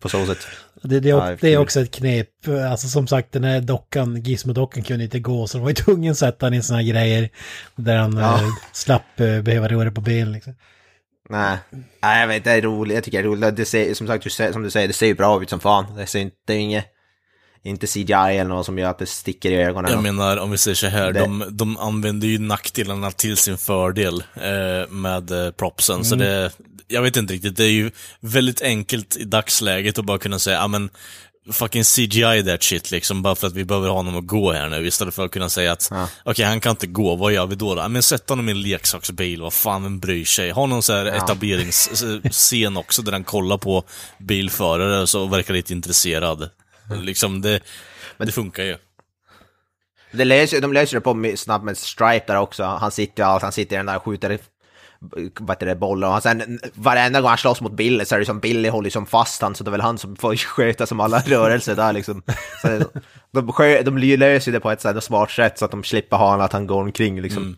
På 0.00 0.08
så 0.08 0.26
sätt. 0.26 0.46
Det, 0.82 1.00
det, 1.00 1.10
är, 1.10 1.38
det 1.40 1.48
är 1.54 1.58
också 1.58 1.80
ett 1.80 1.90
knep. 1.90 2.28
Alltså 2.70 2.88
som 2.88 3.06
sagt, 3.06 3.32
den 3.32 3.44
här 3.44 3.60
dockan, 3.60 4.22
Gizmo-dockan 4.22 4.82
kunde 4.82 5.04
inte 5.04 5.20
gå, 5.20 5.46
så 5.46 5.58
de 5.58 5.62
var 5.62 5.70
ju 5.70 5.74
tvungen 5.74 6.10
att 6.12 6.18
sätta 6.18 6.46
han 6.46 6.54
i 6.54 6.62
såna 6.62 6.78
här 6.80 6.86
grejer 6.86 7.28
där 7.76 7.96
han 7.96 8.16
Ja. 8.16 8.34
eh, 8.42 8.48
slapp 8.72 9.20
eh, 9.20 9.40
behöva 9.42 9.68
röra 9.68 9.90
på 9.90 10.00
ben 10.00 10.32
liksom. 10.32 10.54
Nej. 11.28 11.58
Nej, 12.02 12.20
jag 12.20 12.28
vet, 12.28 12.44
det 12.44 12.50
är 12.50 12.62
roligt, 12.62 12.94
jag 12.94 13.04
tycker 13.04 13.18
det 13.18 13.28
är 13.28 13.30
roligt. 13.30 13.56
Det 13.56 13.64
ser, 13.64 13.94
som 13.94 14.06
sagt, 14.06 14.32
som 14.52 14.62
du 14.62 14.70
säger, 14.70 14.88
det 14.88 14.94
ser 14.94 15.06
ju 15.06 15.14
bra 15.14 15.42
ut 15.42 15.50
som 15.50 15.60
fan. 15.60 15.96
Det 15.96 16.06
ser 16.06 16.20
inte, 16.20 16.36
det 16.46 16.52
är 16.52 16.58
inget, 16.58 16.84
inte 17.64 17.86
CGI 17.86 18.12
eller 18.12 18.44
något 18.44 18.66
som 18.66 18.78
gör 18.78 18.90
att 18.90 18.98
det 18.98 19.06
sticker 19.06 19.50
i 19.50 19.54
ögonen. 19.56 19.92
Jag 19.92 20.02
menar, 20.02 20.36
om 20.36 20.50
vi 20.50 20.58
säger 20.58 20.74
så 20.74 20.86
här, 20.86 21.12
Det- 21.12 21.20
de, 21.20 21.44
de 21.50 21.76
använder 21.76 22.28
ju 22.28 22.38
nackdelarna 22.38 23.10
till 23.10 23.36
sin 23.36 23.58
fördel 23.58 24.22
eh, 24.34 24.90
med 24.90 25.30
eh, 25.46 25.50
propsen, 25.50 26.04
så 26.04 26.14
Mm. 26.14 26.26
det, 26.26 26.50
jag 26.88 27.02
vet 27.02 27.16
inte 27.16 27.34
riktigt, 27.34 27.56
det 27.56 27.64
är 27.64 27.70
ju 27.70 27.90
väldigt 28.20 28.62
enkelt 28.62 29.16
i 29.16 29.24
dagsläget 29.24 29.98
att 29.98 30.04
bara 30.04 30.18
kunna 30.18 30.38
säga, 30.38 30.56
ja 30.56 30.68
men, 30.68 30.90
fucking 31.52 31.84
CGI 31.84 32.42
that 32.46 32.62
shit 32.62 32.90
liksom, 32.90 33.22
bara 33.22 33.34
för 33.34 33.46
att 33.46 33.52
vi 33.52 33.64
behöver 33.64 33.88
ha 33.88 33.96
honom 33.96 34.16
att 34.16 34.26
gå 34.26 34.52
här 34.52 34.68
nu, 34.68 34.86
istället 34.86 35.14
för 35.14 35.24
att 35.24 35.30
kunna 35.30 35.48
säga 35.48 35.72
att, 35.72 35.90
okej, 36.24 36.44
han 36.44 36.60
kan 36.60 36.70
inte 36.70 36.86
gå, 36.86 37.16
vad 37.16 37.32
gör 37.32 37.46
vi 37.46 37.54
då? 37.54 37.74
då? 37.74 37.80
Ja, 37.80 37.88
men 37.88 38.02
sätt 38.02 38.28
honom 38.28 38.48
i 38.48 38.52
en 38.52 38.62
leksaksbil, 38.62 39.42
vad 39.42 39.52
fan, 39.52 39.82
vem 39.82 39.98
bryr 40.00 40.24
sig? 40.24 40.50
Ha 40.50 40.66
någon 40.66 40.82
så 40.82 40.92
här 40.92 41.06
etableringsscen 41.06 42.76
också, 42.76 43.02
där 43.02 43.12
han 43.12 43.24
kollar 43.24 43.58
på 43.58 43.84
bilförare 44.18 45.06
så 45.06 45.22
och 45.22 45.32
verkar 45.32 45.54
lite 45.54 45.72
intresserad. 45.72 46.50
Liksom 46.90 47.40
det, 47.42 47.60
Men 48.16 48.26
det 48.26 48.32
funkar 48.32 48.62
ju. 48.64 48.76
Det 50.12 50.24
löser, 50.24 50.60
de 50.60 50.72
löser 50.72 50.96
det 50.96 51.00
på 51.00 51.32
snabbt 51.36 51.64
med 51.64 51.78
Stripe 51.78 52.24
där 52.26 52.36
också. 52.36 52.64
Han 52.64 52.90
sitter 52.90 53.22
ju 53.22 53.28
allt, 53.28 53.42
han 53.42 53.52
sitter 53.52 53.76
i 53.76 53.78
den 53.78 53.86
där 53.86 53.96
och 53.96 54.02
skjuter 54.02 54.38
vad 55.40 55.50
heter 55.50 55.66
det, 55.66 55.76
bollar 55.76 56.08
och 56.08 56.12
han 56.12 56.22
sen 56.22 56.60
varenda 56.74 57.20
gång 57.20 57.28
han 57.28 57.38
slåss 57.38 57.60
mot 57.60 57.72
Billy 57.72 58.04
så 58.04 58.14
är 58.14 58.18
det 58.18 58.24
som 58.26 58.40
Billy 58.40 58.68
håller 58.68 58.90
som 58.90 59.06
fast 59.06 59.42
han 59.42 59.54
så 59.54 59.64
det 59.64 59.68
är 59.68 59.72
väl 59.72 59.80
han 59.80 59.98
som 59.98 60.16
får 60.16 60.36
sköta 60.36 60.86
som 60.86 61.00
alla 61.00 61.18
rörelser 61.20 61.76
där 61.76 61.92
liksom. 61.92 62.22
Så 62.62 62.68
det- 62.68 62.86
de, 63.32 63.52
skö, 63.52 63.82
de 63.82 63.98
löser 63.98 64.52
det 64.52 64.60
på 64.60 64.70
ett 64.70 64.80
sådär 64.80 65.00
smart 65.00 65.30
sätt 65.30 65.58
så 65.58 65.64
att 65.64 65.70
de 65.70 65.84
slipper 65.84 66.16
ha 66.16 66.26
honom 66.30 66.40
att 66.44 66.52
han 66.52 66.66
går 66.66 66.80
omkring 66.82 67.20
liksom. 67.22 67.42
Mm. 67.42 67.56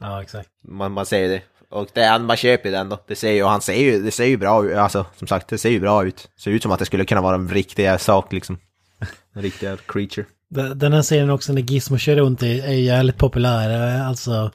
Ja, 0.00 0.22
exakt. 0.22 0.48
Man, 0.64 0.92
man 0.92 1.06
ser 1.06 1.28
det. 1.28 1.42
Och 1.70 1.88
det 1.92 2.00
är, 2.00 2.18
man 2.18 2.36
köper 2.36 2.68
ju 2.68 2.74
den 2.74 2.88
då. 2.88 2.98
Det 3.06 3.16
ser 3.16 3.32
ju, 3.32 3.42
och 3.42 3.50
han 3.50 3.60
ser 3.60 3.74
ju, 3.74 4.02
det 4.02 4.10
ser 4.10 4.24
ju 4.24 4.36
bra 4.36 4.66
ut, 4.66 4.76
alltså 4.76 5.06
som 5.16 5.28
sagt, 5.28 5.48
det 5.48 5.58
ser 5.58 5.70
ju 5.70 5.80
bra 5.80 6.06
ut. 6.06 6.28
Ser 6.36 6.50
ut 6.50 6.62
som 6.62 6.72
att 6.72 6.78
det 6.78 6.84
skulle 6.84 7.04
kunna 7.04 7.20
vara 7.20 7.34
en 7.34 7.48
riktig 7.48 8.00
sak 8.00 8.32
liksom. 8.32 8.58
En 9.34 9.42
riktig 9.42 9.68
creature. 9.86 10.26
Den 10.74 10.92
här 10.92 11.02
serien 11.02 11.30
också 11.30 11.52
när 11.52 11.62
Gizmo 11.62 11.98
kör 11.98 12.16
runt 12.16 12.42
är, 12.42 12.64
är 12.64 12.72
jävligt 12.72 13.16
populär. 13.16 14.00
Alltså, 14.00 14.50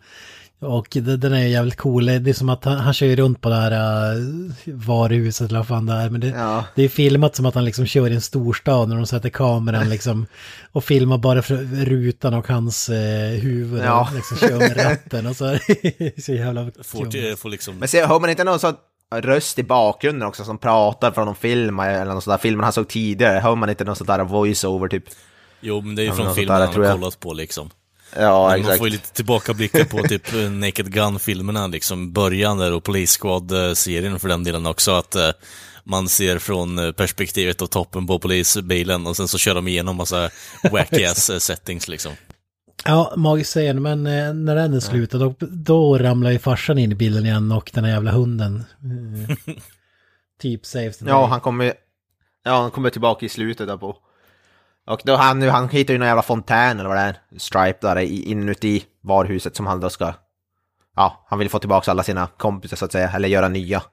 och 0.64 0.88
de- 0.92 1.02
den 1.18 1.34
är 1.34 1.48
jävligt 1.48 1.78
cool. 1.78 2.06
Det 2.06 2.30
är 2.30 2.34
som 2.34 2.50
att 2.50 2.66
han, 2.66 2.78
han 2.78 2.94
kör 2.94 3.16
runt 3.16 3.42
på 3.42 3.50
det 3.50 3.56
här 3.56 3.72
uh, 4.18 4.52
varuhuset 4.66 5.50
eller 5.50 5.60
vad 5.60 5.68
fan 5.68 5.86
det 5.86 5.94
är. 5.94 6.10
Men 6.10 6.22
det, 6.22 6.28
Ja. 6.28 6.66
det 6.76 6.84
är 6.84 6.90
filmat 6.90 7.36
som 7.36 7.46
att 7.46 7.56
han 7.56 7.66
liksom 7.66 7.86
kör 7.86 8.10
i 8.10 8.16
en 8.16 8.22
storstad 8.22 8.90
när 8.90 8.96
de 8.96 9.06
sätter 9.06 9.30
kameran 9.30 9.90
liksom. 9.90 10.26
Och 10.72 10.84
filmar 10.84 11.18
bara 11.18 11.42
för 11.42 11.56
rutan 11.86 12.34
och 12.34 12.48
hans 12.48 12.90
eh, 12.90 13.30
huvud. 13.42 13.84
Ja. 13.84 14.08
Och 14.10 14.16
liksom 14.16 14.38
kör 14.38 14.58
med 14.58 14.86
ratten 14.86 15.26
och 15.28 15.36
så. 15.36 15.46
är 15.46 16.22
så 16.22 16.34
jävla 16.34 16.72
Får, 16.84 17.36
får 17.36 17.50
liksom... 17.50 17.78
Men 17.80 17.88
se, 17.88 18.06
hör 18.06 18.20
man 18.20 18.30
inte 18.30 18.44
någon 18.44 18.60
sån 18.60 18.74
röst 19.16 19.60
i 19.60 19.64
bakgrunden 19.64 20.28
också 20.28 20.44
som 20.44 20.58
pratar 20.58 21.12
från 21.12 21.26
någon 21.26 21.36
film 21.36 21.80
eller 21.80 22.06
någon 22.06 22.22
sån 22.22 22.32
där 22.32 22.38
filmen 22.38 22.64
han 22.64 22.74
såg 22.74 22.88
tidigare? 22.88 23.40
Hör 23.40 23.56
man 23.56 23.70
inte 23.70 23.84
någon 23.84 23.96
sån 23.96 24.08
där 24.08 24.24
voice-over 24.24 24.88
typ? 24.88 25.04
Jo, 25.62 25.82
men 25.82 25.96
det 25.96 26.02
är 26.02 26.06
ju 26.06 26.12
från 26.12 26.36
filmen 26.36 26.60
där, 26.60 26.68
han 26.68 26.84
har 26.86 26.94
kollat 26.94 27.20
på 27.20 27.34
liksom. 27.34 27.70
Ja, 28.16 28.48
Men 28.48 28.60
exakt. 28.60 28.70
Man 28.70 28.78
får 28.78 28.88
ju 28.88 28.94
lite 28.94 29.14
tillbakablickar 29.14 29.84
på 29.84 30.04
typ 30.08 30.34
eh, 30.34 30.52
Naked 30.52 30.94
Gun-filmerna, 30.94 31.68
liksom 31.68 32.14
början 32.14 32.58
där 32.58 32.74
och 32.74 32.84
Police 32.84 33.20
Squad-serien 33.20 34.20
för 34.20 34.28
den 34.28 34.44
delen 34.44 34.66
också, 34.66 34.92
att 34.92 35.16
eh, 35.16 35.30
man 35.84 36.10
ser 36.10 36.40
från 36.40 36.78
eh, 36.78 36.92
perspektivet 36.92 37.62
och 37.62 37.72
toppen 37.72 38.08
på 38.08 38.20
polisbilen 38.20 39.08
och 39.08 39.18
sen 39.18 39.28
så 39.28 39.38
kör 39.38 39.56
de 39.56 39.68
igenom 39.68 39.96
massa 39.96 40.30
wacky-ass 40.72 41.30
eh, 41.30 41.38
settings 41.38 41.88
liksom. 41.88 42.12
Ja, 42.86 43.14
magisk 43.18 43.50
scen, 43.50 43.82
men 43.82 44.04
när 44.46 44.56
den 44.56 44.74
är 44.74 44.80
slut 44.80 45.12
då, 45.12 45.36
då 45.40 45.98
ramlar 45.98 46.32
ju 46.32 46.40
farsan 46.40 46.78
in 46.78 46.92
i 46.92 46.96
bilden 46.96 47.26
igen 47.26 47.52
och 47.52 47.72
den 47.74 47.84
här 47.84 47.92
jävla 47.92 48.12
hunden. 48.12 48.64
Typ 50.42 50.66
saves 50.66 50.98
the 50.98 51.06
Ja, 51.06 51.26
han 51.26 51.42
kommer 51.42 51.74
Ja, 52.44 52.62
han 52.62 52.72
kommer 52.72 52.90
tillbaka 52.90 53.26
i 53.26 53.30
slutet 53.30 53.68
där 53.68 53.78
på. 53.78 53.98
Och 54.88 55.02
då 55.04 55.16
han, 55.16 55.42
han 55.42 55.70
hittar 55.70 55.94
ju 55.94 55.98
någon 55.98 56.08
jävla 56.08 56.22
fontän 56.22 56.80
eller 56.80 56.90
vad 56.90 56.98
det 56.98 57.02
är, 57.02 57.18
Stripe 57.38 57.88
där 57.88 57.98
inuti 58.00 58.86
varuhuset 59.02 59.56
som 59.56 59.68
han 59.68 59.80
då 59.80 59.90
ska... 59.90 60.14
Ja, 60.96 61.26
han 61.30 61.40
vill 61.40 61.50
få 61.50 61.60
tillbaka 61.60 61.92
alla 61.92 62.04
sina 62.04 62.28
kompisar 62.28 62.78
så 62.78 62.86
att 62.86 62.92
säga, 62.92 63.12
eller 63.12 63.28
göra 63.30 63.48
nya. 63.48 63.84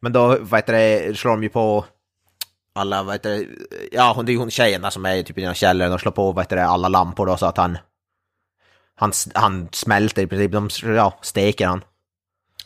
Men 0.00 0.12
då, 0.12 0.38
vad 0.40 0.58
heter 0.58 0.72
det, 0.72 1.18
slår 1.18 1.30
de 1.30 1.42
ju 1.42 1.48
på 1.48 1.84
alla, 2.74 3.02
vad 3.02 3.14
heter 3.14 3.30
det, 3.30 3.46
ja 3.92 4.12
hon, 4.16 4.26
det 4.26 4.30
är 4.30 4.34
ju 4.34 4.38
hon 4.38 4.50
tjejen 4.50 4.82
där 4.82 4.90
som 4.90 5.06
är 5.06 5.22
typ 5.22 5.38
i 5.38 5.40
den 5.40 5.54
källaren 5.54 5.92
och 5.92 6.00
slår 6.00 6.12
på, 6.12 6.32
vad 6.32 6.44
heter 6.44 6.56
det, 6.56 6.66
alla 6.66 6.88
lampor 6.88 7.26
då 7.26 7.36
så 7.36 7.46
att 7.46 7.56
han... 7.56 7.78
Han, 8.94 9.12
han 9.34 9.68
smälter 9.72 10.22
i 10.22 10.26
princip, 10.26 10.52
de, 10.52 10.68
ja, 10.96 11.18
steker 11.22 11.66
han. 11.66 11.84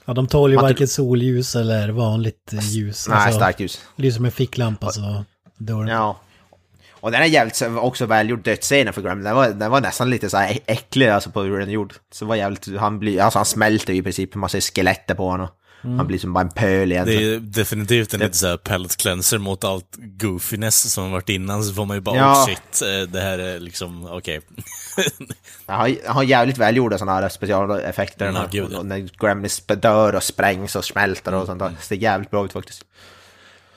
Ja, 0.05 0.15
de 0.15 0.27
tål 0.27 0.51
ju 0.51 0.57
Man- 0.57 0.65
varken 0.65 0.89
solljus 0.89 1.57
eller 1.57 1.89
vanligt 1.89 2.53
ljus. 2.53 3.09
Nej, 3.09 3.33
starkt 3.33 3.61
ljus. 3.61 3.85
Lyser 3.97 4.21
med 4.21 4.35
ficklampa 4.35 4.91
så 4.91 5.25
dör 5.59 5.79
den. 5.79 5.89
Ja. 5.89 6.17
Och 7.03 7.11
den 7.13 7.23
är 7.23 7.27
jävligt 7.27 7.57
så- 7.57 7.79
också 7.79 8.07
välgjord 8.07 8.43
dödsscenen 8.45 8.93
för 8.93 9.03
Graham. 9.03 9.23
Den 9.23 9.35
var, 9.37 9.49
den 9.49 9.71
var 9.71 9.81
nästan 9.81 10.11
lite 10.11 10.31
så 10.31 10.37
här 10.37 10.59
äcklig 10.67 11.09
alltså 11.09 11.31
på 11.31 11.43
hur 11.43 11.59
den 11.59 11.69
är 11.69 11.73
gjord. 11.73 11.95
Så 12.13 12.25
det 12.25 12.29
var 12.29 12.37
jävligt, 12.37 12.69
han 12.79 12.99
blir, 12.99 13.21
alltså 13.21 13.39
han 13.39 13.47
smälter 13.47 13.93
ju 13.93 13.99
i 13.99 14.03
princip, 14.03 14.35
man 14.35 14.51
ser 14.51 14.61
skelettet 14.61 15.17
på 15.17 15.29
honom. 15.31 15.49
Han 15.83 16.07
blir 16.07 16.19
som 16.19 16.33
bara 16.33 16.41
en 16.41 16.51
pöl 16.51 16.89
Det 16.89 16.95
egentligen. 16.95 17.35
är 17.35 17.39
definitivt 17.39 18.15
en 18.15 18.21
lite 18.21 18.37
såhär 18.39 18.57
palette 18.57 18.97
cleanser 18.97 19.39
mot 19.39 19.65
allt 19.65 19.97
goofiness 19.99 20.93
som 20.93 21.05
har 21.05 21.11
varit 21.11 21.29
innan, 21.29 21.65
så 21.65 21.75
får 21.75 21.85
man 21.87 21.97
ju 21.97 22.01
bara 22.01 22.17
Ja. 22.17 22.33
oh 22.43 22.47
shit, 22.47 22.83
eh, 22.83 23.09
det 23.13 23.21
här 23.21 23.39
är 23.39 23.61
liksom, 23.61 24.07
okej. 24.13 24.41
Han 25.67 25.81
har, 25.81 25.97
han 26.07 26.17
har 26.17 26.23
jävligt 26.23 26.59
välgjorda 26.59 26.99
sådana 26.99 27.21
här 27.21 27.29
specialeffekter. 27.29 28.27
Ja, 28.27 28.33
när, 28.33 28.49
ja. 28.53 28.79
och 28.79 28.87
när 28.87 29.09
Gremlins 29.21 29.63
dör 29.67 30.15
och 30.15 30.23
sprängs 30.23 30.77
och 30.77 30.85
smälter 30.85 31.35
och 31.35 31.47
sånt 31.47 31.59
där. 31.59 31.69
Så 31.69 31.87
det 31.89 31.95
är 31.95 31.99
jävligt 31.99 32.31
bra 32.31 32.45
ut 32.45 32.53
faktiskt. 32.53 32.85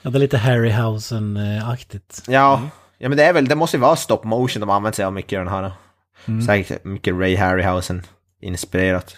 Ja, 0.02 0.10
det 0.10 0.18
är 0.18 0.20
lite 0.20 0.38
Harryhausen-aktigt. 0.38 2.24
Ja, 2.28 2.62
ja 2.98 3.10
men 3.10 3.18
det 3.18 3.24
är 3.24 3.34
väl, 3.34 3.48
det 3.48 3.56
måste 3.56 3.78
ju 3.78 3.82
vara 3.82 3.96
stop 3.96 4.24
motion 4.24 4.60
de 4.60 4.70
använder 4.70 4.96
sig 4.96 5.06
av 5.06 5.14
mycket 5.14 5.34
i 5.34 5.36
den 5.36 5.48
här. 5.48 5.72
Mm. 6.26 6.42
Säkert 6.42 6.84
mycket 6.84 7.16
Ray 7.16 7.36
Harryhausen 7.36 8.04
inspirerat. 8.42 9.16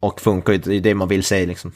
Och 0.00 0.20
funkar 0.20 0.52
ju, 0.52 0.58
det 0.58 0.74
är 0.74 0.80
det 0.80 0.94
man 0.94 1.08
vill 1.08 1.24
se 1.24 1.46
liksom. 1.46 1.72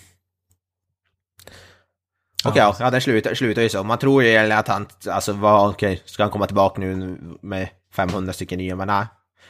Och 2.45 2.57
ja, 2.57 2.77
ja 2.81 2.91
det 2.91 3.01
slutar, 3.01 3.35
slutar 3.35 3.63
ju 3.63 3.69
så. 3.69 3.83
Man 3.83 3.99
tror 3.99 4.23
ju 4.23 4.29
egentligen 4.29 4.59
att 4.59 4.69
han, 4.69 4.87
alltså 5.09 5.33
var 5.33 5.69
okej, 5.69 6.03
ska 6.05 6.23
han 6.23 6.33
komma 6.33 6.47
tillbaka 6.47 6.81
nu 6.81 7.19
med 7.43 7.69
500 7.95 8.33
stycken 8.33 8.59
nya, 8.59 8.77
men 8.77 8.87
nej. 8.87 9.07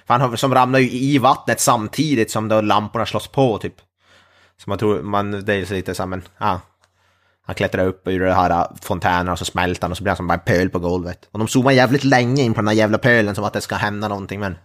För 0.06 0.14
han 0.14 0.20
har, 0.20 0.36
som 0.36 0.54
ramlar 0.54 0.78
ju 0.78 0.90
i 0.90 1.18
vattnet 1.18 1.60
samtidigt 1.60 2.30
som 2.30 2.48
då 2.48 2.60
lamporna 2.60 3.06
slås 3.06 3.28
på 3.28 3.58
typ. 3.58 3.74
Så 4.56 4.70
man 4.70 4.78
tror, 4.78 5.02
man, 5.02 5.44
det 5.44 5.54
är 5.54 5.64
så 5.64 5.74
lite 5.74 5.94
så 5.94 6.02
här, 6.02 6.08
men 6.08 6.22
ja. 6.38 6.60
Han 7.46 7.54
klättrar 7.54 7.86
upp 7.86 8.08
ur 8.08 8.20
det 8.20 8.34
här 8.34 8.50
äh, 8.50 8.66
fontänen 8.82 9.28
och 9.28 9.38
så 9.38 9.44
smälter 9.44 9.82
han 9.82 9.90
och 9.90 9.96
så 9.96 10.02
blir 10.02 10.10
han 10.10 10.16
som 10.16 10.26
bara 10.26 10.34
en 10.34 10.40
pöl 10.40 10.70
på 10.70 10.78
golvet. 10.78 11.28
Och 11.32 11.38
de 11.38 11.48
zoomar 11.48 11.72
jävligt 11.72 12.04
länge 12.04 12.42
in 12.42 12.54
på 12.54 12.60
den 12.60 12.68
här 12.68 12.74
jävla 12.74 12.98
pölen 12.98 13.34
som 13.34 13.44
att 13.44 13.52
det 13.52 13.60
ska 13.60 13.74
hända 13.74 14.08
någonting 14.08 14.40
men... 14.40 14.56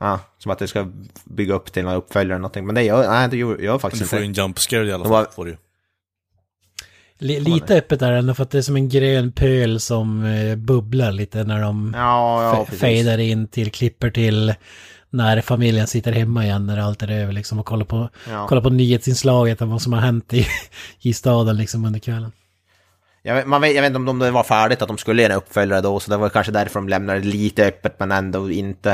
Ja, 0.00 0.20
som 0.38 0.52
att 0.52 0.58
det 0.58 0.68
ska 0.68 0.86
bygga 1.24 1.54
upp 1.54 1.72
till 1.72 1.84
några 1.84 1.96
uppföljare 1.96 2.34
eller 2.34 2.40
någonting. 2.40 2.66
Men 2.66 2.74
det 2.74 2.82
gör, 2.82 3.08
nej, 3.10 3.28
det 3.28 3.36
gör, 3.36 3.58
gör 3.58 3.78
faktiskt 3.78 4.02
Du 4.02 4.08
får 4.08 4.18
ju 4.18 4.24
inte. 4.24 4.40
en 4.40 4.44
jump 4.44 4.58
scare 4.58 4.86
i 4.86 4.92
alla 4.92 5.04
fall, 5.04 5.12
var- 5.12 5.24
får 5.34 5.44
du. 5.44 5.56
Li- 7.18 7.40
lite 7.40 7.74
öppet 7.76 8.00
där 8.00 8.12
ändå 8.12 8.34
för 8.34 8.42
att 8.42 8.50
det 8.50 8.58
är 8.58 8.62
som 8.62 8.76
en 8.76 8.88
grön 8.88 9.32
pöl 9.32 9.80
som 9.80 10.24
eh, 10.24 10.56
bubblar 10.56 11.12
lite 11.12 11.44
när 11.44 11.60
de 11.62 11.94
Ja, 11.96 12.66
ja, 12.82 13.18
in 13.18 13.48
till, 13.48 13.70
klipper 13.72 14.10
till 14.10 14.54
när 15.10 15.40
familjen 15.40 15.86
sitter 15.86 16.12
hemma 16.12 16.44
igen 16.44 16.66
när 16.66 16.78
allt 16.78 17.02
är 17.02 17.10
över 17.10 17.32
liksom 17.32 17.58
och 17.58 17.66
kollar 17.66 17.84
på, 17.84 18.08
Ja. 18.30 18.46
kollar 18.46 18.62
på 18.62 18.70
nyhetsinslaget 18.70 19.62
om 19.62 19.70
vad 19.70 19.82
som 19.82 19.92
har 19.92 20.00
hänt 20.00 20.32
i, 20.32 20.46
i 21.00 21.12
staden 21.12 21.56
liksom 21.56 21.84
under 21.84 22.00
kvällen. 22.00 22.32
Jag 23.22 23.34
vet, 23.34 23.46
man 23.46 23.60
vet, 23.60 23.74
jag 23.74 23.82
vet 23.82 23.94
inte 23.96 24.10
om 24.10 24.18
det 24.18 24.30
var 24.30 24.44
färdigt 24.44 24.82
att 24.82 24.88
de 24.88 24.98
skulle 24.98 25.22
göra 25.22 25.32
en 25.32 25.38
uppföljare 25.38 25.80
då, 25.80 26.00
så 26.00 26.10
det 26.10 26.16
var 26.16 26.28
kanske 26.28 26.52
därför 26.52 26.74
de 26.74 26.88
lämnade 26.88 27.20
det 27.20 27.26
lite 27.26 27.66
öppet 27.66 27.96
men 27.98 28.12
ändå 28.12 28.50
inte... 28.50 28.88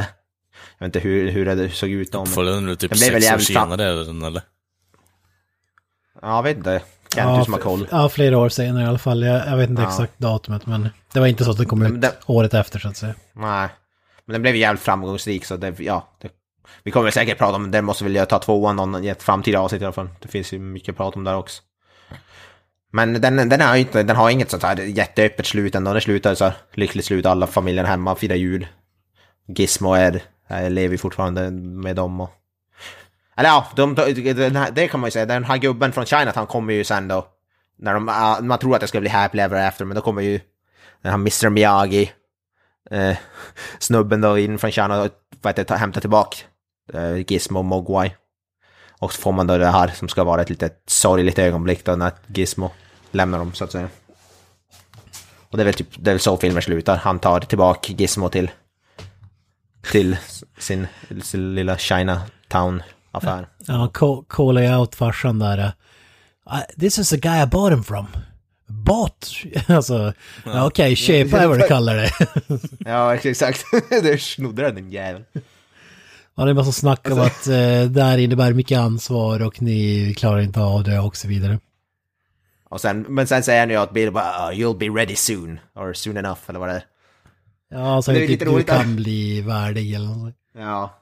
Jag 0.78 0.86
vet 0.86 0.96
inte 0.96 1.08
hur, 1.08 1.30
hur 1.30 1.46
det 1.46 1.70
såg 1.70 1.90
ut 1.90 2.12
då. 2.12 2.22
Uppföljaren 2.22 2.68
är 2.68 2.74
typ 2.74 2.96
sex 2.96 3.32
år 3.32 3.38
senare, 3.38 3.84
eller? 3.84 4.26
eller? 4.26 4.42
Ja, 6.22 6.36
jag 6.36 6.42
vet 6.42 6.56
inte. 6.56 6.82
Kent, 7.14 7.38
du 7.38 7.44
som 7.44 7.52
har 7.52 7.60
koll. 7.60 7.86
ja, 7.90 8.08
flera 8.08 8.38
år 8.38 8.48
senare 8.48 8.84
i 8.84 8.86
alla 8.86 8.98
fall. 8.98 9.22
Jag, 9.22 9.46
jag 9.46 9.56
vet 9.56 9.70
inte 9.70 9.82
Ja. 9.82 9.88
exakt 9.88 10.18
datumet 10.18 10.66
men 10.66 10.88
det 11.12 11.20
var 11.20 11.26
inte 11.26 11.44
så 11.44 11.50
att 11.50 11.58
det 11.58 11.64
kom 11.64 11.82
ut 11.82 12.00
det- 12.00 12.14
året 12.26 12.54
efter 12.54 12.78
så 12.78 12.88
att 12.88 12.96
säga. 12.96 13.14
Nej. 13.32 13.68
Men 14.24 14.32
den 14.32 14.42
blev 14.42 14.56
jävligt 14.56 14.82
framgångsrik 14.82 15.44
så 15.44 15.56
det, 15.56 15.80
ja. 15.80 16.08
Det, 16.22 16.28
vi 16.82 16.90
kommer 16.90 17.10
säkert 17.10 17.38
prata 17.38 17.56
om 17.56 17.70
den, 17.70 17.84
måste 17.84 18.04
väl 18.04 18.26
ta 18.26 18.38
tvåan 18.38 18.76
någon, 18.76 19.04
i 19.04 19.08
ett 19.08 19.22
framtida 19.22 19.60
avsnitt 19.60 19.82
i 19.82 19.84
alla 19.84 19.92
fall. 19.92 20.08
Det 20.20 20.28
finns 20.28 20.52
ju 20.52 20.58
mycket 20.58 20.88
att 20.92 20.96
prata 20.96 21.18
om 21.18 21.24
där 21.24 21.36
också. 21.36 21.62
Men 22.92 23.20
den, 23.20 23.48
den, 23.48 23.60
har 23.60 23.76
inte, 23.76 24.02
den 24.02 24.16
har 24.16 24.30
inget 24.30 24.50
sånt 24.50 24.62
här 24.62 24.76
jätteöppet 24.76 25.46
slut 25.46 25.74
ändå. 25.74 25.92
Det 25.92 26.00
slutar 26.00 26.34
så 26.34 26.44
här 26.44 26.54
lyckligt 26.74 27.04
slut, 27.06 27.26
alla 27.26 27.46
familjen 27.46 27.86
hemma, 27.86 28.14
firar 28.14 28.34
jul. 28.36 28.66
Gizmo 29.56 29.92
är, 29.94 30.22
är, 30.46 30.70
lever 30.70 30.96
fortfarande 30.96 31.50
med 31.50 31.96
dem 31.96 32.20
och... 32.20 32.30
Eller 33.40 33.50
ja, 33.50 33.66
de, 33.76 33.94
det 34.72 34.88
kan 34.88 35.00
man 35.00 35.06
ju 35.06 35.10
säga, 35.10 35.26
den 35.26 35.44
här 35.44 35.56
gubben 35.56 35.92
från 35.92 36.06
Chinatown 36.06 36.46
kommer 36.46 36.72
ju 36.72 36.84
sen 36.84 37.08
då. 37.08 37.26
När 37.78 37.94
de, 37.94 38.04
man 38.46 38.58
tror 38.58 38.74
att 38.74 38.80
det 38.80 38.86
ska 38.86 39.00
bli 39.00 39.10
happy 39.10 39.38
ever 39.38 39.68
after, 39.68 39.84
men 39.84 39.94
då 39.94 40.00
kommer 40.00 40.22
ju 40.22 40.40
den 41.02 41.10
här 41.10 41.18
Mr 41.18 41.48
Miyagi 41.48 42.12
eh, 42.90 43.16
snubben 43.78 44.20
då 44.20 44.38
in 44.38 44.58
från 44.58 44.70
China 44.70 45.02
och 45.02 45.08
vad 45.42 45.58
heter, 45.58 45.76
hämtar 45.76 46.00
tillbaka 46.00 46.36
eh, 46.92 47.16
Gizmo 47.16 47.62
Mogwai. 47.62 48.10
Och 48.98 49.12
så 49.12 49.20
får 49.20 49.32
man 49.32 49.46
då 49.46 49.58
det 49.58 49.66
här 49.66 49.88
som 49.88 50.08
ska 50.08 50.24
vara 50.24 50.42
ett 50.42 50.50
litet 50.50 50.82
sorgligt 50.86 51.38
ögonblick 51.38 51.84
då 51.84 51.96
när 51.96 52.12
Gizmo 52.26 52.70
lämnar 53.10 53.38
dem 53.38 53.54
så 53.54 53.64
att 53.64 53.72
säga. 53.72 53.88
Och 55.50 55.56
det 55.56 55.62
är 55.62 55.64
väl 55.64 55.74
typ 55.74 55.94
det 55.98 56.10
är 56.10 56.14
väl 56.14 56.20
så 56.20 56.36
filmen 56.36 56.62
slutar. 56.62 56.96
Han 56.96 57.18
tar 57.18 57.40
tillbaka 57.40 57.92
Gizmo 57.92 58.28
till 58.28 58.50
till 59.90 60.16
sin, 60.58 60.86
sin 61.22 61.54
lilla 61.54 61.78
Chinatown-affär. 63.12 63.46
Ja, 63.66 63.88
kollar 64.28 64.62
ju 64.62 64.76
out 64.76 64.94
farsan 64.94 65.38
där. 65.38 65.72
"I- 66.46 66.80
This 66.80 66.98
is 66.98 67.08
the 67.10 67.16
guy 67.16 67.42
I 67.42 67.46
bought 67.46 67.72
him 67.72 67.84
from. 67.84 68.06
Bought? 68.66 69.30
Alltså, 69.68 70.12
ja, 70.44 70.66
okej, 70.66 70.96
köpa 70.96 71.38
är 71.38 71.46
vad 71.46 71.58
du 71.58 71.68
kallar 71.68 71.96
det. 71.96 72.10
Ja, 72.90 73.14
exakt. 73.14 73.64
det 74.02 74.20
snodde 74.22 74.62
den 74.62 74.74
din 74.74 74.90
jävel. 74.90 75.24
Ja, 76.34 76.44
det 76.44 76.50
är 76.50 76.54
massa 76.54 76.72
snack 76.72 77.10
om 77.10 77.20
att 77.20 77.46
eh, 77.46 77.82
det 77.90 78.02
här 78.02 78.18
innebär 78.18 78.52
mycket 78.52 78.78
ansvar 78.78 79.42
och 79.42 79.62
ni 79.62 80.14
klarar 80.18 80.40
inte 80.40 80.60
av 80.60 80.84
det 80.84 80.98
och 80.98 81.16
så 81.16 81.28
vidare. 81.28 81.58
Och 82.68 82.80
sen, 82.80 83.00
men 83.08 83.26
sen 83.26 83.42
säger 83.42 83.60
han 83.60 83.70
ju 83.70 83.76
att 83.76 83.92
Bill 83.92 84.12
bara 84.12 84.24
"Ah, 84.24 84.52
“You'll 84.52 84.78
be 84.78 84.86
ready 85.00 85.16
soon” 85.16 85.60
or 85.74 85.92
“soon 85.92 86.16
enough” 86.16 86.40
eller 86.46 86.58
vad 86.58 86.68
det 86.68 86.74
är. 86.74 86.84
Ja, 87.70 88.02
så 88.02 88.12
Det 88.12 88.24
är 88.24 88.26
typ 88.28 88.40
du 88.40 88.62
kan 88.62 88.96
bli 88.96 89.40
värdig 89.40 89.94
eller 89.94 90.06
något. 90.08 90.34
Ja. 90.58 90.99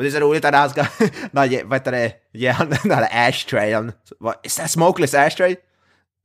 Men 0.00 0.04
det 0.04 0.08
är 0.10 0.20
så 0.20 0.26
roligt 0.26 0.44
att 0.44 0.54
han 0.54 0.70
ska, 0.70 0.86
när, 1.30 1.64
vad 1.64 1.78
heter 1.78 1.92
det, 1.92 2.12
ge 2.32 2.48
han 2.48 2.70
den 2.70 2.88
där 2.88 3.28
ashtrayen. 3.28 3.92
Is 4.42 4.56
that 4.56 4.70
smokeless 4.70 5.14
ashtray? 5.14 5.56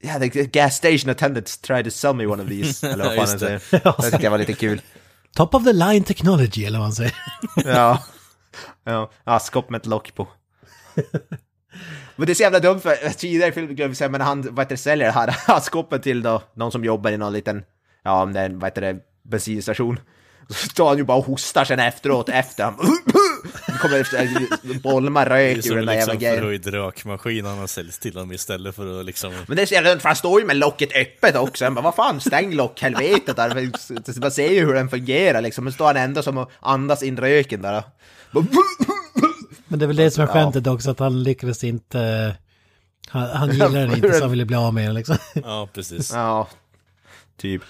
Yeah, 0.04 0.20
the 0.20 0.28
gas 0.46 0.76
station 0.76 1.10
attendants 1.10 1.58
tried 1.58 1.86
to 1.86 1.92
sell 1.92 2.14
me 2.14 2.26
one 2.26 2.44
of 2.44 2.50
these. 2.50 2.88
Eller 2.92 3.06
vad 3.06 3.16
fan 3.16 3.28
han 3.28 3.40
säger. 3.40 3.62
det. 3.72 4.02
Tyckte 4.02 4.24
jag 4.24 4.32
var 4.32 4.38
lite 4.38 4.54
kul. 4.54 4.82
Top 5.36 5.54
of 5.56 5.64
the 5.64 5.74
line 5.74 6.04
technology 6.04 6.66
eller 6.66 6.80
vad 6.80 6.86
man 6.86 6.94
säger. 6.94 7.16
Ja. 7.66 8.04
Ja, 8.84 9.12
askkopp 9.24 9.70
med 9.70 9.80
ett 9.80 9.86
lock 9.86 10.16
på. 10.16 10.28
Men 12.16 12.26
det 12.26 12.32
är 12.32 12.36
så 12.36 12.44
jävla 12.44 12.60
dumt 12.60 12.80
för 12.80 13.10
tidigare 13.10 13.50
i 13.50 13.54
filmen 13.54 13.76
glömde 13.76 13.90
jag 13.90 13.98
säga, 13.98 14.10
men 14.10 14.22
han 14.22 14.42
vad 14.42 14.66
heter 14.66 14.76
det, 14.76 14.82
säljer 14.82 15.08
det 15.08 15.14
här 15.14 15.36
askkoppet 15.48 16.04
till 16.04 16.24
då, 16.24 16.42
någon 16.54 16.72
som 16.72 16.84
jobbar 16.84 17.12
i 17.12 17.18
någon 17.18 17.34
liten, 17.34 17.64
ja 18.04 18.24
om 18.24 18.34
det 18.34 18.40
är 18.40 18.46
en, 18.46 18.60
vad 18.60 18.68
heter 18.68 18.82
det, 18.82 18.98
bensinstation. 19.24 20.00
Så 20.50 20.70
står 20.70 20.88
han 20.88 20.98
ju 20.98 21.04
bara 21.04 21.18
och 21.18 21.26
hostar 21.26 21.66
sen 21.66 21.80
efteråt 21.80 22.30
efter 22.30 22.64
han 22.64 22.76
det 23.76 23.78
kommer 23.80 24.00
efter, 24.00 24.80
bolmar 24.80 25.30
Det 25.30 25.36
är 25.36 25.56
rök 25.56 25.58
ur 25.58 25.62
som 25.62 25.76
den 25.76 25.86
där 25.86 25.94
jävla 25.94 26.14
liksom 26.14 26.20
grejen. 26.20 26.40
förhöjd 26.40 26.68
rökmaskin 26.68 27.46
han 27.46 27.58
har 27.58 27.68
säljt 27.68 28.02
till 28.02 28.14
honom 28.14 28.32
istället 28.32 28.76
för 28.76 29.00
att 29.00 29.06
liksom... 29.06 29.34
Men 29.48 29.56
det 29.56 29.62
är 29.62 29.66
så 29.66 29.74
jävla 29.74 30.00
för 30.00 30.10
han 30.10 30.16
står 30.16 30.40
ju 30.40 30.48
med 30.48 30.58
locket 30.58 30.96
öppet 30.96 31.36
också. 31.36 31.66
Han 31.66 31.76
bara, 31.76 31.82
vad 31.82 31.96
fan, 31.96 32.20
stäng 32.20 32.56
lock, 32.56 32.82
helvetet 32.82 33.36
där. 33.36 33.72
Man 34.22 34.32
ser 34.32 34.52
ju 34.52 34.66
hur 34.66 34.74
den 34.74 34.90
fungerar 34.90 35.42
liksom. 35.42 35.64
Men 35.64 35.74
står 35.74 35.86
han 35.86 35.98
ändå 35.98 36.24
som 36.24 36.38
att 36.38 36.50
andas 36.60 37.04
in 37.04 37.18
röken 37.18 37.62
där. 37.62 37.84
Men 39.68 39.80
det 39.80 39.86
är 39.86 39.88
väl 39.88 39.96
det 39.96 40.12
som 40.12 40.24
är 40.24 40.28
skämtet 40.28 40.68
också, 40.68 40.92
att 40.92 41.00
han 41.00 41.24
lyckades 41.24 41.64
inte... 41.64 42.36
Han, 43.08 43.30
han 43.30 43.52
gillar 43.52 43.70
den 43.70 43.96
inte 43.96 44.14
så 44.14 44.22
han 44.22 44.32
ville 44.32 44.46
bli 44.46 44.56
av 44.56 44.74
med 44.74 44.88
den 44.88 44.96
liksom. 44.96 45.18
Ja, 45.34 45.70
precis. 45.74 46.12
Ja, 46.14 46.48
typ. 47.38 47.62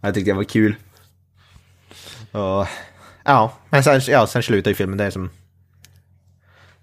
Jag 0.00 0.14
tyckte 0.14 0.30
det 0.30 0.36
var 0.36 0.44
kul. 0.44 0.74
Och, 2.38 2.66
ja, 3.24 3.52
men 3.70 3.84
sen, 3.84 4.00
ja, 4.08 4.26
sen 4.26 4.42
slutar 4.42 4.70
ju 4.70 4.74
filmen. 4.74 4.98
Det 4.98 5.04
är 5.04 5.10
som... 5.10 5.30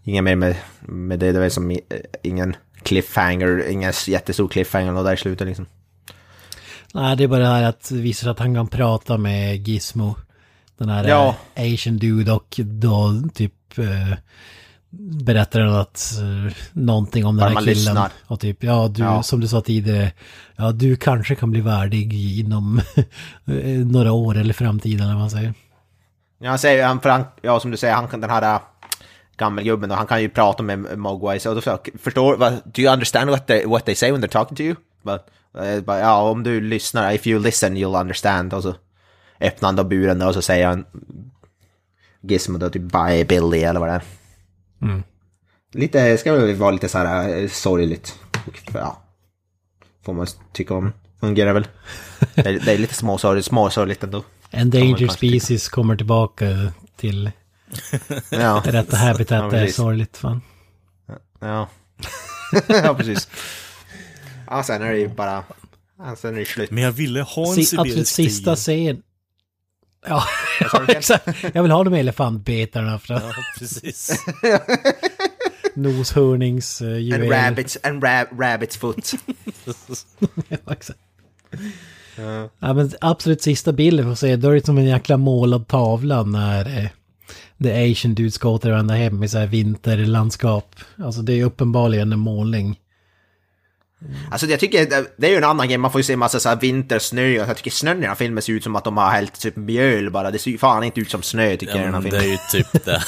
Inga 0.04 0.22
mer 0.22 0.36
med, 0.36 0.56
med 0.80 1.20
det. 1.20 1.32
Det 1.32 1.40
var 1.40 1.50
som 1.50 1.78
ingen 2.24 2.56
cliffhanger, 2.84 3.68
ingen 3.70 3.94
jättestor 4.08 4.48
cliffhanger 4.48 4.96
och 4.98 5.04
där 5.04 5.14
i 5.14 5.18
slutet 5.18 5.48
liksom. 5.48 5.66
Nej, 6.94 7.18
det 7.18 7.24
är 7.24 7.28
bara 7.28 7.40
det 7.40 7.48
här 7.48 7.64
att 7.64 7.90
det 7.90 7.96
visar 7.96 8.24
sig 8.24 8.32
att 8.32 8.40
han 8.40 8.56
kan 8.56 8.68
prata 8.68 9.18
med 9.18 9.68
Gizmo. 9.68 10.16
Den 10.78 10.90
här 10.90 11.08
Ja. 11.08 11.36
eh, 11.56 11.74
Asian 11.74 11.98
dude 11.98 12.32
och 12.32 12.56
då 12.60 13.22
typ 13.34 13.78
eh, 13.78 14.18
berättar 15.00 15.60
han 15.60 15.76
att 15.76 16.12
eh, 16.22 16.54
någonting 16.74 17.26
om 17.26 17.38
den 17.38 17.44
här 17.48 17.56
killen. 17.60 17.66
lyssnar. 17.74 18.12
Och 18.28 18.40
typ, 18.40 18.64
ja 18.64 18.88
du, 18.88 19.02
Ja. 19.04 19.24
som 19.24 19.40
du 19.40 19.48
sa 19.48 19.62
tidigare, 19.62 20.12
ja 20.56 20.72
du 20.72 20.96
kanske 20.96 21.36
kan 21.36 21.52
bli 21.52 21.62
värdig 21.62 22.40
inom 22.40 22.82
några 23.86 24.12
år 24.12 24.38
eller 24.38 24.54
framtiden 24.54 25.02
eller 25.02 25.14
vad 25.14 25.22
man 25.22 25.30
säger. 25.30 25.54
Ja, 26.40 26.50
han 26.50 26.60
säger, 26.60 26.86
han, 26.86 27.00
för 27.02 27.10
han, 27.10 27.24
ja 27.42 27.60
som 27.60 27.72
du 27.72 27.78
säger, 27.78 27.94
han 27.96 28.08
kan 28.08 28.22
den 28.22 28.30
här 28.30 28.56
äh, 28.56 28.62
gammelgubben 29.38 29.92
och 29.92 29.98
han 29.98 30.08
kan 30.08 30.22
ju 30.22 30.30
prata 30.30 30.64
med 30.64 30.98
Mogwai. 31.00 31.40
Så 31.40 31.54
då 31.54 31.62
förstår, 32.00 32.38
vad, 32.38 32.54
do 32.54 32.82
you 32.82 32.94
understand 32.94 33.30
what 33.30 33.48
they, 33.48 33.66
what 33.66 33.86
they 33.86 33.96
say 33.96 34.12
when 34.12 34.24
they're 34.24 34.28
talking 34.28 34.58
to 34.58 34.64
you? 34.64 34.76
But, 35.04 35.22
eh, 35.64 35.84
bara, 35.84 36.00
ja, 36.00 36.22
om 36.22 36.44
du 36.44 36.62
lyssnar, 36.62 37.12
if 37.12 37.28
you 37.28 37.40
listen 37.44 37.78
you'll 37.78 38.02
understand. 38.02 38.54
Och 38.54 38.64
så 38.64 38.76
öppnar 39.42 39.68
han 39.68 39.76
då 39.76 39.84
buren 39.84 40.22
och 40.22 40.34
så 40.34 40.42
säger 40.42 40.68
han 40.68 40.86
Gizmo 42.22 42.58
då 42.58 42.70
typ 42.70 42.82
bye 42.82 43.26
Billy 43.26 43.64
eller 43.64 43.80
vad 43.80 43.90
det 43.90 43.94
är. 43.94 44.02
Mm. 44.82 45.04
Lite, 45.74 46.18
ska 46.18 46.34
väl 46.34 46.56
vara 46.56 46.72
lite 46.72 46.90
så 46.90 46.98
här 46.98 47.38
eh, 47.38 47.50
sorgligt. 47.50 48.20
Ja. 48.74 49.02
Får 50.06 50.14
man 50.14 50.28
tycka 50.54 50.74
om. 50.74 50.94
Fungerar 51.20 51.54
väl. 51.54 51.68
Det 52.36 52.46
är, 52.46 52.60
det 52.60 52.74
är 52.74 52.78
lite 52.78 52.94
småsorgligt, 52.94 53.48
småsorgligt 53.48 54.04
ändå. 54.04 54.24
Endangered 54.52 54.98
kanske 54.98 55.18
tycka. 55.18 55.40
species 55.40 55.70
kommer 55.70 55.96
tillbaka 55.96 56.72
till 56.98 57.32
Ja. 58.30 58.64
rätta 58.66 58.98
habitat. 58.98 59.44
Ja, 59.44 59.50
det 59.50 59.60
är 59.60 59.68
sorgligt 59.68 60.18
fan. 60.18 60.42
Ja. 61.40 61.70
ja, 62.68 62.96
precis. 62.98 63.28
Ja, 64.48 64.64
sen 64.64 64.82
är 64.82 64.92
det 64.92 65.00
ju 65.00 65.08
bara... 65.08 65.44
Sen 66.18 66.36
är 66.36 66.40
det 66.40 66.46
slut. 66.46 66.72
Men 66.72 66.84
jag 66.84 66.92
ville 66.92 67.22
ha 67.22 67.48
en 67.48 67.54
Si, 67.56 67.66
sibirisk 67.66 67.80
absolut 67.80 68.08
sista 68.08 68.56
scen. 68.56 69.02
Ja, 70.08 70.24
Ken? 70.72 70.86
exakt. 70.98 71.44
Jag 71.54 71.62
vill 71.64 71.72
ha 71.72 71.84
de 71.84 71.94
elefantbetarna 71.94 73.00
för 73.00 73.14
Ja, 73.14 73.22
precis. 73.60 74.26
noshörnings 75.76 76.82
uh, 76.82 76.88
En 76.90 77.02
juvel. 77.04 77.30
rabbit, 77.30 77.78
en 77.84 78.02
ra 78.02 78.24
rabbit's 78.24 78.80
foot. 78.80 79.12
ja, 80.50 80.58
exakt. 80.74 81.00
Ja. 82.60 82.74
men 82.74 82.92
absolut 83.02 83.42
sista 83.42 83.74
bilden 83.74 84.06
får 84.06 84.16
se, 84.16 84.36
då 84.36 84.50
är 84.50 84.54
det 84.56 84.66
som 84.66 84.78
en 84.78 84.86
jäkla 84.86 85.18
målad 85.18 85.68
tavla 85.68 86.24
när 86.24 86.78
eh, 86.78 86.90
The 87.64 87.92
Asian 87.92 88.16
Dude 88.16 88.32
ska 88.32 88.50
återvända 88.50 88.94
hem 88.94 89.24
i 89.24 89.28
så 89.28 89.38
här 89.38 89.48
vinterlandskap. 89.48 90.76
Alltså 91.04 91.22
det 91.22 91.34
är 91.34 91.46
uppenbarligen 91.46 92.14
en 92.14 92.20
målning. 92.20 92.80
Alltså 94.32 94.48
jag 94.48 94.60
tycker, 94.60 94.86
det- 94.90 95.14
det 95.18 95.28
är 95.28 95.32
ju 95.32 95.38
en 95.38 95.44
annan 95.44 95.68
grej, 95.68 95.78
man 95.78 95.92
får 95.92 96.00
ju 96.00 96.04
se 96.04 96.16
massa 96.18 96.40
så 96.40 96.50
här 96.50 96.56
vintersnö. 96.56 97.22
Jag 97.28 97.58
tycker 97.58 97.72
snön 97.72 97.98
i 97.98 98.00
den 98.00 98.10
här 98.10 98.16
filmen 98.16 98.42
ser 98.44 98.54
ut 98.54 98.64
som 98.64 98.76
att 98.76 98.84
de 98.84 98.98
har 98.98 99.10
hällt 99.12 99.40
typ 99.40 99.56
mjöl 99.56 100.12
bara. 100.12 100.32
Det 100.32 100.40
ser 100.40 100.52
ju 100.52 100.58
fan 100.58 100.84
inte 100.84 101.00
ut 101.00 101.12
som 101.12 101.22
snö 101.22 101.58
tycker 101.58 101.68
jag 101.68 101.76
i 101.76 101.80
Ja, 101.80 101.86
den 101.86 101.94
här 101.94 102.02
men 102.02 102.12
det 102.12 102.20
filmen. 102.20 102.40
är 102.54 102.58
ju 102.58 102.64
typ 102.64 102.86
det. 102.86 103.02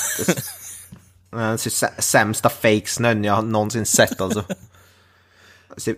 Den 1.31 1.57
sämsta 1.99 2.49
fake-snön 2.49 3.23
jag 3.23 3.33
har 3.33 3.41
någonsin 3.41 3.85
sett 3.85 4.21
alltså. 4.21 4.43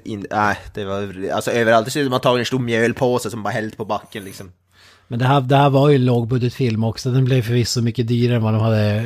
In, 0.04 0.26
nej, 0.32 0.58
det 0.74 0.86
var, 0.86 1.30
alltså 1.34 1.52
överallt, 1.52 1.86
det 1.86 1.92
ser 1.92 2.00
ut 2.00 2.06
som 2.06 2.14
att 2.14 2.24
man 2.24 2.32
tagit 2.32 2.40
en 2.42 2.46
stor 2.46 2.60
mjölpåse 2.60 3.30
som 3.30 3.44
bara 3.44 3.50
hällt 3.54 3.78
på 3.78 3.86
backen 3.86 4.24
liksom. 4.24 4.52
Men 5.08 5.20
det 5.20 5.26
här, 5.26 5.42
det 5.42 5.56
här 5.56 5.70
var 5.70 5.90
ju 5.90 5.96
en 5.96 6.06
lågbudgetfilm 6.06 6.84
också. 6.84 7.12
Den 7.12 7.26
blev 7.26 7.42
förvisso 7.42 7.82
mycket 7.82 8.08
dyrare 8.08 8.36
än 8.38 8.44
vad 8.44 8.54
de 8.54 8.62
hade 8.62 9.04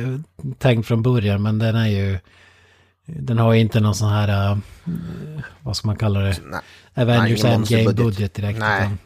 tänkt 0.58 0.86
från 0.86 1.02
början. 1.02 1.42
Men 1.42 1.58
den 1.58 1.76
är 1.76 1.88
ju... 1.88 2.18
Den 3.06 3.38
har 3.38 3.52
ju 3.52 3.60
inte 3.60 3.80
någon 3.80 3.94
sån 3.94 4.08
här... 4.08 4.50
eh, 4.50 4.58
vad 5.62 5.76
ska 5.76 5.86
man 5.86 5.96
kalla 5.96 6.20
det? 6.20 6.36
Nej. 6.44 6.60
Avengers 6.94 7.44
Endgame-budget 7.44 8.34
direkt. 8.34 8.58
Nej. 8.58 8.80
utan- 8.80 8.98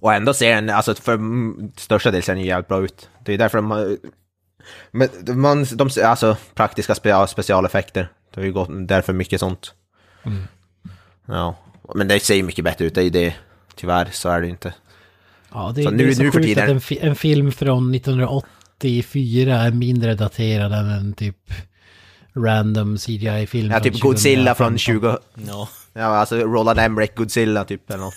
Och 0.00 0.14
ändå 0.14 0.34
ser 0.34 0.54
den, 0.54 0.70
alltså 0.70 0.94
för 0.94 1.14
mm, 1.14 1.72
största 1.76 2.10
del 2.10 2.22
ser 2.22 2.32
den 2.34 2.42
ju 2.42 2.48
jävligt 2.48 2.68
bra 2.68 2.84
ut. 2.84 3.08
Det 3.24 3.32
är 3.34 3.38
därför 3.38 3.62
har- 3.62 3.96
Men 4.90 5.08
man, 5.40 5.66
de, 5.72 5.90
alltså 6.04 6.36
praktiska 6.54 6.94
spe, 6.94 7.26
specialeffekter. 7.26 8.08
Det 8.34 8.40
har 8.40 8.46
ju 8.46 8.52
gått 8.52 8.68
därför 8.88 9.12
mycket 9.12 9.40
sånt. 9.40 9.74
Ja, 11.26 11.56
men 11.94 12.08
det 12.08 12.20
ser 12.20 12.34
ju 12.34 12.42
mycket 12.42 12.64
bättre 12.64 12.84
ut, 12.84 12.94
det 12.94 13.00
är 13.00 13.04
ju 13.04 13.10
det. 13.10 13.34
Tyvärr 13.74 14.08
så 14.12 14.28
är 14.28 14.40
det 14.40 14.48
inte. 14.48 14.74
Ja, 15.52 15.72
det, 15.74 15.82
Så 15.82 15.90
det 15.90 15.96
nu- 15.96 16.08
är 16.08 16.14
så 16.14 16.22
nu 16.22 16.30
för 16.32 16.40
tiden- 16.42 16.64
att 16.64 16.70
en, 16.70 16.80
fi- 16.80 16.98
en 17.02 17.14
film 17.16 17.52
från 17.52 17.94
1984 17.94 19.56
är 19.56 19.70
mindre 19.70 20.14
daterad 20.14 20.72
än 20.72 20.88
en 20.90 21.12
typ 21.12 21.52
random 22.44 22.98
CGI-film 22.98 23.70
Ja, 23.70 23.80
från 23.80 23.92
typ 23.92 24.00
Godzilla 24.00 24.54
2015. 24.54 24.66
från 24.66 24.78
20... 24.78 25.18
Ja. 25.34 25.68
Ja, 25.92 26.04
alltså 26.04 26.36
Roland 26.36 26.78
Emmerich 26.78 27.14
Godzilla 27.14 27.64
typ 27.64 27.90
eller 27.90 28.04
något. 28.04 28.14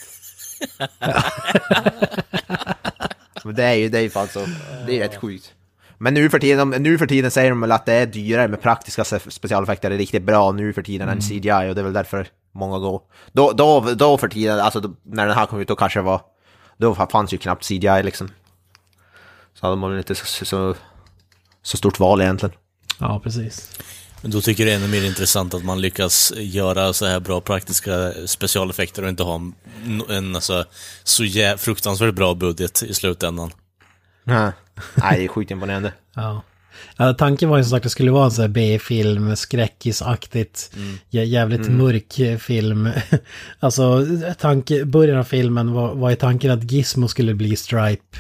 Men 3.44 3.56
det 3.56 3.64
är 3.64 3.74
ju, 3.74 3.90
det 3.90 3.98
är 3.98 4.02
ju 4.02 4.10
fan 4.10 4.28
så, 4.28 4.46
det 4.88 4.98
är 5.00 5.00
rätt 5.04 5.16
sjukt. 5.16 5.54
Men 5.98 6.14
nu 6.14 6.30
för, 6.30 6.40
tiden, 6.40 6.70
nu 6.70 6.98
för 6.98 7.08
tiden 7.08 7.32
säger 7.32 7.50
de 7.50 7.62
väl 7.62 7.72
att 7.72 7.86
det 7.86 7.94
är 7.94 8.06
dyrare 8.06 8.48
med 8.48 8.62
praktiska 8.62 9.04
specialeffekter, 9.04 9.90
det 9.90 9.96
är 9.96 9.98
riktigt 9.98 10.24
bra 10.24 10.52
nu 10.52 10.74
för 10.74 10.82
tiden 10.82 11.10
än 11.10 11.22
CGI 11.22 11.70
och 11.70 11.76
det 11.76 11.82
är 11.82 11.84
väl 11.84 11.94
därför 11.94 12.28
många 12.52 12.80
går. 12.80 13.02
Då, 13.32 13.52
då, 13.52 13.80
då 13.96 14.18
för 14.18 14.28
tiden, 14.28 14.60
alltså 14.60 14.80
då, 14.80 14.96
när 15.04 15.28
den 15.28 15.36
här 15.38 15.46
kom 15.46 15.60
ut, 15.60 15.68
då 15.68 15.76
kanske 15.76 16.02
var, 16.02 16.22
då 16.78 16.96
fanns 16.96 17.34
ju 17.34 17.38
knappt 17.38 17.68
CGI 17.68 18.04
liksom. 18.04 18.30
Så 19.54 19.66
hade 19.66 19.78
man 19.78 19.98
inte 19.98 20.16
så, 20.16 20.46
så, 20.46 20.76
så 21.62 21.78
stort 21.78 22.00
val 22.00 22.22
egentligen. 22.22 22.56
Ja, 23.00 23.20
precis. 23.24 23.80
Men 24.22 24.32
då 24.32 24.42
tycker 24.42 24.64
jag 24.64 24.70
det 24.70 24.74
är 24.74 24.78
ännu 24.88 24.88
mer 25.02 25.08
intressant 25.08 25.54
att 25.54 25.64
man 25.64 25.82
lyckas 25.82 26.34
göra 26.38 26.94
så 26.94 27.06
här 27.06 27.20
bra 27.20 27.42
praktiska 27.42 28.14
specialeffekter 28.26 29.04
och 29.04 29.10
inte 29.10 29.24
ha 29.24 29.36
en, 29.36 29.54
en 30.10 30.36
alltså, 30.36 30.66
så 31.04 31.24
jä- 31.24 31.58
fruktansvärt 31.58 32.16
bra 32.16 32.34
budget 32.36 32.84
i 32.84 32.94
slutändan. 32.94 33.52
Nej, 34.24 34.52
Nej 34.96 35.18
det 35.20 35.24
är 35.24 35.28
sjukt 35.28 35.52
imponerande. 35.52 35.94
Ja. 36.16 36.44
Ja, 36.98 37.14
tanken 37.14 37.50
var 37.50 37.58
ju 37.58 37.64
som 37.64 37.70
sagt 37.70 37.78
att 37.80 37.84
det 37.84 37.90
skulle 37.90 38.12
vara 38.12 38.26
en 38.26 38.32
sån 38.32 38.42
här 38.42 38.50
B-film, 38.50 39.36
skräckisaktigt, 39.36 40.72
jä- 41.12 41.24
jävligt 41.24 41.68
mörk 41.70 42.20
eh, 42.20 42.38
film. 42.38 42.90
alltså, 43.60 44.06
tanke, 44.40 44.86
början 44.86 45.18
av 45.18 45.24
filmen 45.24 45.72
var, 45.74 45.96
var 45.96 46.10
ju 46.10 46.16
tanken 46.16 46.52
att 46.52 46.72
Gizmo 46.72 47.08
skulle 47.08 47.34
bli 47.34 47.56
Stripe. 47.56 48.18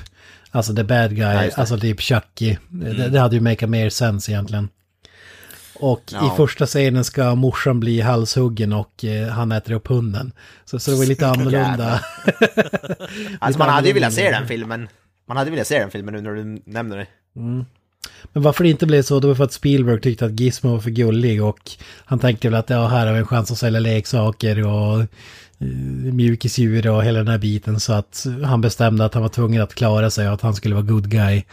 Alltså 0.52 0.76
the 0.76 0.84
bad 0.84 1.10
guy, 1.16 1.20
det. 1.34 1.52
alltså 1.56 1.80
typ 1.80 2.02
Chucky. 2.02 2.58
Det, 2.70 3.08
det 3.08 3.20
hade 3.20 3.36
ju 3.36 3.42
make 3.42 3.68
mer 3.68 3.90
sense 3.90 4.32
egentligen. 4.32 4.70
Och 5.82 6.02
Ja. 6.12 6.34
i 6.34 6.38
första 6.38 6.66
scenen 6.66 7.04
ska 7.04 7.36
morsan 7.36 7.80
bli 7.80 8.02
halshuggen 8.02 8.74
och 8.74 9.06
eh, 9.06 9.28
han 9.28 9.52
äter 9.52 9.74
upp 9.74 9.88
hunden. 9.88 10.32
Så, 10.66 10.80
så 10.80 10.92
det 10.92 10.98
var 10.98 11.06
lite 11.06 11.28
annorlunda. 11.28 12.00
Alltså 13.40 13.60
man 13.60 13.70
hade 13.70 13.88
ju 13.88 13.94
velat 13.94 14.14
se 14.14 14.32
den 14.32 14.48
filmen. 14.48 14.88
Man 15.28 15.38
hade 15.38 15.52
velat 15.52 15.68
se 15.68 15.80
den 15.80 15.92
filmen 15.92 16.14
nu 16.14 16.22
när 16.22 16.32
du 16.32 16.62
nämner 16.66 16.98
det. 16.98 17.08
Men 18.34 18.44
varför 18.44 18.64
det 18.64 18.70
inte 18.70 18.86
blev 18.86 19.02
så, 19.02 19.20
det 19.20 19.28
var 19.28 19.36
för 19.36 19.44
att 19.44 19.54
Spielberg 19.54 20.02
tyckte 20.02 20.26
att 20.26 20.40
Gizmo 20.40 20.72
var 20.72 20.80
för 20.80 20.90
gullig 20.90 21.44
och 21.44 21.72
han 22.06 22.20
tänkte 22.20 22.48
väl 22.50 22.56
att 22.60 22.70
ja, 22.70 22.88
här 22.88 23.06
har 23.06 23.14
vi 23.14 23.20
en 23.20 23.26
chans 23.28 23.52
att 23.52 23.58
sälja 23.58 23.80
leksaker 23.80 24.68
och 24.68 25.00
eh, 25.02 25.08
mjukisdjur 26.14 26.88
och 26.88 27.04
hela 27.04 27.20
den 27.20 27.28
här 27.28 27.38
biten. 27.38 27.80
Så 27.80 27.94
att 27.94 28.26
han 28.44 28.62
bestämde 28.62 29.06
att 29.06 29.14
han 29.14 29.24
var 29.24 29.30
tvungen 29.30 29.62
att 29.62 29.76
klara 29.76 30.10
sig 30.10 30.28
och 30.28 30.34
att 30.34 30.42
han 30.42 30.56
skulle 30.56 30.76
vara 30.76 30.86
good 30.86 31.10
guy 31.10 31.44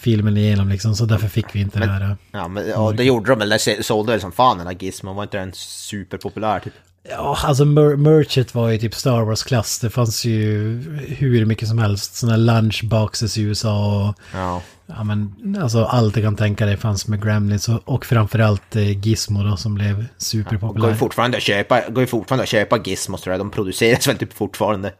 filmen 0.00 0.36
igenom 0.36 0.68
liksom. 0.68 0.94
Så 0.94 1.04
därför 1.04 1.28
fick 1.28 1.54
vi 1.54 1.60
inte 1.60 1.78
det 1.78 1.86
här. 1.86 2.00
eh, 2.10 2.16
Ja, 2.32 2.48
men 2.48 2.68
ja, 2.68 2.92
det 2.92 3.04
gjorde 3.04 3.30
de 3.30 3.38
väl. 3.38 3.48
Det 3.48 3.84
sålde 3.84 4.12
väl 4.12 4.20
som 4.20 4.32
fan 4.32 4.58
den 4.58 4.66
här 4.66 4.74
Gizmo. 4.80 5.12
Var 5.12 5.22
inte 5.22 5.38
den 5.38 5.52
superpopulär 5.54 6.60
typ? 6.60 6.72
Ja, 7.10 7.38
alltså 7.44 7.64
Mer- 7.64 7.96
Merchant 7.96 8.54
var 8.54 8.68
ju 8.68 8.78
typ 8.78 8.94
Star 8.94 9.20
Wars-klass. 9.22 9.78
Det 9.78 9.90
fanns 9.90 10.24
ju 10.24 10.68
hur 11.08 11.44
mycket 11.46 11.68
som 11.68 11.78
helst. 11.78 12.14
Sådana 12.14 12.36
lunchboxes 12.36 13.38
i 13.38 13.42
USA 13.42 14.06
och... 14.08 14.14
Ja. 14.34 14.62
Ja 14.88 15.04
men 15.04 15.34
alltså 15.62 15.84
allt 15.84 16.14
du 16.14 16.22
kan 16.22 16.36
tänka 16.36 16.66
dig 16.66 16.76
fanns 16.76 17.08
med 17.08 17.22
Gremlins 17.24 17.68
och, 17.68 17.80
och 17.84 18.04
framförallt 18.04 18.76
eh, 18.76 19.06
Gizmo 19.06 19.42
då 19.42 19.56
som 19.56 19.74
blev 19.74 19.94
Går 19.94 20.02
ju 20.02 20.08
superpopulär. 20.18 20.94
fortfarande 20.94 21.36
att 21.36 21.42
köpa, 21.42 21.80
går 21.88 22.00
ju 22.00 22.06
fortfarande 22.06 22.42
att 22.42 22.48
köpa 22.48 22.78
Gizmos 22.84 23.22
tror 23.22 23.32
jag. 23.32 23.40
De 23.40 23.50
produceras 23.50 24.08
väl 24.08 24.18
typ 24.18 24.32
fortfarande. 24.32 24.92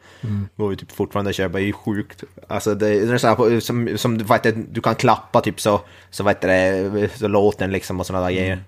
Går 0.56 0.70
ju 0.72 0.76
typ 0.76 0.92
fortfarande 0.92 1.28
att 1.30 1.36
köpa, 1.36 1.58
det 1.58 1.64
är 1.64 1.66
ju 1.66 1.72
sjukt. 1.72 2.24
Alltså 2.48 2.74
det, 2.74 3.06
det 3.06 3.14
är 3.14 3.18
så 3.18 3.26
här, 3.26 3.60
som, 3.60 3.98
som 3.98 4.18
det, 4.18 4.52
du 4.72 4.80
kan 4.80 4.94
klappa 4.94 5.40
typ 5.40 5.60
så, 5.60 5.80
så 6.10 6.22
vad 6.24 6.34
heter 6.34 6.48
det, 6.48 7.08
så 7.18 7.28
låter 7.28 7.58
den 7.60 7.70
liksom 7.72 8.00
och 8.00 8.06
sådana 8.06 8.24
där 8.26 8.32
grejer. 8.32 8.64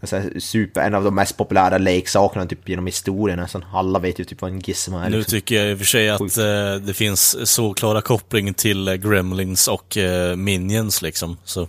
Alltså, 0.00 0.22
super, 0.40 0.80
en 0.80 0.94
av 0.94 1.04
de 1.04 1.14
mest 1.14 1.36
populära 1.36 1.78
leksakerna 1.78 2.46
typ 2.46 2.68
genom 2.68 2.86
historien 2.86 3.38
nästan. 3.38 3.64
Alla 3.72 3.98
vet 3.98 4.18
ju 4.20 4.24
typ 4.24 4.40
vad 4.42 4.50
en 4.50 4.60
Gizmo 4.60 4.98
är. 4.98 5.10
Nu 5.10 5.16
Liksom. 5.16 5.30
tycker 5.30 5.54
jag 5.54 5.70
i 5.70 5.74
och 5.74 5.78
för 5.78 5.84
sig 5.84 6.10
att 6.10 6.20
eh, 6.38 6.74
det 6.86 6.94
finns 6.94 7.50
så 7.50 7.74
klara 7.74 8.00
koppling 8.00 8.54
till 8.54 8.88
eh, 8.88 8.94
Gremlins 8.94 9.68
och 9.68 9.96
eh, 9.96 10.36
Minions 10.36 11.02
liksom. 11.02 11.36
Så 11.44 11.68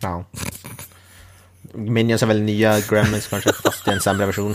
Ja. 0.00 0.24
Minions 1.74 2.22
är 2.22 2.26
väl 2.26 2.40
nya 2.42 2.80
Gremlins 2.80 3.26
kanske, 3.26 3.52
fast 3.62 3.88
i 3.88 3.90
en 3.90 4.00
sämre 4.00 4.26
version. 4.26 4.54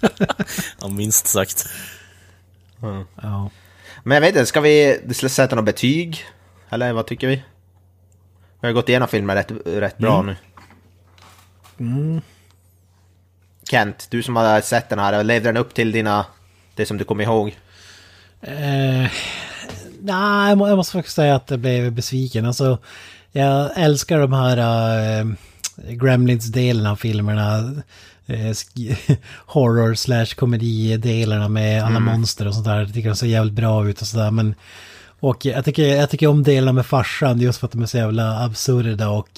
ja, 0.80 0.88
minst 0.88 1.26
sagt. 1.26 1.66
Ja. 3.22 3.50
Men 4.04 4.14
jag 4.14 4.20
vet 4.20 4.28
inte, 4.28 4.46
ska 4.46 4.60
vi 4.60 5.00
sätta 5.28 5.56
något 5.56 5.64
betyg? 5.64 6.24
Eller 6.70 6.92
vad 6.92 7.06
tycker 7.06 7.26
vi? 7.28 7.42
Vi 8.60 8.66
har 8.68 8.72
gått 8.72 8.88
igenom 8.88 9.08
filmen 9.08 9.36
rätt, 9.36 9.50
rätt 9.64 9.98
bra 9.98 10.22
nu. 10.22 10.36
Kent, 13.70 14.06
du 14.10 14.22
som 14.22 14.36
har 14.36 14.60
sett 14.60 14.88
den 14.88 14.98
här, 14.98 15.24
levde 15.24 15.48
den 15.48 15.56
upp 15.56 15.74
till 15.74 15.92
dina... 15.92 16.26
Det 16.74 16.86
som 16.86 16.96
du 16.98 17.04
kommer 17.04 17.24
ihåg? 17.24 17.56
Eh, 18.40 19.10
nej, 20.00 20.48
jag 20.48 20.58
må- 20.58 20.68
jag 20.68 20.76
måste 20.76 20.92
faktiskt 20.92 21.16
säga 21.16 21.34
att 21.36 21.50
jag 21.50 21.60
blev 21.60 21.92
besviken. 21.92 22.46
Alltså, 22.46 22.78
jag 23.32 23.70
älskar 23.76 24.18
de 24.20 24.32
här 24.32 24.56
eh, 25.20 25.26
Gremlins-delarna 25.76 26.90
av 26.90 26.96
filmerna. 26.96 27.58
Eh, 28.26 28.52
horror 29.46 29.94
slash 29.94 30.26
komedi-delarna 30.36 31.48
med 31.48 31.82
alla 31.84 32.00
monster 32.00 32.48
och 32.48 32.54
sånt 32.54 32.66
där. 32.66 32.78
Jag 32.78 32.94
tycker 32.94 33.08
de 33.08 33.16
ser 33.16 33.26
jävligt 33.26 33.54
bra 33.54 33.88
ut 33.88 34.00
och 34.00 34.06
sådär. 34.06 34.30
Men 34.30 34.54
och 35.20 35.44
jag 35.46 35.64
tycker, 35.64 35.82
jag 35.96 36.10
tycker 36.10 36.26
om 36.26 36.42
delarna 36.42 36.72
med 36.72 36.86
farsan 36.86 37.40
just 37.40 37.58
för 37.58 37.66
att 37.66 37.72
de 37.72 37.82
är 37.82 37.86
så 37.86 37.96
jävla 37.98 38.44
absurda 38.44 39.08
och 39.08 39.28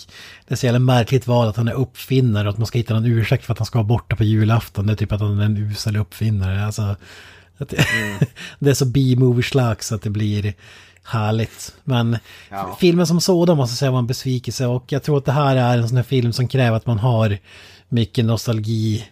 det 0.49 0.55
är 0.55 0.57
så 0.57 0.67
jävla 0.67 0.79
märkligt 0.79 1.27
val 1.27 1.49
att 1.49 1.57
han 1.57 1.69
är 1.69 1.73
uppfinnare 1.73 2.49
och 2.49 2.53
att 2.53 2.59
man 2.59 2.67
ska 2.67 2.79
hitta 2.79 2.95
någon 2.95 3.05
ursäkt 3.07 3.45
för 3.45 3.53
att 3.53 3.59
han 3.59 3.67
ska 3.67 3.79
vara 3.79 3.87
borta 3.87 4.17
på 4.17 4.25
julafton. 4.25 4.87
Det 4.87 4.93
är 4.93 4.97
typ 4.97 5.13
att 5.13 5.21
han 5.21 5.41
är 5.41 5.45
en 5.45 5.57
usel 5.57 5.97
uppfinnare. 5.97 6.67
Alltså, 6.67 6.97
att 7.59 7.69
det, 7.69 7.85
det 8.59 8.71
är 8.71 8.75
så 8.75 8.85
B-movie-slags 8.87 9.93
att 9.93 10.03
det 10.03 10.11
blir 10.11 10.55
härligt. 11.03 11.75
Men 11.85 12.17
Ja. 12.51 12.77
filmen 12.81 13.07
som 13.07 13.21
sådan 13.21 13.57
måste 13.57 13.77
säga 13.77 13.91
var 13.91 13.99
en 13.99 14.07
besvikelse 14.07 14.67
och 14.67 14.85
jag 14.93 15.03
tror 15.03 15.19
att 15.19 15.25
det 15.25 15.33
här 15.33 15.57
är 15.57 15.79
en 15.79 15.89
sån 15.89 15.97
här 15.97 16.05
film 16.05 16.33
som 16.33 16.49
kräver 16.49 16.77
att 16.77 16.87
man 16.87 16.99
har 16.99 17.39
mycket 17.89 18.25
nostalgi 18.25 19.09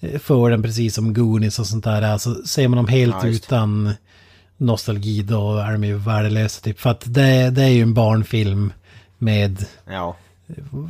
eh, 0.00 0.18
för 0.18 0.50
den 0.50 0.62
precis 0.62 0.94
som 0.94 1.14
Goonies 1.14 1.58
och 1.58 1.66
sånt 1.66 1.84
där. 1.84 2.02
Alltså 2.02 2.34
ser 2.46 2.68
man 2.68 2.76
dem 2.76 2.88
helt 2.88 3.16
Ja, 3.22 3.28
utan 3.28 3.92
nostalgi 4.56 5.22
då 5.22 5.56
är 5.56 5.72
de 5.72 5.84
ju 5.84 5.96
värdelösa 5.98 6.60
typ. 6.60 6.80
För 6.80 6.90
att 6.90 7.02
det, 7.06 7.50
det 7.50 7.62
är 7.62 7.68
ju 7.68 7.82
en 7.82 7.94
barnfilm 7.94 8.72
med 9.18 9.66
Ja. 9.86 10.16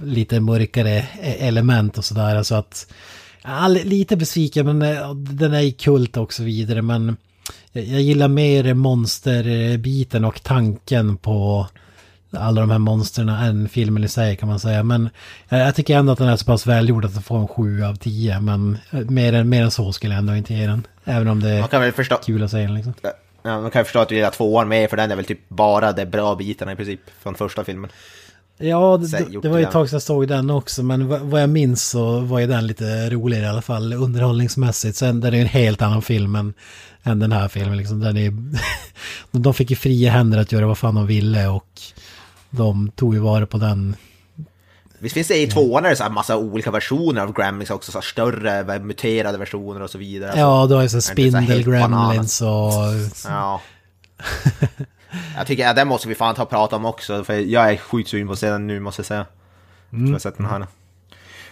Lite 0.05 0.41
mörkare 0.41 1.07
element 1.23 1.99
och 1.99 2.05
sådär. 2.05 2.37
Alltså 2.37 2.55
att, 2.55 2.93
ja, 3.45 3.69
li- 3.69 3.85
lite 3.85 4.17
besviken 4.17 4.79
men 4.79 4.83
eh, 4.97 5.15
den 5.15 5.55
är 5.55 5.61
ju 5.61 5.73
kult 5.73 6.17
och 6.17 6.33
så 6.33 6.43
vidare. 6.43 6.83
Men 6.83 7.17
jag, 7.73 7.85
gillar 7.85 8.29
mer 8.29 8.75
monsterbiten 8.75 10.25
och 10.25 10.43
tanken 10.43 11.17
på 11.17 11.67
alla 12.37 12.61
de 12.61 12.71
här 12.71 12.79
monstren 12.79 13.29
än 13.29 13.69
filmen 13.69 14.05
i 14.05 14.09
sig 14.09 14.37
kan 14.37 14.49
man 14.49 14.61
säga. 14.61 14.83
Men 14.83 15.11
jag, 15.49 15.61
jag 15.61 15.75
tycker 15.75 15.97
ändå 15.97 16.13
att 16.13 16.19
den 16.19 16.29
är 16.29 16.37
så 16.37 16.45
pass 16.45 16.67
välgjord 16.67 17.05
att 17.05 17.15
den 17.15 17.23
får 17.23 17.39
en 17.39 17.49
7 17.49 17.85
av 17.85 17.95
10. 17.97 18.41
Men 18.41 18.79
eh, 18.91 19.01
mer 19.01 19.33
än, 19.33 19.49
mer 19.49 19.63
än 19.63 19.71
så 19.71 19.93
skulle 19.93 20.15
jag 20.15 20.19
ändå 20.19 20.37
inte 20.37 20.55
ge 20.55 20.67
den. 20.67 20.87
Även 21.05 21.29
om 21.29 21.41
det 21.41 21.51
är 21.51 21.61
kul 22.25 22.43
att 22.43 22.51
säga 22.51 22.67
den 22.67 22.75
liksom. 22.75 22.95
Ja, 23.45 23.61
man 23.61 23.71
kan 23.71 23.81
ju 23.81 23.85
förstå 23.85 23.99
att 23.99 24.09
du 24.09 24.15
gillar 24.15 24.31
tvåan 24.31 24.69
med, 24.69 24.91
för 24.91 24.97
den 24.97 25.11
är 25.11 25.17
väl 25.17 25.25
typ 25.25 25.49
bara 25.49 25.93
de 25.93 26.05
bra 26.07 26.35
bitarna 26.35 26.73
i 26.73 26.77
princip 26.77 27.01
från 27.23 27.35
första 27.35 27.65
filmen. 27.65 27.91
Ja, 28.63 29.01
det, 29.43 29.49
var 29.49 29.59
ju 29.59 29.65
ett 29.65 29.71
tag 29.71 29.89
sedan 29.89 29.97
jag 29.97 30.03
såg 30.03 30.29
den 30.29 30.51
också, 30.51 30.83
men 30.83 31.31
vad, 31.31 31.43
jag 31.43 31.51
minns 31.51 31.89
så 31.89 32.21
var 32.21 32.39
ju 32.39 32.47
den 32.47 32.67
lite 32.67 33.11
roligare 33.11 33.45
i 33.45 33.49
alla 33.49 33.63
fall, 33.63 33.93
underhållningsmässigt. 33.93 34.97
Sen 34.97 35.21
den 35.21 35.33
är 35.33 35.37
ju 35.37 35.43
en 35.43 35.49
helt 35.49 35.83
annan 35.83 36.03
film 36.03 36.37
än, 36.37 36.55
än 37.03 37.19
den 37.19 37.33
här 37.33 37.49
filmen. 37.49 37.77
Liksom. 37.77 38.01
Den 38.01 38.17
är, 38.17 38.33
de 39.31 39.55
fick 39.55 39.71
ju 39.71 39.77
fria 39.77 40.11
händer 40.11 40.39
att 40.39 40.53
göra 40.53 40.67
vad 40.67 40.79
fan 40.79 40.95
de 40.95 41.07
ville 41.07 41.47
och 41.49 41.81
de 42.51 42.91
tog 42.91 43.15
ju 43.15 43.21
vara 43.21 43.47
på 43.47 43.59
den. 43.59 43.97
Visst 44.99 45.15
finns 45.15 45.29
det 45.29 45.43
i 45.43 45.47
tvåan 45.47 45.85
är 45.85 45.91
det 45.91 45.97
så 45.97 46.03
här 46.03 46.11
massa 46.11 46.37
olika 46.37 46.71
versioner 46.71 47.21
av 47.21 47.33
Gremlins 47.33 47.71
också, 47.71 47.93
så 47.93 48.01
större, 48.01 48.79
muterade 48.79 49.39
versioner 49.39 49.83
och 49.83 49.91
så 49.91 49.99
vidare. 49.99 50.33
Ja, 50.37 50.67
du 50.69 50.75
har 50.75 50.83
ju 50.83 50.89
så 50.89 51.01
spindel-gremlins 51.01 52.43
och... 52.43 52.73
Ja. 53.25 53.61
jag 55.37 55.47
tycker 55.47 55.69
att 55.69 55.77
den 55.77 55.89
måste 55.89 56.09
vi 56.09 56.15
fan 56.15 56.35
ta 56.35 56.43
och 56.43 56.51
prata 56.51 56.77
om 56.77 56.85
också, 56.85 57.25
för 57.25 57.35
jag 57.35 57.73
är 57.73 57.77
sjukt 57.77 58.09
sugen 58.09 58.27
på 58.27 58.33
att 58.33 58.39
se 58.39 58.51
den 58.51 58.67
nu 58.67 58.81
måste 58.81 59.01
jag 59.01 59.07
säga. 59.07 59.27
Mm. 59.93 60.07
Jag 60.07 60.13
har 60.13 60.19
sett 60.19 60.37
den 60.37 60.47
här. 60.47 60.67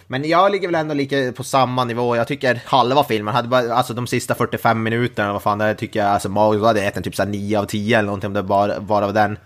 Men 0.07 0.29
jag 0.29 0.51
ligger 0.51 0.67
väl 0.67 0.75
ändå 0.75 0.93
lika 0.93 1.33
på 1.35 1.43
samma 1.43 1.83
nivå. 1.83 2.15
Jag 2.15 2.27
tycker 2.27 2.61
halva 2.65 3.03
filmen, 3.03 3.33
hade 3.33 3.47
bara, 3.47 3.73
alltså 3.73 3.93
de 3.93 4.07
sista 4.07 4.35
45 4.35 4.83
minuterna, 4.83 5.33
vad 5.33 5.41
fan, 5.41 5.57
där 5.57 5.73
tycker 5.73 5.99
jag, 5.99 6.09
alltså 6.09 6.29
Mario 6.29 6.65
hade 6.65 6.83
gett 6.83 6.97
en 6.97 7.03
typ 7.03 7.15
så 7.15 7.23
här 7.23 7.29
9 7.29 7.59
av 7.59 7.65
10 7.65 7.97
eller 7.97 8.05
någonting 8.05 8.27
om 8.27 8.33
det 8.33 8.43
bara, 8.43 8.79
bara 8.79 9.05
var 9.05 9.13
den. 9.13 9.37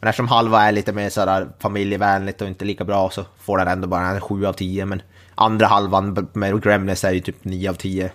Men 0.00 0.08
eftersom 0.08 0.28
halva 0.28 0.62
är 0.62 0.72
lite 0.72 0.92
mer 0.92 1.10
sådär 1.10 1.48
familjevänligt 1.58 2.40
och 2.40 2.48
inte 2.48 2.64
lika 2.64 2.84
bra 2.84 3.10
så 3.10 3.24
får 3.40 3.58
den 3.58 3.68
ändå 3.68 3.88
bara 3.88 4.06
en 4.06 4.20
7 4.20 4.46
av 4.46 4.52
10. 4.52 4.86
Men 4.86 5.02
andra 5.34 5.66
halvan 5.66 6.28
med 6.32 6.62
Gremlins 6.62 7.04
är 7.04 7.12
ju 7.12 7.20
typ 7.20 7.44
9 7.44 7.70
av 7.70 7.74
10. 7.74 8.10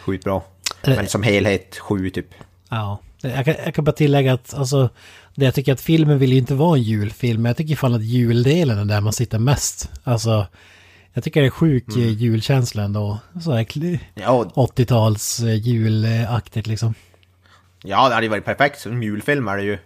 Sjukt 0.00 0.24
bra. 0.24 0.42
Men 0.82 1.08
som 1.08 1.22
helhet 1.22 1.78
7 1.78 2.10
typ. 2.10 2.26
Ja, 2.68 2.98
jag 3.22 3.44
kan, 3.44 3.54
jag 3.64 3.74
kan 3.74 3.84
bara 3.84 3.92
tillägga 3.92 4.32
att 4.32 4.54
alltså, 4.54 4.90
det 5.34 5.44
jag 5.44 5.54
tycker 5.54 5.72
att 5.72 5.80
filmen 5.80 6.18
vill 6.18 6.32
ju 6.32 6.38
inte 6.38 6.54
vara 6.54 6.76
en 6.76 6.82
julfilm, 6.82 7.42
men 7.42 7.50
jag 7.50 7.56
tycker 7.56 7.76
fan 7.76 7.94
att 7.94 8.04
juldelen 8.04 8.78
är 8.78 8.84
där 8.84 9.00
man 9.00 9.12
sitter 9.12 9.38
mest. 9.38 9.90
Alltså, 10.04 10.46
jag 11.12 11.24
tycker 11.24 11.40
det 11.40 11.46
är 11.46 11.50
sjuk 11.50 11.88
mm. 11.88 12.08
julkänsla 12.08 12.82
ändå. 12.82 13.18
Så 13.44 13.52
här 13.52 13.98
Ja, 14.14 14.44
80-tals 14.54 15.40
eh, 15.40 15.54
julaktigt 15.54 16.66
liksom. 16.66 16.94
Ja, 17.82 18.08
det 18.08 18.14
hade 18.14 18.26
ju 18.26 18.30
varit 18.30 18.44
perfekt 18.44 18.80
som 18.80 19.02
julfilm 19.02 19.48
är 19.48 19.56
det 19.56 19.62
ju. 19.62 19.78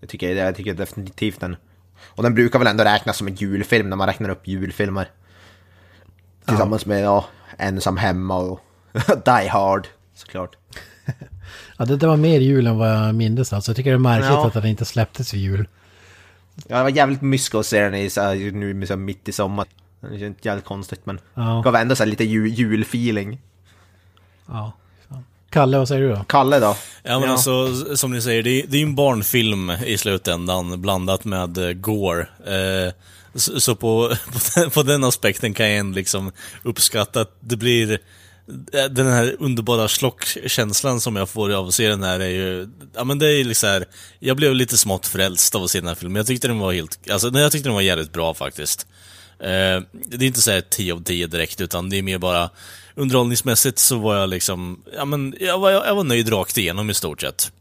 Jag 0.00 0.08
tycker, 0.08 0.36
jag 0.36 0.56
tycker 0.56 0.74
definitivt 0.74 1.40
den. 1.40 1.56
Och 2.04 2.22
den 2.22 2.34
brukar 2.34 2.58
väl 2.58 2.68
ändå 2.68 2.84
räknas 2.84 3.16
som 3.16 3.26
en 3.26 3.34
julfilm 3.34 3.90
när 3.90 3.96
man 3.96 4.06
räknar 4.06 4.28
upp 4.28 4.48
julfilmer. 4.48 5.08
Tillsammans 6.46 6.86
med 6.86 7.04
ja, 7.04 7.24
Ensam 7.58 7.96
hemma 7.96 8.36
och 8.38 8.60
Die 9.24 9.48
Hard 9.48 9.86
såklart. 10.14 10.56
Ja, 11.76 11.84
det, 11.84 11.96
det 11.96 12.06
var 12.06 12.16
mer 12.16 12.40
jul 12.40 12.66
än 12.66 12.78
vad 12.78 12.90
jag 12.90 13.14
mindes 13.14 13.52
alltså. 13.52 13.70
Jag 13.70 13.76
tycker 13.76 13.90
det 13.90 13.96
är 13.96 13.98
märkligt 13.98 14.30
Ja. 14.30 14.46
att 14.46 14.52
den 14.52 14.66
inte 14.66 14.84
släpptes 14.84 15.34
vid 15.34 15.40
jul. 15.40 15.68
Ja, 16.68 16.76
det 16.76 16.82
var 16.82 16.90
jävligt 16.90 17.22
mysko 17.22 17.58
att 17.58 17.66
se 17.66 17.80
den 17.80 17.94
i, 17.94 18.10
så 18.10 18.20
här, 18.20 18.34
nu 18.52 18.86
så 18.86 18.92
här, 18.92 18.98
mitt 18.98 19.28
i 19.28 19.32
sommar. 19.32 19.66
Det 20.00 20.18
känns 20.18 20.36
jävligt 20.42 20.64
konstigt 20.64 21.00
men 21.06 21.20
Ja. 21.34 21.62
gav 21.64 21.76
ändå 21.76 21.96
så 21.96 22.02
här, 22.02 22.10
lite 22.10 22.24
jul, 22.24 22.48
julfeeling. 22.52 23.38
Ja. 24.48 24.72
Kalle, 25.50 25.78
vad 25.78 25.88
säger 25.88 26.02
du 26.02 26.08
då? 26.08 26.24
Kalle 26.28 26.58
då? 26.60 26.76
Ja 27.02 27.20
men 27.20 27.30
alltså, 27.30 27.74
som 27.96 28.10
ni 28.12 28.22
säger, 28.22 28.42
det 28.42 28.50
är, 28.50 28.66
det 28.66 28.76
är 28.76 28.78
ju 28.78 28.86
en 28.86 28.94
barnfilm 28.94 29.70
i 29.70 29.98
slutändan 29.98 30.82
blandat 30.82 31.24
med 31.24 31.58
uh, 31.58 31.72
gore. 31.72 32.20
Eh, 32.46 32.92
så, 33.34 33.60
så 33.60 33.74
på, 33.74 34.12
på, 34.32 34.38
den, 34.60 34.70
på 34.70 34.82
den 34.82 35.04
aspekten 35.04 35.54
kan 35.54 35.68
jag 35.68 35.78
ändå 35.78 35.96
liksom 35.96 36.32
uppskatta 36.62 37.20
att 37.20 37.36
det 37.40 37.56
blir 37.56 37.92
eh, 37.92 37.98
Eh, 38.72 38.84
den 38.84 39.06
här 39.06 39.36
underbara 39.38 39.88
slockkänslan 39.88 41.00
som 41.00 41.16
jag 41.16 41.28
får 41.28 41.52
av 41.52 41.68
att 41.68 41.74
se 41.74 41.88
den 41.88 42.02
här 42.02 42.20
är 42.20 42.28
ju, 42.28 42.68
ja 42.94 43.04
men 43.04 43.18
det 43.18 43.32
är 43.32 43.44
liksom 43.44 43.68
här, 43.68 43.84
jag 44.18 44.36
blev 44.36 44.54
lite 44.54 44.78
smått 44.78 45.06
frälst 45.06 45.54
av 45.54 45.62
att 45.62 45.70
se 45.70 45.80
den 45.80 45.88
här 45.88 45.94
filmen. 45.94 46.16
Jag 46.16 46.26
tyckte 46.26 46.48
den 46.48 46.58
var 46.58 46.72
helt, 46.72 47.10
alltså 47.10 47.28
nej, 47.30 47.42
jag 47.42 47.52
tyckte 47.52 47.68
den 47.68 47.74
var 47.74 47.82
jävligt 47.82 48.12
bra 48.12 48.34
faktiskt. 48.34 48.86
Eh, 49.38 49.82
det 49.92 50.16
är 50.16 50.22
inte 50.22 50.40
så 50.40 50.50
här 50.50 50.60
10 50.60 50.94
av 50.94 51.02
10 51.02 51.26
direkt, 51.26 51.60
utan 51.60 51.90
det 51.90 51.98
är 51.98 52.02
mer 52.02 52.18
bara 52.18 52.50
underhållningsmässigt 52.94 53.78
så 53.78 53.98
var 53.98 54.16
jag 54.16 54.28
liksom, 54.28 54.82
ja 54.96 55.04
men 55.04 55.34
jag 55.40 55.58
var, 55.58 55.70
jag 55.70 55.94
var 55.94 56.04
nöjd 56.04 56.32
rakt 56.32 56.58
igenom 56.58 56.90
i 56.90 56.94
stort 56.94 57.20
sett. 57.20 57.52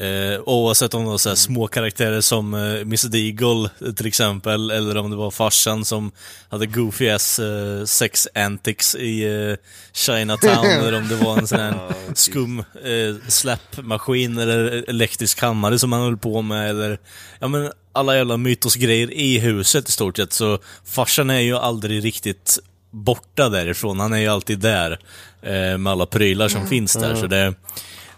Eh, 0.00 0.40
oavsett 0.46 0.94
om 0.94 1.04
det 1.04 1.10
var 1.10 1.18
så 1.18 1.28
här 1.28 1.36
små 1.36 1.66
karaktärer 1.66 2.20
som 2.20 2.54
eh, 2.54 2.60
Mr 2.60 3.08
Deagle 3.08 3.70
eh, 3.86 3.92
till 3.92 4.06
exempel, 4.06 4.70
eller 4.70 4.96
om 4.96 5.10
det 5.10 5.16
var 5.16 5.30
farsan 5.30 5.84
som 5.84 6.12
hade 6.48 6.66
goofy 6.66 7.08
ass 7.08 7.38
eh, 7.38 7.84
sex 7.84 8.28
antics 8.34 8.94
i 8.94 9.24
eh, 9.24 9.56
Chinatown, 9.92 10.66
eller 10.66 10.94
om 10.94 11.08
det 11.08 11.14
var 11.14 11.38
en 11.38 11.46
sån 11.46 11.60
här 11.60 11.92
skum 12.14 12.58
eh, 12.58 13.28
släppmaskin 13.28 14.38
eller 14.38 14.84
elektrisk 14.88 15.40
hammare 15.40 15.78
som 15.78 15.92
han 15.92 16.02
höll 16.02 16.16
på 16.16 16.42
med, 16.42 16.70
eller 16.70 16.98
ja 17.38 17.48
men 17.48 17.72
alla 17.92 18.16
jävla 18.16 18.36
mytosgrejer 18.36 19.12
i 19.12 19.38
huset 19.38 19.88
i 19.88 19.92
stort 19.92 20.16
sett, 20.16 20.32
så 20.32 20.58
farsan 20.84 21.30
är 21.30 21.40
ju 21.40 21.56
aldrig 21.56 22.04
riktigt 22.04 22.58
borta 22.90 23.48
därifrån, 23.48 24.00
han 24.00 24.12
är 24.12 24.18
ju 24.18 24.28
alltid 24.28 24.58
där 24.58 24.98
eh, 25.42 25.78
med 25.78 25.86
alla 25.86 26.06
prylar 26.06 26.48
som 26.48 26.66
finns 26.66 26.92
där, 26.92 27.14
så 27.14 27.26
det 27.26 27.54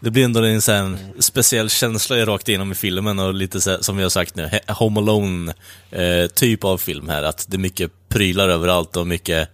det 0.03 0.11
blir 0.11 0.25
ändå 0.25 0.43
en 0.45 0.63
sån 0.63 0.99
speciell 1.19 1.71
känsla 1.71 2.17
rakt 2.27 2.49
igenom 2.49 2.73
i 2.73 2.75
filmen 2.75 3.19
och 3.19 3.35
lite 3.35 3.61
så, 3.61 3.79
som 3.83 3.97
vi 3.97 4.03
har 4.03 4.11
sagt 4.11 4.37
nu, 4.37 4.51
Home 4.69 5.01
Alone 5.01 5.55
eh, 5.91 6.27
typ 6.35 6.65
av 6.65 6.79
film 6.79 7.09
här. 7.09 7.23
Att 7.23 7.47
det 7.49 7.57
är 7.57 7.59
mycket 7.59 7.91
prylar 8.09 8.49
överallt 8.49 8.97
och 8.97 9.07
mycket, 9.07 9.49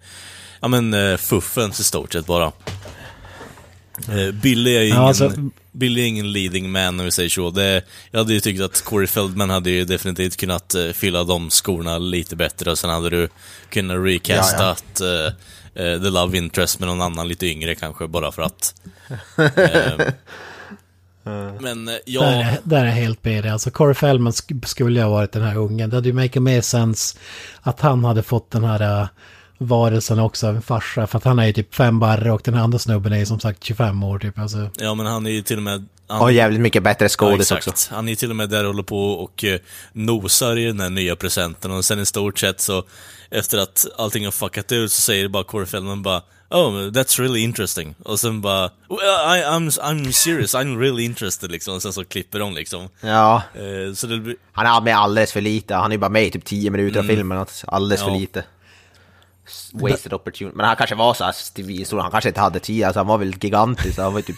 ja 0.60 0.68
men 0.68 0.94
eh, 0.94 1.16
fuffens 1.16 1.80
i 1.80 1.84
stort 1.84 2.12
sett 2.12 2.26
bara. 2.26 2.52
Eh, 4.08 4.30
Billy 4.42 4.76
är 4.76 4.82
ju 4.82 4.88
Ja, 4.88 4.94
ingen, 4.94 5.02
alltså- 5.08 5.32
Billy 5.72 6.00
är 6.02 6.06
ingen 6.06 6.32
leading 6.32 6.70
man 6.72 6.98
om 7.00 7.04
vi 7.04 7.10
säger 7.12 7.28
så. 7.28 7.50
Det, 7.50 7.82
jag 8.10 8.18
hade 8.20 8.32
ju 8.34 8.40
tyckt 8.40 8.60
att 8.60 8.84
Corey 8.84 9.06
Feldman 9.06 9.50
hade 9.50 9.70
ju 9.70 9.84
definitivt 9.84 10.36
kunnat 10.36 10.74
eh, 10.74 10.90
fylla 10.92 11.24
de 11.24 11.50
skorna 11.50 11.98
lite 11.98 12.36
bättre 12.36 12.70
och 12.70 12.78
sen 12.78 12.90
hade 12.90 13.10
du 13.10 13.28
kunnat 13.70 14.04
recastat 14.06 15.00
eh, 15.00 15.32
eh, 15.74 16.02
The 16.02 16.10
Love 16.10 16.38
Interest 16.38 16.80
med 16.80 16.88
någon 16.88 17.02
annan 17.02 17.28
lite 17.28 17.46
yngre 17.46 17.74
kanske, 17.74 18.06
bara 18.06 18.32
för 18.32 18.42
att. 18.42 18.74
Eh, 19.38 20.06
men 21.60 21.88
eh, 21.88 21.94
ja... 22.04 22.22
Där, 22.22 22.40
är, 22.40 22.58
där 22.64 22.84
är 22.84 22.90
helt 22.90 23.24
med 23.24 23.44
dig. 23.44 23.52
Alltså 23.52 23.70
Corey 23.70 23.94
Feldman 23.94 24.32
sk- 24.32 24.66
skulle 24.66 25.00
ju 25.00 25.04
ha 25.04 25.10
varit 25.10 25.32
den 25.32 25.42
här 25.42 25.56
ungen. 25.56 25.90
Det 25.90 25.96
hade 25.96 26.08
ju 26.08 26.14
make 26.14 26.40
mer 26.40 26.60
sense 26.60 27.18
att 27.60 27.80
han 27.80 28.04
hade 28.04 28.22
fått 28.22 28.50
den 28.50 28.64
här 28.64 29.02
uh, 29.02 29.08
varelsen 29.58 30.18
också 30.18 30.46
av 30.46 30.56
en 30.56 30.62
farsa. 30.62 31.06
För 31.06 31.18
att 31.18 31.24
han 31.24 31.38
är 31.38 31.46
ju 31.46 31.52
typ 31.52 31.74
fem 31.74 31.98
barre 31.98 32.32
och 32.32 32.40
den 32.44 32.54
andra 32.54 32.78
snubben 32.78 33.12
är 33.12 33.18
ju 33.18 33.26
som 33.26 33.40
sagt 33.40 33.64
25 33.64 34.02
år 34.02 34.18
typ. 34.18 34.38
Alltså, 34.38 34.70
Ja, 34.78 34.94
men 34.94 35.06
han 35.06 35.26
är 35.26 35.30
ju 35.30 35.42
till 35.42 35.56
och 35.56 35.62
med... 35.62 35.86
Han, 36.10 36.20
Och 36.20 36.32
jävligt 36.32 36.60
mycket 36.60 36.82
bättre 36.82 37.04
ja, 37.04 37.08
skådis 37.08 37.40
exakt. 37.52 37.68
också. 37.68 37.94
Han 37.94 38.08
är 38.08 38.12
ju 38.12 38.16
till 38.16 38.30
och 38.30 38.36
med 38.36 38.48
där 38.48 38.60
och 38.64 38.66
håller 38.70 38.82
på 38.82 39.10
och 39.10 39.44
eh, 39.44 39.60
nosar 39.92 40.56
i 40.58 40.64
den 40.64 40.80
här 40.80 40.90
nya 40.90 41.16
presenten 41.16 41.70
och 41.70 41.84
sen 41.84 42.00
i 42.00 42.06
stort 42.06 42.38
sett 42.38 42.60
så 42.60 42.84
efter 43.30 43.58
att 43.58 43.86
allting 43.98 44.24
har 44.24 44.32
fuckat 44.32 44.72
ut 44.72 44.92
så 44.92 45.00
säger 45.00 45.28
bara 45.28 45.44
Corey 45.44 45.66
Feldman 45.66 46.02
bara 46.02 46.22
Oh, 46.50 46.70
that's 46.90 47.20
really 47.20 47.40
interesting. 47.40 47.94
Och 48.04 48.20
sen 48.20 48.40
bara 48.40 48.70
well, 48.88 49.38
I, 49.38 49.44
I'm, 49.44 49.70
I'm 49.80 50.12
serious, 50.12 50.54
I'm 50.54 50.78
really 50.78 51.04
interested 51.04 51.50
liksom. 51.50 51.74
Och 51.74 51.82
sen 51.82 51.92
så 51.92 52.04
klipper 52.04 52.38
de 52.38 52.54
liksom. 52.54 52.88
Ja, 53.00 53.42
Eh, 53.54 53.94
så 53.94 54.06
det 54.06 54.18
blir... 54.18 54.36
han 54.52 54.66
är 54.66 54.80
med 54.80 54.96
alldeles 54.96 55.32
för 55.32 55.40
lite. 55.40 55.74
Han 55.74 55.92
är 55.92 55.98
bara 55.98 56.10
med 56.10 56.24
i 56.26 56.30
typ 56.30 56.44
10 56.44 56.70
minuter 56.70 57.00
av 57.00 57.04
filmen. 57.04 57.46
Alldeles 57.66 58.00
för 58.00 58.08
Mm. 58.08 58.20
Ja. 58.20 58.20
lite. 58.20 58.44
Wasted 59.72 60.12
opportunity. 60.12 60.56
Men 60.56 60.66
han 60.66 60.76
kanske 60.76 60.96
var 60.96 61.14
så 61.14 61.24
här 61.24 61.32
stor, 61.84 61.98
han 62.00 62.10
kanske 62.10 62.28
inte 62.28 62.40
hade 62.40 62.60
10, 62.60 62.86
alltså 62.86 63.00
han 63.00 63.06
var 63.06 63.18
väl 63.18 63.34
gigantisk. 63.40 63.98
Han 63.98 64.14
var 64.14 64.20
typ, 64.20 64.36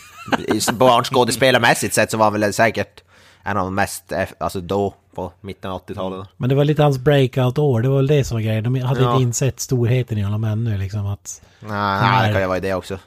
barnskådespelarmässigt 0.78 1.94
sett 1.94 2.10
så 2.10 2.16
var 2.16 2.24
han 2.30 2.40
väl 2.40 2.52
säkert 2.52 3.02
en 3.42 3.56
av 3.56 3.64
de 3.64 3.74
mest, 3.74 4.12
alltså 4.38 4.60
då, 4.60 4.94
på 5.14 5.32
mitten 5.40 5.70
av 5.70 5.86
80-talet. 5.86 6.28
men 6.36 6.48
det 6.48 6.54
var 6.54 6.64
lite 6.64 6.82
hans 6.82 6.98
breakout-år. 6.98 7.80
Det 7.82 7.88
var 7.88 7.96
väl 7.96 8.06
det 8.06 8.24
som 8.24 8.34
var 8.36 8.42
grejen. 8.42 8.64
De 8.64 8.80
hade 8.80 9.00
Ja. 9.02 9.12
inte 9.12 9.22
insett 9.22 9.60
storheten 9.60 10.18
i 10.18 10.22
honom 10.22 10.44
ännu 10.44 10.78
liksom. 10.78 11.06
Att 11.06 11.42
Nej, 11.60 11.70
nej 12.02 12.26
det 12.28 12.32
kan 12.32 12.42
ju 12.42 12.48
vara 12.48 12.60
det 12.60 12.74
också. 12.74 12.98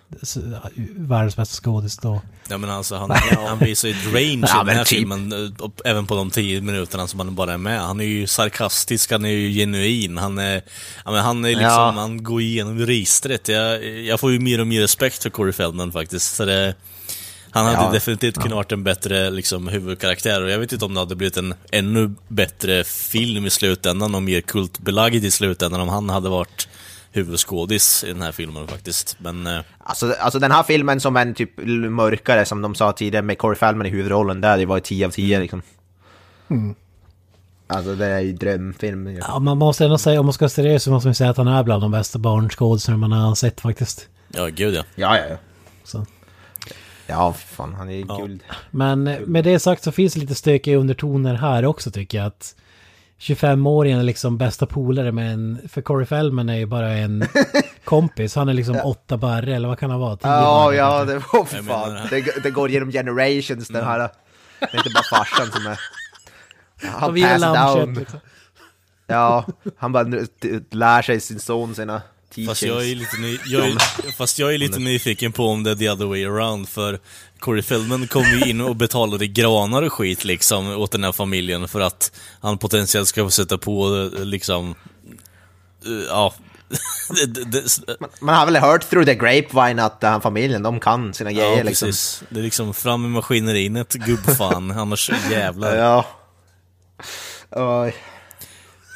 världens 0.96 1.36
bästa 1.36 1.64
skådis 1.64 1.98
då. 1.98 2.22
Ja 2.50 2.58
men 2.58 2.70
alltså 2.70 2.96
han, 2.96 3.12
han 3.48 3.60
visar 3.60 3.88
ju 3.88 3.94
ett 3.94 4.06
range 4.14 4.48
Ja, 4.54 4.64
i 4.64 4.66
den 4.66 4.76
här 4.76 4.84
typ. 4.86 4.98
filmen, 5.00 5.32
eh, 5.32 5.64
och 5.66 5.82
även 5.86 6.06
på 6.08 6.16
de 6.16 6.32
tio 6.32 6.62
minuterna 6.62 7.08
som 7.08 7.20
han 7.20 7.36
bara 7.36 7.54
är 7.54 7.58
med. 7.58 7.82
Han 7.82 8.00
är 8.00 8.06
ju 8.06 8.28
sarkastisk, 8.28 9.12
han 9.12 9.26
är 9.26 9.30
ju 9.30 9.54
genuin, 9.54 10.18
han 10.18 10.38
är, 10.38 10.62
ja, 11.06 11.12
men 11.12 11.22
han 11.24 11.46
är 11.46 11.50
liksom, 11.50 11.66
Ja. 11.66 11.94
han 11.98 12.24
går 12.24 12.42
igenom 12.42 12.80
registret. 12.80 13.48
Jag, 13.48 13.86
jag 13.86 14.20
får 14.20 14.32
ju 14.32 14.40
mer 14.40 14.60
och 14.62 14.68
mer 14.68 14.82
respekt 14.82 15.24
för 15.24 15.30
Corey 15.30 15.54
Feldman 15.54 15.92
faktiskt. 15.92 16.36
Så 16.36 16.46
det, 16.46 16.76
han 17.52 17.66
hade 17.66 17.78
Ja. 17.78 17.92
definitivt 17.92 18.36
kunnat 18.36 18.56
varit 18.56 18.72
en 18.72 18.84
bättre 18.84 19.30
liksom, 19.30 19.68
huvudkaraktär 19.68 20.42
och 20.44 20.50
jag 20.52 20.60
vet 20.60 20.72
inte 20.72 20.86
om 20.86 20.94
det 20.94 21.00
hade 21.00 21.16
blivit 21.16 21.38
en 21.38 21.54
ännu 21.72 22.12
bättre 22.28 22.84
film 22.84 23.46
i 23.46 23.50
slutändan 23.50 24.16
och 24.16 24.24
mer 24.24 24.42
kultbelagd 24.42 25.26
i 25.26 25.32
slutändan 25.32 25.82
om 25.82 25.90
han 25.90 26.10
hade 26.10 26.30
varit 26.30 26.68
huvudskådis 27.14 28.04
i 28.04 28.08
den 28.08 28.22
här 28.22 28.32
filmen 28.32 28.68
faktiskt. 28.68 29.16
Men 29.20 29.48
eh, 29.48 29.60
Alltså, 29.78 30.14
alltså 30.20 30.40
den 30.40 30.52
här 30.52 30.64
filmen 30.64 31.00
som 31.00 31.18
en 31.18 31.34
typ 31.34 31.50
mörkare, 31.90 32.46
som 32.46 32.62
de 32.62 32.76
sa 32.76 32.92
tidigare, 32.92 33.26
med 33.26 33.38
Corey 33.38 33.56
Feldman 33.56 33.86
i 33.88 33.90
huvudrollen, 33.90 34.42
där 34.42 34.58
det 34.58 34.66
var 34.66 34.78
ju 34.78 34.82
10 34.82 35.06
av 35.06 35.10
10 35.12 35.40
liksom. 35.40 35.62
Alltså 37.68 37.96
det 37.96 38.06
är 38.06 38.20
ju 38.20 38.34
drömfilm. 38.34 39.08
Ja, 39.18 39.40
man 39.40 39.58
måste 39.58 39.84
ändå 39.84 39.98
säga, 39.98 40.20
om 40.20 40.26
man 40.26 40.34
ska 40.34 40.44
vara 40.44 40.50
seriös 40.50 40.84
så 40.84 40.92
måste 40.92 41.08
man 41.08 41.16
säga 41.16 41.30
att 41.30 41.38
han 41.38 41.48
är 41.48 41.64
bland 41.64 41.82
de 41.84 41.92
bästa 41.92 42.20
barnskådisarna 42.20 42.98
man 42.98 43.12
har 43.12 43.36
sett 43.36 43.62
faktiskt. 43.62 44.08
ja, 44.28 44.46
gud 44.46 44.76
ja. 44.76 44.84
Ja, 44.96 45.18
ja, 45.18 45.24
ja. 45.30 45.36
Så. 45.84 46.06
Ja, 47.08 47.34
fan, 47.34 47.74
han 47.74 47.90
är 47.90 47.94
ju 47.94 48.06
Ja. 48.08 48.18
guld. 48.18 48.42
Men 48.72 49.04
med 49.04 49.44
det 49.44 49.60
sagt 49.60 49.84
så 49.84 49.92
finns 49.92 50.14
det 50.14 50.20
lite 50.20 50.36
stökiga 50.36 50.78
undertoner 50.78 51.34
här 51.36 51.66
också 51.66 51.92
tycker 51.92 52.18
jag. 52.18 52.28
att 52.28 52.56
25-åringen 53.24 54.00
är 54.00 54.04
liksom 54.04 54.38
bästa 54.38 54.66
polare 54.66 55.12
med 55.12 55.34
en... 55.34 55.70
För 55.70 55.82
Corey 55.82 56.06
Feldman 56.06 56.50
är 56.50 56.58
ju 56.58 56.66
bara 56.66 56.90
en 56.90 57.26
kompis. 57.84 58.36
Han 58.36 58.50
är 58.50 58.54
liksom 58.54 58.76
åtta 58.84 59.18
barre 59.18 59.56
eller 59.56 59.68
vad 59.68 59.80
kan 59.80 59.90
han 59.90 60.00
vara? 60.00 60.18
Tio 60.18 60.30
Ja, 60.32 60.66
barre, 60.66 60.76
ja, 60.76 61.06
det 61.06 61.14
var 61.14 61.46
för 61.46 61.64
fan. 61.64 62.08
Det, 62.10 62.44
det 62.44 62.52
går 62.52 62.70
genom 62.70 62.92
generations 62.92 63.68
den 63.68 63.86
här. 63.86 64.00
Det 64.60 64.68
är 64.72 64.78
inte 64.78 64.90
bara 64.90 65.18
farsan 65.18 65.52
som 65.52 65.68
är... 65.68 65.80
Han 67.00 67.16
passed 67.22 67.54
down. 67.54 67.94
liksom. 67.94 68.20
Ja, 69.08 69.46
han 69.78 69.92
bara 69.92 70.04
lär 70.72 71.02
sig 71.02 71.20
sin 71.20 71.40
son 71.40 71.76
sina 71.76 72.02
Fast 72.48 72.62
jag, 72.62 72.90
är 72.90 72.96
lite 72.96 73.18
ny, 73.18 73.40
jag 73.46 73.68
är, 73.68 74.12
fast 74.12 74.40
jag 74.40 74.54
är 74.54 74.58
lite 74.58 74.80
nyfiken 74.80 75.32
på 75.32 75.48
om 75.48 75.64
det 75.64 75.72
är 75.72 75.76
the 75.76 75.90
other 75.90 76.06
way 76.06 76.26
around, 76.26 76.70
för 76.70 77.00
Corey 77.40 77.62
Feldman 77.62 78.08
kom 78.08 78.24
ju 78.24 78.50
in 78.50 78.62
och 78.62 78.76
betalade 78.76 79.28
granar 79.28 79.82
och 79.82 79.94
skit 79.94 80.26
liksom 80.26 80.68
åt 80.68 80.92
den 80.92 81.04
här 81.04 81.12
familjen 81.12 81.68
för 81.68 81.82
att 81.82 82.12
han 82.42 82.58
potentiellt 82.58 83.08
ska 83.08 83.24
få 83.24 83.32
sätta 83.32 83.58
på 83.58 84.10
eh, 84.18 84.26
liksom, 84.26 84.76
eh, 85.86 85.92
ja, 86.10 86.34
det, 87.46 87.80
Man 88.22 88.36
har 88.36 88.46
väl 88.46 88.56
hört 88.56 88.90
through 88.90 89.06
the 89.06 89.16
grapevine 89.16 89.80
att 89.80 90.02
den 90.02 90.12
här 90.14 90.20
familjen, 90.20 90.64
de 90.64 90.80
kan 90.80 91.14
sina 91.14 91.32
grejer 91.32 91.58
ja, 91.58 91.64
liksom. 91.64 91.88
precis. 91.88 92.24
Det 92.30 92.40
är 92.40 92.44
liksom 92.44 92.74
fram 92.74 93.02
med 93.02 93.12
maskineriet, 93.12 93.94
gubbfan, 93.94 94.72
annars 94.72 95.12
jävlar. 95.32 95.76
Ja. 95.84 96.06
Oj. 97.52 97.96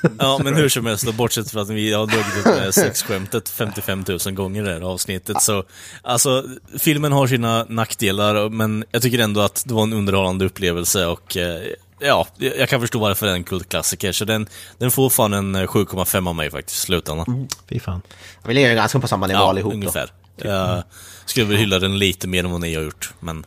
Ja, 0.20 0.40
men 0.44 0.56
hur 0.56 0.70
som 0.70 0.86
helst, 0.86 1.06
då, 1.06 1.12
bortsett 1.12 1.52
från 1.52 1.62
att 1.62 1.70
vi 1.70 1.94
har 1.94 2.08
dragit 2.08 2.68
upp 2.68 2.74
sexskämtet 2.74 3.50
55 3.50 4.06
000 4.26 4.34
gånger 4.34 4.62
i 4.64 4.66
det 4.66 4.74
här 4.74 4.82
avsnittet, 4.82 5.42
så 5.42 5.64
alltså, 6.02 6.44
filmen 6.80 7.12
har 7.12 7.28
sina 7.28 7.66
nackdelar, 7.70 8.50
men 8.50 8.84
jag 8.92 9.02
tycker 9.02 9.20
ändå 9.20 9.42
att 9.42 9.64
det 9.66 9.74
var 9.74 9.84
en 9.84 9.94
underhållande 9.94 10.46
upplevelse 10.46 11.06
och 11.06 11.38
eh, 11.38 11.62
ja, 12.00 12.28
jag 12.38 12.70
kan 12.70 12.82
förstå 12.82 13.00
varför 13.00 13.26
det 13.26 13.32
är 13.32 13.36
en 13.36 13.44
kultklassiker, 13.44 14.12
så 14.12 14.26
den, 14.26 14.48
den 14.78 14.92
får 14.92 15.10
fan 15.10 15.34
en 15.34 15.56
eh, 15.56 15.68
7,5 15.68 16.30
av 16.30 16.36
mig 16.36 16.52
faktiskt, 16.52 16.82
slutändan. 16.82 17.48
Fy 17.70 17.80
fan. 17.80 18.02
Vi 18.48 18.54
ligger 18.54 18.76
ganska 18.76 19.00
på 19.00 19.08
samma 19.08 19.28
nivå 19.28 19.40
Ja, 19.40 19.50
allihop 19.50 19.74
ungefär. 19.74 20.12
då. 20.42 20.48
Jag 20.50 20.84
skulle 21.26 21.46
väl 21.46 21.58
hylla 21.58 21.80
den 21.80 22.00
lite 22.00 22.28
mer 22.28 22.44
än 22.44 22.52
vad 22.52 22.62
ni 22.62 22.76
har 22.76 22.84
gjort, 22.84 23.14
men 23.20 23.46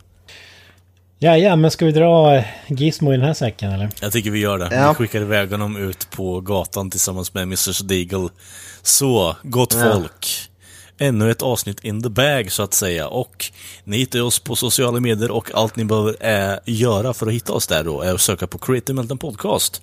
Ja, 1.23 1.37
ja, 1.37 1.55
men 1.55 1.71
ska 1.71 1.85
vi 1.85 1.91
dra 1.91 2.43
Gizmo 2.67 3.13
i 3.13 3.17
den 3.17 3.25
här 3.25 3.33
säcken 3.33 3.71
eller? 3.71 3.89
jag 4.01 4.11
tycker 4.11 4.31
vi 4.31 4.39
gör 4.39 4.57
det. 4.57 4.69
Ja. 4.75 4.89
Vi 4.89 4.95
skickar 4.95 5.21
iväg 5.21 5.51
honom 5.51 5.77
ut 5.77 6.09
på 6.11 6.41
gatan 6.41 6.89
tillsammans 6.89 7.33
med 7.33 7.43
Mr. 7.43 7.83
Deagle. 7.83 8.29
Så, 8.81 9.35
gott 9.43 9.73
Ja. 9.79 9.93
folk. 9.93 10.27
Ännu 10.97 11.31
ett 11.31 11.41
avsnitt 11.41 11.83
in 11.83 12.03
the 12.03 12.09
bag 12.09 12.51
så 12.51 12.63
att 12.63 12.73
säga. 12.73 13.07
Och 13.07 13.45
ni 13.83 13.97
hittar 13.97 14.21
oss 14.21 14.39
på 14.39 14.55
sociala 14.55 14.99
medier 14.99 15.31
och 15.31 15.51
allt 15.55 15.75
ni 15.75 15.85
behöver 15.85 16.15
är, 16.19 16.59
göra 16.65 17.13
för 17.13 17.27
att 17.27 17.33
hitta 17.33 17.53
oss 17.53 17.67
där 17.67 17.83
då 17.83 18.01
är 18.01 18.13
att 18.13 18.21
söka 18.21 18.47
på 18.47 18.57
Creative 18.57 18.95
Meltdown 18.95 19.17
Podcast. 19.17 19.81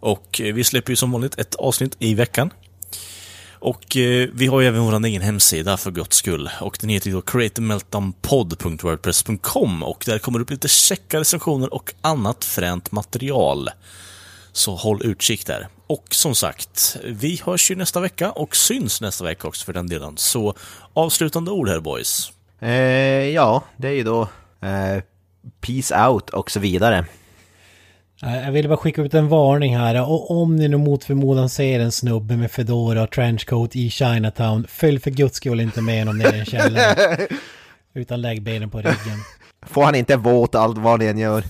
Och 0.00 0.40
eh, 0.44 0.54
vi 0.54 0.64
släpper 0.64 0.90
ju 0.92 0.96
som 0.96 1.12
vanligt 1.12 1.38
ett 1.38 1.54
avsnitt 1.54 1.96
i 1.98 2.14
veckan. 2.14 2.50
Och 3.62 3.96
eh, 3.96 4.28
vi 4.32 4.46
har 4.46 4.60
ju 4.60 4.66
även 4.66 4.82
vår 4.82 5.06
egen 5.06 5.22
hemsida 5.22 5.76
för 5.76 5.90
gott 5.90 6.12
skull. 6.12 6.50
Och 6.60 6.78
den 6.80 6.90
heter 6.90 7.08
ju 7.08 7.12
då 7.12 7.22
createmeltdownpod.wordpress.com 7.22 9.82
och 9.82 10.02
där 10.06 10.18
kommer 10.18 10.38
det 10.38 10.42
upp 10.42 10.50
lite 10.50 10.68
checka 10.68 11.20
recensioner 11.20 11.74
och 11.74 11.94
annat 12.00 12.44
fränt 12.44 12.92
material. 12.92 13.70
Så 14.52 14.74
håll 14.74 15.06
utkik 15.06 15.46
där. 15.46 15.68
Och 15.86 16.06
som 16.10 16.34
sagt, 16.34 16.96
vi 17.04 17.40
hörs 17.44 17.70
ju 17.70 17.74
nästa 17.74 18.00
vecka 18.00 18.30
och 18.30 18.56
syns 18.56 19.00
nästa 19.00 19.24
vecka 19.24 19.48
också 19.48 19.64
för 19.64 19.72
den 19.72 19.88
delen. 19.88 20.16
Så 20.16 20.54
avslutande 20.92 21.50
ord 21.50 21.68
här 21.68 21.80
boys. 21.80 22.32
Eh, 22.60 22.70
ja, 23.28 23.64
det 23.76 23.88
är 23.88 23.92
ju 23.92 24.02
då 24.02 24.22
eh, 24.60 25.02
Peace 25.60 26.08
out 26.08 26.30
och 26.30 26.50
så 26.50 26.60
vidare. 26.60 27.04
Eh, 28.22 28.44
Jag 28.44 28.52
ville 28.52 28.68
bara 28.68 28.76
skicka 28.76 29.02
ut 29.02 29.14
en 29.14 29.28
varning 29.28 29.76
här. 29.76 30.02
Och 30.10 30.30
om 30.30 30.56
ni 30.56 30.68
nu 30.68 30.76
mot 30.76 31.04
förmodan 31.04 31.48
ser 31.48 31.80
en 31.80 31.92
snubbe 31.92 32.36
med 32.36 32.50
fedora 32.50 33.02
och 33.02 33.10
trenchcoat 33.10 33.76
i 33.76 33.90
Chinatown, 33.90 34.66
följ 34.68 35.00
för 35.00 35.10
guds 35.10 35.36
skull 35.36 35.60
inte 35.60 35.80
med 35.80 35.98
honom 35.98 36.18
ner 36.18 36.32
i 36.34 36.38
en 36.38 36.44
källare. 36.46 37.26
Utan 37.94 38.20
lägg 38.20 38.42
benen 38.42 38.70
på 38.70 38.78
ryggen. 38.78 39.18
Får 39.66 39.84
han 39.84 39.94
inte 39.94 40.16
våt 40.16 40.54
allt 40.54 40.78
vad 40.78 40.98
ni 40.98 41.06
än 41.06 41.18
gör. 41.18 41.44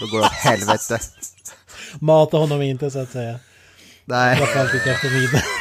Då 0.00 0.06
går 0.12 0.18
det 0.18 0.24
åt 0.26 0.32
helvete. 0.32 0.98
Mata 2.00 2.36
honom 2.36 2.62
inte 2.62 2.90
så 2.90 2.98
att 2.98 3.10
säga. 3.10 3.38
Nej. 4.04 4.36
Framförallt 4.36 4.74
inte 4.74 4.90
efter 4.90 5.10
middag. 5.10 5.42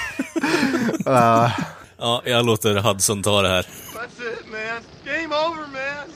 Ja. 1.05 1.51
Ja, 1.99 2.21
jag 2.25 2.45
låter 2.45 2.75
Hudson 2.75 3.23
ta 3.23 3.41
det 3.41 3.49
här. 3.49 3.61
That's 3.61 4.33
it, 4.33 4.45
man. 4.51 4.81
Game 5.05 5.35
over, 5.35 5.57
man. 5.61 6.13